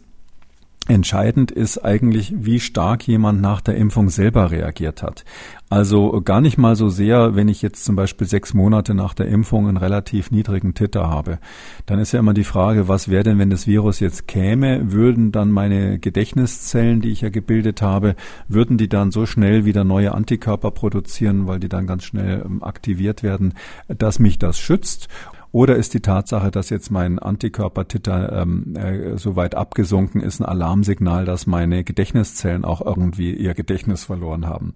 Entscheidend 0.88 1.50
ist 1.50 1.78
eigentlich, 1.78 2.32
wie 2.36 2.60
stark 2.60 3.08
jemand 3.08 3.40
nach 3.40 3.60
der 3.60 3.76
Impfung 3.76 4.08
selber 4.08 4.52
reagiert 4.52 5.02
hat. 5.02 5.24
Also 5.68 6.20
gar 6.20 6.40
nicht 6.40 6.58
mal 6.58 6.76
so 6.76 6.88
sehr, 6.88 7.34
wenn 7.34 7.48
ich 7.48 7.60
jetzt 7.60 7.84
zum 7.84 7.96
Beispiel 7.96 8.28
sechs 8.28 8.54
Monate 8.54 8.94
nach 8.94 9.12
der 9.12 9.26
Impfung 9.26 9.66
einen 9.66 9.78
relativ 9.78 10.30
niedrigen 10.30 10.74
Titter 10.74 11.08
habe. 11.08 11.40
Dann 11.86 11.98
ist 11.98 12.12
ja 12.12 12.20
immer 12.20 12.34
die 12.34 12.44
Frage, 12.44 12.86
was 12.86 13.08
wäre 13.08 13.24
denn, 13.24 13.40
wenn 13.40 13.50
das 13.50 13.66
Virus 13.66 13.98
jetzt 13.98 14.28
käme? 14.28 14.92
Würden 14.92 15.32
dann 15.32 15.50
meine 15.50 15.98
Gedächtniszellen, 15.98 17.00
die 17.00 17.10
ich 17.10 17.22
ja 17.22 17.30
gebildet 17.30 17.82
habe, 17.82 18.14
würden 18.46 18.78
die 18.78 18.88
dann 18.88 19.10
so 19.10 19.26
schnell 19.26 19.64
wieder 19.64 19.82
neue 19.82 20.14
Antikörper 20.14 20.70
produzieren, 20.70 21.48
weil 21.48 21.58
die 21.58 21.68
dann 21.68 21.88
ganz 21.88 22.04
schnell 22.04 22.44
ähm, 22.46 22.62
aktiviert 22.62 23.24
werden, 23.24 23.54
dass 23.88 24.20
mich 24.20 24.38
das 24.38 24.60
schützt? 24.60 25.08
Oder 25.56 25.76
ist 25.76 25.94
die 25.94 26.00
Tatsache, 26.00 26.50
dass 26.50 26.68
jetzt 26.68 26.90
mein 26.90 27.18
Antikörpertitter 27.18 28.42
ähm, 28.42 28.76
äh, 28.76 29.16
so 29.16 29.36
weit 29.36 29.54
abgesunken 29.54 30.20
ist, 30.20 30.38
ein 30.38 30.44
Alarmsignal, 30.44 31.24
dass 31.24 31.46
meine 31.46 31.82
Gedächtniszellen 31.82 32.62
auch 32.66 32.84
irgendwie 32.84 33.32
ihr 33.32 33.54
Gedächtnis 33.54 34.04
verloren 34.04 34.44
haben? 34.44 34.74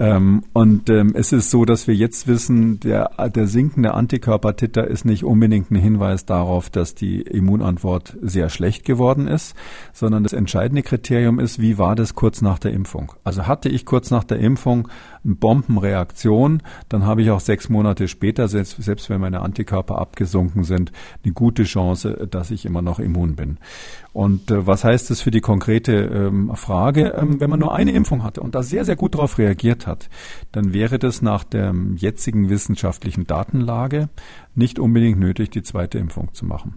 Ähm, 0.00 0.42
und 0.54 0.90
ähm, 0.90 1.12
es 1.14 1.30
ist 1.30 1.52
so, 1.52 1.64
dass 1.64 1.86
wir 1.86 1.94
jetzt 1.94 2.26
wissen, 2.26 2.80
der, 2.80 3.12
der 3.32 3.46
sinkende 3.46 3.94
Antikörpertitter 3.94 4.88
ist 4.88 5.04
nicht 5.04 5.22
unbedingt 5.22 5.70
ein 5.70 5.76
Hinweis 5.76 6.26
darauf, 6.26 6.68
dass 6.68 6.96
die 6.96 7.20
Immunantwort 7.22 8.16
sehr 8.20 8.48
schlecht 8.48 8.84
geworden 8.84 9.28
ist, 9.28 9.54
sondern 9.92 10.24
das 10.24 10.32
entscheidende 10.32 10.82
Kriterium 10.82 11.38
ist, 11.38 11.60
wie 11.60 11.78
war 11.78 11.94
das 11.94 12.16
kurz 12.16 12.42
nach 12.42 12.58
der 12.58 12.72
Impfung? 12.72 13.12
Also 13.22 13.46
hatte 13.46 13.68
ich 13.68 13.86
kurz 13.86 14.10
nach 14.10 14.24
der 14.24 14.40
Impfung 14.40 14.88
Bombenreaktion, 15.36 16.62
dann 16.88 17.04
habe 17.04 17.22
ich 17.22 17.30
auch 17.30 17.40
sechs 17.40 17.68
Monate 17.68 18.08
später, 18.08 18.48
selbst, 18.48 18.82
selbst 18.82 19.10
wenn 19.10 19.20
meine 19.20 19.40
Antikörper 19.40 19.98
abgesunken 19.98 20.64
sind, 20.64 20.92
eine 21.24 21.32
gute 21.32 21.64
Chance, 21.64 22.28
dass 22.30 22.50
ich 22.50 22.64
immer 22.64 22.82
noch 22.82 22.98
immun 22.98 23.36
bin. 23.36 23.58
Und 24.12 24.50
äh, 24.50 24.66
was 24.66 24.84
heißt 24.84 25.10
das 25.10 25.20
für 25.20 25.30
die 25.30 25.40
konkrete 25.40 25.92
ähm, 25.92 26.54
Frage? 26.54 27.14
Ähm, 27.16 27.40
wenn 27.40 27.50
man 27.50 27.60
nur 27.60 27.74
eine 27.74 27.92
Impfung 27.92 28.24
hatte 28.24 28.40
und 28.40 28.54
da 28.54 28.62
sehr, 28.62 28.84
sehr 28.84 28.96
gut 28.96 29.14
darauf 29.14 29.38
reagiert 29.38 29.86
hat, 29.86 30.08
dann 30.52 30.72
wäre 30.72 30.98
das 30.98 31.22
nach 31.22 31.44
der 31.44 31.74
jetzigen 31.96 32.48
wissenschaftlichen 32.48 33.26
Datenlage 33.26 34.08
nicht 34.54 34.78
unbedingt 34.78 35.20
nötig, 35.20 35.50
die 35.50 35.62
zweite 35.62 35.98
Impfung 35.98 36.34
zu 36.34 36.44
machen. 36.44 36.74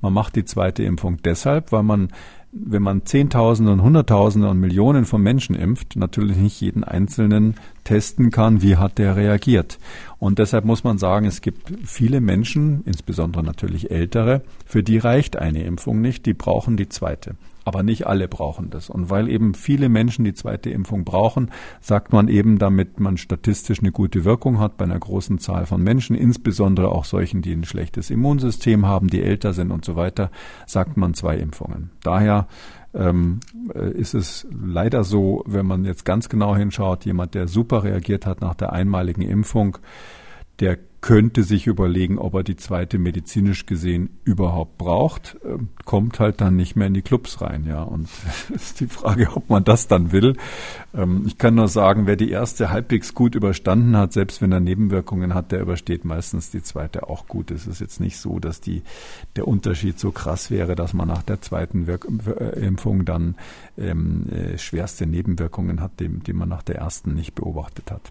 Man 0.00 0.12
macht 0.12 0.36
die 0.36 0.44
zweite 0.44 0.82
Impfung 0.82 1.18
deshalb, 1.22 1.72
weil 1.72 1.82
man 1.82 2.08
wenn 2.50 2.82
man 2.82 3.04
Zehntausende 3.04 3.72
und 3.72 3.82
Hunderttausende 3.82 4.48
und 4.48 4.58
Millionen 4.58 5.04
von 5.04 5.22
Menschen 5.22 5.54
impft, 5.54 5.96
natürlich 5.96 6.36
nicht 6.36 6.60
jeden 6.60 6.82
Einzelnen 6.82 7.56
testen 7.84 8.30
kann, 8.30 8.62
wie 8.62 8.76
hat 8.76 8.98
der 8.98 9.16
reagiert. 9.16 9.78
Und 10.18 10.38
deshalb 10.38 10.64
muss 10.64 10.84
man 10.84 10.98
sagen, 10.98 11.26
es 11.26 11.42
gibt 11.42 11.72
viele 11.84 12.20
Menschen, 12.20 12.82
insbesondere 12.84 13.42
natürlich 13.44 13.90
ältere, 13.90 14.42
für 14.64 14.82
die 14.82 14.98
reicht 14.98 15.36
eine 15.36 15.62
Impfung 15.64 16.00
nicht, 16.00 16.24
die 16.26 16.34
brauchen 16.34 16.76
die 16.76 16.88
zweite. 16.88 17.36
Aber 17.68 17.82
nicht 17.82 18.06
alle 18.06 18.28
brauchen 18.28 18.70
das. 18.70 18.88
Und 18.88 19.10
weil 19.10 19.28
eben 19.28 19.52
viele 19.52 19.90
Menschen 19.90 20.24
die 20.24 20.32
zweite 20.32 20.70
Impfung 20.70 21.04
brauchen, 21.04 21.50
sagt 21.82 22.14
man 22.14 22.28
eben, 22.28 22.58
damit 22.58 22.98
man 22.98 23.18
statistisch 23.18 23.80
eine 23.80 23.92
gute 23.92 24.24
Wirkung 24.24 24.58
hat 24.58 24.78
bei 24.78 24.86
einer 24.86 24.98
großen 24.98 25.38
Zahl 25.38 25.66
von 25.66 25.82
Menschen, 25.82 26.16
insbesondere 26.16 26.90
auch 26.90 27.04
solchen, 27.04 27.42
die 27.42 27.52
ein 27.52 27.64
schlechtes 27.64 28.08
Immunsystem 28.08 28.86
haben, 28.86 29.08
die 29.08 29.22
älter 29.22 29.52
sind 29.52 29.70
und 29.70 29.84
so 29.84 29.96
weiter, 29.96 30.30
sagt 30.64 30.96
man 30.96 31.12
zwei 31.12 31.36
Impfungen. 31.36 31.90
Daher 32.02 32.48
ähm, 32.94 33.40
äh, 33.74 33.90
ist 33.90 34.14
es 34.14 34.46
leider 34.50 35.04
so, 35.04 35.44
wenn 35.46 35.66
man 35.66 35.84
jetzt 35.84 36.06
ganz 36.06 36.30
genau 36.30 36.56
hinschaut, 36.56 37.04
jemand, 37.04 37.34
der 37.34 37.48
super 37.48 37.84
reagiert 37.84 38.24
hat 38.24 38.40
nach 38.40 38.54
der 38.54 38.72
einmaligen 38.72 39.20
Impfung, 39.20 39.76
der 40.60 40.78
könnte 41.00 41.44
sich 41.44 41.68
überlegen, 41.68 42.18
ob 42.18 42.34
er 42.34 42.42
die 42.42 42.56
zweite 42.56 42.98
medizinisch 42.98 43.66
gesehen 43.66 44.18
überhaupt 44.24 44.78
braucht, 44.78 45.36
ähm, 45.44 45.68
kommt 45.84 46.18
halt 46.18 46.40
dann 46.40 46.56
nicht 46.56 46.74
mehr 46.74 46.88
in 46.88 46.94
die 46.94 47.02
Clubs 47.02 47.40
rein, 47.40 47.66
ja. 47.66 47.82
Und 47.82 48.08
ist 48.54 48.80
die 48.80 48.88
Frage, 48.88 49.28
ob 49.34 49.48
man 49.48 49.62
das 49.62 49.86
dann 49.86 50.10
will. 50.10 50.36
Ähm, 50.92 51.22
ich 51.26 51.38
kann 51.38 51.54
nur 51.54 51.68
sagen, 51.68 52.06
wer 52.06 52.16
die 52.16 52.30
erste 52.30 52.70
halbwegs 52.70 53.14
gut 53.14 53.36
überstanden 53.36 53.96
hat, 53.96 54.12
selbst 54.12 54.42
wenn 54.42 54.50
er 54.50 54.58
Nebenwirkungen 54.58 55.34
hat, 55.34 55.52
der 55.52 55.60
übersteht 55.60 56.04
meistens 56.04 56.50
die 56.50 56.62
zweite 56.62 57.08
auch 57.08 57.28
gut. 57.28 57.52
Es 57.52 57.68
ist 57.68 57.80
jetzt 57.80 58.00
nicht 58.00 58.18
so, 58.18 58.40
dass 58.40 58.60
die, 58.60 58.82
der 59.36 59.46
Unterschied 59.46 60.00
so 60.00 60.10
krass 60.10 60.50
wäre, 60.50 60.74
dass 60.74 60.94
man 60.94 61.06
nach 61.06 61.22
der 61.22 61.40
zweiten 61.40 61.86
Wirk 61.86 62.08
äh, 62.26 62.66
Impfung 62.66 63.04
dann 63.04 63.36
ähm, 63.76 64.28
äh, 64.30 64.58
schwerste 64.58 65.06
Nebenwirkungen 65.06 65.80
hat, 65.80 66.00
die, 66.00 66.08
die 66.08 66.32
man 66.32 66.48
nach 66.48 66.64
der 66.64 66.76
ersten 66.76 67.14
nicht 67.14 67.36
beobachtet 67.36 67.92
hat. 67.92 68.10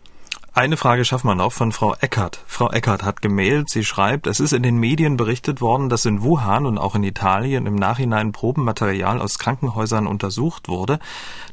Eine 0.58 0.76
Frage 0.76 1.06
schaffen 1.06 1.28
wir 1.28 1.36
noch 1.36 1.54
von 1.54 1.72
Frau 1.72 1.94
Eckert. 2.02 2.44
Frau 2.48 2.72
Eckert 2.72 3.04
hat 3.04 3.22
gemailt, 3.22 3.70
sie 3.70 3.84
schreibt, 3.86 4.26
es 4.26 4.40
ist 4.40 4.54
in 4.54 4.64
den 4.64 4.78
Medien 4.78 5.16
berichtet 5.16 5.62
worden, 5.62 5.88
dass 5.88 6.06
in 6.06 6.24
Wuhan 6.24 6.66
und 6.66 6.80
auch 6.80 6.96
in 6.96 7.04
Italien 7.04 7.68
im 7.68 7.76
Nachhinein 7.76 8.32
Probenmaterial 8.32 9.22
aus 9.22 9.38
Krankenhäusern 9.38 10.08
untersucht 10.08 10.68
wurde, 10.68 10.98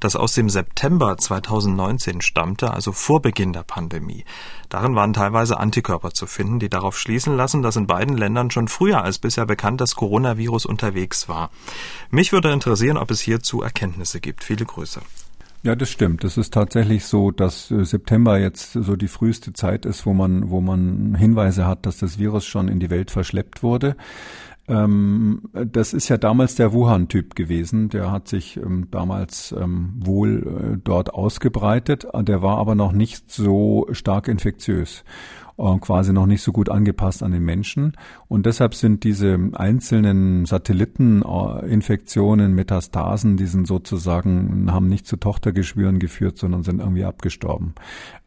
das 0.01 0.17
aus 0.17 0.33
dem 0.33 0.49
September 0.49 1.19
2019 1.19 2.23
stammte, 2.23 2.73
also 2.73 2.93
vor 2.93 3.21
Beginn 3.21 3.53
der 3.53 3.65
Pandemie. 3.65 4.25
Darin 4.71 4.95
waren 4.95 5.13
teilweise 5.13 5.61
Antikörper 5.61 6.13
zu 6.13 6.27
finden, 6.27 6.59
die 6.59 6.71
darauf 6.71 6.99
schließen 6.99 7.37
lassen, 7.37 7.61
dass 7.61 7.77
in 7.77 7.87
beiden 7.87 8.17
Ländern 8.17 8.51
schon 8.51 8.69
früher 8.69 9.05
als 9.05 9.19
bisher 9.19 9.45
bekannt 9.45 9.83
das 9.83 9.97
Coronavirus 9.97 10.65
unterwegs 10.65 11.29
war. 11.29 11.51
Mich 12.09 12.33
würde 12.33 12.51
interessieren, 12.51 12.97
ob 12.97 13.11
es 13.11 13.21
hierzu 13.21 13.61
Erkenntnisse 13.61 14.21
gibt. 14.21 14.45
Viele 14.45 14.65
Grüße. 14.65 15.03
Ja, 15.65 15.75
das 15.75 15.89
stimmt. 15.89 16.25
Es 16.25 16.37
ist 16.37 16.53
tatsächlich 16.53 17.07
so, 17.07 17.31
dass 17.31 17.71
äh, 17.71 17.87
September 17.87 18.39
jetzt 18.39 18.75
so 18.75 18.97
die 18.97 19.09
früheste 19.09 19.55
Zeit 19.55 19.87
ist, 19.87 20.05
wo 20.05 20.13
man, 20.13 20.51
wo 20.51 20.61
man 20.61 21.15
Hinweise 21.15 21.67
hat, 21.67 21.87
dass 21.87 21.97
das 21.97 22.19
Virus 22.19 22.45
schon 22.45 22.69
in 22.69 22.81
die 22.81 22.91
Welt 22.91 23.11
verschleppt 23.11 23.63
wurde. 23.63 23.97
Ähm, 24.69 25.49
das 25.53 25.95
ist 25.95 26.11
ja 26.11 26.19
damals 26.19 26.55
der 26.55 26.75
Wuhan-Typ 26.75 27.35
gewesen. 27.35 27.89
Der 27.89 28.13
hat 28.13 28.29
sich 28.29 28.59
ähm, 28.59 28.89
damals 28.91 29.53
ähm, 29.59 29.95
wohl 29.97 30.75
äh, 30.75 30.79
dort 30.85 31.15
ausgebreitet. 31.15 32.07
Der 32.15 32.43
war 32.43 32.59
aber 32.59 32.75
noch 32.75 32.93
nicht 32.93 33.33
so 33.33 33.87
stark 33.93 34.29
infektiös 34.29 35.03
äh, 35.57 35.79
quasi 35.79 36.13
noch 36.13 36.27
nicht 36.27 36.43
so 36.43 36.53
gut 36.53 36.69
angepasst 36.69 37.23
an 37.23 37.33
den 37.33 37.45
Menschen. 37.45 37.93
Und 38.35 38.47
deshalb 38.47 38.75
sind 38.75 39.05
diese 39.05 39.39
einzelnen 39.53 40.45
Satelliteninfektionen, 40.45 42.53
Metastasen, 42.53 43.37
die 43.37 43.47
sind 43.47 43.69
sozusagen, 43.69 44.73
haben 44.73 44.89
nicht 44.89 45.07
zu 45.07 45.17
Tochtergeschwüren 45.17 46.01
geführt, 46.01 46.37
sondern 46.37 46.65
sind 46.65 46.81
irgendwie 46.81 47.05
abgestorben. 47.05 47.77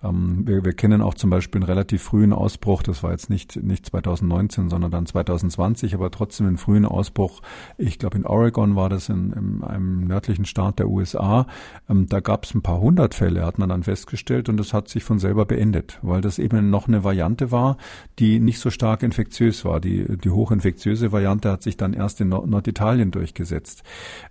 Ähm, 0.02 0.48
wir, 0.48 0.64
wir 0.64 0.72
kennen 0.72 1.02
auch 1.02 1.16
zum 1.16 1.30
Beispiel 1.30 1.60
einen 1.60 1.70
relativ 1.70 2.04
frühen 2.04 2.32
Ausbruch, 2.32 2.84
das 2.84 3.04
war 3.04 3.12
jetzt 3.12 3.30
nicht, 3.30 3.62
nicht 3.62 3.86
2019, 3.86 4.70
sondern 4.70 4.92
dann 4.92 5.06
2020, 5.06 5.94
aber 5.94 6.10
trotzdem 6.10 6.48
einen 6.48 6.58
frühen 6.58 6.86
Ausbruch. 6.86 7.42
Ich 7.78 8.00
glaube, 8.00 8.18
in 8.18 8.26
Oregon 8.26 8.78
war 8.78 8.88
das 8.88 9.10
in, 9.10 9.34
in 9.34 9.64
einem 9.64 10.08
nördlichen 10.08 10.46
Staat 10.46 10.80
der 10.80 10.88
USA. 10.88 11.48
Ähm, 11.90 12.08
da 12.08 12.22
gab 12.22 12.46
es 12.46 12.54
ein 12.54 12.62
paar 12.62 12.80
hundert 12.80 13.14
Fälle, 13.14 13.46
hat 13.46 13.60
man 13.60 13.68
dann 13.68 13.84
festgestellt, 13.84 14.48
und 14.48 14.56
das 14.56 14.74
hat 14.74 14.88
sich 14.88 15.04
von 15.04 15.20
selber 15.20 15.46
beendet, 15.46 16.00
weil 16.02 16.22
das 16.22 16.40
eben 16.40 16.70
noch 16.70 16.88
eine 16.88 17.04
Variante 17.04 17.52
war, 17.52 17.76
die 18.20 18.40
nicht 18.40 18.60
so 18.60 18.70
stark 18.70 19.04
infektiös 19.04 19.66
war. 19.66 19.82
Die, 19.82 19.97
die 20.06 20.30
hochinfektiöse 20.30 21.12
Variante 21.12 21.52
hat 21.52 21.64
sich 21.64 21.78
dann 21.78 21.94
erst 21.94 22.22
in 22.22 22.30
Norditalien 22.30 23.12
durchgesetzt. 23.12 23.84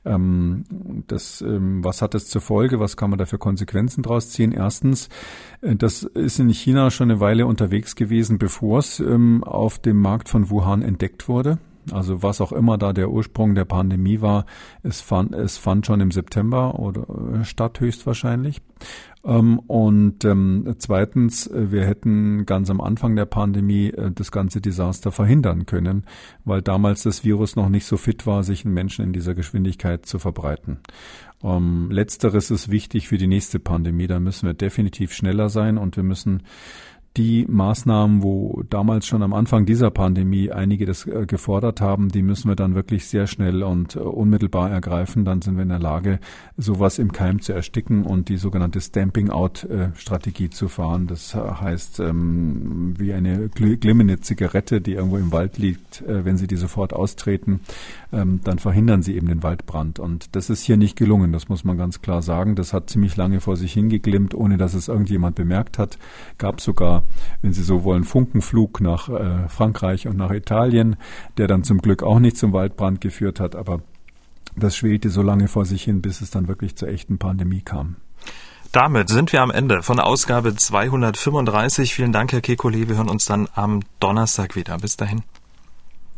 Ähm, 0.05 0.65
das, 1.07 1.41
ähm, 1.43 1.83
was 1.85 2.03
hat 2.03 2.15
das 2.15 2.29
zur 2.29 2.41
Folge? 2.41 2.81
Was 2.81 2.97
kann 2.97 3.11
man 3.11 3.19
da 3.19 3.27
für 3.27 3.39
Konsequenzen 3.39 4.03
draus 4.03 4.31
ziehen? 4.31 4.53
Erstens, 4.53 5.09
äh, 5.61 5.77
das 5.77 6.03
ist 6.03 6.39
in 6.39 6.49
China 6.51 6.91
schon 6.91 7.11
eine 7.11 7.21
Weile 7.21 7.47
unterwegs 7.47 7.97
gewesen, 7.97 8.39
bevor 8.39 8.79
es 8.79 9.01
ähm, 9.01 9.45
auf 9.45 9.79
dem 9.79 10.01
Markt 10.01 10.29
von 10.29 10.51
Wuhan 10.51 10.83
entdeckt 10.83 11.29
wurde. 11.29 11.59
Also 11.93 12.23
was 12.23 12.41
auch 12.41 12.53
immer 12.53 12.79
da 12.79 12.93
der 12.93 13.11
Ursprung 13.11 13.55
der 13.55 13.65
Pandemie 13.65 14.21
war, 14.21 14.47
es 14.83 15.01
fand, 15.01 15.35
es 15.35 15.57
fand 15.57 15.87
schon 15.87 16.01
im 16.01 16.11
September 16.11 16.79
oder 16.79 17.07
äh, 17.41 17.45
statt 17.45 17.81
höchstwahrscheinlich. 17.81 18.61
Ähm, 19.27 19.59
und 19.59 20.25
ähm, 20.25 20.77
zweitens, 20.79 21.49
äh, 21.49 21.73
wir 21.73 21.85
hätten 21.85 22.47
ganz 22.47 22.71
am 22.71 22.81
Anfang 22.81 23.17
der 23.17 23.27
Pandemie 23.27 23.89
äh, 23.89 24.13
das 24.13 24.31
ganze 24.31 24.61
Desaster 24.61 25.11
verhindern 25.11 25.67
können, 25.67 26.05
weil 26.45 26.63
damals 26.63 27.03
das 27.03 27.25
Virus 27.25 27.57
noch 27.57 27.69
nicht 27.69 27.87
so 27.87 27.97
fit 27.97 28.27
war, 28.27 28.45
sich 28.45 28.65
in 28.65 28.73
Menschen 28.73 29.05
in 29.05 29.13
dieser 29.13 29.35
Geschwindigkeit 29.35 30.07
zu 30.07 30.21
verbreiten. 30.21 30.79
Ähm, 31.43 31.91
letzteres 31.91 32.51
ist 32.51 32.71
wichtig 32.71 33.09
für 33.09 33.19
die 33.19 33.27
nächste 33.27 33.59
Pandemie. 33.59 34.07
Da 34.07 34.21
müssen 34.21 34.47
wir 34.47 34.55
definitiv 34.55 35.13
schneller 35.13 35.49
sein 35.49 35.77
und 35.77 35.97
wir 35.97 36.05
müssen 36.05 36.45
die 37.17 37.47
Maßnahmen, 37.49 38.23
wo 38.23 38.63
damals 38.69 39.07
schon 39.07 39.23
am 39.23 39.33
Anfang 39.33 39.65
dieser 39.65 39.91
Pandemie 39.91 40.51
einige 40.51 40.85
das 40.85 41.07
äh, 41.07 41.25
gefordert 41.27 41.81
haben, 41.81 42.11
die 42.11 42.23
müssen 42.23 42.49
wir 42.49 42.57
dann 42.57 42.75
wirklich 42.75 43.07
sehr 43.07 43.27
schnell 43.27 43.63
und 43.63 43.97
äh, 43.97 44.01
unmittelbar 44.01 44.71
ergreifen. 44.71 45.25
Dann 45.25 45.41
sind 45.41 45.57
wir 45.57 45.63
in 45.63 45.71
der 45.71 45.79
Lage, 45.79 46.21
sowas 46.59 46.99
im 46.99 47.13
Keim 47.13 47.41
zu 47.41 47.53
ersticken 47.55 48.05
und 48.05 48.29
die 48.29 48.37
sogenannte 48.37 48.81
Stamping-out-Strategie 48.81 50.51
zu 50.51 50.69
fahren. 50.69 51.07
Das 51.07 51.35
heißt, 51.35 52.01
ähm, 52.01 52.95
wie 52.99 53.15
eine 53.15 53.49
glimmende 53.49 54.21
Zigarette, 54.21 54.81
die 54.81 54.93
irgendwo 54.93 55.17
im 55.17 55.33
Wald 55.33 55.57
liegt, 55.57 56.03
äh, 56.03 56.25
wenn 56.25 56.37
Sie 56.37 56.47
die 56.47 56.57
sofort 56.57 56.93
austreten, 56.93 57.61
ähm, 58.13 58.41
dann 58.45 58.59
verhindern 58.59 59.03
Sie 59.03 59.17
eben 59.17 59.29
den 59.29 59.43
Waldbrand. 59.43 59.99
Und 59.99 60.37
das 60.37 60.51
ist 60.51 60.65
hier 60.65 60.77
nicht 60.77 60.97
gelungen, 60.97 61.33
das 61.33 61.49
muss 61.49 61.65
man 61.65 61.79
ganz 61.79 62.03
klar 62.03 62.21
sagen. 62.21 62.57
Das 62.57 62.75
hat 62.75 62.91
ziemlich 62.91 63.17
lange 63.17 63.41
vor 63.41 63.57
sich 63.57 63.73
hingeglimmt, 63.73 64.35
ohne 64.35 64.59
dass 64.59 64.75
es 64.75 64.89
irgendjemand 64.89 65.35
bemerkt 65.35 65.79
hat. 65.79 65.99
Gab 66.37 66.61
sogar 66.61 67.06
wenn 67.43 67.53
Sie 67.53 67.63
so 67.63 67.85
wollen, 67.85 68.05
Funkenflug 68.05 68.81
nach 68.81 69.09
äh, 69.09 69.49
Frankreich 69.49 70.07
und 70.07 70.17
nach 70.17 70.31
Italien, 70.31 70.97
der 71.39 71.47
dann 71.47 71.65
zum 71.65 71.79
Glück 71.79 72.03
auch 72.03 72.19
nicht 72.19 72.37
zum 72.37 72.53
Waldbrand 72.53 73.01
geführt 73.01 73.41
hat, 73.41 73.57
aber 73.57 73.81
das 74.57 74.77
schwelte 74.77 75.11
so 75.11 75.23
lange 75.23 75.49
vor 75.49 75.65
sich 75.65 75.85
hin, 75.85 76.01
bis 76.01 76.21
es 76.21 76.31
dann 76.31 76.49
wirklich 76.49 76.77
zur 76.77 76.89
echten 76.89 77.19
Pandemie 77.19 77.61
kam. 77.61 77.97
Damit 78.73 79.09
sind 79.09 79.33
wir 79.33 79.43
am 79.43 79.51
Ende 79.51 79.83
von 79.83 80.01
Ausgabe 80.01 80.55
235. 80.55 81.95
Vielen 81.95 82.13
Dank, 82.13 82.33
Herr 82.33 82.41
Kekulé. 82.41 82.89
Wir 82.89 82.97
hören 82.97 83.09
uns 83.09 83.25
dann 83.25 83.49
am 83.55 83.81
Donnerstag 84.01 84.57
wieder. 84.57 84.77
Bis 84.79 84.97
dahin. 84.97 85.23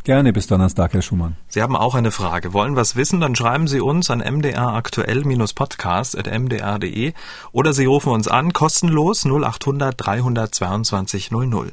Gerne 0.08 0.32
bis 0.32 0.46
Donnerstag, 0.46 0.94
Herr 0.94 1.02
Schumann. 1.02 1.36
Sie 1.48 1.60
haben 1.60 1.76
auch 1.76 1.94
eine 1.94 2.10
Frage, 2.10 2.54
wollen 2.54 2.76
was 2.76 2.96
wissen, 2.96 3.20
dann 3.20 3.36
schreiben 3.36 3.68
Sie 3.68 3.82
uns 3.82 4.10
an 4.10 4.20
mdraktuell-podcast.mdr.de 4.20 7.12
oder 7.52 7.74
Sie 7.74 7.84
rufen 7.84 8.12
uns 8.12 8.26
an, 8.26 8.54
kostenlos 8.54 9.26
0800 9.26 9.94
322 9.98 11.30
00. 11.30 11.72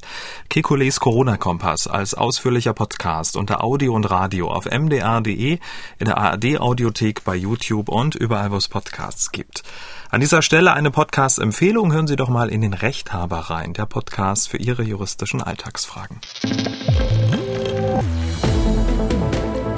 Kekules 0.50 1.00
Corona-Kompass 1.00 1.88
als 1.88 2.14
ausführlicher 2.14 2.74
Podcast 2.74 3.38
unter 3.38 3.64
Audio 3.64 3.94
und 3.94 4.12
Radio 4.12 4.52
auf 4.52 4.66
mdr.de, 4.66 5.60
in 6.00 6.06
der 6.06 6.18
ARD-Audiothek, 6.18 7.24
bei 7.24 7.38
YouTube 7.38 7.88
und 7.88 8.16
überall, 8.16 8.52
wo 8.52 8.58
es 8.58 8.68
Podcasts 8.68 9.32
gibt. 9.32 9.64
An 10.10 10.20
dieser 10.20 10.42
Stelle 10.42 10.74
eine 10.74 10.92
Podcast-Empfehlung. 10.92 11.94
Hören 11.94 12.08
Sie 12.08 12.18
doch 12.18 12.28
mal 12.28 12.50
in 12.50 12.60
den 12.60 12.74
Rechthaber 12.74 13.50
rein, 13.50 13.72
der 13.72 13.86
Podcast 13.86 14.50
für 14.50 14.58
Ihre 14.58 14.84
juristischen 14.84 15.42
Alltagsfragen. 15.42 16.20